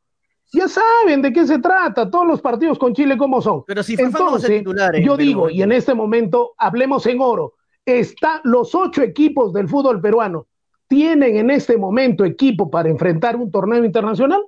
Ya 0.53 0.67
saben 0.67 1.21
de 1.21 1.31
qué 1.31 1.47
se 1.47 1.59
trata, 1.59 2.09
todos 2.09 2.27
los 2.27 2.41
partidos 2.41 2.77
con 2.77 2.93
Chile 2.93 3.17
cómo 3.17 3.41
son. 3.41 3.63
Pero 3.65 3.83
si 3.83 3.95
Entonces, 3.97 4.63
yo 5.01 5.15
digo, 5.15 5.49
y 5.49 5.61
en 5.61 5.71
este 5.71 5.93
momento 5.93 6.53
hablemos 6.57 7.05
en 7.05 7.21
oro, 7.21 7.53
está 7.85 8.41
los 8.43 8.75
ocho 8.75 9.01
equipos 9.01 9.53
del 9.53 9.69
fútbol 9.69 10.01
peruano 10.01 10.47
tienen 10.91 11.37
en 11.37 11.49
este 11.51 11.77
momento 11.77 12.25
equipo 12.25 12.69
para 12.69 12.89
enfrentar 12.89 13.37
un 13.37 13.49
torneo 13.49 13.85
internacional. 13.85 14.41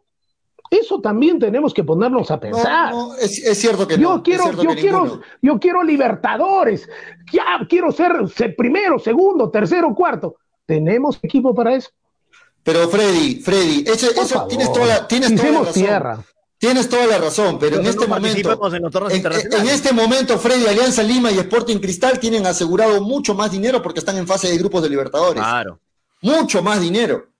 Eso 0.73 0.99
también 0.99 1.37
tenemos 1.37 1.71
que 1.71 1.83
ponernos 1.83 2.31
a 2.31 2.39
pensar. 2.39 2.91
No, 2.91 3.15
es, 3.15 3.59
cierto 3.59 3.87
que 3.87 3.95
yo 3.95 4.15
no. 4.15 4.23
Quiero, 4.23 4.51
yo, 4.51 4.73
quiero, 4.73 5.21
yo 5.39 5.59
quiero 5.59 5.83
Libertadores. 5.83 6.89
Ya 7.31 7.59
quiero 7.69 7.91
ser, 7.91 8.55
primero, 8.57 8.97
segundo, 8.97 9.51
tercero, 9.51 9.93
cuarto. 9.93 10.37
¿Tenemos 10.65 11.19
equipo 11.21 11.53
para 11.53 11.75
eso? 11.75 11.89
Pero 12.63 12.89
Freddy, 12.89 13.41
Freddy, 13.41 13.83
eso, 13.85 14.47
tienes 14.47 14.73
toda 14.73 14.85
la, 14.87 15.07
tienes 15.07 15.35
toda 15.35 15.51
la 15.51 15.59
razón. 15.59 15.73
Tierra. 15.73 16.23
Tienes 16.57 16.89
toda 16.89 17.05
la 17.05 17.17
razón, 17.17 17.59
pero, 17.59 17.75
en 17.75 17.85
este 17.85 18.07
momento, 18.07 18.69
en, 18.71 19.25
en, 19.25 19.67
este 19.67 19.91
momento, 19.91 20.39
Freddy, 20.39 20.65
Alianza 20.65 21.03
Lima 21.03 21.29
y 21.29 21.37
Sporting 21.37 21.77
Cristal 21.77 22.19
tienen 22.19 22.47
asegurado 22.47 23.01
mucho 23.01 23.35
más 23.35 23.51
dinero 23.51 23.81
porque 23.83 23.99
están 23.99 24.17
en 24.17 24.25
fase 24.25 24.47
de 24.47 24.57
grupos 24.57 24.81
de 24.81 24.89
Libertadores. 24.89 25.43
Claro. 25.43 25.79
Mucho 26.21 26.63
más 26.63 26.79
dinero 26.79 27.32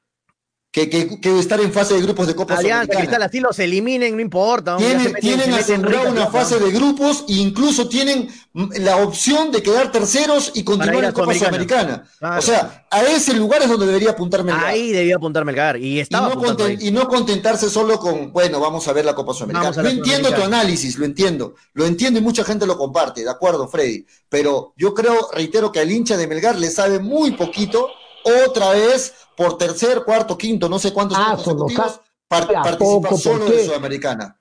que, 0.73 0.89
que, 0.89 1.39
estar 1.39 1.61
en 1.61 1.71
fase 1.71 1.93
de 1.93 2.01
grupos 2.01 2.25
de 2.25 2.33
Copa 2.33 2.55
Alianza, 2.55 2.97
Cristal, 2.97 3.21
así 3.21 3.39
los 3.39 3.59
eliminen, 3.59 4.15
no 4.15 4.21
importa. 4.23 4.75
Tienen, 4.77 5.13
tienen 5.21 5.53
asegurado 5.53 6.09
una 6.09 6.25
fase 6.25 6.57
de 6.57 6.71
grupos 6.71 7.25
e 7.29 7.33
incluso 7.33 7.87
tienen 7.87 8.27
la 8.53 8.97
opción 8.97 9.51
de 9.51 9.61
quedar 9.61 9.91
terceros 9.91 10.51
y 10.55 10.63
continuar 10.63 11.03
en 11.03 11.11
Copa 11.11 11.31
Sudamericana. 11.35 12.05
O 12.19 12.41
sea, 12.41 12.87
a 12.89 13.03
ese 13.03 13.35
lugar 13.35 13.61
es 13.61 13.69
donde 13.69 13.85
debería 13.85 14.11
apuntar 14.11 14.43
Melgar. 14.43 14.65
Ahí 14.65 14.91
debía 14.91 15.17
apuntar 15.17 15.45
Melgar. 15.45 15.77
Y, 15.77 15.99
estaba 15.99 16.33
y, 16.79 16.89
no 16.89 17.07
contentarse 17.07 17.69
solo 17.69 17.99
con, 17.99 18.33
bueno, 18.33 18.59
vamos 18.59 18.87
a 18.87 18.93
ver 18.93 19.05
la 19.05 19.13
Copa 19.13 19.35
Sudamericana. 19.35 19.83
Yo 19.83 19.89
entiendo 19.89 20.33
tu 20.33 20.41
análisis, 20.41 20.97
lo 20.97 21.05
entiendo. 21.05 21.53
Lo 21.73 21.85
entiendo 21.85 22.17
y 22.17 22.23
mucha 22.23 22.43
gente 22.43 22.65
lo 22.65 22.79
comparte, 22.79 23.21
de 23.21 23.29
acuerdo, 23.29 23.67
Freddy. 23.67 24.07
Pero 24.27 24.73
yo 24.75 24.95
creo, 24.95 25.29
reitero, 25.33 25.71
que 25.71 25.81
al 25.81 25.91
hincha 25.91 26.17
de 26.17 26.25
Melgar 26.25 26.57
le 26.57 26.71
sabe 26.71 26.97
muy 26.97 27.33
poquito 27.33 27.89
otra 28.23 28.71
vez 28.71 29.13
por 29.35 29.57
tercer, 29.57 30.03
cuarto, 30.03 30.37
quinto, 30.37 30.69
no 30.69 30.79
sé 30.79 30.93
cuántos 30.93 31.17
ah, 31.19 31.33
consecutivos, 31.35 32.01
participa 32.27 33.17
solo 33.17 33.45
de 33.45 33.65
Sudamericana. 33.65 34.39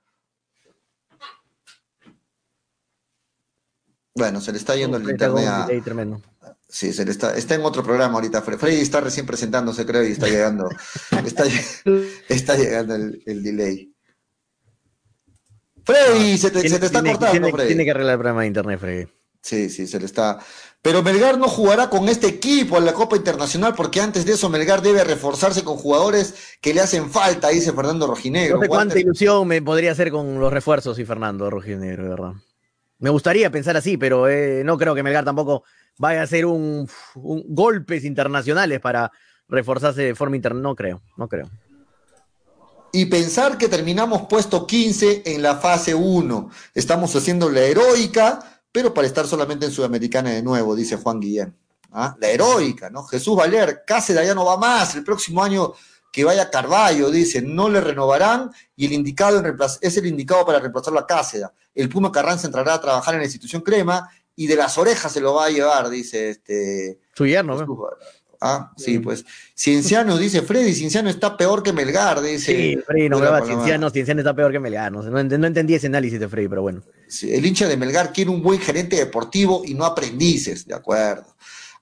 Bueno, 4.15 4.41
se 4.41 4.53
le 4.53 4.59
está 4.59 4.77
yendo 4.77 4.99
el 4.99 5.09
internet 5.09 5.49
a... 5.49 5.69
Sí, 6.69 6.93
se 6.95 7.05
le 7.05 7.11
está, 7.11 7.37
está 7.37 7.55
en 7.55 7.65
otro 7.65 7.83
programa 7.83 8.15
ahorita. 8.15 8.41
Freddy 8.41 8.81
está 8.81 9.01
recién 9.03 9.27
presentándose, 9.27 9.85
creo, 9.85 10.05
y 10.05 10.13
está 10.13 10.27
llegando, 10.27 10.71
está, 11.27 11.45
está, 12.29 12.57
llegando 12.57 12.95
el, 12.95 13.23
el, 13.27 13.43
delay. 13.43 13.95
Freddy, 15.85 16.39
se 16.39 16.51
te, 16.51 16.67
se 16.67 16.79
te 16.79 16.87
está 16.87 17.03
cortando, 17.03 17.31
tiene, 17.31 17.53
Freddy. 17.53 17.69
Tiene 17.69 17.85
que 17.85 17.91
arreglar 17.91 18.15
el 18.15 18.19
programa 18.19 18.41
de 18.41 18.47
internet, 18.47 18.81
Freddy. 18.81 19.07
Sí, 19.43 19.69
sí, 19.69 19.89
se 19.89 19.99
le 19.99 20.07
está. 20.07 20.39
Pero 20.83 21.03
Melgar 21.03 21.37
no 21.37 21.49
jugará 21.49 21.91
con 21.91 22.09
este 22.09 22.29
equipo 22.29 22.79
en 22.79 22.85
la 22.85 22.93
Copa 22.93 23.17
Internacional 23.17 23.75
porque 23.75 24.01
antes 24.01 24.25
de 24.25 24.33
eso 24.33 24.49
Melgar 24.49 24.83
debe 24.83 25.03
reforzarse 25.03 25.65
con 25.65 25.77
jugadores 25.77 26.35
que 26.61 26.73
le 26.73 26.81
hacen 26.81 27.11
falta, 27.11 27.49
dice 27.49 27.73
Fernando 27.73 28.07
Rojinegro. 28.07 28.57
No 28.57 28.63
sé 28.63 28.69
cuánta 28.69 28.99
ilusión 28.99 29.47
me 29.49 29.61
podría 29.61 29.93
hacer 29.93 30.13
con 30.13 30.39
los 30.39 30.53
refuerzos 30.53 30.99
y 30.99 31.05
Fernando 31.05 31.51
Rojinegro, 31.51 32.05
de 32.05 32.09
verdad. 32.09 32.33
Me 32.99 33.11
gustaría 33.11 33.51
pensar 33.51 33.77
así, 33.77 33.97
pero 33.97 34.29
eh, 34.29 34.63
no 34.65 34.79
creo 34.79 34.95
que 34.95 35.03
Melgar 35.03 35.25
tampoco 35.25 35.65
vaya 35.99 36.21
a 36.21 36.25
hacer 36.25 36.47
un, 36.47 36.89
golpes 37.15 38.05
internacionales 38.05 38.81
para 38.81 39.11
reforzarse 39.49 40.03
de 40.03 40.15
forma 40.15 40.37
interna. 40.37 40.61
No 40.61 40.77
creo, 40.77 41.03
no 41.17 41.29
creo. 41.29 41.51
Y 42.93 43.07
pensar 43.07 43.59
que 43.59 43.69
terminamos 43.69 44.23
puesto 44.29 44.67
15 44.67 45.23
en 45.27 45.43
la 45.43 45.57
fase 45.57 45.95
1. 45.95 46.51
Estamos 46.75 47.17
haciendo 47.17 47.51
la 47.51 47.63
heroica 47.63 48.52
pero 48.73 48.93
para 48.93 49.07
estar 49.07 49.27
solamente 49.27 49.67
en 49.67 49.73
Sudamericana 49.73 50.31
de 50.31 50.43
nuevo, 50.43 50.75
dice 50.75 50.97
Juan 50.97 51.21
Guillén. 51.21 51.55
¿Ah? 51.93 52.17
La 52.19 52.29
heroica, 52.29 52.89
¿no? 52.89 53.05
Jesús 53.05 53.37
Valer, 53.37 53.85
Cáceres 53.87 54.27
ya 54.27 54.35
no 54.35 54.47
va 54.47 54.57
más, 54.57 54.95
el 54.95 55.05
próximo 55.05 55.45
año 55.45 55.75
que 56.11 56.25
vaya 56.25 56.51
Carballo, 56.51 57.11
dice, 57.11 57.43
no 57.43 57.69
le 57.69 57.81
renovarán 57.81 58.51
y 58.75 58.87
el 58.87 58.93
indicado 58.93 59.39
en 59.39 59.57
es 59.81 59.97
el 59.97 60.07
indicado 60.07 60.45
para 60.45 60.59
reemplazar 60.59 60.95
la 60.95 61.07
Cáceres. 61.07 61.49
El 61.75 61.89
Puma 61.89 62.11
Carranza 62.11 62.47
entrará 62.47 62.75
a 62.75 62.81
trabajar 62.81 63.15
en 63.15 63.21
la 63.21 63.27
institución 63.27 63.63
Crema 63.63 64.09
y 64.35 64.47
de 64.47 64.57
las 64.57 64.79
orejas 64.79 65.13
se 65.13 65.21
lo 65.21 65.35
va 65.35 65.47
a 65.47 65.51
llevar, 65.51 65.89
dice 65.91 66.31
este. 66.31 66.99
Su 67.15 67.27
yerno, 67.27 67.59
Ah, 68.45 68.73
sí, 68.77 68.99
pues. 68.99 69.25
Cienciano 69.55 70.19
dice, 70.19 70.43
Freddy, 70.43 70.75
Cienciano 70.75 71.09
está 71.09 71.37
peor 71.37 71.63
que 71.63 71.73
Melgar, 71.73 72.21
dice. 72.21 72.53
Sí, 72.53 72.77
Freddy, 72.85 73.09
no 73.09 73.21
va 73.21 73.41
Cienciano, 73.47 73.89
Cienciano 73.89 74.21
está 74.21 74.35
peor 74.35 74.51
que 74.51 74.59
Melgar. 74.59 74.91
No, 74.91 75.01
no, 75.01 75.47
entendí 75.47 75.75
ese 75.75 75.87
análisis 75.87 76.19
de 76.19 76.29
Freddy, 76.29 76.49
pero 76.49 76.63
bueno. 76.63 76.83
el 77.23 77.47
hincha 77.47 77.69
de 77.69 77.77
Melgar 77.77 78.13
quiere 78.13 78.31
un 78.31 78.43
buen 78.43 78.59
gerente 78.59 78.97
deportivo 78.97 79.63
y 79.65 79.75
no 79.75 79.85
aprendices, 79.85 80.67
de 80.67 80.75
acuerdo. 80.75 81.37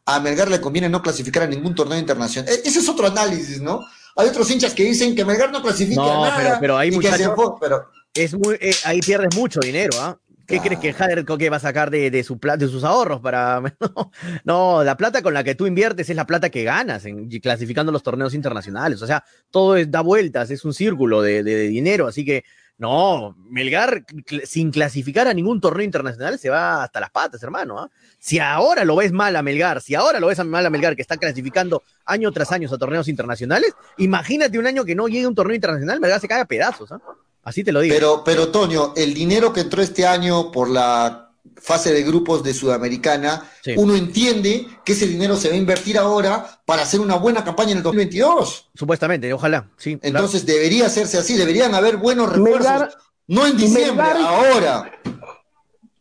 A 0.05 0.21
Melgar 0.21 0.51
le 0.51 0.61
conviene 0.61 0.91
no 0.91 1.01
clasificar 1.01 1.45
a 1.45 1.47
ningún 1.47 1.75
torneo 1.75 1.99
internacional. 1.99 2.53
E, 2.53 2.61
ese 2.69 2.81
es 2.81 2.89
otro 2.91 3.07
análisis, 3.07 3.63
¿no? 3.63 3.81
Hay 4.17 4.29
otros 4.29 4.51
hinchas 4.51 4.75
que 4.75 4.85
dicen 4.85 5.17
que 5.17 5.25
Melgar 5.25 5.51
no 5.51 5.63
clasifica 5.63 6.03
a 6.03 6.07
nada. 6.07 6.37
Pero, 6.37 6.57
pero 6.61 6.77
hay 6.77 6.91
muchachos, 6.91 7.33
pero... 7.59 7.89
Es 8.13 8.35
muy, 8.35 8.57
eh, 8.61 8.75
ahí 8.85 9.01
pierdes 9.01 9.35
mucho 9.35 9.61
dinero, 9.61 9.97
¿ah? 9.99 10.19
¿Qué 10.51 10.59
crees 10.59 10.81
que 10.81 10.93
Jader 10.93 11.25
que 11.25 11.49
va 11.49 11.59
a 11.59 11.61
sacar 11.61 11.91
de, 11.91 12.11
de, 12.11 12.25
su, 12.25 12.37
de 12.41 12.67
sus 12.67 12.83
ahorros 12.83 13.21
para.? 13.21 13.63
No, 14.45 14.83
la 14.83 14.97
plata 14.97 15.23
con 15.23 15.33
la 15.33 15.45
que 15.45 15.55
tú 15.55 15.65
inviertes 15.65 16.11
es 16.11 16.17
la 16.17 16.27
plata 16.27 16.51
que 16.51 16.65
ganas 16.65 17.05
en, 17.05 17.29
clasificando 17.39 17.93
los 17.93 18.03
torneos 18.03 18.35
internacionales. 18.35 19.01
O 19.01 19.07
sea, 19.07 19.23
todo 19.53 19.77
da 19.87 20.01
vueltas, 20.01 20.51
es 20.51 20.65
un 20.65 20.75
círculo 20.75 21.23
de, 21.23 21.45
dinero. 21.69 22.09
Así 22.09 22.25
que, 22.25 22.43
no, 22.79 23.37
Melgar 23.49 24.05
sin 24.43 24.73
clasificar 24.73 25.29
a 25.29 25.35
ningún 25.35 25.61
torneo 25.61 25.85
internacional 25.85 26.37
se 26.37 26.51
va 26.51 26.83
hasta 26.83 26.99
las 26.99 27.11
patas, 27.11 27.41
hermano. 27.45 27.79
¿ah? 27.79 27.89
Si 28.19 28.41
ahora 28.41 28.85
lo 28.85 28.97
ves 28.97 29.13
mal 29.13 29.37
a 29.37 29.43
Melgar, 29.43 29.81
si 29.81 29.95
ahora 29.95 30.19
lo 30.19 30.27
ves 30.27 30.45
mal 30.45 30.67
a 30.67 30.71
Melgar 30.71 30.97
que 30.97 31.03
está 31.03 31.17
clasificando 31.17 31.85
año 32.05 32.33
tras 32.33 32.51
año 32.51 32.69
a 32.69 32.77
torneos 32.77 33.07
internacionales, 33.07 33.73
imagínate 33.99 34.59
un 34.59 34.67
año 34.67 34.85
que 34.85 34.97
no 34.97 35.07
llegue 35.07 35.27
a 35.27 35.29
un 35.29 35.35
torneo 35.37 35.55
internacional, 35.55 36.01
Melgar 36.01 36.19
se 36.21 36.27
cae 36.27 36.41
a 36.41 36.45
pedazos. 36.45 36.91
¿ah? 36.91 37.01
Así 37.43 37.65
te 37.65 37.73
lo 37.73 37.81
digo. 37.81 37.95
Pero, 37.95 38.23
pero 38.25 38.49
Toño, 38.49 38.93
el 38.97 39.15
dinero 39.15 39.53
que 39.53 39.61
entró 39.61 39.83
este 39.83 40.07
año 40.07 40.51
por 40.51 40.69
la 40.69 41.31
fase 41.57 41.93
de 41.93 42.03
grupos 42.03 42.43
de 42.43 42.55
Sudamericana, 42.55 43.51
uno 43.77 43.95
entiende 43.95 44.67
que 44.85 44.93
ese 44.93 45.07
dinero 45.07 45.37
se 45.37 45.49
va 45.49 45.55
a 45.55 45.59
invertir 45.59 45.99
ahora 45.99 46.61
para 46.65 46.83
hacer 46.83 47.01
una 47.01 47.17
buena 47.17 47.45
campaña 47.45 47.73
en 47.73 47.79
el 47.79 47.83
2022. 47.83 48.71
Supuestamente, 48.75 49.33
ojalá, 49.33 49.69
sí. 49.77 49.99
Entonces 50.03 50.47
debería 50.47 50.87
hacerse 50.87 51.19
así, 51.19 51.37
deberían 51.37 51.75
haber 51.75 51.97
buenos 51.97 52.33
refuerzos, 52.33 52.97
no 53.27 53.47
en 53.47 53.57
diciembre, 53.57 54.05
ahora. 54.19 54.91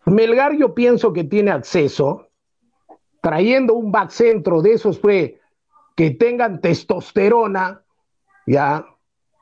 Melgar 0.06 0.58
yo 0.58 0.74
pienso 0.74 1.14
que 1.14 1.24
tiene 1.24 1.52
acceso, 1.52 2.30
trayendo 3.22 3.74
un 3.74 3.92
back 3.92 4.12
centro 4.12 4.62
de 4.62 4.74
esos 4.74 5.00
fue 5.00 5.40
que 5.96 6.12
tengan 6.12 6.62
testosterona, 6.62 7.84
ya, 8.48 8.86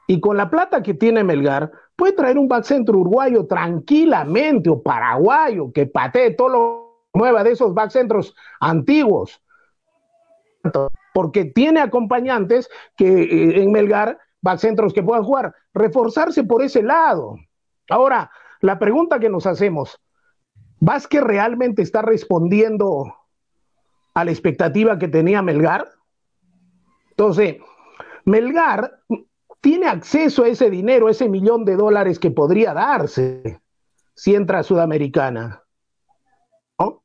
y 0.08 0.22
con 0.22 0.38
la 0.38 0.50
plata 0.50 0.82
que 0.82 0.94
tiene 0.94 1.24
Melgar, 1.24 1.70
puede 1.98 2.14
traer 2.14 2.38
un 2.38 2.48
back 2.48 2.64
centro 2.64 2.98
uruguayo 2.98 3.46
tranquilamente 3.46 4.70
o 4.70 4.82
paraguayo 4.82 5.72
que 5.74 5.86
patee 5.86 6.32
todo 6.32 6.50
lo 6.50 6.88
nueva 7.14 7.44
de 7.44 7.52
esos 7.52 7.74
back 7.74 7.92
centros 7.92 8.34
antiguos. 8.62 9.42
Porque 11.14 11.46
tiene 11.46 11.82
acompañantes 11.82 12.70
que 12.96 13.24
eh, 13.24 13.62
en 13.62 13.72
Melgar, 13.72 14.18
back 14.42 14.60
centros 14.60 14.94
que 14.94 15.04
puedan 15.04 15.24
jugar, 15.24 15.54
reforzarse 15.74 16.44
por 16.46 16.62
ese 16.62 16.84
lado. 16.84 17.36
Ahora, 17.90 18.32
la 18.62 18.80
pregunta 18.80 19.20
que 19.20 19.30
nos 19.30 19.46
hacemos, 19.46 20.00
¿Vázquez 20.80 21.22
realmente 21.22 21.82
está 21.82 22.02
respondiendo 22.02 23.14
a 24.14 24.24
la 24.24 24.32
expectativa 24.32 24.98
que 24.98 25.08
tenía 25.08 25.42
Melgar? 25.42 25.90
Entonces, 27.10 27.58
Melgar 28.26 29.00
tiene 29.62 29.88
acceso 29.88 30.44
a 30.44 30.48
ese 30.48 30.70
dinero, 30.70 31.10
ese 31.10 31.28
millón 31.30 31.66
de 31.66 31.76
dólares 31.76 32.20
que 32.20 32.32
podría 32.32 32.74
darse 32.74 33.60
si 34.16 34.36
entra 34.36 34.60
a 34.60 34.64
Sudamericana. 34.64 35.64
¿No? 36.80 37.04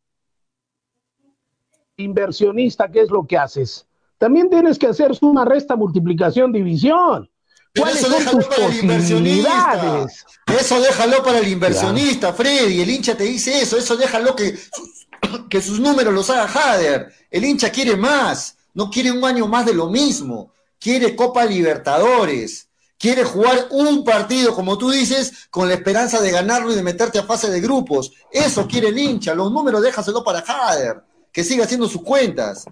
Inversionista, 1.97 2.91
¿qué 2.91 3.01
es 3.03 3.11
lo 3.11 3.27
que 3.27 3.37
haces? 3.37 3.87
También 4.19 4.49
tienes 4.49 4.79
que 4.79 4.87
hacer 4.87 5.15
suma, 5.17 5.45
resta, 5.45 5.77
multiplicación, 5.77 6.53
división. 6.53 7.29
¿Cuáles 7.75 8.01
son 8.01 8.25
tus 8.25 8.47
posibilidades? 8.47 10.25
Eso 10.47 10.81
déjalo 10.81 11.23
para 11.23 11.39
el 11.39 11.49
inversionista, 11.49 12.33
Freddy. 12.33 12.83
El 12.83 12.91
hincha 12.91 13.17
te 13.17 13.25
dice 13.25 13.63
eso. 13.63 13.79
Eso 13.79 13.97
déjalo 13.97 14.37
que, 14.37 14.55
que 15.49 15.61
sus 15.61 15.81
números 15.81 16.13
los 16.13 16.29
haga 16.31 16.47
Jader. 16.47 17.13
El 17.31 17.45
hincha 17.45 17.71
quiere 17.71 17.97
más. 17.97 18.57
No 18.75 18.91
quiere 18.91 19.11
un 19.11 19.25
año 19.25 19.47
más 19.47 19.67
de 19.67 19.75
lo 19.75 19.89
mismo. 19.89 20.53
Quiere 20.83 21.15
Copa 21.15 21.45
Libertadores. 21.45 22.69
Quiere 22.99 23.25
jugar 23.25 23.67
un 23.71 24.05
partido, 24.05 24.55
como 24.55 24.79
tú 24.79 24.91
dices, 24.91 25.49
con 25.51 25.69
la 25.69 25.75
esperanza 25.75 26.21
de 26.21 26.31
ganarlo 26.31 26.73
y 26.73 26.77
de 26.77 26.83
meterte 26.83 27.19
a 27.19 27.25
fase 27.25 27.51
de 27.51 27.61
grupos. 27.61 28.13
Eso 28.31 28.67
quiere 28.67 28.89
el 28.89 28.99
hincha. 28.99 29.35
Los 29.35 29.53
números 29.53 29.83
déjaselo 29.83 30.25
para 30.25 30.43
Jader. 30.43 31.03
Que 31.33 31.45
siga 31.45 31.65
haciendo 31.65 31.89
sus 31.89 32.03
cuentas. 32.03 32.65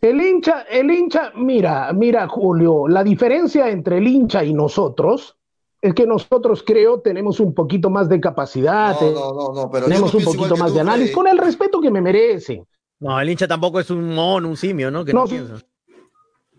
El 0.00 0.20
hincha, 0.20 0.62
el 0.62 0.90
hincha, 0.90 1.32
mira, 1.36 1.92
mira, 1.92 2.28
Julio, 2.28 2.88
la 2.88 3.02
diferencia 3.02 3.68
entre 3.68 3.98
el 3.98 4.06
hincha 4.06 4.44
y 4.44 4.52
nosotros 4.52 5.36
es 5.80 5.94
que 5.94 6.06
nosotros 6.06 6.62
creo 6.64 7.00
tenemos 7.00 7.40
un 7.40 7.54
poquito 7.54 7.90
más 7.90 8.08
de 8.08 8.20
capacidad, 8.20 9.00
no, 9.00 9.10
no, 9.10 9.32
no, 9.32 9.62
no 9.62 9.70
pero 9.70 9.86
tenemos 9.86 10.14
un 10.14 10.24
poquito 10.24 10.56
más 10.56 10.72
de 10.72 10.80
análisis, 10.80 11.14
con 11.14 11.26
el 11.26 11.38
respeto 11.38 11.80
que 11.80 11.90
me 11.90 12.00
merecen. 12.00 12.64
No, 13.00 13.20
el 13.20 13.28
hincha 13.28 13.48
tampoco 13.48 13.80
es 13.80 13.90
un 13.90 14.14
mono, 14.14 14.48
un 14.48 14.56
simio, 14.56 14.90
¿no? 14.90 15.04
Que 15.04 15.12
no, 15.12 15.24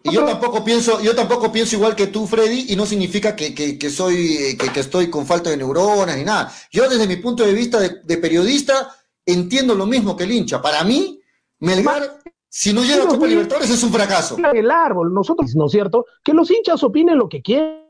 y 0.04 0.12
yo 0.12 0.26
tampoco 0.26 0.66
pienso, 0.66 1.02
yo 1.02 1.16
tampoco 1.16 1.50
pienso 1.50 1.78
igual 1.78 1.96
que 1.96 2.08
tú, 2.08 2.28
Freddy, 2.28 2.66
y 2.70 2.76
no 2.76 2.86
significa 2.86 3.36
que, 3.36 3.54
que, 3.54 3.90
soy, 3.90 4.58
que, 4.58 4.80
estoy 4.82 5.10
con 5.10 5.26
falta 5.26 5.50
de 5.50 5.56
neuronas 5.56 6.18
ni 6.18 6.26
nada. 6.26 6.52
Yo 6.72 6.90
desde 6.90 7.08
mi 7.08 7.16
punto 7.16 7.46
de 7.46 7.54
vista 7.54 7.80
de, 7.80 8.18
periodista 8.18 8.94
entiendo 9.26 9.74
lo 9.76 9.86
mismo 9.86 10.18
que 10.18 10.26
el 10.26 10.32
hincha. 10.34 10.62
Para 10.62 10.84
mí, 10.84 11.22
Melgar 11.60 12.20
si 12.50 12.74
no 12.74 12.84
llega 12.84 13.06
a 13.06 13.08
Copa 13.08 13.26
Libertadores 13.26 13.70
es 13.70 13.82
un 13.82 13.94
fracaso. 13.94 14.38
El 14.54 14.70
árbol, 14.70 15.14
nosotros, 15.14 15.56
¿no 15.56 15.66
es 15.66 15.72
cierto? 15.72 16.06
Que 16.22 16.34
los 16.34 16.52
hinchas 16.52 16.84
opinen 16.84 17.18
lo 17.18 17.30
que 17.30 17.42
quieran. 17.42 17.82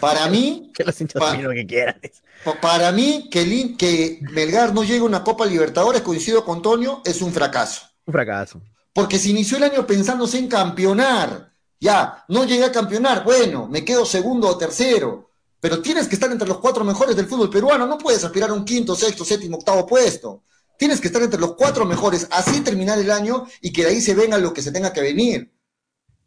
Para 0.00 0.28
mí, 0.28 0.70
que 0.74 0.84
los 0.84 0.98
hinchas 1.00 1.20
opinen 1.20 1.44
lo 1.44 1.50
que 1.50 1.66
quieran. 1.66 2.00
Para 2.62 2.92
mí, 2.92 3.28
que, 3.30 3.42
el, 3.42 3.76
que 3.76 4.20
Melgar 4.30 4.72
no 4.72 4.84
llegue 4.84 5.00
a 5.00 5.04
una 5.04 5.24
Copa 5.24 5.44
Libertadores, 5.44 6.02
coincido 6.02 6.44
con 6.44 6.56
Antonio, 6.56 7.02
es 7.04 7.20
un 7.20 7.32
fracaso. 7.32 7.82
Un 8.06 8.12
fracaso. 8.12 8.62
Porque 8.92 9.18
se 9.18 9.30
inició 9.30 9.56
el 9.56 9.64
año 9.64 9.86
pensándose 9.86 10.38
en 10.38 10.48
campeonar. 10.48 11.52
Ya, 11.78 12.24
no 12.28 12.44
llegué 12.44 12.64
a 12.64 12.72
campeonar, 12.72 13.24
bueno, 13.24 13.66
me 13.68 13.84
quedo 13.84 14.04
segundo 14.04 14.48
o 14.48 14.58
tercero. 14.58 15.30
Pero 15.60 15.80
tienes 15.80 16.08
que 16.08 16.14
estar 16.14 16.30
entre 16.30 16.48
los 16.48 16.58
cuatro 16.58 16.84
mejores 16.84 17.14
del 17.16 17.26
fútbol 17.26 17.50
peruano, 17.50 17.86
no 17.86 17.98
puedes 17.98 18.24
aspirar 18.24 18.50
a 18.50 18.54
un 18.54 18.64
quinto, 18.64 18.94
sexto, 18.94 19.24
séptimo, 19.24 19.58
octavo 19.58 19.86
puesto. 19.86 20.44
Tienes 20.78 21.00
que 21.00 21.08
estar 21.08 21.22
entre 21.22 21.38
los 21.38 21.54
cuatro 21.54 21.84
mejores, 21.84 22.26
así 22.30 22.60
terminar 22.60 22.98
el 22.98 23.10
año 23.10 23.46
y 23.60 23.72
que 23.72 23.84
de 23.84 23.90
ahí 23.90 24.00
se 24.00 24.14
venga 24.14 24.38
lo 24.38 24.52
que 24.52 24.62
se 24.62 24.72
tenga 24.72 24.92
que 24.92 25.02
venir. 25.02 25.52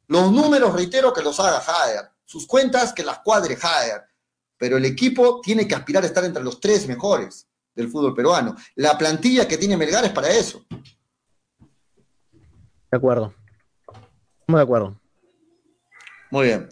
Los 0.08 0.32
números, 0.32 0.74
reitero, 0.74 1.12
que 1.12 1.24
los 1.24 1.40
haga 1.40 1.60
Jader. 1.60 2.12
Sus 2.26 2.46
cuentas, 2.46 2.94
que 2.94 3.04
las 3.04 3.20
cuadre 3.20 3.56
Jader. 3.56 4.04
Pero 4.58 4.78
el 4.78 4.86
equipo 4.86 5.42
tiene 5.42 5.68
que 5.68 5.76
aspirar 5.76 6.04
a 6.04 6.08
estar 6.08 6.24
entre 6.24 6.44
los 6.44 6.60
tres 6.60 6.88
mejores 6.88 7.48
del 7.74 7.90
fútbol 7.90 8.14
peruano. 8.14 8.56
La 8.76 8.98
plantilla 8.98 9.48
que 9.48 9.58
tiene 9.58 9.76
Melgar 9.76 10.06
es 10.06 10.12
para 10.12 10.30
eso. 10.30 10.64
De 12.94 12.98
acuerdo. 12.98 13.34
Muy 14.46 14.58
de 14.58 14.62
acuerdo. 14.62 14.96
Muy 16.30 16.46
bien. 16.46 16.70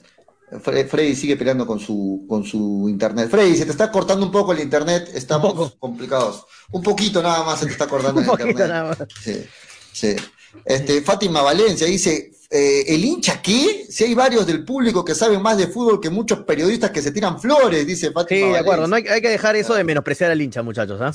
Freddy 0.62 1.16
sigue 1.16 1.36
peleando 1.36 1.66
con 1.66 1.80
su, 1.80 2.28
con 2.30 2.44
su 2.44 2.86
internet. 2.88 3.28
Freddy, 3.28 3.56
se 3.56 3.66
te 3.66 3.72
está 3.72 3.92
cortando 3.92 4.24
un 4.24 4.32
poco 4.32 4.54
el 4.54 4.60
internet, 4.60 5.10
estamos 5.16 5.78
complicados. 5.80 6.46
Un 6.70 6.84
poquito 6.84 7.24
nada 7.24 7.44
más 7.44 7.60
se 7.60 7.66
te 7.66 7.72
está 7.72 7.88
cortando 7.88 8.22
el 8.22 8.28
internet. 8.30 8.56
Nada 8.56 8.84
más. 8.90 8.98
Sí, 9.20 9.44
sí. 9.92 10.16
Este, 10.64 11.02
Fátima 11.02 11.42
Valencia 11.42 11.88
dice, 11.88 12.32
eh, 12.52 12.84
¿el 12.86 13.04
hincha 13.04 13.42
qué? 13.42 13.88
Si 13.90 14.04
hay 14.04 14.14
varios 14.14 14.46
del 14.46 14.64
público 14.64 15.04
que 15.04 15.16
saben 15.16 15.42
más 15.42 15.58
de 15.58 15.70
fútbol 15.70 16.00
que 16.00 16.12
muchos 16.12 16.44
periodistas 16.44 16.92
que 16.92 17.02
se 17.02 17.12
tiran 17.12 17.42
flores, 17.42 17.88
dice 17.88 18.12
Fátima 18.12 18.46
Sí, 18.46 18.54
de 18.54 18.60
acuerdo, 18.60 18.86
no 18.86 18.96
hay, 18.96 19.08
hay, 19.08 19.22
que 19.22 19.30
dejar 19.30 19.56
eso 19.56 19.74
de 19.74 19.84
menospreciar 19.84 20.30
al 20.30 20.40
hincha, 20.40 20.62
muchachos. 20.62 21.02
¿ah? 21.02 21.12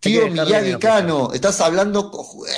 Tío 0.00 0.28
Miyagi 0.28 0.74
Cano, 0.76 1.30
estás 1.32 1.60
hablando 1.60 2.12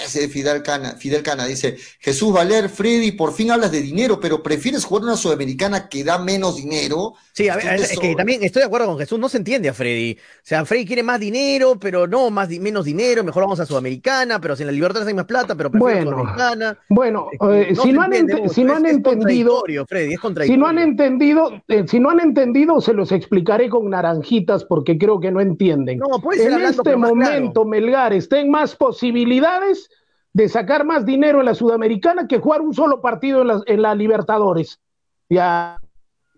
ese 0.05 0.29
Fidel 0.29 0.63
Cana, 0.63 0.91
Fidel 0.99 1.23
Cana 1.23 1.47
dice, 1.47 1.77
Jesús 2.01 2.33
Valer, 2.33 2.69
Freddy, 2.69 3.13
por 3.13 3.33
fin 3.33 3.51
hablas 3.51 3.73
de 3.73 3.81
dinero, 3.81 4.21
pero 4.21 4.43
prefieres 4.43 4.85
jugar 4.85 5.05
una 5.05 5.17
sudamericana 5.17 5.89
que 5.89 6.05
da 6.05 6.19
menos 6.19 6.57
dinero. 6.57 7.15
Sí, 7.33 7.49
a 7.49 7.57
ver, 7.57 7.81
es, 7.81 7.99
que 7.99 8.15
también 8.15 8.43
estoy 8.43 8.61
de 8.61 8.67
acuerdo 8.67 8.89
con 8.89 8.99
Jesús, 8.99 9.19
no 9.19 9.29
se 9.29 9.39
entiende 9.39 9.69
a 9.69 9.75
Freddy. 9.75 10.15
O 10.15 10.41
sea, 10.43 10.65
Freddy 10.65 10.85
quiere 10.85 11.03
más 11.03 11.21
dinero, 11.21 11.79
pero 11.79 12.07
no, 12.07 12.31
más 12.31 12.49
menos 12.49 12.85
dinero, 12.85 13.23
mejor 13.23 13.45
vamos 13.45 13.61
a 13.61 13.67
Sudamericana, 13.67 14.41
pero 14.41 14.57
si 14.57 14.65
en 14.65 14.69
la 14.69 14.73
Libertad 14.73 15.07
hay 15.07 15.15
más 15.15 15.27
plata, 15.27 15.55
pero 15.55 15.71
prefiero 15.71 15.95
bueno, 15.95 16.11
Sudamericana. 16.11 16.79
Bueno, 16.89 17.29
eh, 17.51 17.75
si, 17.81 17.93
no 17.93 18.03
han, 18.03 18.13
si 18.51 18.65
no 18.65 18.75
han 18.75 18.87
entendido, 18.87 19.65
Freddy, 19.87 20.15
es 20.15 20.47
si 20.47 20.57
no 20.57 20.67
han 20.67 20.79
entendido, 20.79 21.63
eh, 21.69 21.85
si 21.87 22.01
no 22.01 22.11
han 22.11 22.21
entendido, 22.21 22.81
se 22.81 22.93
los 22.93 23.13
explicaré 23.13 23.69
con 23.69 23.89
naranjitas 23.89 24.65
porque 24.65 24.99
creo 24.99 25.21
que 25.21 25.31
no 25.31 25.41
entienden. 25.41 25.99
No, 25.99 26.21
puede 26.21 26.43
ser 26.43 26.53
en 26.53 26.63
este 26.63 26.97
momento, 26.97 27.28
Melgar 27.65 28.13
estén 28.13 28.51
más 28.51 28.77
posibilidades 28.77 29.91
de 30.33 30.49
sacar 30.49 30.85
más 30.85 31.05
dinero 31.05 31.41
en 31.41 31.47
la 31.47 31.55
Sudamericana 31.55 32.29
que 32.29 32.39
jugar 32.39 32.61
un 32.61 32.75
solo 32.75 33.01
partido 33.01 33.43
en 33.67 33.83
la, 33.83 33.95
Libertadores. 33.95 34.81
Ya, 35.29 35.79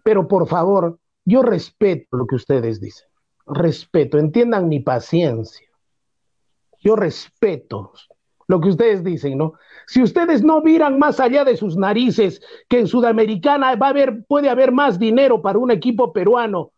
pero 0.03 0.27
por 0.27 0.47
favor, 0.49 0.99
yo 1.25 1.43
respeto 1.43 2.17
lo 2.17 2.27
que 2.27 2.37
ustedes 2.37 2.81
dicen. 2.81 3.09
Respeto, 3.47 4.19
entiendan 4.19 4.69
mi 4.69 4.81
paciencia. 4.81 5.67
Yo 6.83 6.97
respeto 6.97 7.93
lo 8.47 8.61
que 8.61 8.71
ustedes 8.71 9.05
dicen, 9.05 9.39
¿no? 9.39 9.55
Si 9.87 10.03
ustedes 10.03 10.43
no 10.43 10.61
miran 10.61 10.99
más 10.99 11.21
allá 11.21 11.45
de 11.45 11.57
sus 11.57 11.77
narices 11.77 12.41
que 12.69 12.81
en 12.81 12.87
Sudamericana 12.87 13.75
va 13.77 13.89
a 13.89 13.91
haber, 13.91 14.25
puede 14.27 14.49
haber 14.49 14.73
más 14.73 14.99
dinero 14.99 15.43
para 15.43 15.59
un 15.59 15.71
equipo 15.71 16.12
peruano 16.12 16.73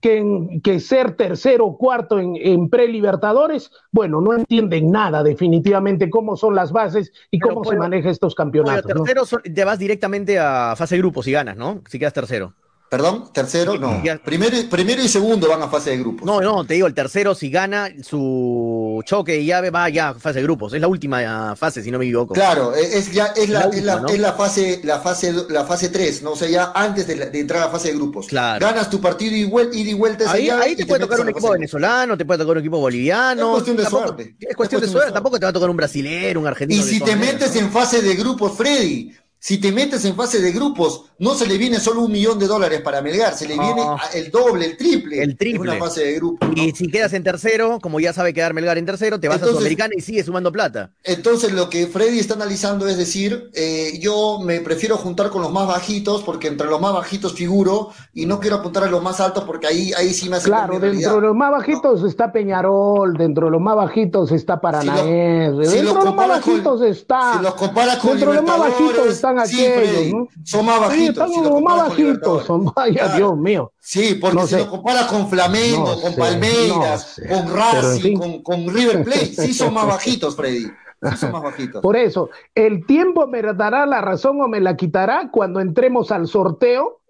que, 0.00 0.60
que 0.62 0.80
ser 0.80 1.16
tercero 1.16 1.66
o 1.66 1.78
cuarto 1.78 2.18
en, 2.18 2.36
en 2.36 2.68
pre-libertadores, 2.68 3.70
bueno, 3.90 4.20
no 4.20 4.34
entienden 4.34 4.90
nada 4.90 5.22
definitivamente 5.22 6.10
cómo 6.10 6.36
son 6.36 6.54
las 6.54 6.72
bases 6.72 7.12
y 7.30 7.38
cómo 7.38 7.64
se 7.64 7.76
maneja 7.76 8.10
estos 8.10 8.34
campeonatos. 8.34 9.04
Tercero 9.04 9.22
te 9.42 9.64
vas 9.64 9.78
directamente 9.78 10.38
a 10.38 10.74
fase 10.76 10.94
de 10.94 11.00
grupos 11.00 11.26
y 11.26 11.32
ganas, 11.32 11.56
¿no? 11.56 11.82
Si 11.88 11.98
quedas 11.98 12.12
tercero. 12.12 12.54
Perdón, 12.88 13.30
tercero, 13.34 13.78
no. 13.78 14.02
Primero, 14.24 14.56
primero 14.70 15.02
y 15.02 15.08
segundo 15.08 15.46
van 15.48 15.60
a 15.60 15.68
fase 15.68 15.90
de 15.90 15.98
grupos. 15.98 16.24
No, 16.24 16.40
no, 16.40 16.64
te 16.64 16.74
digo, 16.74 16.86
el 16.86 16.94
tercero 16.94 17.34
si 17.34 17.50
gana 17.50 17.90
su 18.02 19.02
choque 19.04 19.38
y 19.40 19.44
llave 19.44 19.70
va 19.70 19.90
ya 19.90 20.10
a 20.10 20.14
fase 20.14 20.38
de 20.38 20.44
grupos. 20.44 20.72
Es 20.72 20.80
la 20.80 20.88
última 20.88 21.54
fase, 21.54 21.82
si 21.82 21.90
no 21.90 21.98
me 21.98 22.06
equivoco. 22.06 22.32
Claro, 22.32 22.74
es 22.74 23.12
ya 23.12 23.26
es 23.36 23.50
la, 23.50 23.64
es 23.64 23.82
la, 23.82 24.02
es 24.08 24.18
la 24.18 24.32
fase 24.32 24.80
la 24.84 25.00
fase 25.00 25.34
la 25.50 25.64
fase 25.64 25.90
3, 25.90 26.22
no 26.22 26.32
o 26.32 26.36
sea, 26.36 26.48
ya 26.48 26.72
antes 26.74 27.06
de, 27.06 27.30
entrar 27.38 27.62
a 27.62 27.66
la 27.66 27.70
fase 27.70 27.88
de 27.88 27.94
grupos. 27.94 28.26
Claro. 28.26 28.64
Ganas 28.64 28.88
tu 28.88 29.00
partido 29.00 29.36
y, 29.36 29.44
vuel 29.44 29.68
y 29.72 29.92
vuelta 29.92 30.30
Ahí, 30.30 30.48
ahí 30.48 30.74
te, 30.74 30.86
puede 30.86 31.00
tocar 31.00 31.20
un 31.20 31.28
equipo 31.28 31.50
venezolano, 31.50 32.16
te 32.16 32.24
puede 32.24 32.38
tocar 32.38 32.56
un 32.56 32.60
equipo 32.60 32.78
boliviano. 32.78 33.48
Es 33.48 33.52
cuestión 33.52 33.76
de 33.76 33.84
suerte. 33.86 34.36
Es 34.40 34.56
cuestión, 34.56 34.80
de, 34.80 34.88
suerte. 34.88 35.12
tampoco 35.12 35.38
te 35.38 35.44
va 35.44 35.50
a 35.50 35.52
tocar 35.52 35.68
un 35.68 35.76
brasilero, 35.76 36.40
un 36.40 36.46
argentino. 36.46 36.82
Y 36.82 36.84
si 36.84 37.00
te 37.00 37.16
metes 37.16 37.54
en 37.56 37.70
fase 37.70 38.00
de 38.00 38.14
grupos, 38.14 38.56
Freddy, 38.56 39.12
si 39.40 39.58
te 39.58 39.70
metes 39.70 40.04
en 40.04 40.16
fase 40.16 40.40
de 40.40 40.52
grupos, 40.52 41.04
no 41.18 41.34
se 41.34 41.46
le 41.46 41.58
viene 41.58 41.78
solo 41.78 42.02
un 42.02 42.12
millón 42.12 42.38
de 42.38 42.46
dólares 42.46 42.80
para 42.80 43.02
Melgar, 43.02 43.34
se 43.34 43.46
le 43.46 43.54
viene 43.54 43.82
el 44.14 44.30
doble, 44.30 44.66
el 44.66 44.76
triple. 44.76 45.22
El 45.22 45.36
triple. 45.36 45.72
En 45.72 45.76
una 45.76 45.86
fase 45.86 46.04
de 46.04 46.14
grupos. 46.14 46.48
Y 46.54 46.72
si 46.72 46.88
quedas 46.88 47.12
en 47.12 47.22
tercero, 47.22 47.78
como 47.80 48.00
ya 48.00 48.12
sabe 48.12 48.34
quedar 48.34 48.52
Melgar 48.52 48.78
en 48.78 48.86
tercero, 48.86 49.20
te 49.20 49.28
vas 49.28 49.42
a 49.42 49.46
Sudamericana 49.46 49.94
y 49.96 50.00
sigue 50.00 50.22
sumando 50.24 50.50
plata. 50.52 50.90
Entonces, 51.04 51.52
lo 51.52 51.70
que 51.70 51.86
Freddy 51.86 52.18
está 52.18 52.34
analizando 52.34 52.88
es 52.88 52.96
decir, 52.96 53.50
eh, 53.54 53.98
yo 54.00 54.40
me 54.42 54.60
prefiero 54.60 54.96
juntar 54.96 55.30
con 55.30 55.42
los 55.42 55.52
más 55.52 55.68
bajitos, 55.68 56.22
porque 56.22 56.48
entre 56.48 56.66
los 56.66 56.80
más 56.80 56.92
bajitos 56.92 57.34
figuro, 57.34 57.90
y 58.12 58.26
no 58.26 58.40
quiero 58.40 58.56
apuntar 58.56 58.84
a 58.84 58.90
los 58.90 59.02
más 59.02 59.20
altos, 59.20 59.44
porque 59.44 59.66
ahí, 59.66 59.92
ahí 59.96 60.12
sí 60.12 60.28
me 60.28 60.36
hace. 60.36 60.46
Claro, 60.46 60.78
dentro 60.78 61.16
de 61.16 61.20
los 61.20 61.36
más 61.36 61.50
bajitos 61.52 62.02
está 62.04 62.32
Peñarol, 62.32 63.16
dentro 63.16 63.46
de 63.46 63.52
los 63.52 63.60
más 63.60 63.76
bajitos 63.76 64.32
está 64.32 64.60
Paranaense, 64.60 65.58
dentro 65.58 65.94
de 65.94 66.04
los 66.04 66.14
más 66.14 66.28
bajitos 66.28 66.82
está. 66.82 67.34
Si 67.36 67.42
los 67.42 67.54
comparas 67.54 67.98
con 67.98 68.10
Dentro 68.10 68.30
de 68.30 68.36
los 68.36 68.44
más 68.44 68.58
bajitos 68.58 69.06
están 69.36 69.38
aquellos, 69.40 70.28
Son 70.44 70.66
más 70.66 70.80
bajitos. 70.80 71.30
Sí, 71.32 71.40
los 71.42 71.62
más 71.62 71.88
bajitos, 71.88 72.44
son, 72.44 72.72
vaya, 72.74 73.16
Dios 73.16 73.36
mío. 73.36 73.72
Sí, 73.78 74.18
porque 74.20 74.46
si 74.46 74.56
lo 74.56 74.70
comparas 74.70 75.06
con 75.06 75.28
Flamengo, 75.28 76.00
con 76.00 76.14
Palmeiras, 76.14 77.20
con 77.28 77.54
Racing, 77.54 78.42
con, 78.42 78.68
River 78.68 79.04
Plate, 79.04 79.26
sí 79.26 79.54
son 79.54 79.74
más 79.74 79.86
bajitos, 79.88 80.36
Freddy. 80.36 80.66
Sí 81.10 81.16
son 81.16 81.32
más 81.32 81.42
bajitos. 81.42 81.82
Por 81.82 81.96
eso, 81.96 82.30
el 82.54 82.84
tiempo 82.86 83.26
me 83.26 83.42
dará 83.42 83.86
la 83.86 84.00
razón 84.00 84.40
o 84.40 84.48
me 84.48 84.60
la 84.60 84.76
quitará 84.76 85.30
cuando 85.30 85.60
entremos 85.60 86.10
al 86.10 86.26
sorteo. 86.26 87.00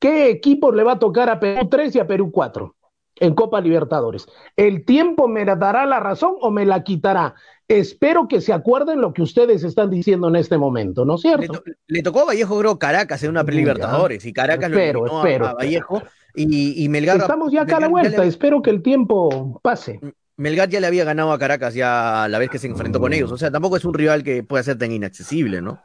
¿Qué 0.00 0.30
equipo 0.30 0.70
le 0.70 0.84
va 0.84 0.92
a 0.92 0.98
tocar 0.98 1.28
a 1.28 1.40
Perú 1.40 1.68
3 1.68 1.96
y 1.96 1.98
a 1.98 2.06
Perú 2.06 2.30
4 2.30 2.74
en 3.16 3.34
Copa 3.34 3.60
Libertadores? 3.60 4.28
¿El 4.56 4.84
tiempo 4.84 5.26
me 5.26 5.44
dará 5.44 5.86
la 5.86 5.98
razón 5.98 6.34
o 6.40 6.50
me 6.50 6.64
la 6.64 6.84
quitará? 6.84 7.34
Espero 7.68 8.28
que 8.28 8.40
se 8.40 8.54
acuerden 8.54 9.02
lo 9.02 9.12
que 9.12 9.20
ustedes 9.20 9.62
están 9.62 9.90
diciendo 9.90 10.28
en 10.28 10.36
este 10.36 10.56
momento, 10.56 11.04
¿no 11.04 11.16
es 11.16 11.20
cierto? 11.20 11.62
Le, 11.86 12.02
tocó 12.02 12.20
a 12.20 12.24
Vallejo, 12.24 12.58
creo, 12.58 12.78
Caracas 12.78 13.22
en 13.22 13.28
una 13.28 13.44
pre-Libertadores 13.44 14.24
y 14.24 14.32
Caracas 14.32 14.70
espero, 14.70 15.04
lo 15.04 15.18
espero, 15.18 15.46
a, 15.46 15.52
Vallejo 15.52 16.02
y, 16.34 16.82
y, 16.82 16.88
Melgar. 16.88 17.18
Estamos 17.18 17.52
ya 17.52 17.62
acá 17.62 17.76
a 17.76 17.80
la 17.80 17.88
vuelta, 17.88 18.24
espero 18.24 18.62
que 18.62 18.70
el 18.70 18.82
tiempo 18.82 19.60
pase. 19.62 20.00
Melgar 20.38 20.70
ya 20.70 20.80
le 20.80 20.86
había 20.86 21.04
ganado 21.04 21.30
a 21.30 21.38
Caracas 21.38 21.74
ya 21.74 22.26
la 22.30 22.38
vez 22.38 22.48
que 22.48 22.58
se 22.58 22.68
enfrentó 22.68 23.00
con 23.00 23.12
ellos, 23.12 23.30
o 23.30 23.36
sea, 23.36 23.50
tampoco 23.50 23.76
es 23.76 23.84
un 23.84 23.92
rival 23.92 24.24
que 24.24 24.42
pueda 24.42 24.62
ser 24.62 24.78
tan 24.78 24.90
inaccesible, 24.90 25.60
¿no? 25.60 25.82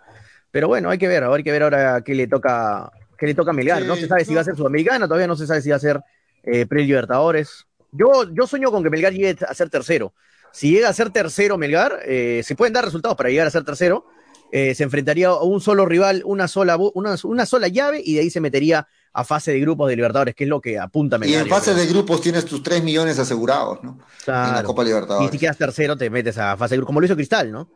Pero 0.52 0.70
bueno, 0.70 0.90
hay 0.90 0.98
que 0.98 1.10
ver, 1.10 1.26
hay 1.26 1.44
que 1.44 1.52
ver 1.52 1.64
ahora 1.64 2.02
qué 2.02 2.16
le 2.16 2.28
toca, 2.28 2.94
qué 3.18 3.26
le 3.26 3.34
toca 3.34 3.52
a 3.52 3.54
Melgar. 3.54 3.84
no 3.84 3.98
se 3.98 4.08
sabe 4.08 4.24
si 4.24 4.34
va 4.34 4.40
a 4.40 4.46
ser 4.46 4.56
Sudamericana, 4.56 5.06
todavía 5.06 5.28
no 5.28 5.36
se 5.36 5.48
sabe 5.48 5.62
si 5.62 5.70
va 5.70 5.76
a 5.76 5.80
ser 5.80 6.00
eh, 6.44 6.66
Pre-Libertadores. 6.66 7.66
Yo, 7.92 8.32
yo 8.34 8.48
sueño 8.48 8.72
con 8.72 8.84
que 8.84 8.90
Melgar 8.90 9.12
llegue 9.12 9.36
a 9.46 9.54
ser 9.54 9.70
tercero. 9.70 10.14
Si 10.54 10.72
llega 10.72 10.88
a 10.88 10.94
ser 10.94 11.10
tercero 11.10 11.58
Melgar, 11.58 12.00
eh, 12.06 12.42
se 12.46 12.56
pueden 12.56 12.74
dar 12.74 12.86
resultados 12.86 13.18
para 13.18 13.30
llegar 13.30 13.48
a 13.48 13.50
ser 13.50 13.64
tercero. 13.64 14.06
Eh, 14.52 14.76
se 14.76 14.84
enfrentaría 14.84 15.30
a 15.30 15.42
un 15.42 15.60
solo 15.62 15.84
rival, 15.88 16.22
una 16.26 16.48
sola, 16.48 16.78
una, 16.78 17.16
una, 17.24 17.46
sola 17.48 17.68
llave, 17.68 18.04
y 18.06 18.14
de 18.14 18.20
ahí 18.20 18.30
se 18.30 18.40
metería 18.40 18.88
a 19.12 19.24
fase 19.24 19.52
de 19.52 19.60
grupos 19.60 19.90
de 19.90 19.96
Libertadores, 19.96 20.36
que 20.36 20.44
es 20.44 20.50
lo 20.50 20.62
que 20.62 20.78
apunta 20.78 21.18
Melgar. 21.18 21.40
Y 21.40 21.42
en 21.42 21.50
fase 21.50 21.74
de 21.74 21.88
grupos 21.88 22.22
tienes 22.22 22.46
tus 22.46 22.62
3 22.62 22.84
millones 22.84 23.18
asegurados, 23.18 23.84
¿no? 23.84 23.98
Claro. 24.24 24.50
En 24.50 24.56
la 24.58 24.64
Copa 24.64 24.84
Libertadores. 24.84 25.28
Y 25.28 25.32
si 25.32 25.40
quedas 25.40 25.58
tercero, 25.58 25.98
te 25.98 26.08
metes 26.12 26.38
a 26.38 26.56
fase 26.56 26.76
de 26.76 26.78
grupos, 26.78 26.90
como 26.90 27.00
lo 27.00 27.08
hizo 27.08 27.16
Cristal, 27.16 27.52
¿no? 27.52 27.68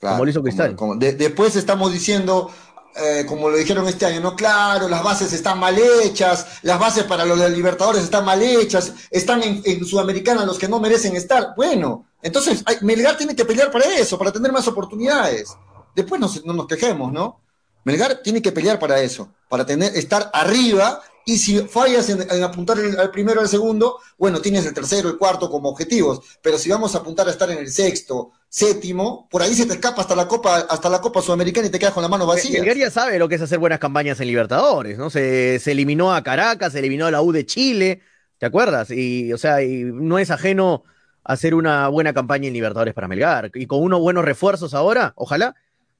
como 0.00 0.24
lo 0.24 0.30
hizo 0.30 0.42
Cristal. 0.42 0.76
después 0.98 1.56
estamos 1.56 1.92
diciendo, 1.92 2.50
eh, 2.96 3.24
como 3.26 3.48
lo 3.48 3.56
dijeron 3.56 3.86
este 3.86 4.06
año, 4.06 4.20
no, 4.20 4.34
claro, 4.34 4.88
las 4.88 5.02
bases 5.02 5.32
están 5.32 5.58
mal 5.58 5.78
hechas, 5.78 6.46
las 6.62 6.78
bases 6.78 7.04
para 7.04 7.24
los 7.24 7.38
Libertadores 7.50 8.02
están 8.02 8.24
mal 8.24 8.42
hechas, 8.42 8.92
están 9.10 9.42
en, 9.42 9.84
Sudamericana 9.84 10.44
los 10.44 10.58
que 10.58 10.68
no 10.68 10.80
merecen 10.80 11.14
estar. 11.16 11.54
Bueno, 11.56 12.06
entonces 12.22 12.64
Melgar 12.82 13.16
tiene 13.16 13.36
que 13.36 13.44
pelear 13.44 13.70
para 13.70 13.84
eso, 13.86 14.18
para 14.18 14.32
tener 14.32 14.52
más 14.52 14.66
oportunidades. 14.66 15.56
Después 15.94 16.20
no 16.44 16.52
nos 16.52 16.66
quejemos, 16.66 17.12
¿no? 17.12 17.40
Melgar 17.88 18.20
tiene 18.22 18.42
que 18.42 18.52
pelear 18.52 18.78
para 18.78 19.00
eso, 19.00 19.32
para 19.48 19.64
tener, 19.64 19.96
estar 19.96 20.30
arriba 20.34 21.00
y 21.24 21.38
si 21.38 21.58
fallas 21.60 22.10
en, 22.10 22.44
apuntar 22.44 22.76
al 22.76 23.10
primero 23.10 23.40
o 23.40 23.42
al 23.42 23.48
segundo, 23.48 23.98
bueno, 24.18 24.42
tienes 24.42 24.66
el 24.66 24.74
tercero, 24.74 25.08
el 25.08 25.16
cuarto 25.16 25.48
como 25.48 25.70
objetivos. 25.70 26.20
Pero 26.42 26.58
si 26.58 26.68
vamos 26.68 26.94
a 26.94 26.98
apuntar 26.98 27.26
a 27.28 27.30
estar 27.30 27.50
en 27.50 27.56
el 27.56 27.70
sexto, 27.70 28.32
séptimo, 28.46 29.26
por 29.30 29.40
ahí 29.40 29.54
se 29.54 29.64
te 29.64 29.72
escapa 29.72 30.02
hasta 30.02 30.14
la 30.14 30.28
Copa, 30.28 30.66
hasta 30.68 30.90
la 30.90 31.00
Copa 31.00 31.22
Sudamericana 31.22 31.66
y 31.66 31.70
te 31.70 31.78
quedas 31.78 31.94
con 31.94 32.02
la 32.02 32.10
mano 32.10 32.26
vacía. 32.26 32.62
Melgar 32.62 32.90
sabe 32.90 33.18
lo 33.18 33.26
que 33.26 33.36
es 33.36 33.40
hacer 33.40 33.58
buenas 33.58 33.78
campañas 33.78 34.20
en 34.20 34.26
Libertadores, 34.26 34.98
¿no? 34.98 35.08
Se, 35.08 35.56
eliminó 35.56 36.14
a 36.14 36.22
Caracas, 36.22 36.74
se 36.74 36.80
eliminó 36.80 37.06
a 37.06 37.10
la 37.10 37.22
U 37.22 37.32
de 37.32 37.46
Chile, 37.46 38.02
¿te 38.36 38.44
acuerdas? 38.44 38.90
Y, 38.90 39.32
o 39.32 39.38
sea, 39.38 39.62
y 39.62 39.84
no 39.84 40.18
es 40.18 40.30
ajeno 40.30 40.84
hacer 41.24 41.54
una 41.54 41.88
buena 41.88 42.12
campaña 42.12 42.48
en 42.48 42.52
Libertadores 42.52 42.92
para 42.92 43.08
Melgar. 43.08 43.50
Y 43.54 43.66
con 43.66 43.82
unos 43.82 44.00
buenos 44.00 44.26
refuerzos 44.26 44.74
ahora, 44.74 45.14
ojalá, 45.16 45.54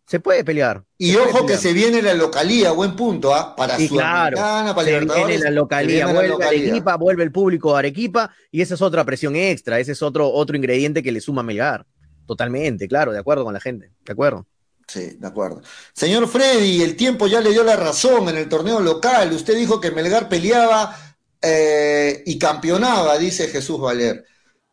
se 0.09 0.21
puede 0.21 0.43
pelear. 0.43 0.83
Y 0.97 1.15
ojo 1.17 1.45
que 1.45 1.59
se 1.59 1.75
viene 1.75 2.01
la 2.01 2.15
localía, 2.15 2.73
buen 2.73 2.97
punto, 2.97 3.35
¿ah? 3.35 3.55
Para 3.55 3.77
sí, 3.77 3.89
claro, 3.91 4.39
para 4.39 4.83
se 4.83 5.01
viene 5.01 5.39
la 5.39 5.51
localía, 5.51 6.07
vuelve 6.07 6.45
Arequipa, 6.45 6.97
vuelve 6.97 7.25
el 7.25 7.31
público 7.31 7.77
a 7.77 7.81
Arequipa, 7.81 8.35
y 8.51 8.63
esa 8.63 8.75
es 8.75 8.81
otra 8.81 9.05
presión 9.05 9.37
extra, 9.37 9.79
ese 9.79 9.93
es 9.93 10.03
otro, 10.03 10.33
otro 10.33 10.57
ingrediente 10.57 11.03
que 11.03 11.13
le 11.13 11.21
suma 11.21 11.43
a 11.43 11.45
Melgar. 11.45 11.85
Totalmente, 12.27 12.89
claro, 12.89 13.13
de 13.13 13.19
acuerdo 13.19 13.45
con 13.45 13.53
la 13.53 13.61
gente, 13.61 13.91
de 14.05 14.13
acuerdo. 14.13 14.47
Sí, 14.87 15.17
de 15.19 15.27
acuerdo. 15.27 15.61
Señor 15.93 16.27
Freddy, 16.27 16.83
el 16.83 16.97
tiempo 16.97 17.27
ya 17.27 17.43
le 17.43 17.51
dio 17.51 17.63
la 17.63 17.77
razón 17.77 18.31
en 18.31 18.39
el 18.39 18.49
torneo 18.49 18.81
local. 18.81 19.31
Usted 19.35 19.55
dijo 19.55 19.79
que 19.79 19.91
Melgar 19.91 20.31
peleaba 20.31 20.97
eh, 21.43 22.23
y 22.25 22.39
campeonaba, 22.39 23.19
dice 23.19 23.49
Jesús 23.49 23.79
Valer. 23.79 24.25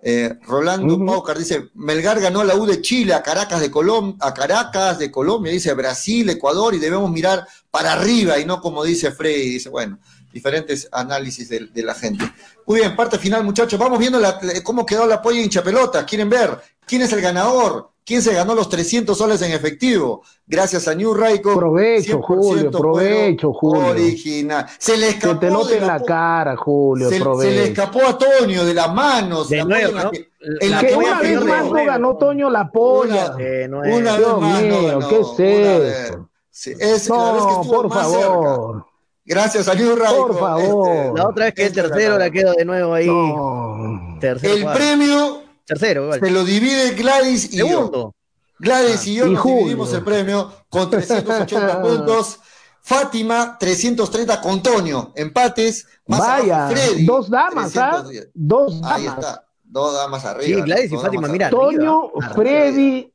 Eh, 0.08 0.38
Rolando 0.44 1.04
Paucar 1.04 1.36
dice, 1.36 1.72
Melgar 1.74 2.20
ganó 2.20 2.44
la 2.44 2.56
U 2.56 2.68
de 2.68 2.80
Chile, 2.80 3.16
a 3.16 3.24
Caracas 3.24 3.60
de 3.60 3.72
Colombia, 3.72 4.16
a 4.22 4.36
Caracas 4.36 5.00
de 5.00 5.10
Colombia, 5.10 5.52
dice 5.52 5.74
Brasil, 5.74 6.30
Ecuador, 6.30 6.76
y 6.76 6.78
debemos 6.78 7.10
mirar 7.10 7.48
para 7.72 7.94
arriba 7.94 8.38
y 8.38 8.46
no 8.46 8.62
como 8.62 8.84
dice 8.84 9.12
Freddy, 9.12 9.50
dice, 9.50 9.70
bueno, 9.70 9.98
diferentes 10.32 10.88
análisis 10.92 11.50
de, 11.50 11.72
la 11.82 11.96
gente. 11.96 12.24
Muy 12.68 12.82
bien, 12.82 12.96
parte 12.96 13.18
final, 13.18 13.44
muchachos. 13.44 13.80
Vamos 13.80 13.98
viendo 13.98 14.22
cómo 14.64 14.86
quedó 14.86 15.08
la 15.08 15.24
polla 15.24 15.42
hincha 15.42 15.64
pelota. 15.64 16.06
¿Quieren 16.06 16.30
ver 16.30 16.62
quién 16.86 17.02
es 17.02 17.12
el 17.12 17.22
ganador? 17.22 17.90
¿Quién 18.06 18.22
se 18.22 18.36
ganó 18.36 18.54
los 18.54 18.70
300 18.70 19.18
soles 19.18 19.42
en 19.42 19.52
efectivo? 19.52 20.22
Gracias 20.46 20.88
a 20.88 20.94
New 20.94 21.16
Raico. 21.16 21.56
Provecho, 21.56 22.22
Julio, 22.22 22.70
provecho, 22.70 23.52
Julio. 23.52 23.88
Original. 23.88 24.68
Se 24.78 24.96
le 24.96 25.10
escapó. 25.10 25.40
Que 25.40 25.48
te 25.48 25.52
note 25.52 25.78
en 25.78 25.88
la 25.88 26.00
cara, 26.04 26.56
Julio, 26.56 27.10
se, 27.10 27.20
provecho. 27.20 27.50
Se 27.50 27.56
le 27.58 27.64
escapó 27.70 28.06
a 28.08 28.16
Toño 28.16 28.64
de 28.64 28.76
las 28.76 28.94
manos. 28.94 29.50
De 29.50 29.66
nuevo, 29.66 29.98
¿no? 29.98 30.12
la 30.40 30.82
que 30.82 30.96
una 30.96 31.20
vez 31.20 31.44
más 31.44 31.66
no 31.66 31.86
ganó 31.86 32.16
Toño 32.18 32.50
la 32.52 32.70
polla. 32.70 33.36
Una, 33.36 34.18
vez 34.18 34.28
más. 34.40 34.62
Mío, 34.62 35.00
¿qué 35.10 35.20
es 35.20 36.10
eso? 36.10 36.30
Sí, 36.52 36.74
es, 36.80 37.10
no, 37.10 37.26
la 37.26 37.32
vez 37.34 37.44
que 37.44 37.52
estuvo 37.54 37.76
por 37.76 37.90
más 37.90 38.04
favor. 38.04 38.76
Cerca. 38.76 38.90
Gracias 39.26 39.68
a 39.68 39.74
New 39.74 39.96
Raico. 39.96 40.28
Por 40.28 40.40
favor. 40.40 40.90
Este, 40.90 41.18
la 41.18 41.28
otra 41.28 41.46
vez 41.46 41.54
que 41.56 41.66
el 41.66 41.74
tercero 41.74 42.20
la 42.20 42.30
quedo 42.30 42.54
de 42.54 42.66
nuevo 42.66 42.94
ahí. 42.94 43.08
No. 43.08 44.20
Tercero, 44.22 44.54
el 44.54 44.78
premio 44.78 45.45
Tercero, 45.66 46.04
igual. 46.04 46.20
Se 46.20 46.32
lo 46.32 46.44
divide 46.44 46.92
Gladys 46.92 47.54
y 47.54 47.58
yo. 47.58 48.14
Gladys 48.60 49.02
ah. 49.02 49.10
y 49.10 49.16
yo 49.16 49.28
nos 49.28 49.44
dividimos 49.44 49.94
el 49.94 50.04
premio 50.04 50.52
con 50.70 50.90
380 50.90 51.82
puntos. 51.84 52.40
Fátima, 52.82 53.58
330 53.60 54.42
con 54.42 54.62
Toño. 54.62 55.12
Empates. 55.16 55.88
Más 56.06 56.20
Vaya, 56.20 56.70
Freddy, 56.70 57.04
dos 57.04 57.30
damas, 57.32 57.76
¿ah? 57.78 58.04
Dos 58.34 58.80
damas. 58.80 58.98
Ahí 59.00 59.08
está. 59.08 59.44
Dos 59.64 59.96
damas 59.96 60.24
arriba. 60.24 60.60
Sí, 60.60 60.62
Gladys 60.62 60.92
y 60.92 60.98
Fátima, 60.98 61.28
mira. 61.28 61.50
Toño, 61.50 62.12
Freddy. 62.36 63.12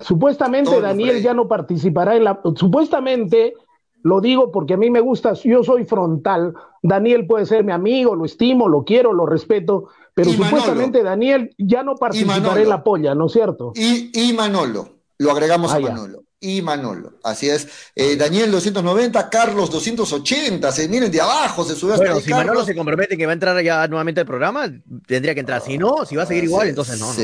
Supuestamente 0.00 0.80
Daniel 0.80 1.22
ya 1.22 1.32
no 1.32 1.48
participará 1.48 2.14
en 2.16 2.24
la. 2.24 2.40
Supuestamente 2.56 3.54
lo 4.02 4.20
digo 4.20 4.50
porque 4.50 4.74
a 4.74 4.76
mí 4.76 4.90
me 4.90 5.00
gusta, 5.00 5.32
yo 5.34 5.62
soy 5.62 5.84
frontal. 5.84 6.54
Daniel 6.82 7.26
puede 7.26 7.46
ser 7.46 7.64
mi 7.64 7.72
amigo, 7.72 8.14
lo 8.14 8.24
estimo, 8.24 8.68
lo 8.68 8.84
quiero, 8.84 9.12
lo 9.12 9.26
respeto, 9.26 9.88
pero 10.14 10.30
supuestamente 10.30 11.02
Daniel 11.02 11.54
ya 11.58 11.82
no 11.82 11.94
participará 11.94 12.60
en 12.60 12.68
la 12.68 12.84
polla, 12.84 13.14
¿no 13.14 13.26
es 13.26 13.32
cierto? 13.32 13.72
Y, 13.74 14.10
y 14.12 14.32
Manolo, 14.32 14.98
lo 15.18 15.30
agregamos 15.30 15.72
a 15.72 15.76
ah, 15.76 15.80
Manolo. 15.80 16.24
Y 16.44 16.60
Manolo, 16.60 17.12
así 17.22 17.48
es. 17.48 17.68
Eh, 17.94 18.16
Daniel 18.16 18.50
290, 18.50 19.30
Carlos 19.30 19.70
280, 19.70 20.72
se 20.72 20.88
miren 20.88 21.08
de 21.08 21.20
abajo, 21.20 21.64
se 21.64 21.76
sube 21.76 21.92
hasta 21.92 22.04
Bueno, 22.04 22.20
si 22.20 22.30
Manolo 22.30 22.64
se 22.64 22.74
compromete 22.74 23.16
que 23.16 23.26
va 23.26 23.30
a 23.30 23.34
entrar 23.34 23.62
ya 23.62 23.86
nuevamente 23.86 24.22
al 24.22 24.26
programa, 24.26 24.68
tendría 25.06 25.34
que 25.34 25.40
entrar. 25.40 25.62
Si 25.62 25.78
no, 25.78 26.04
si 26.04 26.16
va 26.16 26.24
a 26.24 26.26
seguir 26.26 26.42
igual, 26.42 26.68
entonces 26.68 26.98
no, 26.98 27.14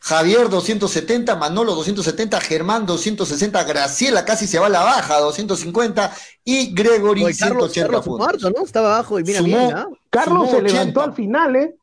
Javier 0.00 0.48
270, 0.48 1.34
Manolo 1.34 1.74
270, 1.74 2.40
Germán 2.40 2.86
260, 2.86 3.64
Graciela 3.64 4.24
casi 4.24 4.46
se 4.46 4.60
va 4.60 4.66
a 4.66 4.70
la 4.70 4.84
baja, 4.84 5.18
250 5.18 6.12
y 6.44 6.72
Gregory 6.72 7.34
180 7.34 8.00
puntos. 8.00 8.52
¿no? 8.56 8.64
Estaba 8.64 8.94
abajo 8.94 9.18
y 9.18 9.24
mira, 9.24 9.42
mira. 9.42 9.88
Carlos 10.08 10.50
se 10.50 10.62
levantó 10.62 11.02
al 11.02 11.14
final, 11.14 11.56
¿eh? 11.56 11.74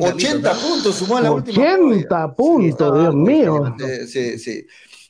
80 0.00 0.52
puntos 0.52 0.96
sumó 0.96 1.18
a 1.18 1.20
la 1.20 1.30
última. 1.30 1.64
80 1.64 2.34
puntos, 2.34 3.00
Dios 3.00 3.14
mío. 3.14 3.76
Sí, 4.08 4.36
sí. 4.36 4.66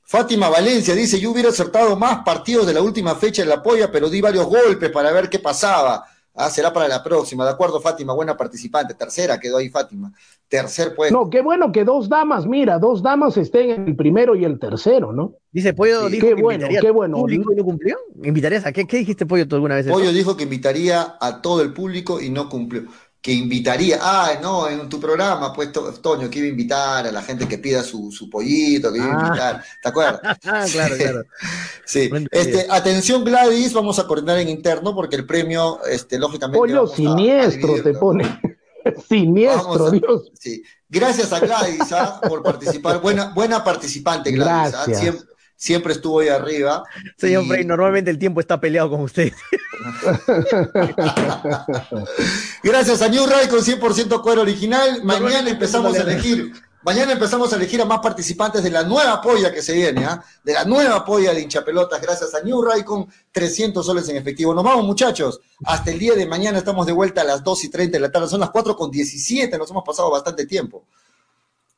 Fátima 0.06 0.48
Valencia 0.50 0.94
dice, 0.94 1.18
yo 1.18 1.30
hubiera 1.30 1.48
acertado 1.48 1.96
más 1.96 2.22
partidos 2.24 2.66
de 2.66 2.74
la 2.74 2.82
última 2.82 3.14
fecha 3.14 3.42
en 3.42 3.48
la 3.48 3.62
polla, 3.62 3.90
pero 3.90 4.10
di 4.10 4.20
varios 4.20 4.46
golpes 4.46 4.90
para 4.90 5.10
ver 5.12 5.30
qué 5.30 5.38
pasaba. 5.38 6.04
Ah, 6.36 6.50
será 6.50 6.72
para 6.72 6.88
la 6.88 7.02
próxima. 7.02 7.44
De 7.44 7.52
acuerdo, 7.52 7.80
Fátima, 7.80 8.12
buena 8.12 8.36
participante. 8.36 8.94
Tercera 8.94 9.38
quedó 9.38 9.58
ahí 9.58 9.68
Fátima. 9.68 10.12
Tercer 10.48 10.94
puesto. 10.94 11.16
No, 11.16 11.30
qué 11.30 11.40
bueno 11.40 11.70
que 11.70 11.84
dos 11.84 12.08
damas, 12.08 12.44
mira, 12.44 12.78
dos 12.78 13.02
damas 13.02 13.36
estén 13.36 13.70
en 13.70 13.88
el 13.88 13.96
primero 13.96 14.34
y 14.34 14.44
el 14.44 14.58
tercero, 14.58 15.12
¿no? 15.12 15.36
Dice 15.52 15.72
Pollo, 15.72 16.08
dijo 16.08 16.26
qué 16.26 16.34
bueno, 16.34 16.66
qué 16.68 16.90
bueno. 16.90 17.18
Público 17.18 17.52
y 17.52 17.56
no 17.56 17.64
cumplió? 17.64 17.96
¿Invitarías 18.22 18.66
a 18.66 18.72
qué? 18.72 18.84
¿Qué 18.86 18.98
dijiste, 18.98 19.26
Pollo, 19.26 19.46
tú 19.46 19.54
alguna 19.54 19.76
vez? 19.76 19.86
Pollo 19.86 20.12
dijo 20.12 20.36
que 20.36 20.42
invitaría 20.42 21.16
a 21.20 21.40
todo 21.40 21.62
el 21.62 21.72
público 21.72 22.20
y 22.20 22.30
no 22.30 22.48
cumplió 22.48 22.82
que 23.24 23.32
invitaría, 23.32 23.98
ah, 24.02 24.38
no, 24.42 24.68
en 24.68 24.86
tu 24.86 25.00
programa, 25.00 25.50
pues 25.50 25.72
Toño, 25.72 26.28
que 26.28 26.40
iba 26.40 26.46
a 26.46 26.50
invitar 26.50 27.06
a 27.06 27.10
la 27.10 27.22
gente 27.22 27.48
que 27.48 27.56
pida 27.56 27.82
su, 27.82 28.12
su 28.12 28.28
pollito, 28.28 28.92
que 28.92 28.98
iba 28.98 29.06
a 29.06 29.16
ah. 29.16 29.26
invitar, 29.26 29.64
¿te 29.82 29.88
acuerdas? 29.88 30.20
Ah, 30.44 30.66
claro, 30.70 30.94
claro. 30.94 31.24
sí, 31.86 32.10
este, 32.30 32.66
atención 32.68 33.24
Gladys, 33.24 33.72
vamos 33.72 33.98
a 33.98 34.06
coordinar 34.06 34.40
en 34.40 34.50
interno 34.50 34.94
porque 34.94 35.16
el 35.16 35.24
premio, 35.24 35.82
este, 35.86 36.18
lógicamente... 36.18 36.58
Pollo 36.58 36.86
siniestro 36.86 37.82
te 37.82 37.94
pone, 37.94 38.40
siniestro, 39.08 39.90
Dios. 39.90 40.30
Sí, 40.38 40.62
gracias 40.90 41.32
a 41.32 41.40
Gladys 41.40 41.92
¿ah? 41.92 42.20
por 42.28 42.42
participar, 42.42 43.00
buena, 43.00 43.32
buena 43.32 43.64
participante 43.64 44.32
Gladys, 44.32 44.74
¿ah? 44.74 44.84
siempre, 44.84 45.24
siempre 45.64 45.94
estuvo 45.94 46.20
ahí 46.20 46.28
arriba. 46.28 46.84
Señor 47.16 47.46
Frey, 47.46 47.64
normalmente 47.64 48.10
el 48.10 48.18
tiempo 48.18 48.40
está 48.40 48.60
peleado 48.60 48.90
con 48.90 49.00
usted. 49.00 49.32
Gracias 52.62 53.00
a 53.00 53.08
New 53.08 53.26
Ray 53.26 53.48
con 53.48 53.60
100% 53.60 54.20
cuero 54.20 54.42
original. 54.42 55.02
Mañana 55.02 55.48
empezamos 55.48 55.98
a 55.98 56.02
elegir. 56.02 56.52
Mañana 56.82 57.12
empezamos 57.12 57.50
a 57.50 57.56
elegir 57.56 57.80
a 57.80 57.86
más 57.86 58.00
participantes 58.00 58.62
de 58.62 58.68
la 58.68 58.82
nueva 58.82 59.22
polla 59.22 59.54
que 59.54 59.62
se 59.62 59.72
viene, 59.72 60.04
¿ah? 60.04 60.22
de 60.42 60.52
la 60.52 60.66
nueva 60.66 61.02
polla 61.02 61.32
de 61.32 61.40
hinchapelotas, 61.40 61.98
gracias 61.98 62.34
a 62.34 62.42
New 62.42 62.60
Ray 62.60 62.84
con 62.84 63.08
300 63.32 63.86
soles 63.86 64.06
en 64.10 64.18
efectivo. 64.18 64.52
Nos 64.52 64.64
vamos, 64.64 64.84
muchachos. 64.84 65.40
Hasta 65.64 65.92
el 65.92 65.98
día 65.98 66.14
de 66.14 66.26
mañana 66.26 66.58
estamos 66.58 66.84
de 66.84 66.92
vuelta 66.92 67.22
a 67.22 67.24
las 67.24 67.42
2 67.42 67.64
y 67.64 67.70
30 67.70 67.96
de 67.96 68.00
la 68.00 68.12
tarde. 68.12 68.28
Son 68.28 68.40
las 68.40 68.50
4 68.50 68.76
con 68.76 68.90
17. 68.90 69.56
Nos 69.56 69.70
hemos 69.70 69.82
pasado 69.82 70.10
bastante 70.10 70.44
tiempo. 70.44 70.84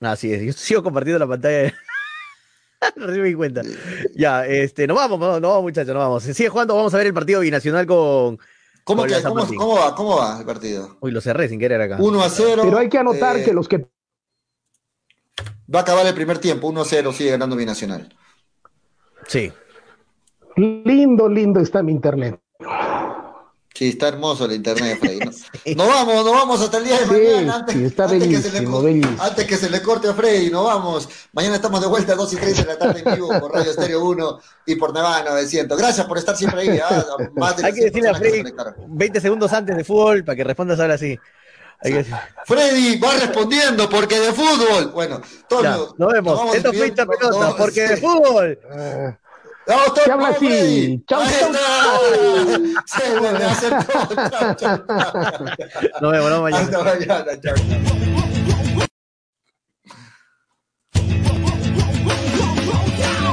Así 0.01 0.33
es. 0.33 0.43
Yo 0.43 0.53
sigo 0.53 0.83
compartiendo 0.83 1.21
la 1.21 1.29
pantalla. 1.29 1.73
no 2.97 3.07
me 3.07 3.23
di 3.23 3.35
cuenta. 3.35 3.63
Ya, 4.15 4.47
este, 4.47 4.87
nos 4.87 4.97
vamos, 4.97 5.19
no 5.19 5.49
vamos, 5.49 5.63
muchachos, 5.63 5.95
nos 5.95 6.03
vamos. 6.03 6.23
Sigue 6.23 6.49
jugando, 6.49 6.75
vamos 6.75 6.95
a 6.95 6.99
ver 6.99 7.09
el 7.09 7.15
partido 7.15 7.41
binacional 7.41 7.87
con. 7.87 8.39
¿Cómo, 8.85 9.05
cómo, 9.57 9.75
va, 9.75 9.95
¿Cómo 9.97 10.17
va 10.17 10.39
el 10.39 10.47
partido? 10.47 10.97
Uy, 11.01 11.11
lo 11.11 11.21
cerré 11.21 11.49
sin 11.49 11.59
querer 11.59 11.81
acá. 11.81 11.97
1 11.99 12.23
a 12.23 12.31
0. 12.31 12.63
Pero 12.65 12.79
hay 12.79 12.89
que 12.89 12.99
anotar 12.99 13.37
eh, 13.37 13.45
que 13.45 13.53
los 13.53 13.67
que. 13.67 13.89
Va 15.75 15.81
a 15.81 15.83
acabar 15.83 16.07
el 16.07 16.15
primer 16.15 16.39
tiempo, 16.39 16.69
1 16.69 16.81
a 16.81 16.85
0, 16.85 17.13
sigue 17.13 17.31
ganando 17.31 17.57
Binacional. 17.57 18.15
Sí. 19.27 19.53
Lindo, 20.57 21.29
lindo 21.29 21.61
está 21.61 21.83
mi 21.83 21.91
internet. 21.91 22.41
Sí, 23.77 23.89
está 23.89 24.09
hermoso 24.09 24.47
el 24.47 24.53
internet, 24.53 24.99
Freddy. 25.01 25.75
Nos, 25.75 25.87
vamos, 25.87 26.25
nos 26.25 26.33
vamos 26.33 26.63
hasta 26.63 26.79
el 26.79 26.85
día 26.85 26.99
de 26.99 27.07
mañana. 27.07 27.57
Antes, 27.57 27.75
sí, 27.75 27.85
está 27.85 28.07
bellísimo, 28.07 28.43
que 28.43 28.49
se 28.49 28.61
le, 28.63 28.67
bellísimo. 28.67 29.23
antes 29.23 29.47
que 29.47 29.57
se 29.59 29.69
le 29.69 29.83
corte 29.83 30.09
a 30.09 30.15
Freddy, 30.15 30.51
nos 30.51 30.65
vamos. 30.65 31.09
Mañana 31.35 31.57
estamos 31.57 31.83
de 31.83 31.87
vuelta 31.87 32.15
a 32.15 32.17
2 32.17 32.33
y 32.33 32.37
3 32.37 32.57
de 32.57 32.65
la 32.65 32.79
tarde 32.79 33.03
en 33.05 33.15
vivo 33.15 33.29
por 33.39 33.53
Radio 33.53 33.71
Estéreo 33.71 34.03
1 34.07 34.41
y 34.65 34.77
por 34.77 34.95
Nevada 34.95 35.25
900. 35.25 35.77
Gracias 35.77 36.07
por 36.07 36.17
estar 36.17 36.35
siempre 36.35 36.63
ahí. 36.63 36.79
¿ah? 36.79 37.05
Más 37.37 37.59
de 37.59 37.67
Hay 37.67 37.75
que 37.75 37.85
decirle 37.85 38.09
a 38.09 38.15
Freddy 38.15 38.45
20 38.89 39.21
segundos 39.21 39.53
antes 39.53 39.77
de 39.77 39.85
fútbol 39.85 40.25
para 40.25 40.37
que 40.37 40.45
respondas 40.45 40.81
ahora 40.81 40.97
sí. 40.97 41.19
Freddy 42.47 42.99
va 42.99 43.13
respondiendo 43.17 43.91
porque 43.91 44.19
de 44.19 44.33
fútbol. 44.33 44.91
Bueno, 44.93 45.21
Toño, 45.47 45.89
nos 45.99 46.13
vemos. 46.15 46.47
Nos 46.47 46.55
Esto 46.55 46.73
fue 46.73 46.93
pelota 46.93 47.55
porque 47.59 47.89
de 47.89 47.97
fútbol. 47.99 48.59
Vamos, 49.67 49.93
¿Qué 50.05 50.11
habla 50.11 50.29
así? 50.29 51.05
Chau, 51.09 51.23
chau, 51.25 51.53
chau. 51.53 51.61
Nos 56.01 56.13
vemos, 56.13 56.31
no 56.31 56.43
mañana. 56.43 56.65
Hasta 56.65 56.85
mañana, 56.85 57.41
chau. 57.43 57.55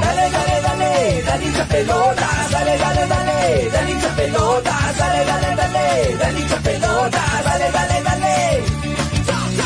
Dale, 0.00 0.30
dale, 0.30 0.60
dale, 0.62 1.22
dale 1.22 1.44
hincha 1.44 1.64
pelota, 1.64 2.28
dale, 2.50 2.78
dale, 2.78 3.06
dale, 3.06 3.70
dale 3.70 3.90
hincha 3.90 4.08
pelota, 4.16 4.72
dale, 4.98 5.24
dale, 5.24 5.56
dale, 5.56 6.16
dale 6.18 6.40
hincha 6.40 6.56
pelota, 6.62 7.20
dale, 7.44 7.44
dale, 7.44 7.70
dale. 7.72 7.93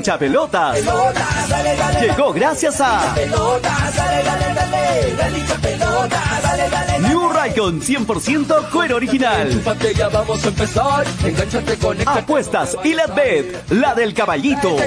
Hincha 0.00 0.18
pelotas. 0.18 0.78
Llegó 2.00 2.32
gracias 2.32 2.80
a 2.80 3.12
pelota, 3.14 3.68
dale, 3.94 4.22
dale, 4.22 4.54
dale, 4.54 5.14
dale 5.14 5.38
hincha 5.38 5.54
pelota, 5.56 6.22
dale, 6.42 6.70
dale, 6.70 6.92
dale. 6.92 7.08
New 7.10 7.28
Raycon 7.28 7.82
100% 7.82 8.70
cuero 8.70 8.96
original. 8.96 9.62
Apuestas 12.06 12.78
y 12.82 12.94
la 12.94 13.08
bet, 13.08 13.70
la 13.72 13.94
del 13.94 14.14
caballito. 14.14 14.78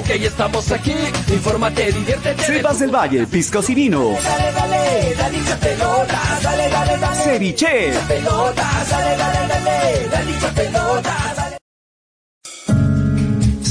Cepas 2.38 2.80
del 2.80 2.90
Valle, 2.90 3.28
piscos 3.28 3.70
y 3.70 3.76
vinos. 3.76 4.16
Dale, 4.20 4.50